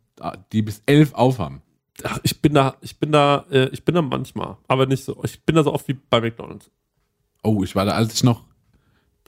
die 0.51 0.61
bis 0.63 0.81
11 0.85 1.13
aufhaben. 1.13 1.61
Ach, 2.03 2.19
ich 2.23 2.41
bin 2.41 2.53
da, 2.53 2.75
ich 2.81 2.97
bin 2.99 3.11
da, 3.11 3.45
äh, 3.51 3.69
ich 3.69 3.83
bin 3.85 3.95
da 3.95 4.01
manchmal, 4.01 4.57
aber 4.67 4.85
nicht 4.85 5.03
so. 5.03 5.21
Ich 5.23 5.43
bin 5.43 5.55
da 5.55 5.63
so 5.63 5.73
oft 5.73 5.87
wie 5.87 5.93
bei 6.09 6.21
McDonalds. 6.21 6.71
Oh, 7.43 7.63
ich 7.63 7.75
war 7.75 7.85
da, 7.85 7.91
als 7.93 8.13
ich 8.13 8.23
noch, 8.23 8.43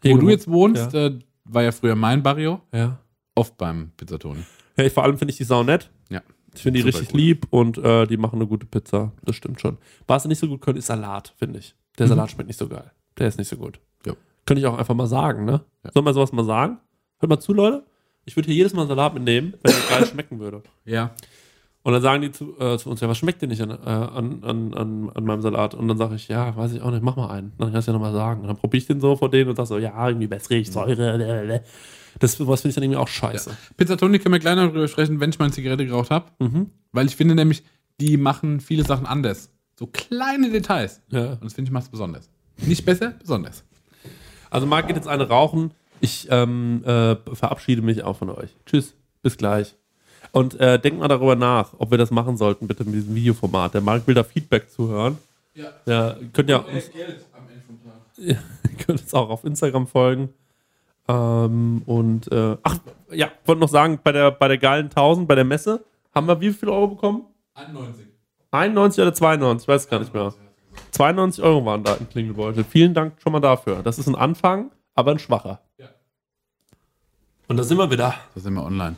wo 0.02 0.08
Irgendwo. 0.10 0.26
du 0.28 0.32
jetzt 0.32 0.48
wohnst, 0.48 0.94
Ja. 0.94 1.08
äh, 1.08 1.20
war 1.44 1.64
ja 1.64 1.72
früher 1.72 1.96
mein 1.96 2.24
Barrio, 2.24 2.62
Ja. 2.74 2.98
oft 3.36 3.58
beim 3.58 3.92
Pizzatoni. 3.98 4.44
Ich, 4.78 4.92
vor 4.94 5.04
allem 5.04 5.18
finde 5.18 5.32
ich 5.32 5.38
die 5.38 5.44
sau 5.44 5.64
nett. 5.64 5.90
Ja. 6.10 6.22
Ich 6.54 6.62
finde 6.62 6.80
die 6.80 6.86
richtig 6.86 7.10
gut. 7.10 7.18
lieb 7.20 7.48
und 7.50 7.78
äh, 7.78 8.08
die 8.08 8.18
machen 8.18 8.36
eine 8.38 8.48
gute 8.48 8.66
Pizza. 8.66 9.12
Das 9.24 9.36
stimmt 9.36 9.60
schon. 9.62 9.78
Was 10.08 10.24
sie 10.24 10.30
nicht 10.30 10.40
so 10.40 10.48
gut 10.48 10.62
können, 10.62 10.78
ist 10.78 10.88
Salat, 10.88 11.34
finde 11.38 11.60
ich. 11.60 11.76
Der 11.98 12.08
Salat 12.08 12.32
schmeckt 12.32 12.48
nicht 12.48 12.58
so 12.60 12.68
geil. 12.68 12.92
Der 13.18 13.28
ist 13.28 13.38
nicht 13.38 13.48
so 13.50 13.58
gut. 13.58 13.80
Ja. 14.06 14.14
Könnte 14.46 14.60
ich 14.62 14.66
auch 14.68 14.78
einfach 14.78 14.96
mal 14.96 15.08
sagen, 15.08 15.46
ne? 15.46 15.62
Ja. 15.84 15.92
Soll 15.94 16.04
man 16.04 16.14
sowas 16.14 16.32
mal 16.32 16.44
sagen? 16.46 16.78
Hört 17.20 17.30
mal 17.30 17.40
zu, 17.40 17.54
Leute. 17.54 17.86
Ich 18.26 18.36
würde 18.36 18.48
hier 18.48 18.56
jedes 18.56 18.74
Mal 18.74 18.82
einen 18.82 18.90
Salat 18.90 19.14
mitnehmen, 19.14 19.54
wenn 19.64 19.74
der 19.74 19.82
geil 19.98 20.06
schmecken 20.12 20.40
würde. 20.40 20.64
Ja. 20.86 21.14
Und 21.86 21.94
dann 21.94 22.02
sagen 22.02 22.24
die 22.24 22.32
zu, 22.32 22.60
äh, 22.60 22.80
zu 22.80 22.90
uns, 22.90 23.00
ja, 23.02 23.08
was 23.08 23.20
schmeckt 23.20 23.44
dir 23.44 23.48
nicht 23.48 23.62
an, 23.62 23.70
äh, 23.70 23.74
an, 23.76 24.44
an, 24.44 24.74
an, 24.74 25.12
an 25.14 25.24
meinem 25.24 25.44
Salat? 25.44 25.76
Und 25.76 25.88
dann 25.88 26.00
sage 26.00 26.16
ich, 26.16 26.28
ja, 26.28 26.58
weiß 26.58 26.74
ich 26.74 26.82
auch 26.82 26.90
nicht, 26.90 27.04
mach 27.04 27.16
mal 27.16 27.30
einen. 27.30 27.54
Dann 27.60 27.72
kannst 27.72 27.88
du 27.88 27.92
ja 27.92 27.94
nochmal 27.94 28.12
sagen. 28.12 28.42
Und 28.42 28.48
dann 28.48 28.58
probiere 28.58 28.80
ich 28.80 28.88
den 28.88 29.00
so 29.00 29.16
vor 29.16 29.30
denen 29.30 29.52
und 29.52 29.56
sag 29.56 29.68
so, 29.68 29.78
ja, 29.78 30.08
irgendwie 30.08 30.28
wässrig, 30.32 30.72
Säure. 30.72 30.96
lalalala. 30.96 31.60
Das 32.18 32.40
was 32.40 32.62
finde 32.62 32.70
ich 32.70 32.76
dann 32.76 32.84
irgendwie 32.86 32.98
auch 32.98 33.08
scheiße. 33.08 33.56
Pizzatoni 33.78 34.18
können 34.18 34.34
wir 34.34 34.40
gleich 34.40 34.56
noch 34.56 34.72
drüber 34.72 34.88
sprechen, 34.88 35.20
wenn 35.20 35.30
ich 35.30 35.38
mal 35.38 35.46
eine 35.46 35.54
Zigarette 35.54 35.86
geraucht 35.86 36.10
habe. 36.10 36.26
Mhm. 36.40 36.72
Weil 36.92 37.06
ich 37.06 37.16
finde 37.16 37.36
nämlich, 37.36 37.64
die 38.02 38.18
machen 38.18 38.62
viele 38.62 38.84
Sachen 38.84 39.06
anders. 39.06 39.52
So 39.80 39.86
kleine 39.86 40.50
Details. 40.50 41.04
Ja. 41.12 41.34
Und 41.34 41.44
das 41.44 41.54
finde 41.54 41.70
ich 41.70 41.72
macht 41.72 41.84
es 41.84 41.90
besonders. 41.92 42.32
Nicht 42.66 42.84
besser, 42.84 43.14
besonders. 43.20 43.64
Also 44.50 44.66
Marc 44.66 44.88
geht 44.88 44.96
jetzt 44.96 45.08
eine 45.08 45.28
rauchen. 45.28 45.72
Ich 46.02 46.30
ähm, 46.32 46.84
äh, 46.84 47.16
verabschiede 47.36 47.84
mich 47.84 48.02
auch 48.02 48.18
von 48.18 48.32
euch. 48.32 48.50
Tschüss, 48.66 48.96
bis 49.22 49.38
gleich. 49.38 49.76
Und 50.36 50.60
äh, 50.60 50.78
denkt 50.78 51.00
mal 51.00 51.08
darüber 51.08 51.38
nach, 51.38 51.70
ob 51.78 51.92
wir 51.92 51.98
das 51.98 52.12
machen 52.12 52.36
sollten, 52.36 52.68
bitte 52.68 52.84
mit 52.84 52.96
diesem 52.96 53.16
Videoformat. 53.16 53.74
Der 53.74 53.80
Marc 53.80 54.06
will 54.06 54.16
da 54.16 54.24
Feedback 54.26 54.70
zuhören. 54.70 55.18
Ja. 55.54 55.70
Ja, 55.86 56.18
könnt 56.34 56.50
ja 56.50 56.58
uns, 56.58 56.92
Geld 56.92 57.24
am 57.32 57.48
Ende 57.48 57.64
vom 57.66 57.80
Tag. 57.82 57.94
ihr 58.18 58.78
könnt 58.86 59.00
uns 59.00 59.14
auch 59.14 59.30
auf 59.30 59.46
Instagram 59.46 59.88
folgen. 59.88 60.34
Ähm, 61.08 61.84
und 61.86 62.30
äh, 62.34 62.58
ach, 62.64 62.80
ja, 63.14 63.32
wollte 63.46 63.62
noch 63.62 63.70
sagen, 63.70 63.98
bei 64.04 64.12
der, 64.12 64.30
bei 64.32 64.50
der 64.50 64.58
geilen 64.58 64.88
1000, 64.88 65.26
bei 65.26 65.36
der 65.36 65.46
Messe, 65.46 65.86
haben 66.14 66.28
wir 66.28 66.42
wie 66.42 66.52
viel 66.52 66.68
Euro 66.68 66.90
bekommen? 66.90 67.22
91. 67.54 68.06
91 68.52 69.02
oder 69.04 69.14
92, 69.14 69.64
ich 69.64 69.68
weiß 69.70 69.88
gar 69.88 70.00
nicht 70.00 70.14
mehr. 70.14 70.34
92 70.92 71.46
Euro 71.46 71.66
waren 71.66 71.86
da 71.86 71.94
im 71.94 72.10
Klingelbeutel. 72.10 72.66
Vielen 72.66 72.94
Dank 72.94 73.22
schon 73.22 73.32
mal 73.32 73.40
dafür. 73.40 73.84
Das 73.84 74.00
ist 74.00 74.08
ein 74.08 74.16
Anfang, 74.16 74.72
aber 74.96 75.12
ein 75.12 75.20
schwacher. 75.20 75.62
Ja. 75.78 75.88
Und 77.48 77.56
da 77.56 77.64
sind 77.64 77.78
wir 77.78 77.90
wieder. 77.90 78.16
Da 78.34 78.42
sind 78.42 78.54
wir 78.54 78.66
online. 78.66 78.98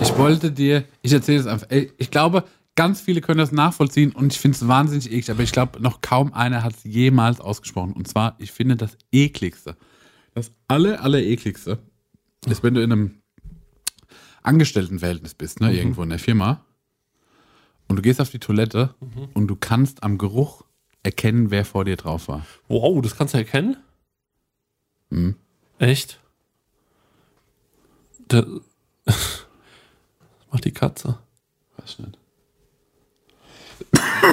Ich 0.00 0.16
wollte 0.18 0.50
dir, 0.50 0.84
ich 1.02 1.12
erzähle 1.12 1.40
es 1.40 1.46
einfach. 1.46 1.68
Ich 1.70 2.10
glaube, 2.10 2.44
ganz 2.74 3.00
viele 3.00 3.20
können 3.20 3.38
das 3.38 3.52
nachvollziehen 3.52 4.12
und 4.12 4.32
ich 4.32 4.38
finde 4.38 4.56
es 4.56 4.68
wahnsinnig 4.68 5.06
eklig, 5.06 5.30
aber 5.30 5.42
ich 5.42 5.52
glaube, 5.52 5.80
noch 5.80 6.00
kaum 6.00 6.32
einer 6.32 6.62
hat 6.62 6.74
es 6.74 6.84
jemals 6.84 7.40
ausgesprochen. 7.40 7.92
Und 7.92 8.08
zwar, 8.08 8.36
ich 8.38 8.52
finde 8.52 8.76
das 8.76 8.96
ekligste, 9.12 9.76
das 10.34 10.52
aller, 10.68 11.02
aller 11.02 11.20
ekligste 11.20 11.78
ist, 12.46 12.62
wenn 12.62 12.74
du 12.74 12.82
in 12.82 12.92
einem 12.92 13.22
Angestelltenverhältnis 14.42 15.34
bist, 15.34 15.60
ne, 15.60 15.72
irgendwo 15.74 16.02
in 16.02 16.10
der 16.10 16.18
Firma 16.18 16.64
und 17.88 17.96
du 17.96 18.02
gehst 18.02 18.20
auf 18.20 18.30
die 18.30 18.38
Toilette 18.38 18.94
und 19.34 19.46
du 19.48 19.56
kannst 19.56 20.02
am 20.02 20.18
Geruch 20.18 20.62
erkennen, 21.02 21.50
wer 21.50 21.64
vor 21.64 21.84
dir 21.84 21.96
drauf 21.96 22.28
war. 22.28 22.44
Wow, 22.68 23.00
das 23.00 23.16
kannst 23.16 23.34
du 23.34 23.38
erkennen? 23.38 23.76
Mhm. 25.10 25.36
Echt? 25.78 26.20
Was 28.28 28.44
macht 30.50 30.64
die 30.64 30.72
Katze? 30.72 31.18
Weiß 31.76 31.98
nicht. 32.00 32.18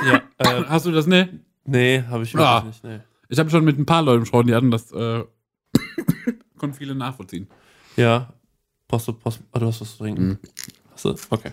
Ja, 0.07 0.21
äh, 0.37 0.63
Hast 0.67 0.85
du 0.85 0.91
das, 0.91 1.07
ne? 1.07 1.39
nee, 1.65 2.03
habe 2.09 2.23
ich 2.23 2.33
wirklich 2.33 2.47
Ah. 2.47 2.63
nicht. 2.65 2.83
Nee. 2.83 2.99
Ich 3.29 3.39
habe 3.39 3.49
schon 3.49 3.63
mit 3.63 3.77
ein 3.77 3.85
paar 3.85 4.01
Leuten 4.01 4.21
gesprochen, 4.21 4.47
die 4.47 4.55
hatten 4.55 4.71
das, 4.71 4.91
äh, 4.91 5.23
konnten 6.57 6.75
viele 6.75 6.95
nachvollziehen. 6.95 7.47
Ja, 7.95 8.33
brauchst 8.87 9.07
du, 9.07 9.13
brauchst, 9.13 9.41
ah, 9.51 9.59
du 9.59 9.65
hast 9.67 9.81
was 9.81 9.91
zu 9.91 9.97
trinken. 9.99 10.39
Hast 10.91 11.05
du? 11.05 11.15
Okay. 11.29 11.51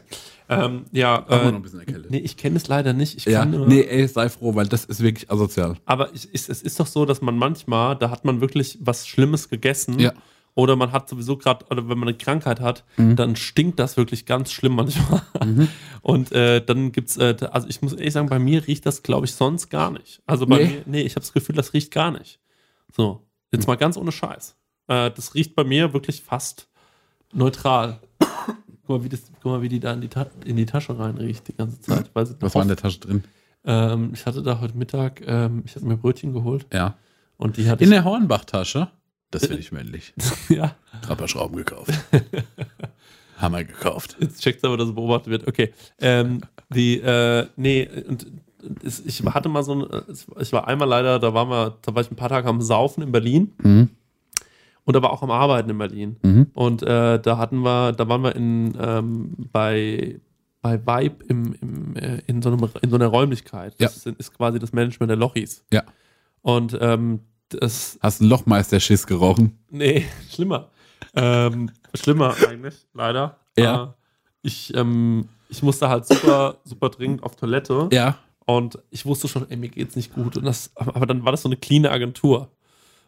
Ähm, 0.48 0.84
ja, 0.92 1.24
äh, 1.28 1.44
noch 1.46 1.54
ein 1.54 1.62
bisschen 1.62 1.80
erkältet. 1.80 2.10
nee, 2.10 2.18
ich 2.18 2.36
kenne 2.36 2.56
es 2.56 2.66
leider 2.68 2.92
nicht. 2.92 3.16
Ich 3.16 3.24
Ja, 3.24 3.44
nur, 3.44 3.66
nee, 3.68 3.82
ey, 3.82 4.06
sei 4.08 4.28
froh, 4.28 4.54
weil 4.54 4.66
das 4.66 4.84
ist 4.84 5.00
wirklich 5.00 5.30
asozial. 5.30 5.76
Aber 5.84 6.12
ich, 6.14 6.28
ich, 6.34 6.48
es 6.48 6.62
ist 6.62 6.80
doch 6.80 6.86
so, 6.86 7.04
dass 7.06 7.20
man 7.22 7.36
manchmal, 7.36 7.96
da 7.96 8.10
hat 8.10 8.24
man 8.24 8.40
wirklich 8.40 8.78
was 8.80 9.06
Schlimmes 9.06 9.48
gegessen. 9.48 9.98
Ja. 9.98 10.12
Oder 10.54 10.74
man 10.76 10.90
hat 10.92 11.08
sowieso 11.08 11.36
gerade, 11.36 11.64
oder 11.70 11.88
wenn 11.88 11.98
man 11.98 12.08
eine 12.08 12.16
Krankheit 12.18 12.60
hat, 12.60 12.84
Mhm. 12.96 13.16
dann 13.16 13.36
stinkt 13.36 13.78
das 13.78 13.96
wirklich 13.96 14.26
ganz 14.26 14.50
schlimm 14.52 14.74
manchmal. 14.74 15.22
Und 16.02 16.32
äh, 16.32 16.64
dann 16.64 16.92
gibt's, 16.92 17.16
äh, 17.16 17.36
also 17.52 17.68
ich 17.68 17.82
muss 17.82 17.92
ehrlich 17.92 18.12
sagen, 18.12 18.28
bei 18.28 18.38
mir 18.38 18.66
riecht 18.66 18.84
das, 18.86 19.02
glaube 19.02 19.26
ich, 19.26 19.34
sonst 19.34 19.70
gar 19.70 19.90
nicht. 19.90 20.22
Also 20.26 20.46
bei 20.46 20.58
Nee. 20.58 20.66
mir, 20.68 20.82
nee, 20.86 21.00
ich 21.02 21.12
habe 21.12 21.20
das 21.20 21.32
Gefühl, 21.32 21.54
das 21.54 21.72
riecht 21.72 21.92
gar 21.92 22.10
nicht. 22.10 22.40
So, 22.94 23.26
jetzt 23.52 23.66
mal 23.68 23.76
ganz 23.76 23.96
ohne 23.96 24.10
Scheiß. 24.12 24.56
Äh, 24.88 25.10
das 25.12 25.34
riecht 25.34 25.54
bei 25.54 25.62
mir 25.64 25.92
wirklich 25.92 26.20
fast 26.22 26.68
neutral. 27.32 28.00
Guck 28.86 28.98
mal, 28.98 29.04
wie, 29.04 29.08
das, 29.08 29.22
guck 29.42 29.52
mal, 29.52 29.62
wie 29.62 29.68
die 29.68 29.78
da 29.80 29.92
in 29.92 30.00
die, 30.00 30.08
Ta 30.08 30.26
in 30.44 30.56
die 30.56 30.66
Tasche 30.66 30.98
reinriecht 30.98 31.46
die 31.46 31.54
ganze 31.54 31.80
Zeit. 31.80 32.06
Sie 32.06 32.34
Was 32.40 32.54
war 32.56 32.62
in 32.62 32.68
der 32.68 32.76
Tasche 32.76 32.98
drin? 32.98 33.22
ähm, 33.64 34.10
ich 34.14 34.26
hatte 34.26 34.42
da 34.42 34.60
heute 34.60 34.76
Mittag, 34.76 35.22
ähm, 35.26 35.62
ich 35.64 35.76
habe 35.76 35.86
mir 35.86 35.96
Brötchen 35.96 36.32
geholt 36.32 36.66
Ja. 36.72 36.96
und 37.36 37.56
die 37.56 37.68
hatte 37.70 37.84
In 37.84 37.90
der 37.90 38.02
Hornbach-Tasche? 38.04 38.88
Das 39.30 39.46
finde 39.46 39.60
ich 39.60 39.72
männlich. 39.72 40.12
ja, 40.48 40.74
Trapperschrauben 41.02 41.56
gekauft. 41.56 41.92
Hammer 43.38 43.64
gekauft. 43.64 44.16
jetzt 44.20 44.42
checkt 44.42 44.64
aber, 44.64 44.76
dass 44.76 44.88
es 44.88 44.94
beobachtet 44.94 45.30
wird. 45.30 45.48
Okay, 45.48 45.72
ähm, 46.00 46.40
die, 46.68 47.00
äh, 47.00 47.46
nee, 47.56 47.88
und 48.08 48.26
ich 48.82 49.22
hatte 49.24 49.48
mal 49.48 49.62
so 49.62 49.74
ein, 49.74 50.02
ich 50.40 50.52
war 50.52 50.68
einmal 50.68 50.88
leider, 50.88 51.18
da 51.18 51.32
waren 51.32 51.48
wir, 51.48 51.78
da 51.80 51.94
war 51.94 52.02
ich 52.02 52.10
ein 52.10 52.16
paar 52.16 52.28
Tage 52.28 52.48
am 52.48 52.60
Saufen 52.60 53.02
in 53.02 53.12
Berlin 53.12 53.52
Mhm. 53.62 53.88
und 54.84 54.96
aber 54.96 55.12
auch 55.12 55.22
am 55.22 55.30
Arbeiten 55.30 55.70
in 55.70 55.78
Berlin. 55.78 56.16
Mhm. 56.22 56.46
Und 56.52 56.82
äh, 56.82 57.18
da 57.18 57.38
hatten 57.38 57.60
wir, 57.60 57.92
da 57.92 58.08
waren 58.08 58.22
wir 58.22 58.36
in, 58.36 58.76
ähm, 58.78 59.34
bei, 59.52 60.20
bei 60.60 60.78
Vibe 60.84 61.24
im, 61.28 61.54
im, 61.62 61.96
äh, 61.96 62.18
in, 62.26 62.42
so 62.42 62.50
einem, 62.50 62.68
in 62.82 62.90
so 62.90 62.96
einer 62.96 63.06
Räumlichkeit. 63.06 63.74
Das 63.78 63.96
ist, 63.96 64.06
ist 64.18 64.34
quasi 64.36 64.58
das 64.58 64.72
Management 64.74 65.08
der 65.08 65.16
Lochis. 65.16 65.64
Ja. 65.72 65.84
Und 66.42 66.76
ähm, 66.80 67.20
das, 67.50 67.98
Hast 68.00 68.20
einen 68.20 68.30
Lochmeister-Schiss 68.30 69.06
gerochen? 69.06 69.58
Nee, 69.70 70.04
schlimmer. 70.30 70.68
Ähm, 71.14 71.70
schlimmer 71.94 72.34
eigentlich, 72.48 72.74
leider. 72.94 73.36
Ja. 73.58 73.84
Äh, 73.84 73.88
ich, 74.42 74.74
ähm, 74.74 75.28
ich 75.48 75.62
musste 75.62 75.88
halt 75.88 76.06
super, 76.06 76.58
super 76.64 76.88
dringend 76.90 77.22
auf 77.22 77.36
Toilette 77.36 77.88
Ja. 77.92 78.16
und 78.46 78.78
ich 78.90 79.04
wusste 79.06 79.28
schon, 79.28 79.50
ey, 79.50 79.56
mir 79.56 79.68
geht's 79.68 79.96
nicht 79.96 80.14
gut. 80.14 80.36
Und 80.36 80.44
das, 80.44 80.70
aber 80.76 81.06
dann 81.06 81.24
war 81.24 81.32
das 81.32 81.42
so 81.42 81.48
eine 81.48 81.56
cleane 81.56 81.90
Agentur. 81.90 82.50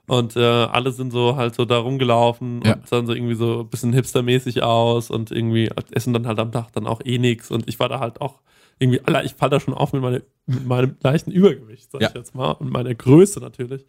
Und 0.08 0.34
äh, 0.34 0.40
alle 0.42 0.90
sind 0.90 1.12
so 1.12 1.36
halt 1.36 1.54
so 1.54 1.64
da 1.64 1.78
rumgelaufen 1.78 2.60
Ja. 2.64 2.74
und 2.74 2.88
sahen 2.88 3.06
so 3.06 3.14
irgendwie 3.14 3.36
so 3.36 3.60
ein 3.60 3.68
bisschen 3.68 3.92
hipstermäßig 3.92 4.62
aus 4.62 5.10
und 5.10 5.30
irgendwie 5.30 5.70
essen 5.92 6.12
dann 6.12 6.26
halt 6.26 6.40
am 6.40 6.50
Tag 6.50 6.72
dann 6.72 6.88
auch 6.88 7.00
eh 7.04 7.18
nix. 7.18 7.50
Und 7.52 7.68
ich 7.68 7.78
war 7.78 7.88
da 7.88 8.00
halt 8.00 8.20
auch 8.20 8.40
irgendwie, 8.80 9.00
ich 9.24 9.34
fall 9.34 9.48
da 9.48 9.60
schon 9.60 9.74
auf 9.74 9.92
mit, 9.92 10.02
meine, 10.02 10.22
mit 10.46 10.66
meinem 10.66 10.96
leichten 11.02 11.30
Übergewicht, 11.30 11.88
sag 11.92 12.00
Ja. 12.02 12.08
ich 12.08 12.14
jetzt 12.16 12.34
mal, 12.34 12.50
und 12.50 12.70
meiner 12.72 12.92
Größe 12.96 13.38
natürlich. 13.38 13.86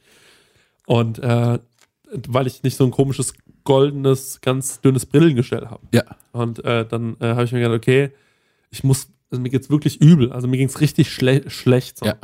Und 0.86 1.20
äh, 1.20 1.60
weil 2.28 2.48
ich 2.48 2.64
nicht 2.64 2.78
so 2.78 2.84
ein 2.84 2.92
komisches, 2.92 3.34
goldenes, 3.64 4.42
ganz 4.42 4.82
dünnes 4.82 5.06
Brillengestell 5.06 5.68
habe. 5.68 5.88
Ja. 5.94 6.04
Und 6.32 6.64
äh, 6.64 6.86
dann 6.86 7.18
äh, 7.20 7.30
habe 7.30 7.46
ich 7.46 7.52
mir 7.52 7.60
gedacht, 7.60 7.78
okay, 7.78 8.12
ich 8.70 8.84
muss, 8.84 9.08
also 9.30 9.42
mir 9.42 9.50
geht's 9.50 9.70
wirklich 9.70 10.02
übel. 10.02 10.32
Also 10.32 10.48
mir 10.48 10.58
ging's 10.58 10.82
richtig 10.82 11.12
schle 11.12 11.50
schlecht. 11.50 12.00
So. 12.00 12.06
Ja. 12.06 12.16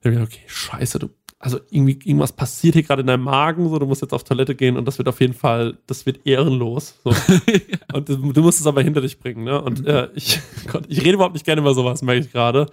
Ich 0.00 0.06
habe 0.06 0.16
gedacht, 0.16 0.32
okay, 0.32 0.44
scheiße, 0.46 0.98
du, 0.98 1.10
also 1.38 1.60
irgendwie 1.70 1.98
irgendwas 2.04 2.32
passiert 2.32 2.74
hier 2.74 2.82
gerade 2.82 3.02
in 3.02 3.06
deinem 3.06 3.24
Magen, 3.24 3.68
so, 3.68 3.78
du 3.78 3.86
musst 3.86 4.02
jetzt 4.02 4.12
auf 4.12 4.24
Toilette 4.24 4.54
gehen 4.54 4.76
und 4.76 4.86
das 4.86 4.98
wird 4.98 5.08
auf 5.08 5.20
jeden 5.20 5.34
Fall, 5.34 5.76
das 5.86 6.06
wird 6.06 6.26
ehrenlos. 6.26 6.98
So. 7.04 7.10
und 7.92 8.08
du, 8.08 8.32
du 8.32 8.42
musst 8.42 8.60
es 8.60 8.66
aber 8.66 8.82
hinter 8.82 9.00
dich 9.00 9.18
bringen, 9.18 9.44
ne? 9.44 9.60
Und 9.60 9.86
äh, 9.86 10.08
ich, 10.14 10.40
Gott, 10.72 10.84
ich 10.88 11.00
rede 11.00 11.12
überhaupt 11.12 11.34
nicht 11.34 11.44
gerne 11.44 11.60
über 11.60 11.74
sowas, 11.74 12.02
merke 12.02 12.20
ich 12.20 12.32
gerade. 12.32 12.66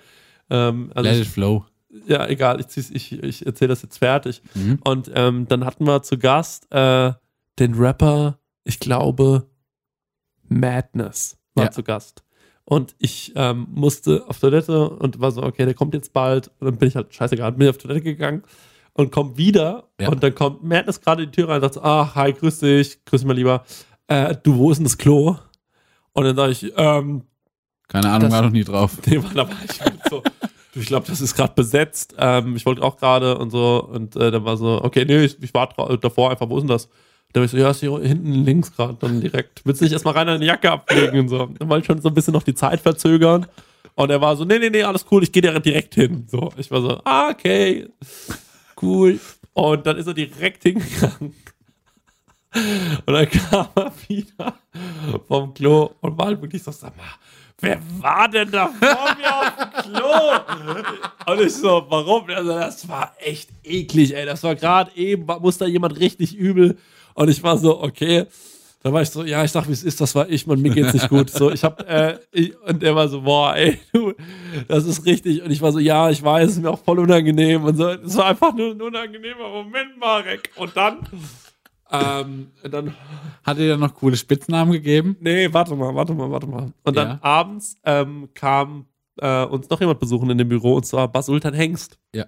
Ähm, 0.50 0.92
also 0.96 1.10
Let 1.10 1.22
it 1.22 1.28
flow. 1.28 1.66
Ja, 2.08 2.28
egal, 2.28 2.60
ich, 2.62 2.92
ich, 2.94 3.12
ich 3.24 3.46
erzähle 3.46 3.70
das 3.70 3.82
jetzt 3.82 3.98
fertig. 3.98 4.42
Mhm. 4.56 4.80
Und 4.84 5.12
ähm, 5.14 5.48
dann 5.48 5.66
hatten 5.66 5.86
wir 5.86 6.02
zu 6.04 6.18
Gast 6.18 6.72
äh, 6.72 7.14
den 7.60 7.74
Rapper, 7.76 8.40
ich 8.64 8.80
glaube, 8.80 9.48
Madness 10.48 11.38
war 11.56 11.66
Ja. 11.66 11.72
zu 11.72 11.84
Gast. 11.84 12.24
Und 12.66 12.96
ich 13.00 13.34
ähm, 13.36 13.68
musste 13.72 14.24
auf 14.28 14.40
Toilette 14.40 14.90
und 14.90 15.20
war 15.20 15.32
so, 15.32 15.44
okay, 15.44 15.66
der 15.66 15.74
kommt 15.74 15.94
jetzt 15.94 16.14
bald. 16.14 16.50
Und 16.60 16.68
dann 16.68 16.78
bin 16.78 16.88
ich 16.88 16.96
halt, 16.96 17.14
scheißegal, 17.14 17.52
bin 17.54 17.64
ich 17.64 17.70
auf 17.70 17.78
Toilette 17.78 18.02
gegangen 18.02 18.44
und 18.94 19.12
komm 19.12 19.38
wieder. 19.38 19.90
Ja. 20.00 20.10
Und 20.10 20.24
dann 20.24 20.34
kommt 20.36 20.64
Madness 20.64 21.02
gerade 21.02 21.24
in 21.24 21.32
die 21.32 21.36
Tür 21.36 21.50
rein 21.50 21.56
und 21.56 21.62
sagt 21.62 21.74
so, 21.76 21.82
ach, 21.82 22.16
hi, 22.16 22.32
grüß 22.34 22.60
dich, 22.60 23.04
grüß 23.06 23.22
dich 23.22 23.28
mal 23.28 23.36
lieber. 23.36 23.66
Äh, 24.08 24.36
du, 24.44 24.56
wo 24.56 24.72
ist 24.72 24.78
denn 24.78 24.86
das 24.86 24.98
Klo? 24.98 25.38
Und 26.14 26.24
dann 26.24 26.36
sage 26.36 26.52
ich, 26.52 26.72
ähm, 26.78 27.24
Keine 27.88 28.10
Ahnung, 28.10 28.30
Das- 28.30 28.32
war 28.32 28.42
noch 28.44 28.52
nie 28.52 28.64
drauf. 28.64 28.98
Nee, 29.06 29.18
Mann, 29.18 29.36
da 29.36 29.48
war 29.50 29.58
ich 29.66 29.80
so. 30.10 30.24
Ich 30.74 30.86
glaube, 30.86 31.06
das 31.08 31.22
ist 31.22 31.36
gerade 31.36 31.54
besetzt. 31.54 32.16
Ähm, 32.18 32.56
ich 32.56 32.66
wollte 32.66 32.82
auch 32.82 32.98
gerade 32.98 33.38
und 33.38 33.50
so. 33.50 33.84
Und 33.84 34.16
äh, 34.16 34.32
dann 34.32 34.46
war 34.46 34.58
so, 34.58 34.82
okay, 34.84 35.06
nee, 35.06 35.26
ich, 35.26 35.42
ich 35.42 35.54
war 35.54 35.70
davor 36.00 36.32
einfach, 36.32 36.50
wo 36.50 36.58
ist 36.58 36.62
denn 36.62 36.70
das? 36.70 36.90
Da 37.34 37.40
war 37.40 37.46
ich 37.46 37.52
so, 37.52 37.58
ja, 37.58 37.70
ist 37.70 37.80
hier 37.80 37.98
hinten 38.00 38.34
links 38.44 38.76
gerade, 38.76 38.96
dann 39.00 39.22
direkt. 39.22 39.62
Willst 39.66 39.82
du 39.82 39.86
nicht 39.86 39.94
erstmal 39.94 40.14
rein 40.14 40.28
an 40.30 40.42
die 40.42 40.48
Jacke 40.48 40.72
ablegen 40.72 41.20
und 41.20 41.30
so? 41.30 41.46
Dann 41.46 41.70
wollte 41.70 41.82
ich 41.82 41.88
schon 41.88 42.02
so 42.02 42.10
ein 42.10 42.14
bisschen 42.14 42.34
noch 42.34 42.44
die 42.44 42.56
Zeit 42.56 42.82
verzögern. 42.82 43.48
Und 43.96 44.10
er 44.10 44.22
war 44.22 44.36
so, 44.36 44.46
nee, 44.46 44.60
nee, 44.60 44.70
nee, 44.70 44.84
alles 44.84 45.06
cool, 45.12 45.24
ich 45.24 45.32
gehe 45.32 45.42
direkt 45.42 45.96
hin. 45.96 46.26
So, 46.30 46.52
ich 46.58 46.72
war 46.72 46.82
so, 46.82 47.02
ah, 47.04 47.30
okay, 47.30 47.88
cool. 48.82 49.20
Und 49.54 49.86
dann 49.86 49.98
ist 49.98 50.08
er 50.08 50.14
direkt 50.14 50.64
hingegangen. 50.64 51.36
Und 53.06 53.14
dann 53.14 53.30
kam 53.30 53.68
er 53.76 53.94
wieder 54.08 54.56
vom 55.28 55.54
Klo 55.54 55.92
und 56.02 56.18
war 56.18 56.28
halt 56.28 56.42
wirklich 56.42 56.64
so, 56.64 56.72
sag 56.72 56.96
mal, 56.98 57.06
wer 57.62 57.80
war 58.00 58.28
denn 58.28 58.52
da 58.52 58.68
vor 58.68 59.16
mir 59.18 59.40
auf 59.40 59.54
dem 59.56 59.94
Klo? 59.94 61.32
Und 61.32 61.42
ich 61.42 61.56
so, 61.56 61.86
warum? 61.90 62.30
Also, 62.30 62.50
das 62.50 62.88
war 62.88 63.14
echt 63.20 63.50
eklig, 63.64 64.16
ey. 64.16 64.26
Das 64.26 64.44
war 64.44 64.56
gerade 64.56 64.92
eben, 64.96 65.26
muss 65.40 65.58
da 65.58 65.66
jemand 65.66 66.00
richtig 66.00 66.36
übel. 66.36 66.78
Und 67.14 67.30
ich 67.30 67.42
war 67.44 67.58
so, 67.58 67.82
okay. 67.82 68.26
Da 68.84 68.92
war 68.92 69.04
ich 69.04 69.12
so, 69.12 69.24
ja, 69.24 69.44
ich 69.44 69.52
dachte, 69.52 69.70
wie 69.70 69.74
es 69.74 69.84
ist, 69.84 70.02
das 70.02 70.16
war 70.16 70.28
ich, 70.28 70.48
man, 70.48 70.60
mir 70.60 70.72
geht's 70.72 70.94
nicht 70.94 71.08
gut. 71.08 71.30
So, 71.30 71.52
ich 71.52 71.64
hab, 71.64 71.88
äh, 71.88 72.18
ich, 72.32 72.60
und 72.62 72.82
er 72.82 72.96
war 72.96 73.08
so, 73.08 73.22
boah, 73.22 73.56
ey, 73.56 73.80
du, 73.94 74.14
das 74.68 74.86
ist 74.86 75.06
richtig. 75.06 75.44
Und 75.44 75.52
ich 75.52 75.62
war 75.62 75.72
so, 75.72 75.78
ja, 75.78 76.10
ich 76.10 76.24
weiß, 76.24 76.50
es 76.50 76.56
ist 76.56 76.64
mir 76.64 76.72
auch 76.72 76.84
voll 76.84 76.98
unangenehm. 76.98 77.64
Und 77.64 77.76
so, 77.76 77.90
es 77.90 78.18
war 78.18 78.26
einfach 78.26 78.56
nur 78.56 78.72
ein 78.72 78.82
unangenehmer 78.82 79.50
Moment, 79.50 80.00
Marek. 80.00 80.50
Und 80.56 80.76
dann, 80.76 80.98
ähm, 81.92 82.52
dann 82.64 82.96
Hat 83.44 83.58
er 83.58 83.66
dir 83.66 83.78
noch 83.78 83.94
coole 83.96 84.16
Spitznamen 84.16 84.72
gegeben? 84.72 85.18
Nee, 85.20 85.52
warte 85.54 85.76
mal, 85.76 85.94
warte 85.96 86.14
mal, 86.14 86.30
warte 86.32 86.48
mal. 86.48 86.72
Und 86.84 86.96
dann 86.98 87.08
Ja. 87.08 87.20
abends 87.22 87.78
ähm, 87.84 88.30
kam 88.34 88.86
äh, 89.20 89.44
uns 89.46 89.70
noch 89.70 89.80
jemand 89.80 90.00
besuchen 90.00 90.30
in 90.30 90.38
dem 90.38 90.50
Büro 90.50 90.76
und 90.76 90.86
zwar 90.86 91.08
Basultan 91.12 91.54
Hengst. 91.54 92.00
Ja. 92.16 92.26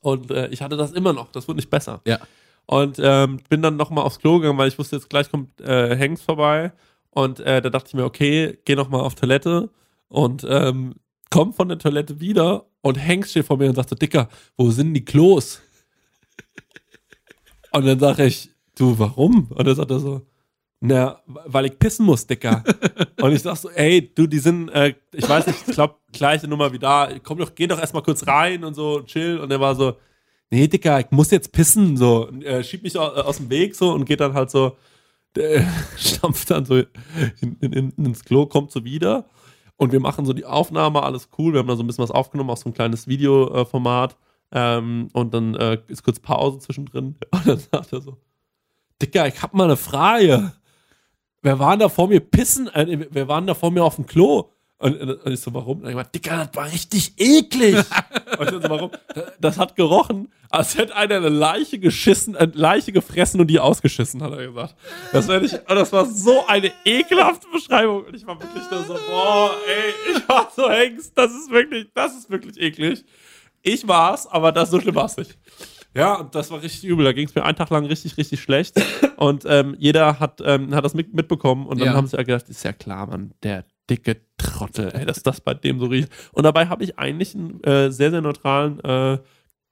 Und 0.00 0.30
äh, 0.30 0.48
ich 0.48 0.62
hatte 0.62 0.76
das 0.76 0.92
immer 0.92 1.12
noch, 1.12 1.32
das 1.32 1.48
wurde 1.48 1.56
nicht 1.56 1.70
besser. 1.70 2.00
Ja. 2.06 2.18
Und 2.66 2.98
ähm, 3.02 3.40
bin 3.48 3.62
dann 3.62 3.76
nochmal 3.76 4.04
aufs 4.04 4.18
Klo 4.20 4.38
gegangen, 4.38 4.58
weil 4.58 4.68
ich 4.68 4.78
wusste, 4.78 4.96
jetzt 4.96 5.08
gleich 5.10 5.30
kommt 5.30 5.60
äh, 5.60 5.96
Hengst 5.96 6.22
vorbei. 6.22 6.72
Und 7.10 7.40
äh, 7.40 7.60
da 7.62 7.70
dachte 7.70 7.88
ich 7.88 7.94
mir, 7.94 8.04
okay, 8.04 8.58
geh 8.64 8.76
nochmal 8.76 9.00
auf 9.00 9.14
Toilette 9.16 9.70
und 10.08 10.46
ähm, 10.48 10.94
komm 11.30 11.52
von 11.52 11.68
der 11.68 11.78
Toilette 11.78 12.20
wieder 12.20 12.66
und 12.82 12.94
Hengst 12.96 13.30
steht 13.32 13.46
vor 13.46 13.56
mir 13.56 13.68
und 13.70 13.74
sagt 13.74 13.88
so, 13.88 13.96
Dicker, 13.96 14.28
wo 14.56 14.70
sind 14.70 14.94
die 14.94 15.04
Klos? 15.04 15.60
und 17.72 17.86
dann 17.86 17.98
sage 17.98 18.26
ich, 18.26 18.50
du, 18.80 18.98
warum? 18.98 19.48
Und 19.50 19.66
dann 19.66 19.74
sagt 19.76 19.90
er 19.90 20.00
so, 20.00 20.22
na, 20.80 21.20
weil 21.26 21.66
ich 21.66 21.78
pissen 21.78 22.06
muss, 22.06 22.26
Dicker. 22.26 22.62
und 23.20 23.32
ich 23.32 23.42
sag 23.42 23.56
so, 23.56 23.68
ey, 23.70 24.12
du, 24.14 24.26
die 24.26 24.38
sind, 24.38 24.68
äh, 24.70 24.94
ich 25.12 25.28
weiß 25.28 25.46
nicht, 25.48 25.58
ich 25.66 25.74
glaube, 25.74 25.96
gleiche 26.12 26.46
Nummer 26.46 26.72
wie 26.72 26.78
da. 26.78 27.08
Komm 27.22 27.38
doch, 27.38 27.54
geh 27.54 27.66
doch 27.66 27.80
erstmal 27.80 28.02
kurz 28.02 28.26
rein 28.26 28.62
und 28.64 28.74
so, 28.74 29.02
chill. 29.02 29.38
Und 29.40 29.50
er 29.50 29.60
war 29.60 29.74
so, 29.74 29.94
nee, 30.50 30.68
Dicker, 30.68 31.00
ich 31.00 31.10
muss 31.10 31.30
jetzt 31.32 31.50
pissen. 31.52 31.96
So, 31.96 32.28
und, 32.28 32.44
äh, 32.44 32.62
schiebt 32.62 32.84
mich 32.84 32.96
au- 32.96 33.12
äh, 33.14 33.20
aus 33.22 33.38
dem 33.38 33.50
Weg 33.50 33.74
so 33.74 33.92
und 33.92 34.04
geht 34.04 34.20
dann 34.20 34.34
halt 34.34 34.50
so, 34.50 34.76
äh, 35.36 35.62
stampft 35.96 36.50
dann 36.50 36.64
so 36.64 36.76
in, 36.76 37.56
in, 37.60 37.72
in, 37.72 37.90
ins 38.06 38.24
Klo, 38.24 38.46
kommt 38.46 38.70
so 38.70 38.84
wieder. 38.84 39.26
Und 39.76 39.92
wir 39.92 40.00
machen 40.00 40.24
so 40.26 40.32
die 40.32 40.44
Aufnahme, 40.44 41.02
alles 41.02 41.28
cool. 41.38 41.52
Wir 41.52 41.60
haben 41.60 41.68
da 41.68 41.76
so 41.76 41.82
ein 41.82 41.86
bisschen 41.88 42.02
was 42.02 42.10
aufgenommen, 42.10 42.50
auch 42.50 42.56
so 42.56 42.68
ein 42.68 42.74
kleines 42.74 43.06
Videoformat. 43.08 44.16
Ähm, 44.50 45.08
und 45.12 45.34
dann 45.34 45.54
äh, 45.56 45.78
ist 45.88 46.02
kurz 46.04 46.20
Pause 46.20 46.58
zwischendrin. 46.60 47.16
Und 47.32 47.46
dann 47.46 47.58
sagt 47.58 47.92
er 47.92 48.00
so, 48.00 48.16
Dicker, 49.00 49.26
ich 49.28 49.42
hab 49.42 49.54
mal 49.54 49.64
eine 49.64 49.76
Frage. 49.76 50.52
Wer 51.42 51.58
waren 51.58 51.78
da 51.78 51.88
vor 51.88 52.08
mir 52.08 52.20
pissen? 52.20 52.68
Äh, 52.68 53.06
wer 53.10 53.28
waren 53.28 53.46
da 53.46 53.54
vor 53.54 53.70
mir 53.70 53.84
auf 53.84 53.96
dem 53.96 54.06
Klo? 54.06 54.50
Und, 54.80 55.00
und 55.00 55.32
ich 55.32 55.40
so, 55.40 55.52
warum? 55.54 55.82
Und 55.82 55.88
ich 55.88 55.96
war, 55.96 56.04
Dicker, 56.04 56.46
das 56.46 56.56
war 56.56 56.72
richtig 56.72 57.14
eklig. 57.16 57.76
und 58.38 58.46
ich 58.46 58.62
so, 58.62 58.62
warum? 58.70 58.90
Das 59.40 59.58
hat 59.58 59.74
gerochen, 59.74 60.32
als 60.50 60.78
hätte 60.78 60.94
einer 60.94 61.16
eine 61.16 61.28
Leiche 61.28 61.78
geschissen, 61.78 62.36
eine 62.36 62.52
Leiche 62.54 62.92
gefressen 62.92 63.40
und 63.40 63.48
die 63.48 63.58
ausgeschissen, 63.58 64.22
hat 64.22 64.32
er 64.32 64.46
gesagt. 64.46 64.76
Das, 65.12 65.26
nicht, 65.26 65.54
und 65.54 65.74
das 65.74 65.92
war 65.92 66.06
so 66.06 66.46
eine 66.46 66.72
ekelhafte 66.84 67.48
Beschreibung. 67.52 68.04
Und 68.04 68.14
ich 68.14 68.26
war 68.26 68.40
wirklich 68.40 68.64
da 68.70 68.82
so, 68.84 68.94
boah, 68.94 69.50
ey, 69.66 70.16
ich 70.16 70.28
war 70.28 70.50
so 70.54 70.70
Hengst, 70.70 71.16
das 71.16 71.32
ist 71.32 71.50
wirklich, 71.50 71.88
das 71.94 72.16
ist 72.16 72.30
wirklich 72.30 72.56
eklig. 72.56 73.04
Ich 73.62 73.86
war's, 73.86 74.26
aber 74.26 74.52
das 74.52 74.70
so 74.70 74.80
schlimm 74.80 74.94
war's 74.94 75.16
nicht. 75.16 75.36
Ja, 75.98 76.14
und 76.20 76.34
das 76.34 76.50
war 76.50 76.62
richtig 76.62 76.88
übel. 76.88 77.04
Da 77.04 77.12
ging 77.12 77.26
es 77.26 77.34
mir 77.34 77.44
einen 77.44 77.56
Tag 77.56 77.70
lang 77.70 77.84
richtig, 77.86 78.16
richtig 78.16 78.40
schlecht. 78.40 78.80
Und 79.16 79.44
ähm, 79.48 79.74
jeder 79.78 80.20
hat, 80.20 80.40
ähm, 80.44 80.72
hat 80.74 80.84
das 80.84 80.94
mit, 80.94 81.12
mitbekommen. 81.12 81.66
Und 81.66 81.80
dann 81.80 81.88
Ja. 81.88 81.94
haben 81.94 82.06
sie 82.06 82.16
ja 82.16 82.22
gedacht, 82.22 82.48
ist 82.48 82.62
ja 82.64 82.72
klar, 82.72 83.06
Mann, 83.08 83.32
der 83.42 83.64
dicke 83.90 84.20
Trottel, 84.36 84.92
ey, 84.94 85.04
dass 85.04 85.22
das 85.24 85.40
bei 85.40 85.54
dem 85.54 85.80
so 85.80 85.86
riecht. 85.86 86.08
Und 86.32 86.44
dabei 86.44 86.66
habe 86.68 86.84
ich 86.84 86.98
eigentlich 87.00 87.34
einen 87.34 87.62
äh, 87.64 87.90
sehr, 87.90 88.10
sehr 88.12 88.20
neutralen 88.20 88.78
äh, 88.84 89.14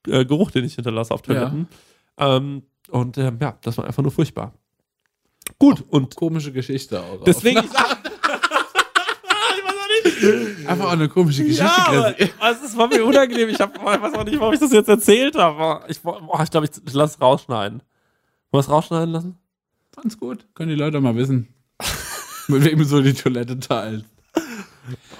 äh, 0.08 0.24
Geruch, 0.24 0.50
den 0.50 0.64
ich 0.64 0.74
hinterlasse 0.74 1.14
auf 1.14 1.22
Toiletten. 1.22 1.68
Ähm, 2.18 2.62
und 2.90 3.18
ähm, 3.18 3.38
ja, 3.40 3.56
das 3.62 3.78
war 3.78 3.84
einfach 3.84 4.02
nur 4.02 4.10
furchtbar. 4.12 4.52
Gut, 5.60 5.84
und 5.90 6.16
Komische 6.16 6.50
Geschichte 6.52 7.00
auch. 7.00 7.22
deswegen. 7.24 7.60
ich 7.64 7.70
sag, 7.70 7.98
ich 8.04 9.64
weiß 9.64 9.74
auch 9.74 9.88
nicht. 9.88 9.95
Einfach 10.66 10.86
auch 10.86 10.92
eine 10.92 11.08
komische 11.08 11.44
Geschichte. 11.44 11.64
Ja, 11.64 12.14
also, 12.38 12.64
es 12.64 12.76
war 12.76 12.88
mir 12.88 13.04
unangenehm. 13.04 13.48
Ich, 13.48 13.60
hab, 13.60 13.76
ich 13.76 13.82
weiß 13.82 14.14
auch 14.14 14.24
nicht, 14.24 14.38
warum 14.38 14.54
ich 14.54 14.60
das 14.60 14.72
jetzt 14.72 14.88
erzählt 14.88 15.36
habe. 15.36 15.84
Ich, 15.88 16.00
boah, 16.00 16.40
ich 16.42 16.50
glaube, 16.50 16.66
ich, 16.66 16.72
ich 16.84 16.94
lasse 16.94 17.14
es 17.14 17.20
rausschneiden. 17.20 17.80
Wollen 17.80 17.84
wir 18.52 18.60
es 18.60 18.70
rausschneiden 18.70 19.10
lassen? 19.10 19.38
Ganz 19.94 20.18
gut. 20.18 20.46
Können 20.54 20.70
die 20.70 20.76
Leute 20.76 21.00
mal 21.00 21.16
wissen, 21.16 21.48
mit 22.48 22.64
wem 22.64 22.78
du 22.78 22.84
so 22.84 23.02
die 23.02 23.14
Toilette 23.14 23.58
teilst. 23.58 24.06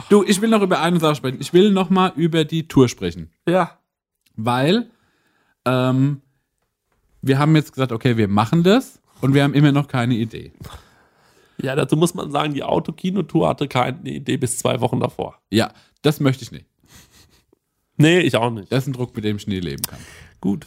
Du, 0.09 0.23
ich 0.23 0.41
will 0.41 0.51
noch 0.51 0.63
über 0.63 0.81
eine 0.81 1.01
Sache 1.01 1.17
sprechen. 1.17 1.39
Ich 1.41 1.53
will 1.53 1.73
noch 1.73 1.91
mal 1.91 2.13
über 2.15 2.45
die 2.45 2.69
Tour 2.69 2.89
sprechen. 2.89 3.31
Ja. 3.49 3.79
Weil 4.37 4.91
ähm, 5.65 6.21
wir 7.23 7.39
haben 7.39 7.57
jetzt 7.57 7.73
gesagt, 7.73 7.93
okay, 7.93 8.17
wir 8.17 8.29
machen 8.29 8.63
das 8.63 9.01
und 9.21 9.35
wir 9.35 9.43
haben 9.43 9.55
immer 9.55 9.73
noch 9.73 9.89
keine 9.89 10.15
Idee. 10.15 10.53
Ja, 11.63 11.75
dazu 11.75 11.97
muss 11.97 12.15
man 12.15 12.31
sagen, 12.31 12.55
die 12.55 12.63
Autokinotour 12.63 13.49
hatte 13.49 13.69
keine 13.69 13.99
Idee 14.11 14.37
bis 14.37 14.59
zwei 14.59 14.81
Wochen 14.81 15.01
davor. 15.01 15.41
Ja, 15.51 15.73
das 16.03 16.21
möchte 16.21 16.45
ich 16.45 16.53
nicht. 16.53 16.67
Nee, 17.97 18.21
ich 18.21 18.37
auch 18.37 18.51
nicht. 18.51 18.71
Das 18.71 18.85
ist 18.85 18.89
ein 18.89 18.93
Druck, 18.93 19.15
mit 19.17 19.25
dem 19.25 19.37
ich 19.37 19.47
nie 19.47 19.61
leben 19.61 19.83
kann. 19.83 19.99
Gut. 20.41 20.67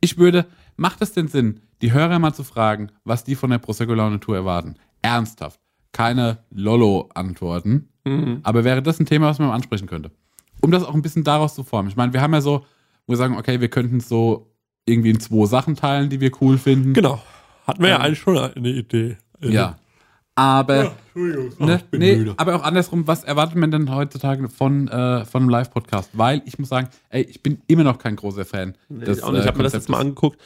Ich 0.00 0.18
würde, 0.18 0.46
macht 0.76 1.00
es 1.00 1.12
denn 1.12 1.28
Sinn, 1.28 1.60
die 1.80 1.92
Hörer 1.92 2.18
mal 2.18 2.34
zu 2.34 2.44
fragen, 2.44 2.90
was 3.04 3.24
die 3.24 3.34
von 3.34 3.50
der 3.50 3.58
Prosecco 3.58 3.94
Laune 3.94 4.20
Tour 4.20 4.36
erwarten? 4.36 4.76
Ernsthaft. 5.00 5.60
Keine 5.92 6.38
Lollo-Antworten. 6.50 7.88
Mhm. 8.04 8.40
Aber 8.42 8.64
wäre 8.64 8.82
das 8.82 9.00
ein 9.00 9.06
Thema, 9.06 9.28
was 9.28 9.38
man 9.38 9.50
ansprechen 9.50 9.86
könnte? 9.86 10.10
Um 10.60 10.70
das 10.70 10.82
auch 10.84 10.94
ein 10.94 11.02
bisschen 11.02 11.24
daraus 11.24 11.54
zu 11.54 11.64
formen. 11.64 11.88
Ich 11.88 11.96
meine, 11.96 12.12
wir 12.12 12.20
haben 12.20 12.34
ja 12.34 12.40
so, 12.40 12.64
wo 13.06 13.12
wir 13.12 13.16
sagen, 13.16 13.36
okay, 13.36 13.60
wir 13.60 13.68
könnten 13.68 13.98
es 13.98 14.08
so 14.08 14.52
irgendwie 14.84 15.10
in 15.10 15.20
zwei 15.20 15.46
Sachen 15.46 15.76
teilen, 15.76 16.10
die 16.10 16.20
wir 16.20 16.30
cool 16.40 16.58
finden. 16.58 16.92
Genau. 16.92 17.22
Hatten 17.66 17.82
wir 17.82 17.90
ja 17.90 17.96
Ähm, 17.96 18.02
eigentlich 18.02 18.18
schon 18.18 18.36
eine 18.36 18.68
Idee. 18.70 19.16
Ja. 19.40 19.78
Aber, 20.38 20.92
ne, 21.14 21.80
bin 21.90 22.00
nee, 22.00 22.16
müde. 22.16 22.34
aber 22.36 22.54
auch 22.54 22.62
andersrum, 22.62 23.06
was 23.08 23.24
erwartet 23.24 23.56
man 23.56 23.72
denn 23.72 23.92
heutzutage 23.92 24.48
von, 24.48 24.86
äh, 24.88 25.24
von 25.24 25.42
einem 25.42 25.48
Live-Podcast? 25.50 26.10
Weil 26.12 26.42
ich 26.44 26.58
muss 26.60 26.68
sagen, 26.68 26.88
ey, 27.10 27.22
ich 27.22 27.42
bin 27.42 27.60
immer 27.66 27.82
noch 27.82 27.98
kein 27.98 28.14
großer 28.14 28.44
Fan. 28.44 28.76
Nee, 28.88 29.04
ich 29.10 29.22
auch 29.24 29.32
nicht. 29.32 29.40
ich 29.40 29.46
habe 29.48 29.58
mir 29.58 29.64
das 29.64 29.72
jetzt 29.72 29.88
mal 29.88 29.98
angeguckt. 30.00 30.38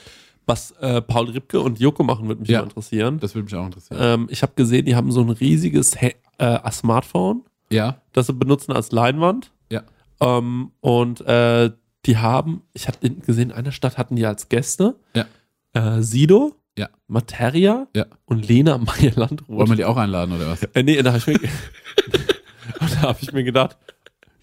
Was 0.47 0.71
äh, 0.81 1.03
Paul 1.03 1.29
Ripke 1.31 1.61
und 1.61 1.79
Joko 1.79 2.03
machen, 2.05 2.27
würde 2.27 2.41
mich 2.41 2.51
Ja. 2.51 2.63
interessieren. 2.63 3.21
Das 3.21 3.35
würde 3.35 3.45
mich 3.45 3.55
auch 3.55 3.67
interessieren. 3.67 4.01
Ähm, 4.03 4.27
ich 4.31 4.43
habe 4.43 4.53
gesehen, 4.57 4.87
die 4.87 4.97
haben 4.97 5.13
so 5.13 5.21
ein 5.21 5.29
riesiges 5.31 6.01
He 6.01 6.15
äh, 6.39 6.71
Smartphone, 6.73 7.43
ja, 7.71 7.99
das 8.13 8.27
sie 8.29 8.33
benutzen 8.33 8.73
als 8.73 8.93
Leinwand. 8.93 9.53
ja. 9.71 9.83
Ähm, 10.21 10.71
und 10.81 11.21
äh, 11.23 11.71
die 12.07 12.17
haben, 12.17 12.63
ich 12.73 12.89
habe 12.89 12.99
gesehen, 13.11 13.51
in 13.51 13.57
einer 13.57 13.73
Stadt 13.73 13.99
hatten 13.99 14.17
die 14.17 14.25
als 14.27 14.49
Gäste 14.49 14.97
Ja. 15.15 15.27
äh, 15.75 16.03
Sido, 16.03 16.57
Ja. 16.79 16.89
Materia 17.07 17.87
Ja. 17.95 18.07
und 18.25 18.49
Lena 18.49 18.79
Meyer-Landrut. 18.79 19.49
Wollen 19.49 19.69
wir 19.69 19.77
die 19.77 19.85
auch 19.85 19.97
einladen 19.97 20.35
oder 20.35 20.49
was? 20.49 20.63
Äh, 20.63 20.83
nee, 20.83 21.01
da 21.03 21.13
habe 21.13 21.33
ich, 21.33 21.41
hab 23.03 23.23
ich 23.23 23.33
mir 23.33 23.45
gedacht, 23.45 23.77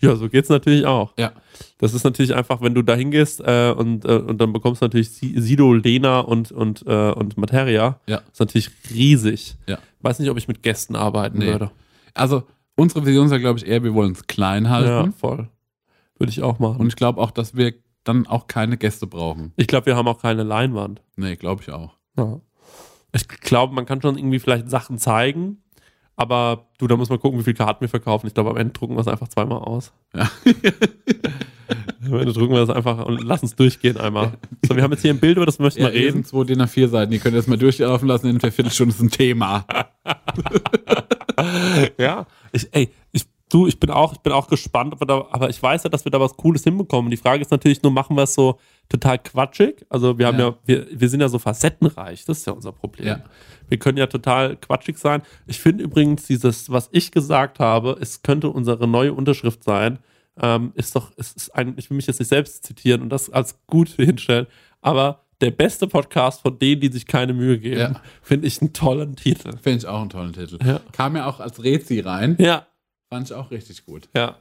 ja, 0.02 0.16
so 0.16 0.30
geht's 0.30 0.48
natürlich 0.50 0.86
auch. 0.86 1.14
Ja. 1.18 1.34
Das 1.80 1.94
ist 1.94 2.04
natürlich 2.04 2.34
einfach, 2.34 2.62
wenn 2.62 2.74
du 2.74 2.82
da 2.84 2.96
hingehst 2.96 3.42
äh, 3.42 3.74
und, 3.76 4.06
äh, 4.06 4.14
und 4.18 4.40
dann 4.40 4.54
bekommst 4.54 4.82
du 4.82 4.86
natürlich 4.86 5.10
Si- 5.12 5.40
Sido, 5.42 5.74
Lena 5.74 6.20
und, 6.22 6.52
und, 6.52 6.86
äh, 6.88 7.12
und 7.12 7.38
Materia. 7.38 8.00
Ja. 8.08 8.18
Das 8.18 8.30
ist 8.34 8.40
natürlich 8.40 8.70
riesig. 8.94 9.56
Ja. 9.68 9.78
Weiß 10.02 10.20
nicht, 10.20 10.30
ob 10.30 10.38
ich 10.38 10.48
mit 10.48 10.64
Gästen 10.64 10.96
arbeiten 10.96 11.40
Nee. 11.40 11.48
würde. 11.48 11.72
Also, 12.14 12.44
unsere 12.76 13.06
Vision 13.06 13.26
ist 13.26 13.32
ja, 13.34 13.38
glaube 13.40 13.60
ich, 13.60 13.68
eher, 13.68 13.84
wir 13.84 13.94
wollen 13.94 14.14
es 14.14 14.26
klein 14.28 14.70
halten. 14.70 14.88
Ja, 14.90 15.12
voll. 15.18 15.50
Würde 16.18 16.32
ich 16.32 16.42
auch 16.44 16.60
machen. 16.60 16.78
Und 16.78 16.88
ich 16.88 16.96
glaube 16.96 17.20
auch, 17.20 17.32
dass 17.32 17.56
wir 17.56 17.74
dann 18.06 18.26
auch 18.28 18.48
keine 18.48 18.78
Gäste 18.78 19.06
brauchen. 19.08 19.52
ich 19.58 19.68
glaube, 19.68 19.88
wir 19.88 19.96
haben 19.98 20.08
auch 20.08 20.22
keine 20.22 20.44
Leinwand. 20.44 21.02
Nee, 21.18 21.36
glaube 21.36 21.62
ich 21.62 21.72
auch. 21.72 21.98
Ja. 22.20 22.40
Ich 23.14 23.28
glaube, 23.28 23.74
man 23.74 23.86
kann 23.86 24.02
schon 24.02 24.18
irgendwie 24.18 24.40
vielleicht 24.40 24.70
Sachen 24.70 24.98
zeigen, 25.00 25.64
aber 26.16 26.68
du, 26.78 26.88
da 26.88 26.96
muss 26.96 27.10
man 27.10 27.20
gucken, 27.20 27.40
wie 27.40 27.44
viel 27.44 27.54
Karten 27.56 27.82
wir 27.82 27.90
verkaufen. 27.90 28.28
Ich 28.28 28.34
glaube, 28.34 28.52
am 28.52 28.58
Ende 28.58 28.74
drucken 28.74 28.96
wir 28.96 29.02
es 29.02 29.08
einfach 29.08 29.30
zweimal 29.30 29.60
aus. 29.60 29.92
Ja. 30.16 30.30
am 32.06 32.14
Ende 32.14 32.34
drucken 32.34 32.54
wir 32.54 32.66
das 32.66 32.70
einfach 32.76 33.06
und 33.06 33.24
lassen 33.24 33.46
es 33.46 33.56
durchgehen 33.56 33.98
einmal. 33.98 34.34
So, 34.68 34.76
wir 34.76 34.84
haben 34.84 34.92
jetzt 34.92 35.02
hier 35.02 35.14
ein 35.14 35.20
Bild, 35.20 35.38
über 35.38 35.46
das 35.46 35.60
möchten 35.60 35.82
Ja, 35.82 35.88
wir 35.88 35.94
hier 35.94 36.02
reden. 36.08 36.24
sind 36.24 36.28
zwei 36.28 36.44
DIN 36.44 36.62
A4 36.62 36.88
Seiten, 36.90 37.12
die 37.12 37.20
könnt 37.20 37.34
ihr 37.34 37.40
jetzt 37.40 37.48
mal 37.50 37.58
durchlaufen 37.58 38.08
lassen, 38.08 38.28
in 38.28 38.38
der 38.38 38.52
Viertelstunde 38.52 38.94
ist 38.94 39.02
ein 39.02 39.10
Thema. 39.10 39.66
Ja, 41.98 42.26
ich, 42.52 42.68
ey, 42.74 42.90
ich, 43.14 43.26
Du, 43.52 43.66
ich 43.66 43.80
bin 43.80 43.90
auch, 43.90 44.14
ich 44.14 44.20
bin 44.20 44.32
auch 44.32 44.48
gespannt, 44.48 44.96
da, 45.08 45.26
aber 45.32 45.50
ich 45.50 45.62
weiß 45.62 45.84
ja, 45.84 45.90
dass 45.90 46.06
wir 46.06 46.12
da 46.12 46.20
was 46.20 46.38
Cooles 46.38 46.64
hinbekommen. 46.64 47.10
Die 47.10 47.18
Frage 47.18 47.42
ist 47.42 47.50
natürlich 47.50 47.82
nur, 47.82 47.92
machen 47.92 48.16
wir 48.16 48.24
es 48.24 48.36
so 48.36 48.60
total 48.90 49.18
quatschig? 49.18 49.86
Also 49.90 50.20
wir 50.20 50.28
haben 50.28 50.38
ja, 50.38 50.50
Ja. 50.50 50.56
wir, 50.66 50.88
wir 50.92 51.10
sind 51.10 51.20
ja 51.22 51.30
so 51.30 51.40
facettenreich, 51.40 52.26
das 52.26 52.40
ist 52.40 52.46
ja 52.48 52.54
unser 52.54 52.72
Problem. 52.72 53.08
Ja. 53.08 53.24
Wir 53.68 53.80
können 53.80 53.98
ja 53.98 54.06
total 54.08 54.56
quatschig 54.58 54.98
sein. 55.00 55.24
Ich 55.48 55.60
finde 55.60 55.84
übrigens 55.84 56.28
dieses, 56.28 56.70
was 56.72 56.90
ich 56.92 57.12
gesagt 57.12 57.60
habe, 57.60 57.98
es 58.00 58.22
könnte 58.22 58.50
unsere 58.50 58.88
neue 58.88 59.14
Unterschrift 59.14 59.64
sein, 59.64 59.98
ähm, 60.42 60.72
ist 60.76 60.96
doch, 60.96 61.12
es 61.18 61.34
ist 61.34 61.50
ein, 61.56 61.74
ich 61.78 61.90
will 61.90 61.96
mich 61.98 62.06
jetzt 62.08 62.20
nicht 62.20 62.30
selbst 62.30 62.64
zitieren 62.66 63.02
und 63.02 63.10
das 63.10 63.30
als 63.32 63.60
gut 63.68 63.90
hinstellen, 63.90 64.46
aber 64.82 65.24
der 65.42 65.52
beste 65.52 65.88
Podcast 65.88 66.42
von 66.42 66.60
denen, 66.60 66.82
die 66.82 66.92
sich 66.92 67.08
keine 67.08 67.34
Mühe 67.34 67.58
geben, 67.60 67.80
Ja. 67.80 68.02
finde 68.22 68.46
ich 68.48 68.62
einen 68.62 68.74
tollen 68.74 69.16
Titel. 69.16 69.54
Finde 69.58 69.80
ich 69.80 69.88
auch 69.88 70.02
einen 70.02 70.10
tollen 70.10 70.34
Titel. 70.34 70.60
Ja. 70.64 70.82
Kam 70.92 71.16
ja 71.16 71.26
auch 71.28 71.40
als 71.40 71.64
Rezi 71.64 72.02
rein. 72.02 72.36
Ja, 72.40 72.68
Fand 73.12 73.28
ich 73.28 73.34
auch 73.36 73.50
richtig 73.50 73.86
gut. 73.86 74.08
ja, 74.16 74.36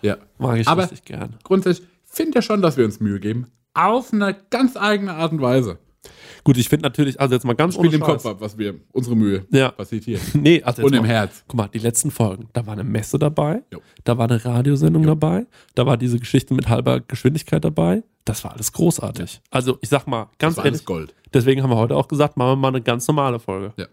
Ja. 0.00 0.16
mag 0.38 0.58
ich 0.58 0.66
Aber- 0.66 0.82
richtig 0.84 1.04
gern. 1.04 1.36
Grundsätzlich 1.44 1.86
finde 2.04 2.38
ich 2.38 2.44
schon, 2.44 2.62
dass 2.62 2.76
wir 2.78 2.84
uns 2.86 2.98
Mühe 3.00 3.20
geben. 3.20 3.48
Auf 3.74 4.12
eine 4.12 4.34
ganz 4.50 4.76
eigene 4.76 5.12
Art 5.14 5.32
und 5.32 5.42
Weise. 5.42 5.78
Gut, 6.42 6.56
ich 6.58 6.68
finde 6.68 6.84
natürlich, 6.84 7.20
also 7.20 7.34
jetzt 7.34 7.44
mal 7.44 7.54
ganz 7.54 7.74
Spielt 7.74 7.88
ohne 7.88 7.96
im 7.96 8.00
Scheiß. 8.02 8.22
Kopf 8.22 8.26
ab, 8.26 8.36
was 8.40 8.56
wir, 8.56 8.76
unsere 8.92 9.16
Mühe. 9.16 9.46
Ja. 9.50 9.70
Passiert 9.72 10.04
hier. 10.04 10.18
Nee, 10.34 10.62
also 10.62 10.82
jetzt 10.82 10.90
Und 10.90 10.96
im 10.96 11.02
mal, 11.02 11.08
Herz. 11.08 11.44
Guck 11.48 11.56
mal, 11.56 11.68
die 11.68 11.78
letzten 11.78 12.10
Folgen, 12.10 12.48
da 12.54 12.64
war 12.66 12.72
eine 12.74 12.84
Messe 12.84 13.18
dabei, 13.18 13.62
Jo. 13.72 13.80
da 14.04 14.16
war 14.16 14.28
eine 14.30 14.42
Radiosendung 14.42 15.02
dabei, 15.06 15.46
da 15.74 15.84
war 15.86 15.96
diese 15.98 16.18
Geschichte 16.18 16.54
mit 16.54 16.68
halber 16.68 17.00
Geschwindigkeit 17.00 17.62
dabei. 17.64 18.04
Das 18.24 18.42
war 18.44 18.52
alles 18.52 18.72
großartig. 18.72 19.40
Also 19.50 19.78
ich 19.82 19.88
sag 19.90 20.06
mal, 20.06 20.28
ganz 20.38 20.54
Das 20.54 20.56
war 20.58 20.64
alles 20.64 20.78
ehrlich, 20.80 20.86
Gold. 20.86 21.14
deswegen 21.34 21.62
haben 21.62 21.70
wir 21.70 21.76
heute 21.76 21.96
auch 21.96 22.08
gesagt, 22.08 22.36
machen 22.38 22.52
wir 22.52 22.56
mal 22.56 22.68
eine 22.68 22.80
ganz 22.82 23.06
normale 23.08 23.38
Folge. 23.38 23.72
Ja. 23.76 23.86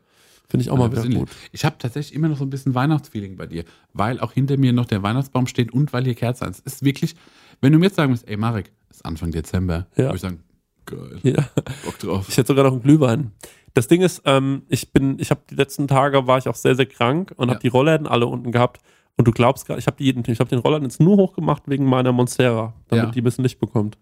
Finde 0.52 0.64
ich 0.66 0.70
auch 0.70 0.78
mal 0.78 0.94
Ja, 0.94 1.04
wieder 1.04 1.20
gut. 1.20 1.30
Ich 1.54 1.64
habe 1.64 1.78
tatsächlich 1.80 2.14
immer 2.14 2.28
noch 2.28 2.38
so 2.38 2.44
ein 2.44 2.50
bisschen 2.50 2.76
Weihnachtsfeeling 2.76 3.38
bei 3.38 3.48
dir, 3.48 3.64
weil 3.94 4.20
auch 4.20 4.34
hinter 4.34 4.58
mir 4.58 4.74
noch 4.74 4.86
der 4.86 5.02
Weihnachtsbaum 5.02 5.48
steht 5.48 5.72
und 5.74 5.94
weil 5.94 6.04
hier 6.04 6.14
Kerzen 6.14 6.50
ist. 6.50 6.62
Es 6.66 6.74
ist 6.74 6.84
wirklich, 6.84 7.16
wenn 7.62 7.72
du 7.72 7.80
mir 7.80 7.86
jetzt 7.86 7.96
sagen 7.96 8.12
musst, 8.12 8.28
ey 8.28 8.36
Marek, 8.36 8.72
es 8.90 8.98
ist 8.98 9.06
Anfang 9.06 9.32
Dezember, 9.32 9.88
Ja. 9.96 10.04
würde 10.06 10.16
ich 10.16 10.22
sagen, 10.22 10.44
geil, 10.86 11.20
Ja. 11.24 11.48
Bock 11.86 11.98
drauf. 12.00 12.26
Ich 12.28 12.36
hätte 12.38 12.48
sogar 12.50 12.66
noch 12.66 12.74
einen 12.74 12.82
Glühwein. 12.84 13.32
Das 13.74 13.88
Ding 13.88 14.02
ist, 14.02 14.24
ähm, 14.26 14.64
ich 14.68 14.92
bin, 14.92 15.18
ich 15.20 15.32
habe 15.32 15.40
die 15.50 15.56
letzten 15.56 15.88
Tage 15.88 16.28
war 16.28 16.38
ich 16.38 16.50
auch 16.50 16.56
sehr, 16.56 16.76
sehr 16.76 16.86
krank 16.86 17.34
und 17.38 17.48
Ja. 17.48 17.54
habe 17.54 17.62
die 17.62 17.70
Rollläden 17.70 18.06
alle 18.08 18.28
unten 18.28 18.52
gehabt. 18.52 18.82
Und 19.16 19.26
du 19.28 19.32
glaubst 19.32 19.66
gar, 19.68 19.78
ich 19.78 19.88
habe 19.88 19.96
die, 19.98 20.10
ich 20.10 20.40
habe 20.42 20.50
den 20.50 20.60
Rollladen 20.60 20.84
jetzt 20.86 21.00
nur 21.00 21.16
hochgemacht 21.16 21.64
wegen 21.68 21.86
meiner 21.86 22.12
Monstera, 22.12 22.74
damit 22.90 23.06
Ja. 23.06 23.12
die 23.12 23.22
ein 23.22 23.24
bisschen 23.24 23.44
Licht 23.44 23.60
bekommt. 23.60 23.98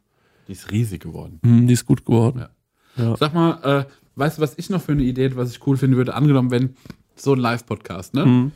Die 0.48 0.54
ist 0.54 0.72
riesig 0.72 1.02
geworden. 1.04 1.40
Hm, 1.44 1.68
die 1.68 1.74
ist 1.74 1.86
gut 1.86 2.06
geworden. 2.06 2.40
Ja. 2.40 2.50
Ja. 2.96 3.16
Sag 3.18 3.34
mal, 3.36 3.86
äh, 3.86 3.86
weißt 4.20 4.38
du, 4.38 4.42
was 4.42 4.54
ich 4.58 4.70
noch 4.70 4.82
für 4.82 4.92
eine 4.92 5.04
Idee 5.04 5.26
hätte, 5.26 5.36
was 5.38 5.52
ich 5.52 5.66
cool 5.66 5.78
finden 5.78 5.96
würde? 5.98 6.14
Angenommen, 6.14 6.52
wenn 6.52 6.76
so 7.16 7.34
ein 7.34 7.40
Live-Podcast, 7.40 8.14
ne? 8.14 8.24
Hm. 8.26 8.52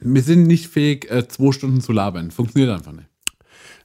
Wir 0.00 0.22
sind 0.22 0.44
nicht 0.44 0.68
fähig, 0.68 1.10
äh, 1.10 1.26
zwei 1.28 1.52
Stunden 1.52 1.80
zu 1.80 1.92
labern. 1.92 2.30
Funktioniert 2.30 2.70
einfach 2.72 2.92
nicht. 2.92 3.08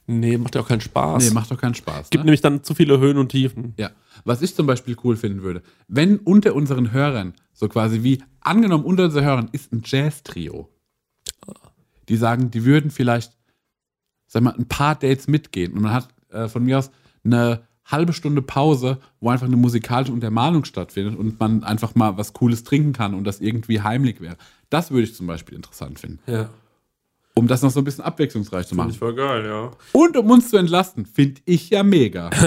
Nee, 0.06 0.38
macht 0.38 0.54
ja 0.54 0.60
auch 0.60 0.68
keinen 0.68 0.80
Spaß. 0.80 1.24
Nee, 1.24 1.34
macht 1.34 1.50
doch 1.50 1.60
keinen 1.60 1.74
Spaß. 1.74 2.10
Gibt 2.10 2.22
Ne? 2.22 2.26
nämlich 2.26 2.40
dann 2.40 2.62
zu 2.62 2.74
viele 2.74 3.00
Höhen 3.00 3.18
und 3.18 3.30
Tiefen. 3.30 3.74
Ja. 3.76 3.90
Was 4.24 4.40
ich 4.40 4.54
zum 4.54 4.66
Beispiel 4.66 4.96
cool 5.02 5.16
finden 5.16 5.42
würde, 5.42 5.62
wenn 5.88 6.18
unter 6.18 6.54
unseren 6.54 6.92
Hörern, 6.92 7.34
so 7.52 7.68
quasi 7.68 8.02
wie, 8.02 8.22
angenommen 8.40 8.84
unter 8.84 9.04
unseren 9.04 9.24
Hörern 9.24 9.48
ist 9.52 9.72
ein 9.72 9.82
Jazz-Trio, 9.84 10.70
die 12.08 12.16
sagen, 12.16 12.50
die 12.52 12.64
würden 12.64 12.90
vielleicht, 12.90 13.36
sag 14.28 14.42
mal, 14.42 14.54
ein 14.54 14.68
paar 14.68 14.94
Dates 14.94 15.26
mitgehen 15.26 15.72
und 15.72 15.82
man 15.82 15.92
hat 15.92 16.08
äh, 16.30 16.46
von 16.48 16.64
mir 16.64 16.78
aus 16.78 16.90
eine 17.24 17.66
halbe 17.86 18.12
Stunde 18.12 18.42
Pause, 18.42 18.98
wo 19.20 19.30
einfach 19.30 19.46
eine 19.46 19.56
musikalische 19.56 20.12
Untermalung 20.12 20.64
stattfindet 20.64 21.16
und 21.18 21.38
man 21.40 21.62
einfach 21.64 21.94
mal 21.94 22.16
was 22.18 22.32
Cooles 22.32 22.64
trinken 22.64 22.92
kann 22.92 23.14
und 23.14 23.24
das 23.24 23.40
irgendwie 23.40 23.80
heimlich 23.80 24.20
wäre. 24.20 24.36
Das 24.70 24.90
würde 24.90 25.04
ich 25.04 25.14
zum 25.14 25.26
Beispiel 25.26 25.54
interessant 25.56 25.98
finden, 26.00 26.18
Ja. 26.26 26.48
um 27.34 27.46
das 27.46 27.62
noch 27.62 27.70
so 27.70 27.80
ein 27.80 27.84
bisschen 27.84 28.02
abwechslungsreich 28.04 28.66
zu 28.66 28.74
machen. 28.74 28.92
voll 28.92 29.14
geil, 29.14 29.44
ja. 29.46 29.70
Und 29.92 30.16
um 30.16 30.30
uns 30.30 30.48
zu 30.50 30.56
entlasten, 30.56 31.06
finde 31.06 31.40
ich 31.44 31.70
ja 31.70 31.82
mega. 31.82 32.30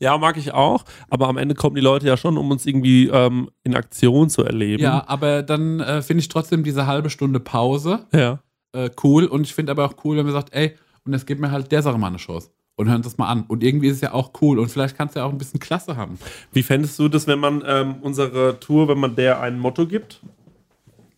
Ja, 0.00 0.18
mag 0.18 0.36
ich 0.36 0.52
auch. 0.52 0.84
Aber 1.10 1.28
am 1.28 1.36
Ende 1.36 1.54
kommen 1.54 1.76
die 1.76 1.80
Leute 1.80 2.08
ja 2.08 2.16
schon, 2.16 2.36
um 2.36 2.50
uns 2.50 2.66
irgendwie 2.66 3.06
ähm, 3.06 3.50
in 3.62 3.76
Aktion 3.76 4.28
zu 4.30 4.42
erleben. 4.42 4.82
Ja, 4.82 5.04
aber 5.06 5.44
dann 5.44 5.78
äh, 5.78 6.02
finde 6.02 6.22
ich 6.22 6.28
trotzdem 6.28 6.64
diese 6.64 6.88
halbe 6.88 7.08
Stunde 7.08 7.38
Pause 7.38 8.04
Ja. 8.12 8.40
äh, 8.72 8.90
cool. 9.04 9.26
Und 9.26 9.42
ich 9.42 9.54
finde 9.54 9.70
aber 9.70 9.84
auch 9.84 9.94
cool, 10.04 10.16
wenn 10.16 10.24
man 10.24 10.32
sagt, 10.34 10.52
ey, 10.54 10.74
und 11.04 11.12
jetzt 11.12 11.24
gibt 11.28 11.40
mir 11.40 11.52
halt 11.52 11.70
der 11.70 11.82
Sache 11.82 11.98
mal 11.98 12.08
eine 12.08 12.16
Chance. 12.16 12.50
Und 12.76 12.88
hören 12.88 13.02
das 13.02 13.18
mal 13.18 13.28
an. 13.28 13.44
Und 13.48 13.62
irgendwie 13.62 13.88
ist 13.88 13.96
es 13.96 14.00
ja 14.00 14.12
auch 14.12 14.32
cool. 14.40 14.58
Und 14.58 14.70
vielleicht 14.70 14.96
kannst 14.96 15.14
du 15.14 15.20
ja 15.20 15.26
auch 15.26 15.30
ein 15.30 15.38
bisschen 15.38 15.60
Klasse 15.60 15.96
haben. 15.96 16.18
Wie 16.52 16.62
fändest 16.62 16.98
du 16.98 17.08
das, 17.08 17.26
wenn 17.26 17.38
man 17.38 17.62
ähm, 17.66 17.96
unsere 18.00 18.58
Tour, 18.60 18.88
wenn 18.88 18.98
man 18.98 19.14
der 19.14 19.40
ein 19.40 19.58
Motto 19.58 19.86
gibt? 19.86 20.20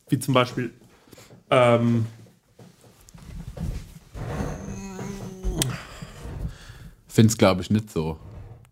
Wie 0.09 0.19
zum 0.19 0.35
Beispiel 0.35 0.73
ähm, 1.51 2.07
Finde 7.15 7.31
es, 7.31 7.39
glaube 7.39 7.63
ich, 7.63 7.71
nicht 7.71 7.93
so. 7.93 8.19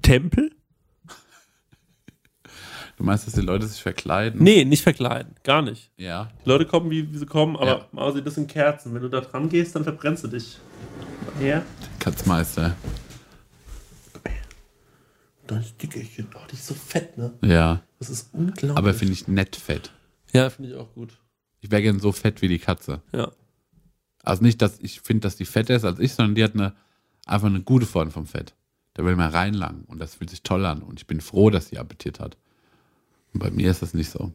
Tempel? 0.02 0.50
Du 3.02 3.06
meinst, 3.06 3.26
dass 3.26 3.34
die 3.34 3.40
Leute 3.40 3.66
sich 3.66 3.82
verkleiden? 3.82 4.40
Nee, 4.40 4.64
nicht 4.64 4.84
verkleiden. 4.84 5.34
Gar 5.42 5.62
nicht. 5.62 5.90
Ja. 5.96 6.30
Die 6.44 6.48
Leute 6.48 6.66
kommen, 6.66 6.88
wie, 6.88 7.12
wie 7.12 7.18
sie 7.18 7.26
kommen, 7.26 7.56
aber 7.56 7.66
Ja. 7.66 7.88
Mausi, 7.90 8.22
das 8.22 8.36
sind 8.36 8.48
Kerzen. 8.48 8.94
Wenn 8.94 9.02
du 9.02 9.08
da 9.08 9.20
dran 9.20 9.48
gehst, 9.48 9.74
dann 9.74 9.82
verbrennst 9.82 10.22
du 10.22 10.28
dich. 10.28 10.58
Ja. 11.40 11.64
Katzmeister. 11.98 12.76
Ist 15.50 15.82
Dickerchen. 15.82 16.28
Oh, 16.32 16.38
die 16.48 16.54
ist 16.54 16.64
so 16.68 16.74
fett, 16.74 17.18
ne? 17.18 17.32
Ja. 17.42 17.82
Das 17.98 18.08
ist 18.08 18.32
unglaublich. 18.32 18.76
Aber 18.78 18.94
finde 18.94 19.14
ich 19.14 19.26
nett 19.26 19.56
fett. 19.56 19.90
ja, 20.32 20.48
finde 20.48 20.70
ich 20.70 20.76
auch 20.76 20.94
gut. 20.94 21.18
Ich 21.58 21.72
wäre 21.72 21.82
gern 21.82 21.98
so 21.98 22.12
fett 22.12 22.40
wie 22.40 22.46
die 22.48 22.60
Katze. 22.60 23.02
Ja. 23.12 23.32
Also 24.22 24.44
nicht, 24.44 24.62
dass 24.62 24.78
ich 24.78 25.00
finde, 25.00 25.22
dass 25.22 25.34
die 25.34 25.44
fetter 25.44 25.74
ist 25.74 25.84
als 25.84 25.98
ich, 25.98 26.12
sondern 26.14 26.36
die 26.36 26.44
hat 26.44 26.54
eine, 26.54 26.72
einfach 27.26 27.48
eine 27.48 27.62
gute 27.62 27.84
Form 27.84 28.12
vom 28.12 28.26
Fett. 28.26 28.54
Da 28.94 29.04
will 29.04 29.16
man 29.16 29.32
reinlangen 29.32 29.86
und 29.86 29.98
das 29.98 30.14
fühlt 30.14 30.30
sich 30.30 30.44
toll 30.44 30.64
an. 30.64 30.82
Und 30.82 31.00
ich 31.00 31.08
bin 31.08 31.20
froh, 31.20 31.50
dass 31.50 31.66
sie 31.68 31.78
Appetit 31.78 32.20
hat. 32.20 32.36
Bei 33.34 33.50
mir 33.50 33.70
ist 33.70 33.82
das 33.82 33.94
nicht 33.94 34.10
so. 34.10 34.32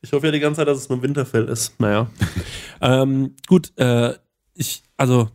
Ich 0.00 0.12
hoffe 0.12 0.26
ja 0.26 0.32
die 0.32 0.40
ganze 0.40 0.58
Zeit, 0.58 0.68
dass 0.68 0.78
es 0.78 0.88
nur 0.88 1.02
Winterfell 1.02 1.44
ist. 1.48 1.78
Naja. 1.78 2.10
ähm, 2.80 3.36
gut, 3.46 3.72
äh, 3.78 4.14
ich, 4.54 4.82
also, 4.96 5.30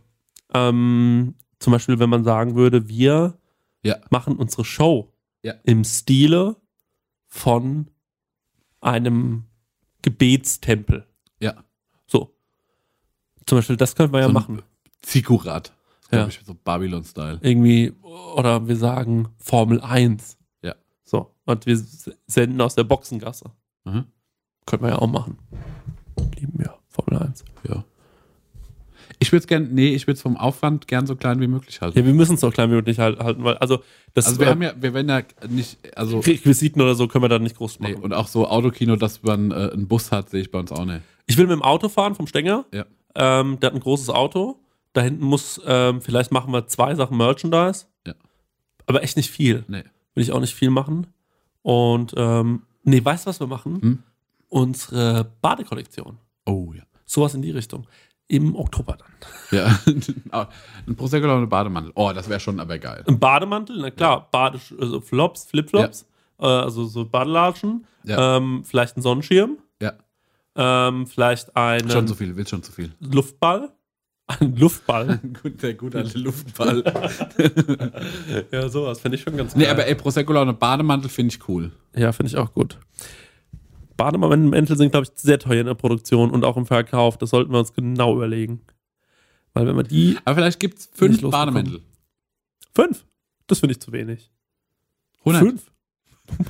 ähm, 0.52 1.34
zum 1.58 1.72
Beispiel, 1.72 1.98
wenn 1.98 2.10
man 2.10 2.24
sagen 2.24 2.54
würde, 2.54 2.88
wir 2.88 3.38
Ja. 3.82 3.96
machen 4.10 4.36
unsere 4.36 4.64
Show 4.64 5.12
Ja. 5.42 5.54
im 5.64 5.84
Stile 5.84 6.56
von 7.28 7.90
einem 8.80 9.44
Gebetstempel. 10.02 11.06
Ja. 11.40 11.64
So. 12.06 12.34
Zum 13.46 13.58
Beispiel, 13.58 13.76
das 13.76 13.94
wir 14.12 14.20
ja 14.20 14.24
So 14.24 14.28
ein 14.30 14.34
machen. 14.34 14.62
Zikurat. 15.02 15.72
Ja. 16.10 16.26
Ich, 16.26 16.40
so 16.44 16.54
Babylon-Style. 16.54 17.38
Irgendwie, 17.42 17.92
oder 18.34 18.66
wir 18.66 18.76
sagen 18.76 19.28
Formel 19.36 19.80
1. 19.80 20.37
Und 21.48 21.64
wir 21.64 21.82
senden 22.26 22.60
aus 22.60 22.74
der 22.74 22.84
Boxengasse. 22.84 23.46
Mhm. 23.86 24.04
Können 24.66 24.82
wir 24.82 24.90
ja 24.90 24.98
auch 24.98 25.06
machen. 25.06 25.38
Lieben 26.38 26.58
wir 26.58 26.74
Formel 26.88 27.22
1. 27.22 27.42
Ja. 27.66 27.84
Ich 29.18 29.32
würde 29.32 29.40
es 29.40 29.46
gern, 29.46 29.72
nee, 29.72 29.94
ich 29.94 30.06
würde 30.06 30.16
es 30.16 30.22
vom 30.22 30.36
Aufwand 30.36 30.88
gern 30.88 31.06
so 31.06 31.16
klein 31.16 31.40
wie 31.40 31.46
möglich 31.46 31.80
halten. 31.80 31.98
Ja, 31.98 32.04
wir 32.04 32.12
müssen 32.12 32.34
es 32.34 32.40
so 32.40 32.50
klein 32.50 32.70
wie 32.70 32.74
möglich 32.74 32.98
halt- 32.98 33.18
halten, 33.18 33.44
weil, 33.44 33.56
also, 33.56 33.82
das 34.12 34.26
also 34.26 34.40
wir 34.40 34.48
äh, 34.48 34.50
haben 34.50 34.60
ja, 34.60 34.74
wir 34.78 34.92
werden 34.92 35.08
ja 35.08 35.22
nicht, 35.48 35.78
also, 35.96 36.18
Requisiten 36.18 36.82
oder 36.82 36.94
so 36.94 37.08
können 37.08 37.24
wir 37.24 37.30
da 37.30 37.38
nicht 37.38 37.56
groß 37.56 37.80
nee, 37.80 37.92
machen. 37.92 38.04
und 38.04 38.12
auch 38.12 38.28
so 38.28 38.46
Autokino, 38.46 38.96
dass 38.96 39.22
man 39.22 39.50
äh, 39.50 39.70
einen 39.72 39.88
Bus 39.88 40.12
hat, 40.12 40.28
sehe 40.28 40.42
ich 40.42 40.50
bei 40.50 40.58
uns 40.58 40.70
auch 40.70 40.84
nicht. 40.84 41.00
ich 41.24 41.38
will 41.38 41.46
mit 41.46 41.54
dem 41.54 41.62
Auto 41.62 41.88
fahren 41.88 42.14
vom 42.14 42.26
Stenger. 42.26 42.66
Ja. 42.74 42.84
Ähm, 43.14 43.58
der 43.58 43.68
hat 43.68 43.74
ein 43.74 43.80
großes 43.80 44.10
Auto. 44.10 44.60
Da 44.92 45.00
hinten 45.00 45.24
muss, 45.24 45.58
ähm, 45.64 46.02
vielleicht 46.02 46.30
machen 46.30 46.52
wir 46.52 46.66
zwei 46.66 46.94
Sachen 46.94 47.16
Merchandise. 47.16 47.86
Ja. 48.06 48.12
Aber 48.84 49.02
echt 49.02 49.16
nicht 49.16 49.30
viel. 49.30 49.64
Nee. 49.66 49.84
Will 50.14 50.22
ich 50.22 50.32
auch 50.32 50.40
nicht 50.40 50.54
viel 50.54 50.68
machen. 50.68 51.06
Und, 51.62 52.14
ähm, 52.16 52.62
nee, 52.84 53.04
weißt 53.04 53.26
du, 53.26 53.30
was 53.30 53.40
wir 53.40 53.46
machen? 53.46 53.80
Hm? 53.82 54.02
Unsere 54.48 55.30
Badekollektion. 55.42 56.18
Oh 56.46 56.72
ja. 56.74 56.82
Sowas 57.04 57.34
in 57.34 57.42
die 57.42 57.50
Richtung. 57.50 57.86
Im 58.28 58.54
Oktober 58.56 58.96
dann. 58.98 59.08
Ja. 59.50 59.78
ein 60.86 60.96
Prosecco 60.96 61.24
oder 61.24 61.36
eine 61.36 61.46
Bademantel. 61.46 61.92
Oh, 61.94 62.12
das 62.14 62.28
wäre 62.28 62.40
schon 62.40 62.60
aber 62.60 62.78
geil. 62.78 63.02
Ein 63.06 63.18
Bademantel, 63.18 63.78
na 63.80 63.90
klar, 63.90 64.28
Bade, 64.30 64.58
also 64.78 65.00
Flops, 65.00 65.44
Flipflops, 65.46 66.06
äh, 66.38 66.44
also 66.46 66.84
so 66.84 67.06
Badelatschen, 67.06 67.86
Ja. 68.04 68.36
ähm, 68.36 68.64
vielleicht 68.64 68.96
ein 68.98 69.02
Sonnenschirm, 69.02 69.56
Ja. 69.80 69.94
ähm, 70.56 71.06
vielleicht 71.06 71.56
einen 71.56 71.88
Schon 71.90 72.06
zu 72.06 72.14
viel, 72.14 72.36
will 72.36 72.46
schon 72.46 72.62
zu 72.62 72.70
viel. 72.72 72.92
Luftball. 73.00 73.70
Ein 74.28 74.56
Luftball. 74.56 75.18
Gut, 75.42 75.62
der 75.62 75.74
gute 75.74 75.98
alte 75.98 76.18
Luftball. 76.18 76.84
ja, 78.52 78.68
sowas 78.68 79.00
finde 79.00 79.16
ich 79.16 79.22
schon 79.22 79.36
ganz 79.36 79.56
nee, 79.56 79.64
geil. 79.64 79.72
aber 79.72 79.86
ey, 79.86 79.94
Prosecco 79.94 80.38
eine 80.38 80.52
Bademantel 80.52 81.08
finde 81.08 81.34
ich 81.34 81.48
cool. 81.48 81.72
ja, 81.96 82.12
finde 82.12 82.30
ich 82.30 82.36
auch 82.36 82.52
gut. 82.52 82.78
Bademäntel 83.96 84.76
sind, 84.76 84.92
glaube 84.92 85.06
ich, 85.06 85.20
sehr 85.20 85.38
teuer 85.38 85.60
in 85.60 85.66
der 85.66 85.74
Produktion 85.74 86.30
und 86.30 86.44
auch 86.44 86.56
im 86.56 86.66
Verkauf. 86.66 87.18
Das 87.18 87.30
sollten 87.30 87.52
wir 87.52 87.58
uns 87.58 87.72
genau 87.72 88.14
überlegen. 88.14 88.60
Weil 89.54 89.66
wenn 89.66 89.76
wir 89.76 89.82
die. 89.82 90.16
Aber 90.24 90.36
vielleicht 90.36 90.60
gibt 90.60 90.78
es 90.78 90.90
fünf. 90.92 91.20
Bademäntel. 91.22 91.80
Fünf? 92.74 93.04
Das 93.48 93.60
finde 93.60 93.72
ich 93.72 93.80
zu 93.80 93.92
wenig. 93.92 94.30
100. 95.24 95.42
Fünf? 95.42 95.70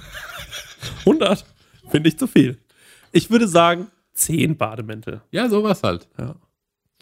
100? 1.01 1.47
Finde 1.89 2.09
ich 2.09 2.19
zu 2.19 2.27
viel. 2.27 2.59
Ich 3.13 3.31
würde 3.31 3.49
sagen 3.49 3.87
zehn 4.13 4.57
Bademäntel. 4.57 5.23
Ja, 5.31 5.49
sowas 5.49 5.83
halt. 5.83 6.09
Ja. 6.19 6.35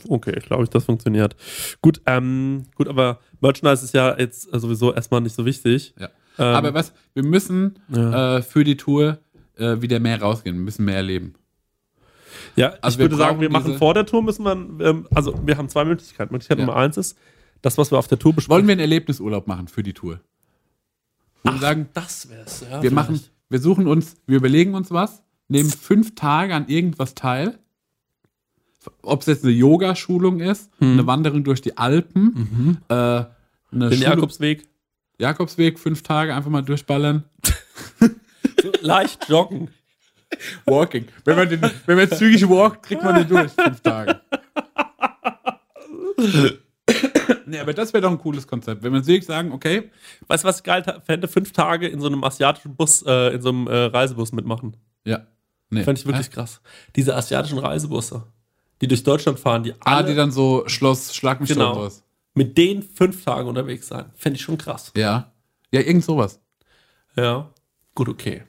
Okay, 0.08 0.34
ich 0.36 0.44
glaube, 0.44 0.66
das 0.66 0.84
funktioniert. 0.84 1.36
Gut, 1.80 2.00
ähm, 2.06 2.64
gut, 2.74 2.88
aber 2.88 3.20
Merchandise 3.40 3.84
ist 3.84 3.94
ja 3.94 4.16
jetzt 4.18 4.42
sowieso 4.52 4.92
erstmal 4.94 5.20
nicht 5.20 5.34
so 5.34 5.44
wichtig. 5.46 5.94
Ja. 5.98 6.08
Ähm, 6.38 6.54
Aber 6.54 6.74
was, 6.74 6.92
wir 7.14 7.22
müssen 7.24 7.78
Ja. 7.88 8.36
äh, 8.38 8.42
für 8.42 8.62
die 8.62 8.76
Tour 8.76 9.18
äh, 9.56 9.80
wieder 9.80 9.98
mehr 10.00 10.20
rausgehen, 10.20 10.54
wir 10.56 10.62
müssen 10.62 10.84
mehr 10.84 10.96
erleben. 10.96 11.34
Ja, 12.56 12.74
Also 12.82 12.96
ich 12.96 13.04
würde 13.04 13.16
sagen, 13.16 13.40
wir 13.40 13.50
machen 13.50 13.78
vor 13.78 13.94
der 13.94 14.04
Tour 14.06 14.22
müssen 14.22 14.44
wir, 14.44 14.52
ähm, 14.86 15.08
also 15.14 15.38
wir 15.46 15.56
haben 15.56 15.68
zwei 15.68 15.84
Möglichkeiten. 15.84 16.32
Möglichkeit 16.32 16.58
Ja. 16.58 16.66
Nummer 16.66 16.78
eins 16.78 16.96
ist, 16.98 17.16
das, 17.62 17.78
was 17.78 17.90
wir 17.90 17.98
auf 17.98 18.06
der 18.08 18.18
Tour 18.18 18.34
besprechen. 18.34 18.54
Wollen 18.54 18.66
wir 18.66 18.72
einen 18.72 18.80
Erlebnisurlaub 18.80 19.46
machen 19.46 19.68
für 19.68 19.82
die 19.82 19.94
Tour? 19.94 20.20
Wir 21.42 21.58
sagen, 21.58 21.88
das 21.94 22.28
wär's, 22.28 22.60
ja. 22.60 22.70
wir 22.82 22.90
vielleicht. 22.90 22.94
machen, 22.94 23.20
wir 23.48 23.58
suchen 23.60 23.86
uns, 23.86 24.16
wir 24.26 24.36
überlegen 24.36 24.74
uns 24.74 24.90
was, 24.90 25.22
nehmen 25.48 25.70
fünf 25.70 26.14
Tage 26.14 26.54
an 26.54 26.68
irgendwas 26.68 27.14
teil. 27.14 27.58
Ob 29.02 29.20
es 29.20 29.26
jetzt 29.26 29.44
eine 29.44 29.52
Yoga-Schulung 29.52 30.40
ist, 30.40 30.70
eine 30.80 31.06
Wanderung 31.06 31.44
durch 31.44 31.60
die 31.60 31.76
Alpen, 31.76 32.78
äh, 32.88 32.94
eine 32.94 33.26
den 33.70 33.92
Schulung- 33.92 34.02
Jakobsweg. 34.02 34.68
Jakobsweg, 35.18 35.78
fünf 35.78 36.02
Tage 36.02 36.34
einfach 36.34 36.50
mal 36.50 36.62
durchballern. 36.62 37.24
So 38.62 38.72
leicht 38.82 39.28
joggen. 39.28 39.68
Walking. 40.66 41.06
Wenn 41.24 41.36
man, 41.36 41.48
den, 41.48 41.60
wenn 41.86 41.96
man 41.96 42.10
zügig 42.10 42.48
walkt, 42.48 42.82
kriegt 42.84 43.02
man 43.02 43.14
den 43.14 43.28
durch, 43.28 43.52
fünf 43.52 43.80
Tage. 43.80 44.20
nee, 47.46 47.58
aber 47.58 47.72
das 47.74 47.92
wäre 47.92 48.02
doch 48.02 48.10
ein 48.10 48.18
cooles 48.18 48.46
Konzept. 48.46 48.82
Wenn 48.82 48.92
wir 48.92 49.06
wirklich 49.06 49.26
sagen, 49.26 49.52
okay, 49.52 49.90
Weißt 50.26 50.44
du, 50.44 50.48
was 50.48 50.58
ich 50.58 50.64
geil 50.64 50.84
fände? 51.04 51.28
Fünf 51.28 51.52
Tage 51.52 51.86
in 51.88 52.00
so 52.00 52.06
einem 52.06 52.22
asiatischen 52.24 52.74
Bus, 52.76 53.02
äh, 53.06 53.34
in 53.34 53.42
so 53.42 53.48
einem 53.50 53.66
äh, 53.66 53.74
Reisebus 53.86 54.32
mitmachen. 54.32 54.76
ja. 55.04 55.26
Nee. 55.68 55.82
Fände 55.82 56.00
ich 56.00 56.06
wirklich 56.06 56.30
krass. 56.30 56.60
Diese 56.94 57.16
asiatischen 57.16 57.58
Reisebusse, 57.58 58.22
die 58.80 58.88
durch 58.88 59.02
Deutschland 59.04 59.38
fahren, 59.38 59.62
die 59.62 59.72
Ah, 59.80 59.96
alle 59.96 60.08
die 60.08 60.14
dann 60.14 60.30
so 60.30 60.64
Schloss, 60.66 61.14
Schlag 61.14 61.40
mich 61.40 61.50
Genau. 61.50 61.74
sowas. 61.74 62.02
mit 62.34 62.58
denen 62.58 62.82
fünf 62.82 63.24
Tage 63.24 63.48
unterwegs 63.48 63.88
sein. 63.88 64.06
Fände 64.14 64.36
ich 64.36 64.42
schon 64.42 64.58
krass. 64.58 64.92
Ja. 64.96 65.32
Ja, 65.72 65.80
irgend 65.80 66.04
sowas. 66.04 66.38
Ja. 67.16 67.50
Gut, 67.94 68.08
okay. 68.10 68.42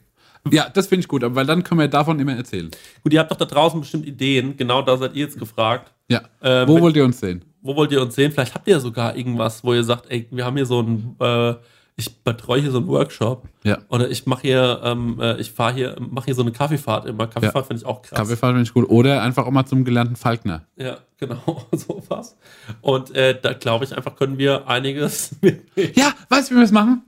Ja, 0.52 0.70
das 0.70 0.88
finde 0.88 1.02
ich 1.02 1.08
gut, 1.08 1.24
aber 1.24 1.36
weil 1.36 1.46
dann 1.46 1.64
können 1.64 1.80
wir 1.80 1.88
davon 1.88 2.20
immer 2.20 2.36
erzählen. 2.36 2.70
Gut, 3.04 3.14
ihr 3.14 3.20
habt 3.20 3.32
doch 3.32 3.38
da 3.38 3.46
draußen 3.46 3.80
bestimmt 3.80 4.06
Ideen. 4.06 4.56
Genau 4.58 4.82
da 4.82 4.98
seid 4.98 5.14
ihr 5.16 5.24
jetzt 5.26 5.38
gefragt. 5.40 5.94
Ja. 6.10 6.22
Ähm, 6.42 6.68
Wo 6.68 6.80
wollt 6.80 6.96
ihr 6.96 7.04
uns 7.06 7.20
sehen? 7.20 7.44
Wo 7.62 7.76
wollt 7.76 7.92
ihr 7.92 8.02
uns 8.02 8.16
sehen? 8.16 8.32
Vielleicht 8.32 8.54
habt 8.56 8.68
ihr 8.68 8.74
ja 8.76 8.80
sogar 8.80 9.16
irgendwas, 9.18 9.64
wo 9.64 9.74
ihr 9.74 9.84
sagt, 9.84 10.10
ey, 10.10 10.28
wir 10.32 10.46
haben 10.46 10.56
hier 10.56 10.66
so 10.66 10.82
ein, 10.82 11.16
äh, 11.20 11.56
ich 12.00 12.24
betreue 12.24 12.62
hier 12.62 12.70
so 12.70 12.78
einen 12.78 12.88
Workshop. 12.88 13.50
Ja. 13.64 13.80
Oder 13.90 14.10
ich 14.10 14.28
mache 14.28 14.44
hier, 14.44 14.82
ähm, 14.84 15.20
äh, 15.20 15.42
ich 15.42 15.52
fahre 15.52 15.74
hier, 15.74 15.96
mache 16.00 16.26
hier 16.26 16.36
so 16.36 16.44
eine 16.44 16.52
Kaffeefahrt 16.52 17.08
immer. 17.08 17.26
Kaffeefahrt 17.26 17.66
finde 17.66 17.82
ich 17.82 17.88
auch 17.88 18.04
krass. 18.04 18.20
Kaffeefahrt 18.20 18.54
finde 18.54 18.64
ich 18.64 18.74
gut. 18.74 18.88
Oder 18.88 19.24
einfach 19.24 19.48
auch 19.48 19.52
mal 19.52 19.66
zum 19.66 19.84
gelernten 19.84 20.16
Falkner. 20.16 20.68
Ja, 20.76 21.00
genau, 21.18 21.66
sowas. 21.72 22.38
Und 22.82 23.16
äh, 23.16 23.40
da 23.42 23.54
glaube 23.54 23.84
ich 23.84 23.98
einfach, 23.98 24.16
können 24.16 24.38
wir 24.38 24.68
einiges. 24.68 25.36
Ja, 25.96 26.14
weißt 26.30 26.52
du, 26.52 26.56
wie 26.56 26.60
wir 26.60 26.66
es 26.66 26.72
machen? 26.72 27.02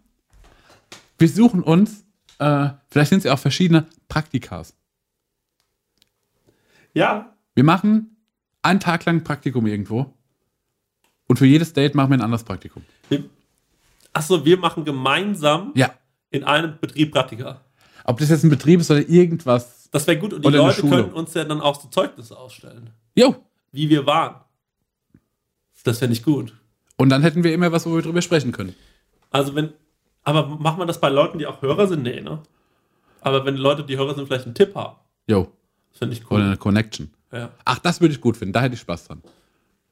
Wir 1.20 1.30
suchen 1.30 1.62
uns, 1.62 2.04
äh, 2.40 2.70
vielleicht 2.90 3.10
sind 3.10 3.20
es 3.20 3.26
ja 3.26 3.34
auch 3.34 3.40
verschiedene 3.40 3.86
Praktikas. 4.08 4.76
Ja, 6.94 7.36
Wir 7.54 7.64
machen 7.64 8.18
einen 8.64 8.80
Tag 8.80 9.06
lang 9.06 9.18
ein 9.18 9.24
Praktikum 9.24 9.68
irgendwo. 9.68 10.14
Und 11.28 11.38
für 11.38 11.46
jedes 11.46 11.74
Date 11.74 11.94
machen 11.94 12.10
wir 12.10 12.18
ein 12.18 12.22
anderes 12.22 12.44
Praktikum. 12.44 12.84
Achso, 14.14 14.44
wir 14.46 14.58
machen 14.58 14.86
gemeinsam 14.86 15.72
Ja. 15.76 15.92
in 16.32 16.44
einem 16.44 16.78
Betrieb 16.80 17.12
Praktika. 17.12 17.62
Ob 18.06 18.18
das 18.20 18.30
jetzt 18.30 18.44
ein 18.44 18.50
Betrieb 18.50 18.80
ist 18.80 18.90
oder 18.92 19.08
irgendwas. 19.08 19.90
Das 19.92 20.06
wäre 20.08 20.18
gut 20.18 20.34
und 20.34 20.44
die 20.44 20.48
Oder 20.48 20.58
Leute 20.60 20.82
können 20.82 21.12
uns 21.14 21.34
ja 21.34 21.44
dann 21.44 21.62
auch 21.62 21.80
so 21.80 21.88
Zeugnisse 21.90 22.38
ausstellen, 22.38 22.92
Jo. 23.16 23.36
wie 23.72 23.90
wir 23.90 24.06
waren. 24.06 24.36
Das 25.84 26.00
fände 26.00 26.14
ich 26.14 26.24
gut. 26.24 26.54
Und 26.98 27.10
dann 27.10 27.22
hätten 27.22 27.44
wir 27.44 27.54
immer 27.54 27.72
was, 27.72 27.86
wo 27.86 27.96
wir 27.96 28.02
drüber 28.02 28.22
sprechen 28.22 28.52
können. 28.52 28.76
Also 29.32 29.56
wenn, 29.56 29.74
aber 30.24 30.46
macht 30.48 30.78
man 30.78 30.88
das 30.88 31.00
bei 31.00 31.10
Leuten, 31.10 31.40
die 31.40 31.48
auch 31.48 31.62
Hörer 31.62 31.88
sind? 31.88 32.04
Nee, 32.04 32.22
ne? 32.22 32.42
Aber 33.22 33.46
wenn 33.46 33.56
Leute, 33.58 33.84
die 33.84 33.98
Hörer 33.98 34.16
sind, 34.16 34.28
vielleicht 34.28 34.46
einen 34.46 34.56
Tipp 34.56 34.76
haben, 34.76 34.96
Jo. 35.28 35.48
das 35.92 36.00
finde 36.00 36.16
ich 36.16 36.26
Oder 36.30 36.36
cool. 36.36 36.42
eine 36.48 36.58
Connection. 36.58 37.14
Ja. 37.32 37.50
Ach, 37.66 37.80
das 37.80 38.02
würde 38.02 38.14
ich 38.14 38.22
gut 38.22 38.38
finden. 38.38 38.54
Da 38.54 38.62
hätte 38.62 38.76
ich 38.76 38.82
Spaß 38.82 39.06
dran. 39.08 39.22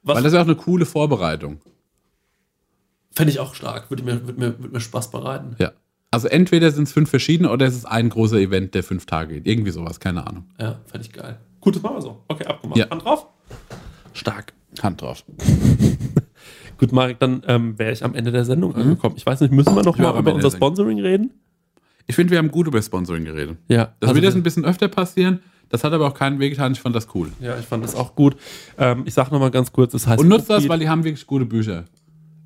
Was 0.04 0.16
Weil 0.16 0.24
das 0.24 0.32
ist 0.32 0.36
ja 0.36 0.42
auch 0.42 0.48
eine 0.48 0.56
coole 0.56 0.86
Vorbereitung. 0.86 1.60
Fände 3.18 3.32
ich 3.32 3.40
auch 3.40 3.56
stark, 3.56 3.90
würde 3.90 4.04
mir, 4.04 4.26
würde 4.26 4.40
mir, 4.40 4.60
würde 4.60 4.74
mir 4.74 4.80
Spaß 4.80 5.12
bereiten. 5.12 5.56
Ja. 5.60 5.72
Also 6.12 6.30
entweder 6.30 6.72
sind 6.72 6.84
es 6.84 6.94
fünf 6.94 7.10
verschiedene 7.10 7.52
oder 7.52 7.66
es 7.66 7.76
ist 7.76 7.86
ein 7.86 8.10
großer 8.10 8.38
Event, 8.38 8.74
der 8.76 8.84
fünf 8.84 9.06
Tage 9.06 9.36
geht. 9.36 9.48
Irgendwie 9.48 9.72
sowas, 9.72 10.00
keine 10.00 10.26
Ahnung. 10.26 10.46
Ja, 10.60 10.80
fände 10.86 11.06
ich 11.06 11.12
geil. 11.12 11.38
Gut, 11.60 11.76
das 11.76 11.84
machen 11.84 11.98
wir 11.98 12.02
so. 12.02 12.24
Okay, 12.30 12.46
abgemacht. 12.46 12.78
Ja. 12.78 12.90
Hand 12.90 13.04
drauf? 13.04 13.28
Stark. 14.14 14.54
Hand 14.82 15.02
drauf. 15.02 15.24
Gut, 16.78 16.92
Marek, 16.92 17.20
dann 17.20 17.42
ähm, 17.48 17.78
wäre 17.80 17.92
ich 17.92 18.06
am 18.06 18.14
Ende 18.14 18.32
der 18.32 18.46
Sendung 18.46 18.76
angekommen. 18.76 19.16
Ich 19.18 19.26
weiß 19.26 19.42
nicht, 19.42 19.52
müssen 19.52 19.76
wir 19.76 19.84
noch 19.84 19.98
Ja, 19.98 20.14
mal 20.14 20.20
über 20.20 20.34
unser. 20.34 20.52
Sponsoring 20.52 21.00
reden? 21.00 21.32
Ich 22.06 22.16
finde, 22.16 22.32
wir 22.32 22.38
haben 22.38 22.52
gut 22.52 22.68
über 22.68 22.82
Sponsoring 22.82 23.26
geredet. 23.26 23.58
Ja. 23.68 23.96
Das 24.00 24.10
also 24.10 24.16
wird 24.16 24.26
jetzt 24.26 24.36
ein 24.36 24.44
bisschen 24.44 24.64
öfter 24.64 24.88
passieren. 24.88 25.40
Das 25.70 25.84
hat 25.84 25.92
aber 25.92 26.08
auch 26.08 26.14
keinen 26.14 26.40
Weg 26.40 26.52
getan. 26.52 26.72
Ich 26.72 26.80
fand 26.80 26.96
das 26.96 27.08
cool. 27.16 27.32
ja, 27.42 27.58
ich 27.58 27.66
fand 27.66 27.84
das 27.84 27.96
auch 27.96 28.16
gut. 28.16 28.38
Ähm, 28.78 29.04
ich 29.06 29.14
sag 29.14 29.32
noch 29.32 29.40
mal 29.40 29.52
ganz 29.52 29.74
kurz, 29.74 29.92
das 29.92 30.08
heißt 30.08 30.22
Und 30.22 30.30
nutzt 30.30 30.50
das, 30.50 30.70
weil 30.70 30.80
die 30.80 30.88
haben 30.88 31.04
wirklich 31.04 31.26
gute 31.28 31.46
Bücher. 31.46 31.86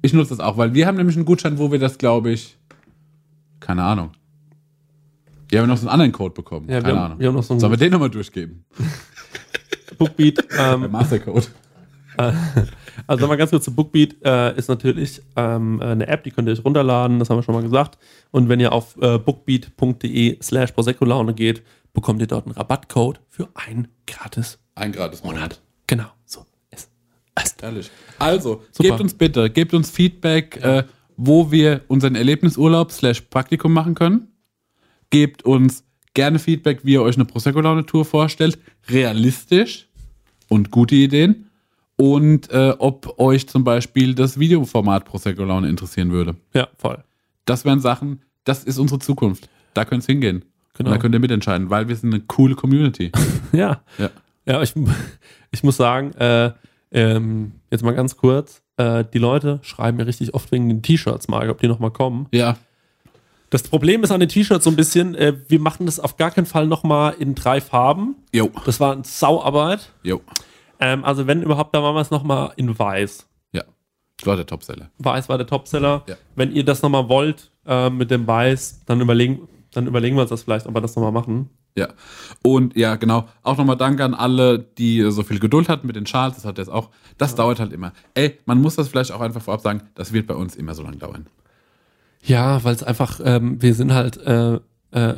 Ich 0.02 0.14
nutze 0.14 0.30
das 0.30 0.40
auch, 0.40 0.57
weil 0.57 0.73
wir 0.73 0.88
haben 0.88 0.98
nämlich 0.98 1.15
einen 1.15 1.26
Gutschein, 1.26 1.57
wo 1.60 1.72
wir 1.72 1.80
das, 1.80 1.98
glaube 1.98 2.32
ich, 2.32 2.57
keine 3.60 3.84
Ahnung. 3.84 4.11
Wir 5.49 5.61
haben 5.61 5.68
noch 5.68 5.78
so 5.78 5.82
einen 5.84 5.90
anderen 5.94 6.11
Code 6.11 6.34
bekommen. 6.34 6.68
Ja, 6.69 6.76
wir 6.76 6.82
keine 6.82 6.94
haben- 6.98 7.06
Ahnung. 7.06 7.19
wir 7.19 7.28
haben 7.28 7.36
noch 7.36 7.44
so 7.44 7.53
einen 7.53 7.60
Sollen 7.60 7.73
wir 7.73 7.78
den 7.78 7.91
nochmal 7.91 8.10
durchgeben? 8.10 8.65
Bookbeat. 9.98 10.44
Der 10.52 10.73
Ähm, 10.73 10.91
Mastercode. 10.91 11.52
also 13.07 13.22
nochmal 13.22 13.38
ganz 13.38 13.52
kurz 13.52 13.64
zu 13.65 13.73
Bookbeat 13.73 14.15
äh, 14.23 14.57
ist 14.57 14.68
natürlich 14.69 15.22
ähm, 15.36 15.82
eine 15.82 16.07
App, 16.07 16.23
die 16.23 16.32
könnt 16.32 16.48
ihr 16.48 16.53
euch 16.53 16.64
runterladen, 16.65 17.19
das 17.19 17.30
haben 17.30 17.38
wir 17.38 17.44
schon 17.44 17.56
mal 17.56 17.64
gesagt. 17.64 17.98
Und 18.32 18.49
wenn 18.49 18.60
ihr 18.60 18.73
auf 18.73 18.95
äh, 19.02 19.18
bookbeat.de 19.18 20.38
slash 20.41 20.72
Prosecco-Laune 20.73 21.34
geht, 21.34 21.64
bekommt 21.94 22.22
ihr 22.22 22.28
dort 22.28 22.45
einen 22.45 22.56
Rabattcode 22.56 23.22
für 23.30 23.48
ein 23.53 23.88
gratis 24.07 24.60
Ein 24.76 24.91
gratis 24.91 25.23
Monat. 25.23 25.61
Genau, 25.88 26.07
so. 26.26 26.45
Herrlich. 27.62 27.90
Also, 28.20 28.64
Super. 28.72 28.90
gebt 28.90 29.02
uns 29.02 29.14
bitte, 29.14 29.49
gebt 29.49 29.74
uns 29.74 29.90
Feedback, 29.90 30.58
äh, 30.64 30.84
wo 31.18 31.52
wir 31.52 31.82
unseren 31.88 32.16
Erlebnisurlaub 32.16 32.91
slash 32.91 33.22
Praktikum 33.22 33.74
machen 33.74 33.95
können. 33.95 34.28
Gebt 35.10 35.44
uns 35.44 35.84
gerne 36.14 36.40
Feedback, 36.40 36.82
wie 36.84 36.94
ihr 36.94 37.02
euch 37.02 37.16
eine 37.16 37.26
Prosecco-Laune-Tour 37.26 38.06
vorstellt. 38.06 38.60
Realistisch 38.90 39.88
und 40.49 40.72
gute 40.72 40.95
Ideen. 40.95 41.49
Und 41.95 42.49
äh, 42.52 42.74
ob 42.80 43.20
euch 43.20 43.48
zum 43.48 43.64
Beispiel 43.64 44.16
das 44.16 44.40
Videoformat 44.40 45.06
Prosecco-Laune 45.06 45.70
interessieren 45.70 46.12
würde. 46.12 46.36
Ja, 46.53 46.68
voll. 46.78 47.03
Das 47.45 47.64
wären 47.66 47.80
Sachen, 47.80 48.22
das 48.44 48.64
ist 48.64 48.80
unsere 48.80 48.99
Zukunft. 48.99 49.49
Da 49.74 49.86
könnt 49.86 50.03
ihr 50.03 50.14
hingehen. 50.14 50.45
Genau. 50.74 50.90
Und 50.90 50.95
da 50.95 51.02
könnt 51.02 51.14
ihr 51.14 51.20
mitentscheiden, 51.20 51.70
weil 51.70 51.88
wir 51.88 51.95
sind 51.95 52.14
eine 52.14 52.24
coole 52.24 52.56
Community. 52.56 53.12
Ja. 53.53 53.82
Ja. 53.98 54.10
Ja, 54.45 54.62
ich, 54.62 54.74
ich 55.52 55.62
muss 55.62 55.76
sagen, 55.76 56.14
äh, 56.14 56.52
ähm, 56.92 57.54
jetzt 57.70 57.84
mal 57.84 57.94
ganz 57.94 58.18
kurz, 58.18 58.62
äh, 58.78 59.04
die 59.14 59.20
Leute 59.20 59.60
schreiben 59.64 59.98
mir 59.98 60.08
richtig 60.08 60.34
oft 60.34 60.52
wegen 60.52 60.68
den 60.68 60.82
T-Shirts, 60.82 61.28
Marc, 61.28 61.50
ob 61.50 61.60
die 61.60 61.68
nochmal 61.68 61.92
kommen. 61.92 62.28
Ja. 62.32 62.58
Das 63.50 63.64
Problem 63.64 64.04
ist 64.04 64.12
an 64.12 64.20
den 64.22 64.30
T-Shirts 64.30 64.64
so 64.64 64.70
ein 64.70 64.76
bisschen, 64.76 65.16
äh, 65.16 65.34
wir 65.48 65.60
machen 65.60 65.86
das 65.86 66.00
auf 66.00 66.18
gar 66.18 66.32
keinen 66.32 66.46
Fall 66.46 66.68
nochmal 66.68 67.16
in 67.20 67.36
drei 67.36 67.60
Farben. 67.60 68.16
Jo. 68.34 68.50
Das 68.66 68.80
war 68.80 68.94
eine 68.94 69.04
Sauarbeit. 69.04 69.92
Jo. 70.04 70.22
Ähm, 70.80 71.04
also 71.04 71.28
wenn 71.28 71.44
überhaupt, 71.44 71.76
dann 71.76 71.84
machen 71.84 71.96
wir 71.96 72.02
es 72.02 72.12
nochmal 72.12 72.54
in 72.56 72.78
weiß. 72.78 73.28
Ja. 73.52 73.64
Das 74.18 74.28
war 74.28 74.36
der 74.36 74.46
Topseller. 74.46 74.90
Weiß 75.00 75.28
war 75.30 75.38
der 75.38 75.48
Topseller. 75.48 76.04
Ja. 76.08 76.16
Wenn 76.36 76.54
ihr 76.54 76.64
das 76.64 76.82
nochmal 76.82 77.10
wollt 77.10 77.52
äh, 77.66 77.90
mit 77.90 78.10
dem 78.10 78.26
Weiß, 78.26 78.86
dann 78.86 79.02
überlegen, 79.02 79.48
dann 79.73 79.88
überlegen 79.88 80.15
wir 80.18 80.22
uns 80.22 80.30
das 80.30 80.43
vielleicht, 80.43 80.65
ob 80.68 80.73
wir 80.76 80.81
das 80.81 80.95
nochmal 80.95 81.11
machen. 81.11 81.49
Ja. 81.77 81.88
Und 82.43 82.76
ja, 82.76 82.95
genau. 82.95 83.27
Auch 83.43 83.57
nochmal 83.57 83.77
Danke 83.77 84.03
an 84.03 84.14
alle, 84.14 84.60
die 84.60 85.10
so 85.11 85.23
viel 85.23 85.39
Geduld 85.39 85.69
hatten 85.69 85.88
mit 85.88 85.95
den 85.95 86.06
Schals. 86.06 86.35
Das 86.35 86.45
hat 86.45 86.57
jetzt 86.57 86.69
auch, 86.69 86.89
das 87.18 87.35
dauert 87.35 87.60
halt 87.60 87.72
immer. 87.72 87.93
Ey, 88.14 88.38
man 88.45 88.61
muss 88.61 88.76
das 88.76 88.89
vielleicht 88.89 89.11
auch 89.11 89.22
einfach 89.22 89.41
vorab 89.41 89.61
sagen, 89.61 89.84
das 89.95 90.11
wird 90.11 90.27
bei 90.27 90.35
uns 90.35 90.56
immer 90.56 90.73
so 90.76 90.84
lange 90.84 90.98
dauern. 90.98 91.27
Ja, 92.23 92.64
weil 92.64 92.76
es 92.76 92.84
einfach, 92.84 93.19
ähm, 93.23 93.61
wir 93.61 93.73
sind 93.73 93.93
halt, 93.93 94.18
äh, 94.18 94.60
äh, 94.91 95.15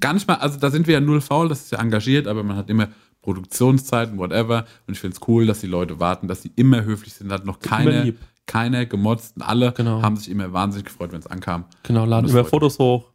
Gar 0.00 0.12
nicht 0.12 0.28
mal, 0.28 0.34
also 0.34 0.58
da 0.58 0.70
sind 0.70 0.86
wir 0.86 0.92
ja 0.94 1.00
null 1.00 1.22
faul, 1.22 1.48
das 1.48 1.60
ist 1.62 1.72
ja 1.72 1.78
engagiert, 1.80 2.26
aber 2.26 2.42
man 2.42 2.58
hat 2.58 2.68
immer 2.68 2.88
Produktionszeiten, 3.22 4.18
whatever. 4.18 4.66
Und 4.86 4.94
ich 4.94 5.00
finde 5.00 5.16
es 5.20 5.28
cool, 5.28 5.46
dass 5.46 5.60
die 5.60 5.66
Leute 5.66 5.98
warten, 6.00 6.28
dass 6.28 6.42
sie 6.42 6.52
immer 6.56 6.84
höflich 6.84 7.14
sind, 7.14 7.32
hat 7.32 7.46
noch 7.46 7.58
keine, 7.60 8.14
keine 8.46 8.86
gemotzt. 8.86 9.34
Alle 9.40 9.72
Genau. 9.72 10.02
haben 10.02 10.16
sich 10.16 10.30
immer 10.30 10.52
wahnsinnig 10.52 10.86
gefreut, 10.86 11.12
wenn 11.12 11.20
es 11.20 11.26
ankam. 11.26 11.64
genau, 11.84 12.04
laden 12.04 12.28
über 12.28 12.44
Fotos 12.44 12.78
hoch. 12.78 13.06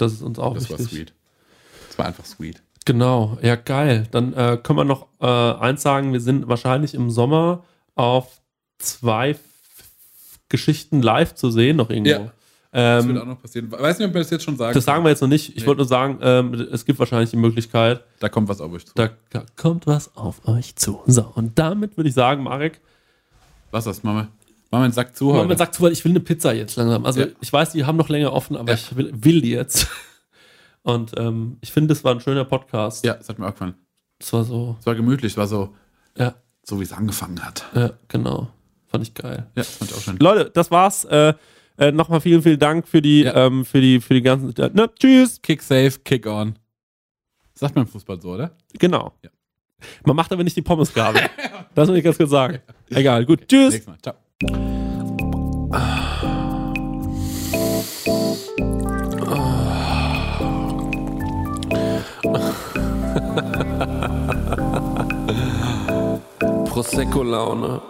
Das 0.00 0.12
ist 0.12 0.22
uns 0.22 0.38
auch 0.38 0.54
das 0.54 0.70
war 0.70 0.78
wichtig. 0.78 0.96
sweet. 0.98 1.12
Das 1.88 1.98
war 1.98 2.06
einfach 2.06 2.24
sweet. 2.24 2.62
Genau, 2.86 3.36
ja 3.42 3.56
geil. 3.56 4.06
Dann 4.10 4.32
äh, 4.32 4.58
können 4.62 4.78
wir 4.78 4.84
noch 4.84 5.06
äh, 5.20 5.26
eins 5.26 5.82
sagen, 5.82 6.12
wir 6.12 6.20
sind 6.20 6.48
wahrscheinlich 6.48 6.94
im 6.94 7.10
Sommer 7.10 7.64
auf 7.94 8.40
zwei 8.78 9.30
F 9.30 9.40
Geschichten 10.48 11.00
live 11.02 11.34
zu 11.34 11.50
sehen, 11.50 11.76
noch 11.76 11.90
irgendwo. 11.90 12.10
Ja. 12.10 12.32
Das 12.72 13.04
wird 13.06 13.16
Ähm, 13.16 13.22
auch 13.22 13.26
noch 13.26 13.40
passieren. 13.42 13.70
Weiß 13.70 13.98
nicht, 13.98 14.08
ob 14.08 14.14
wir 14.14 14.20
das 14.20 14.30
jetzt 14.30 14.44
schon 14.44 14.56
sagen. 14.56 14.74
das 14.74 14.84
sagen 14.84 15.04
wir 15.04 15.10
jetzt 15.10 15.20
noch 15.20 15.28
nicht. 15.28 15.50
Ich 15.50 15.62
Nee. 15.62 15.66
wollte 15.66 15.80
nur 15.80 15.88
sagen, 15.88 16.18
ähm, 16.22 16.54
es 16.72 16.84
gibt 16.84 16.98
wahrscheinlich 16.98 17.30
die 17.30 17.36
Möglichkeit, 17.36 18.02
Da 18.20 18.28
kommt 18.28 18.48
was 18.48 18.60
auf 18.60 18.72
euch 18.72 18.86
zu. 18.86 18.92
da, 18.94 19.10
da 19.30 19.44
kommt 19.56 19.86
was 19.86 20.16
auf 20.16 20.46
euch 20.48 20.74
zu. 20.76 21.00
So, 21.06 21.30
und 21.34 21.58
damit 21.58 21.96
würde 21.96 22.08
ich 22.08 22.14
sagen, 22.14 22.42
Marek, 22.44 22.80
Was 23.72 23.86
ist 23.86 23.98
das, 23.98 24.02
Mama? 24.04 24.28
Einen 24.72 24.92
Sack 24.92 25.16
zu 25.16 25.26
man 25.26 25.48
heute. 25.48 25.56
sagt 25.58 25.74
zu, 25.74 25.86
ich 25.88 26.04
will 26.04 26.12
eine 26.12 26.20
Pizza 26.20 26.52
jetzt 26.54 26.76
langsam. 26.76 27.04
Also 27.04 27.20
Ja. 27.22 27.26
ich 27.40 27.52
weiß, 27.52 27.72
die 27.72 27.84
haben 27.84 27.96
noch 27.96 28.08
länger 28.08 28.32
offen, 28.32 28.56
aber 28.56 28.70
Ja. 28.70 28.74
ich 28.76 28.94
will, 28.96 29.10
will 29.14 29.40
die 29.40 29.50
jetzt. 29.50 29.88
Und 30.82 31.12
ähm, 31.18 31.58
ich 31.60 31.72
finde, 31.72 31.88
das 31.88 32.04
war 32.04 32.14
ein 32.14 32.20
schöner 32.20 32.44
Podcast. 32.44 33.04
Ja, 33.04 33.14
das 33.14 33.28
hat 33.28 33.38
mir 33.38 33.46
auch 33.46 33.52
gefallen. 33.52 33.74
Das 34.18 34.32
war 34.32 34.44
so, 34.44 34.76
Es 34.80 34.86
war 34.86 34.94
gemütlich, 34.94 35.32
es 35.32 35.36
war 35.36 35.46
so, 35.46 35.74
ja, 36.16 36.34
so 36.62 36.78
wie 36.78 36.84
es 36.84 36.92
angefangen 36.92 37.44
hat. 37.44 37.64
ja, 37.74 37.90
genau. 38.08 38.48
Fand 38.86 39.02
ich 39.04 39.14
geil. 39.14 39.46
Ja, 39.56 39.62
fand 39.62 39.90
ich 39.90 39.96
auch 39.96 40.00
schön. 40.00 40.16
Leute, 40.18 40.50
das 40.50 40.70
war's. 40.70 41.04
Äh, 41.04 41.34
äh, 41.78 41.92
Nochmal 41.92 42.20
vielen, 42.20 42.42
vielen 42.42 42.58
Dank 42.58 42.86
für 42.88 43.00
die, 43.02 43.22
Ja. 43.22 43.34
ähm, 43.46 43.64
für 43.64 43.80
die, 43.80 44.00
für 44.00 44.14
die 44.14 44.22
ganzen. 44.22 44.54
Äh, 44.56 44.70
ne, 44.74 44.90
tschüss. 44.98 45.40
Kick 45.42 45.62
safe, 45.62 45.92
kick 46.04 46.26
on. 46.26 46.56
Sagt 47.54 47.74
man 47.74 47.84
im 47.86 47.90
Fußball 47.90 48.20
so, 48.20 48.32
oder? 48.34 48.52
Genau. 48.78 49.14
Ja. 49.24 49.30
Man 50.04 50.16
macht 50.16 50.32
aber 50.32 50.44
nicht 50.44 50.56
die 50.56 50.62
Pommesgabel. 50.62 51.22
das 51.74 51.88
muss 51.88 51.96
ich 51.98 52.04
ganz 52.04 52.16
kurz 52.18 52.30
sagen. 52.30 52.58
Egal, 52.90 53.24
gut. 53.26 53.46
Tschüss. 53.48 53.72
Nächstes 53.72 53.86
Mal. 53.86 53.98
Ciao. 54.02 54.14
Prosecco-Laune 66.70 67.82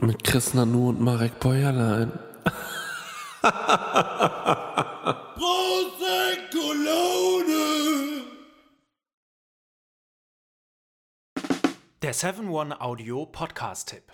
mit 0.00 0.22
Chris 0.22 0.52
Nanu 0.52 0.90
und 0.90 1.00
Marek 1.00 1.40
Bäuerlein. 1.40 2.12
Der 12.02 12.14
7-One-Audio-Podcast-Tipp. 12.14 14.13